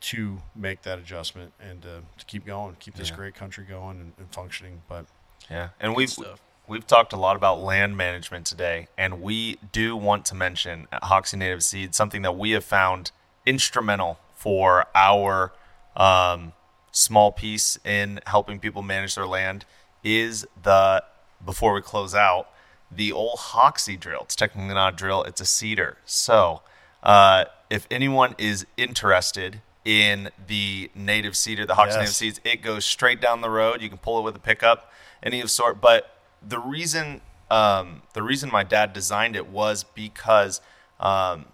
to 0.00 0.42
make 0.54 0.82
that 0.82 0.98
adjustment 0.98 1.52
and 1.60 1.84
uh, 1.86 2.00
to 2.18 2.24
keep 2.26 2.44
going, 2.44 2.76
keep 2.80 2.94
this 2.94 3.08
Yeah. 3.10 3.16
great 3.16 3.34
country 3.34 3.64
going 3.64 3.98
and, 4.00 4.12
and 4.18 4.30
functioning. 4.32 4.82
But 4.88 5.06
Yeah, 5.50 5.68
and 5.80 5.96
we've 5.96 6.10
stuff. 6.10 6.40
We've 6.68 6.86
talked 6.86 7.12
a 7.12 7.16
lot 7.16 7.34
about 7.36 7.60
land 7.60 7.96
management 7.96 8.46
today, 8.46 8.86
and 8.96 9.20
we 9.20 9.58
do 9.72 9.96
want 9.96 10.24
to 10.26 10.34
mention 10.34 10.86
at 10.92 11.04
Hoxie 11.04 11.36
Native 11.36 11.62
Seeds 11.64 11.96
something 11.96 12.22
that 12.22 12.36
we 12.38 12.52
have 12.52 12.64
found 12.64 13.10
instrumental 13.44 14.20
for 14.36 14.86
our 14.94 15.52
um, 15.96 16.52
small 16.92 17.32
piece 17.32 17.78
in 17.84 18.20
helping 18.26 18.60
people 18.60 18.82
manage 18.82 19.16
their 19.16 19.26
land 19.26 19.64
is 20.04 20.46
the 20.62 21.02
before 21.44 21.74
we 21.74 21.82
close 21.82 22.14
out 22.14 22.48
the 22.90 23.10
old 23.10 23.38
Hoxie 23.38 23.96
drill. 23.96 24.20
It's 24.22 24.36
technically 24.36 24.72
not 24.74 24.94
a 24.94 24.96
drill; 24.96 25.24
it's 25.24 25.40
a 25.40 25.46
seeder. 25.46 25.98
So, 26.04 26.62
uh, 27.02 27.46
if 27.70 27.88
anyone 27.90 28.36
is 28.38 28.66
interested 28.76 29.62
in 29.84 30.30
the 30.46 30.90
native 30.94 31.36
seeder, 31.36 31.66
the 31.66 31.74
Hoxie 31.74 31.94
Yes. 31.94 31.98
native 31.98 32.14
seeds. 32.14 32.40
It 32.44 32.62
goes 32.62 32.84
straight 32.84 33.20
down 33.20 33.40
the 33.40 33.50
road. 33.50 33.82
You 33.82 33.88
can 33.88 33.98
pull 33.98 34.20
it 34.20 34.22
with 34.22 34.36
a 34.36 34.40
pickup, 34.40 34.92
any 35.24 35.40
of 35.40 35.50
sort. 35.50 35.80
But 35.80 36.11
the 36.46 36.58
reason 36.58 37.20
um, 37.50 38.02
the 38.14 38.22
reason 38.22 38.50
my 38.50 38.64
dad 38.64 38.92
designed 38.92 39.36
it 39.36 39.46
was 39.48 39.84
because 39.84 40.60
um, 40.98 41.44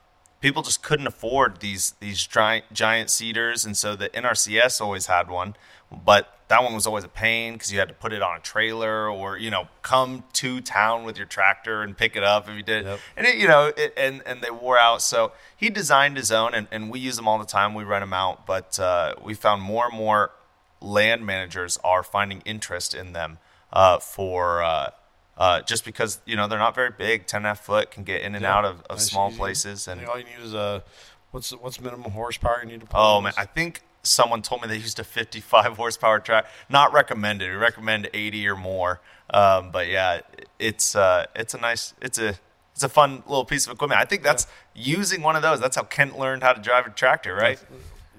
people 0.41 0.63
just 0.63 0.83
couldn't 0.83 1.07
afford 1.07 1.61
these 1.61 1.95
these 2.01 2.25
giant 2.27 2.73
giant 2.73 3.11
seeders, 3.11 3.65
and 3.65 3.77
so 3.77 3.97
the 3.97 4.09
NRCS 4.11 4.81
always 4.81 5.07
had 5.07 5.29
one, 5.29 5.57
but 5.91 6.35
that 6.49 6.63
one 6.63 6.73
was 6.73 6.87
always 6.87 7.05
a 7.05 7.09
pain 7.09 7.55
because 7.55 7.73
you 7.73 7.79
had 7.79 7.89
to 7.89 7.95
put 7.95 8.13
it 8.13 8.23
on 8.23 8.39
a 8.39 8.41
trailer 8.41 9.11
or 9.11 9.37
you 9.37 9.51
know 9.51 9.69
come 9.83 10.25
to 10.35 10.61
town 10.61 11.05
with 11.05 11.17
your 11.17 11.27
tractor 11.27 11.83
and 11.83 11.97
pick 11.97 12.17
it 12.17 12.23
up 12.23 12.49
if 12.49 12.55
you 12.55 12.63
did. 12.63 12.85
Yep. 12.85 13.01
and 13.17 13.27
it, 13.27 13.37
you 13.37 13.49
know 13.49 13.73
it, 13.77 13.93
and 13.97 14.23
and 14.25 14.41
they 14.41 14.51
wore 14.51 14.79
out. 14.79 15.03
So 15.03 15.33
he 15.57 15.69
designed 15.69 16.17
his 16.17 16.31
own 16.31 16.55
and, 16.55 16.69
and 16.71 16.91
we 16.91 17.01
use 17.01 17.17
them 17.17 17.27
all 17.27 17.39
the 17.39 17.45
time. 17.45 17.75
We 17.75 17.85
rent 17.85 18.03
them 18.03 18.13
out 18.13 18.47
but 18.47 18.79
uh, 18.79 19.15
we 19.23 19.35
found 19.35 19.63
more 19.63 19.87
and 19.87 19.97
more 19.97 20.31
land 20.81 21.27
managers 21.27 21.79
are 21.83 22.03
finding 22.05 22.41
interest 22.43 22.95
in 22.95 23.13
them 23.13 23.39
uh, 23.73 23.99
for 23.99 24.63
uh, 24.63 24.91
uh, 25.37 25.63
just 25.63 25.85
because 25.85 26.21
you 26.27 26.37
know 26.37 26.49
they're 26.49 26.59
not 26.59 26.75
very 26.75 26.91
big 26.91 27.27
10 27.27 27.47
and 27.47 27.59
foot 27.59 27.91
can 27.91 28.05
get 28.05 28.23
in 28.23 28.35
and 28.35 28.45
out 28.45 28.65
of, 28.65 28.83
of 28.91 29.01
small 29.01 29.29
easy. 29.29 29.39
places 29.39 29.89
and 29.89 30.05
all 30.07 30.19
you 30.19 30.25
need 30.25 30.43
is 30.43 30.55
a 30.55 30.83
what's 31.31 31.51
what's 31.51 31.81
minimum 31.81 32.11
horsepower 32.13 32.61
you 32.63 32.69
need 32.69 32.81
to 32.81 32.87
put 32.87 32.97
Oh 32.99 33.21
man. 33.21 33.33
I 33.37 33.45
think 33.45 33.83
someone 34.03 34.43
told 34.43 34.63
me 34.63 34.69
they 34.69 34.77
used 34.77 34.99
a 34.99 35.05
55 35.05 35.77
horsepower 35.77 36.19
track. 36.19 36.47
Not 36.69 36.93
recommended. 36.93 37.51
We 37.51 37.57
recommend 37.57 38.09
80 38.13 38.49
or 38.49 38.57
more. 38.57 39.01
Um, 39.31 39.71
but 39.71 39.89
yeah, 39.89 40.21
it's 40.59 40.97
uh, 40.97 41.27
it's 41.37 41.55
a 41.55 41.59
nice, 41.59 41.95
it's 42.01 42.19
a 42.19 42.39
it's 42.73 42.83
a 42.83 42.89
fun 42.89 43.23
little 43.27 43.45
piece 43.45 43.67
of 43.67 43.73
equipment. 43.73 44.01
I 44.01 44.05
think 44.05 44.23
that's 44.23 44.47
using 44.75 45.23
one 45.23 45.37
of 45.37 45.43
those. 45.43 45.61
That's 45.61 45.77
how 45.77 45.83
Kent 45.83 46.19
learned 46.19 46.43
how 46.43 46.53
to 46.53 46.61
drive 46.61 46.87
a 46.87 46.91
tractor, 46.91 47.35
right? 47.35 47.59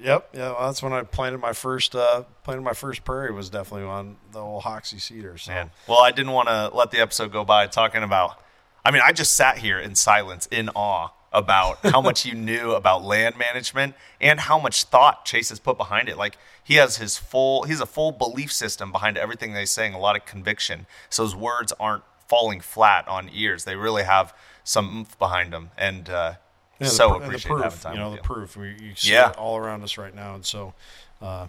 Yep, 0.02 0.30
yeah. 0.34 0.52
Well, 0.52 0.68
that's 0.68 0.82
when 0.82 0.94
I 0.94 1.04
planted 1.04 1.40
my 1.40 1.54
first 1.54 1.96
uh, 1.96 2.24
planted 2.44 2.62
my 2.62 2.74
first 2.74 3.04
prairie 3.04 3.32
was 3.34 3.50
definitely 3.50 3.88
on 3.88 4.18
the 4.32 4.40
old 4.40 4.64
Hoxie 4.64 5.00
seeder. 5.00 5.38
So 5.38 5.52
Man. 5.52 5.72
Well, 5.88 6.00
I 6.00 6.12
didn't 6.12 6.32
want 6.32 6.48
to 6.48 6.72
let 6.74 6.92
the 6.92 7.00
episode 7.00 7.32
go 7.32 7.44
by 7.44 7.68
talking 7.68 8.04
about. 8.04 8.42
I 8.86 8.92
mean, 8.92 9.02
I 9.04 9.12
just 9.12 9.36
sat 9.36 9.58
here 9.58 9.80
in 9.80 9.96
silence, 9.96 10.48
in 10.52 10.70
awe 10.70 11.10
about 11.32 11.78
how 11.84 12.02
much 12.02 12.26
you 12.26 12.34
knew 12.34 12.72
about 12.72 13.04
land 13.04 13.38
management 13.38 13.94
and 14.20 14.40
how 14.40 14.58
much 14.58 14.86
thought 14.86 15.26
Chase 15.26 15.50
has 15.50 15.60
put 15.60 15.78
behind 15.78 16.10
it. 16.10 16.18
Like 16.18 16.38
he 16.64 16.76
has 16.76 16.98
his 16.98 17.18
full, 17.18 17.64
he's 17.64 17.82
a 17.82 17.86
full 17.86 18.12
belief 18.12 18.52
system 18.52 18.92
behind 18.92 19.18
everything 19.18 19.54
they're 19.54 19.66
saying, 19.66 19.94
a 19.94 20.00
lot 20.00 20.16
of 20.16 20.26
conviction. 20.26 20.88
So 21.10 21.24
his 21.24 21.36
words 21.36 21.74
aren't 21.80 22.04
falling 22.28 22.62
flat 22.62 23.08
on 23.08 23.30
ears. 23.34 23.66
They 23.66 23.76
really 23.76 24.04
have 24.04 24.34
some 24.64 24.96
oomph 24.96 25.18
behind 25.18 25.52
them, 25.52 25.72
and 25.78 26.10
uh, 26.10 26.34
Yeah, 26.80 26.88
so 26.88 27.10
the 27.20 27.26
appreciate 27.26 27.50
proof, 27.52 27.64
having 27.64 27.80
time 27.80 27.94
You 27.94 28.00
know, 28.00 28.12
the 28.12 28.18
proof. 28.22 28.56
We, 28.58 28.70
you 28.82 28.96
see 28.96 29.12
Yeah. 29.12 29.32
it 29.32 29.38
all 29.38 29.58
around 29.58 29.84
us 29.84 29.98
right 29.98 30.14
now, 30.16 30.36
and 30.36 30.46
so 30.46 30.74
uh, 31.22 31.48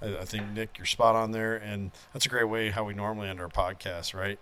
I, 0.00 0.16
I 0.18 0.24
think 0.24 0.48
Nick, 0.50 0.76
you're 0.78 0.86
spot 0.86 1.14
on 1.14 1.30
there, 1.32 1.56
and 1.56 1.90
that's 2.12 2.26
a 2.26 2.28
great 2.28 2.48
way 2.48 2.70
how 2.70 2.84
we 2.84 2.94
normally 2.94 3.28
end 3.28 3.40
our 3.40 3.48
podcast, 3.48 4.12
right? 4.14 4.38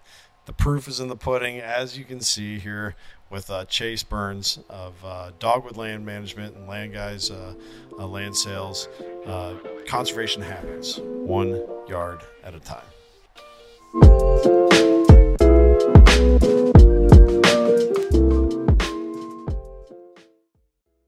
The 0.47 0.53
proof 0.55 0.89
is 0.89 0.99
in 1.01 1.09
the 1.09 1.17
pudding, 1.17 1.59
as 1.61 1.99
you 1.99 2.05
can 2.05 2.21
see 2.21 2.59
here 2.59 2.97
with 3.29 3.51
uh, 3.51 3.67
Chase 3.67 4.03
Burns 4.03 4.59
of 4.71 4.95
uh, 5.05 5.31
Dogwood 5.39 5.77
Land 5.77 6.05
Management 6.05 6.57
and 6.57 6.67
Land 6.67 6.93
Guys 6.95 7.31
uh, 7.31 7.55
uh, 7.99 8.07
Land 8.07 8.35
Sales. 8.37 8.89
Uh, 9.27 9.55
conservation 9.87 10.43
happens 10.43 10.99
one 11.01 11.63
yard 11.87 12.23
at 12.43 12.55
a 12.55 12.61
time. 12.61 12.83